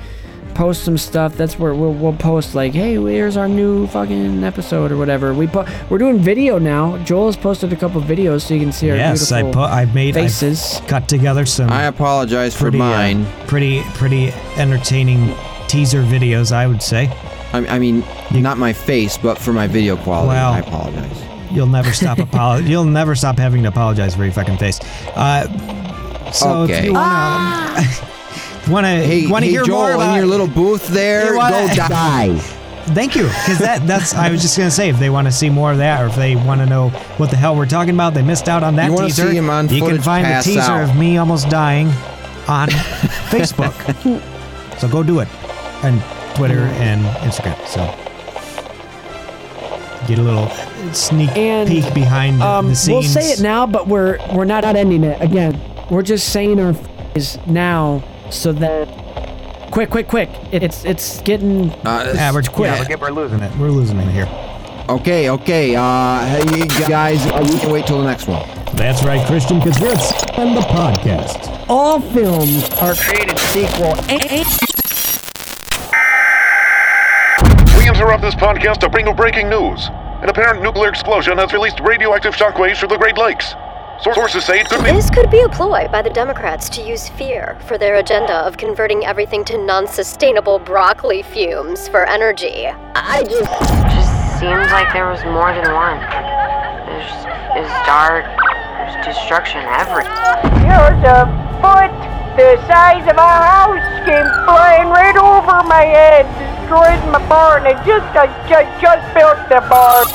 post 0.53 0.83
some 0.83 0.97
stuff. 0.97 1.35
That's 1.35 1.57
where 1.57 1.73
we'll, 1.73 1.93
we'll 1.93 2.13
post 2.13 2.55
like, 2.55 2.73
hey, 2.73 2.95
here's 2.95 3.37
our 3.37 3.47
new 3.47 3.87
fucking 3.87 4.43
episode 4.43 4.91
or 4.91 4.97
whatever. 4.97 5.33
We 5.33 5.47
po- 5.47 5.65
we're 5.89 5.97
doing 5.97 6.19
video 6.19 6.59
now. 6.59 6.97
Joel 6.99 7.27
has 7.27 7.37
posted 7.37 7.73
a 7.73 7.75
couple 7.75 8.01
videos 8.01 8.41
so 8.41 8.53
you 8.53 8.59
can 8.59 8.71
see 8.71 8.91
our 8.91 8.97
Yes, 8.97 9.31
I 9.31 9.41
beautiful 9.41 9.63
put. 9.63 9.71
I've 9.71 9.95
made. 9.95 10.17
I've 10.17 10.25
faces. 10.25 10.81
cut 10.87 11.07
together 11.07 11.45
some. 11.45 11.69
I 11.69 11.85
apologize 11.85 12.53
for 12.53 12.63
pretty, 12.65 12.81
uh, 12.81 12.83
mine. 12.83 13.25
pretty, 13.47 13.81
pretty 13.93 14.31
entertaining 14.57 15.33
teaser 15.67 16.03
videos, 16.03 16.51
I 16.51 16.67
would 16.67 16.81
say. 16.81 17.07
I, 17.53 17.65
I 17.75 17.79
mean, 17.79 18.03
not 18.31 18.57
my 18.57 18.73
face, 18.73 19.17
but 19.17 19.37
for 19.37 19.53
my 19.53 19.67
video 19.67 19.95
quality. 19.97 20.29
Well- 20.29 20.53
I 20.53 20.59
apologize. 20.59 21.19
You'll 21.51 21.67
never 21.67 21.93
stop 21.93 22.17
apolo- 22.27 22.67
You'll 22.67 22.83
never 22.85 23.13
stop 23.15 23.37
having 23.37 23.61
to 23.63 23.69
apologize 23.69 24.15
for 24.15 24.23
your 24.23 24.33
fucking 24.33 24.57
face. 24.57 24.79
Uh, 25.15 25.45
so 26.31 26.63
if 26.67 26.83
you 26.83 26.93
wanna, 26.93 27.83
wanna, 28.67 28.87
Hey, 29.03 29.27
wanna 29.27 29.45
hey 29.45 29.51
hear 29.51 29.63
Joel, 29.63 29.77
more 29.77 29.91
about 29.93 30.09
in 30.09 30.15
your 30.15 30.25
little 30.25 30.47
booth 30.47 30.87
there, 30.87 31.35
wanna- 31.35 31.67
go 31.67 31.75
die. 31.75 32.39
Thank 32.87 33.15
you, 33.15 33.23
because 33.27 33.59
that 33.59 33.85
that's 33.87 34.13
I 34.13 34.29
was 34.29 34.41
just 34.41 34.57
gonna 34.57 34.69
say 34.71 34.89
if 34.89 34.99
they 34.99 35.09
want 35.09 35.25
to 35.27 35.31
see 35.31 35.49
more 35.49 35.71
of 35.71 35.77
that 35.77 36.01
or 36.03 36.07
if 36.07 36.15
they 36.17 36.35
want 36.35 36.59
to 36.59 36.65
know 36.65 36.89
what 37.17 37.29
the 37.29 37.37
hell 37.37 37.55
we're 37.55 37.65
talking 37.65 37.93
about, 37.93 38.13
they 38.13 38.21
missed 38.23 38.49
out 38.49 38.61
on 38.61 38.75
that 38.75 38.87
You 38.87 38.93
wanna 38.93 39.07
teaser. 39.07 39.27
on 39.49 39.69
you 39.69 39.81
can 39.85 40.01
find 40.01 40.25
the 40.25 40.41
teaser 40.43 40.59
out. 40.59 40.89
of 40.89 40.97
me 40.97 41.17
almost 41.17 41.49
dying 41.49 41.87
on 42.49 42.67
Facebook. 43.29 43.73
so 44.79 44.87
go 44.89 45.01
do 45.01 45.19
it, 45.19 45.29
and 45.83 46.01
Twitter 46.35 46.59
and 46.81 47.03
Instagram. 47.17 47.57
So 47.67 47.81
get 50.07 50.19
a 50.19 50.21
little 50.21 50.49
sneak 50.93 51.35
And, 51.37 51.69
peek 51.69 51.93
behind 51.93 52.41
the- 52.41 52.45
Um, 52.45 52.67
the 52.69 52.75
scenes. 52.75 52.93
we'll 53.15 53.23
say 53.23 53.31
it 53.31 53.41
now, 53.41 53.65
but 53.65 53.87
we're 53.87 54.17
we're 54.33 54.45
not 54.45 54.65
ending 54.65 55.03
it 55.03 55.21
again. 55.21 55.59
We're 55.89 56.01
just 56.01 56.29
saying 56.29 56.59
our 56.59 56.75
is 57.15 57.37
now 57.45 58.03
so 58.29 58.51
that 58.53 58.87
quick, 59.71 59.89
quick, 59.91 60.07
quick. 60.07 60.29
It, 60.51 60.63
it's 60.63 60.83
it's 60.85 61.21
getting 61.21 61.71
Uh, 61.85 62.11
Yeah, 62.15 62.31
we're, 62.31 62.41
quick. 62.41 62.89
yeah, 62.89 62.95
we're 62.99 63.11
losing 63.11 63.39
it. 63.39 63.55
We're 63.57 63.69
losing 63.69 63.97
it 63.99 64.09
here. 64.09 64.27
Okay, 64.89 65.29
okay. 65.29 65.75
Uh, 65.75 66.19
hey, 66.25 66.67
guys, 66.89 67.25
uh, 67.27 67.47
you 67.49 67.57
can 67.59 67.71
wait 67.71 67.87
till 67.87 67.99
the 67.99 68.03
next 68.07 68.27
one. 68.27 68.43
That's 68.75 69.01
right, 69.03 69.25
Christian, 69.27 69.59
because 69.59 69.79
we're 69.79 69.93
at 69.93 70.37
and 70.39 70.57
the 70.57 70.61
podcast. 70.61 71.65
all 71.69 72.01
films 72.01 72.69
are 72.81 72.93
created 72.95 73.39
sequel. 73.39 73.93
And, 74.09 74.45
We 77.77 77.89
interrupt 78.03 78.21
this 78.21 78.35
podcast 78.35 78.79
to 78.79 78.89
bring 78.89 79.07
you 79.07 79.13
breaking 79.13 79.47
news. 79.47 79.87
An 80.21 80.27
apparent 80.27 80.61
nuclear 80.61 80.89
explosion 80.89 81.37
has 81.37 81.53
released 81.53 81.79
radioactive 81.79 82.35
shockwaves 82.35 82.79
through 82.79 82.89
the 82.89 82.97
Great 82.97 83.17
Lakes. 83.17 83.55
Sources 84.13 84.43
say 84.43 84.59
it 84.59 84.67
could 84.67 84.83
be. 84.83 84.91
This 84.91 85.09
could 85.09 85.31
be 85.31 85.39
a 85.39 85.47
ploy 85.47 85.87
by 85.87 86.01
the 86.01 86.09
Democrats 86.09 86.67
to 86.71 86.81
use 86.81 87.07
fear 87.07 87.57
for 87.65 87.77
their 87.77 87.95
agenda 87.95 88.33
of 88.33 88.57
converting 88.57 89.05
everything 89.05 89.45
to 89.45 89.57
non 89.57 89.87
sustainable 89.87 90.59
broccoli 90.59 91.23
fumes 91.23 91.87
for 91.87 92.05
energy. 92.05 92.67
I 92.93 93.23
just. 93.23 93.47
just 93.95 94.39
seems 94.41 94.67
like 94.75 94.91
there 94.91 95.07
was 95.07 95.23
more 95.23 95.55
than 95.55 95.71
one. 95.71 96.03
There's, 96.83 97.23
there's 97.55 97.87
dark, 97.87 98.25
there's 98.83 99.15
destruction 99.15 99.63
everywhere. 99.63 100.11
There's 100.59 101.03
a 101.07 101.23
foot 101.63 102.13
the 102.35 102.57
size 102.65 103.05
of 103.05 103.15
a 103.15 103.21
house 103.21 104.05
came 104.09 104.25
flying 104.45 104.89
right 104.89 105.15
over 105.15 105.61
my 105.69 105.85
head, 105.85 106.25
destroyed 106.73 107.11
my 107.11 107.29
barn. 107.29 107.63
Just, 107.85 108.15
I 108.17 108.25
just, 108.49 108.81
just 108.81 109.13
built 109.13 109.37
the 109.47 109.61
barn. 109.69 110.07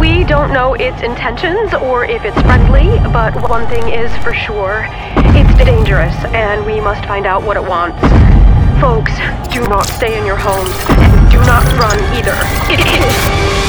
We 0.00 0.24
don't 0.24 0.52
know 0.52 0.74
its 0.74 1.02
intentions 1.02 1.74
or 1.74 2.04
if 2.04 2.24
it's 2.24 2.40
friendly, 2.42 2.98
but 3.12 3.34
one 3.48 3.66
thing 3.68 3.88
is 3.88 4.10
for 4.22 4.32
sure 4.32 4.86
it's 5.36 5.64
dangerous, 5.64 6.14
and 6.32 6.64
we 6.64 6.80
must 6.80 7.04
find 7.04 7.26
out 7.26 7.42
what 7.42 7.56
it 7.56 7.64
wants. 7.64 8.00
Folks, 8.80 9.12
do 9.52 9.60
not 9.68 9.86
stay 9.86 10.18
in 10.18 10.24
your 10.24 10.36
homes, 10.36 10.74
and 10.88 11.30
do 11.30 11.38
not 11.40 11.64
run 11.78 11.98
either. 12.16 13.64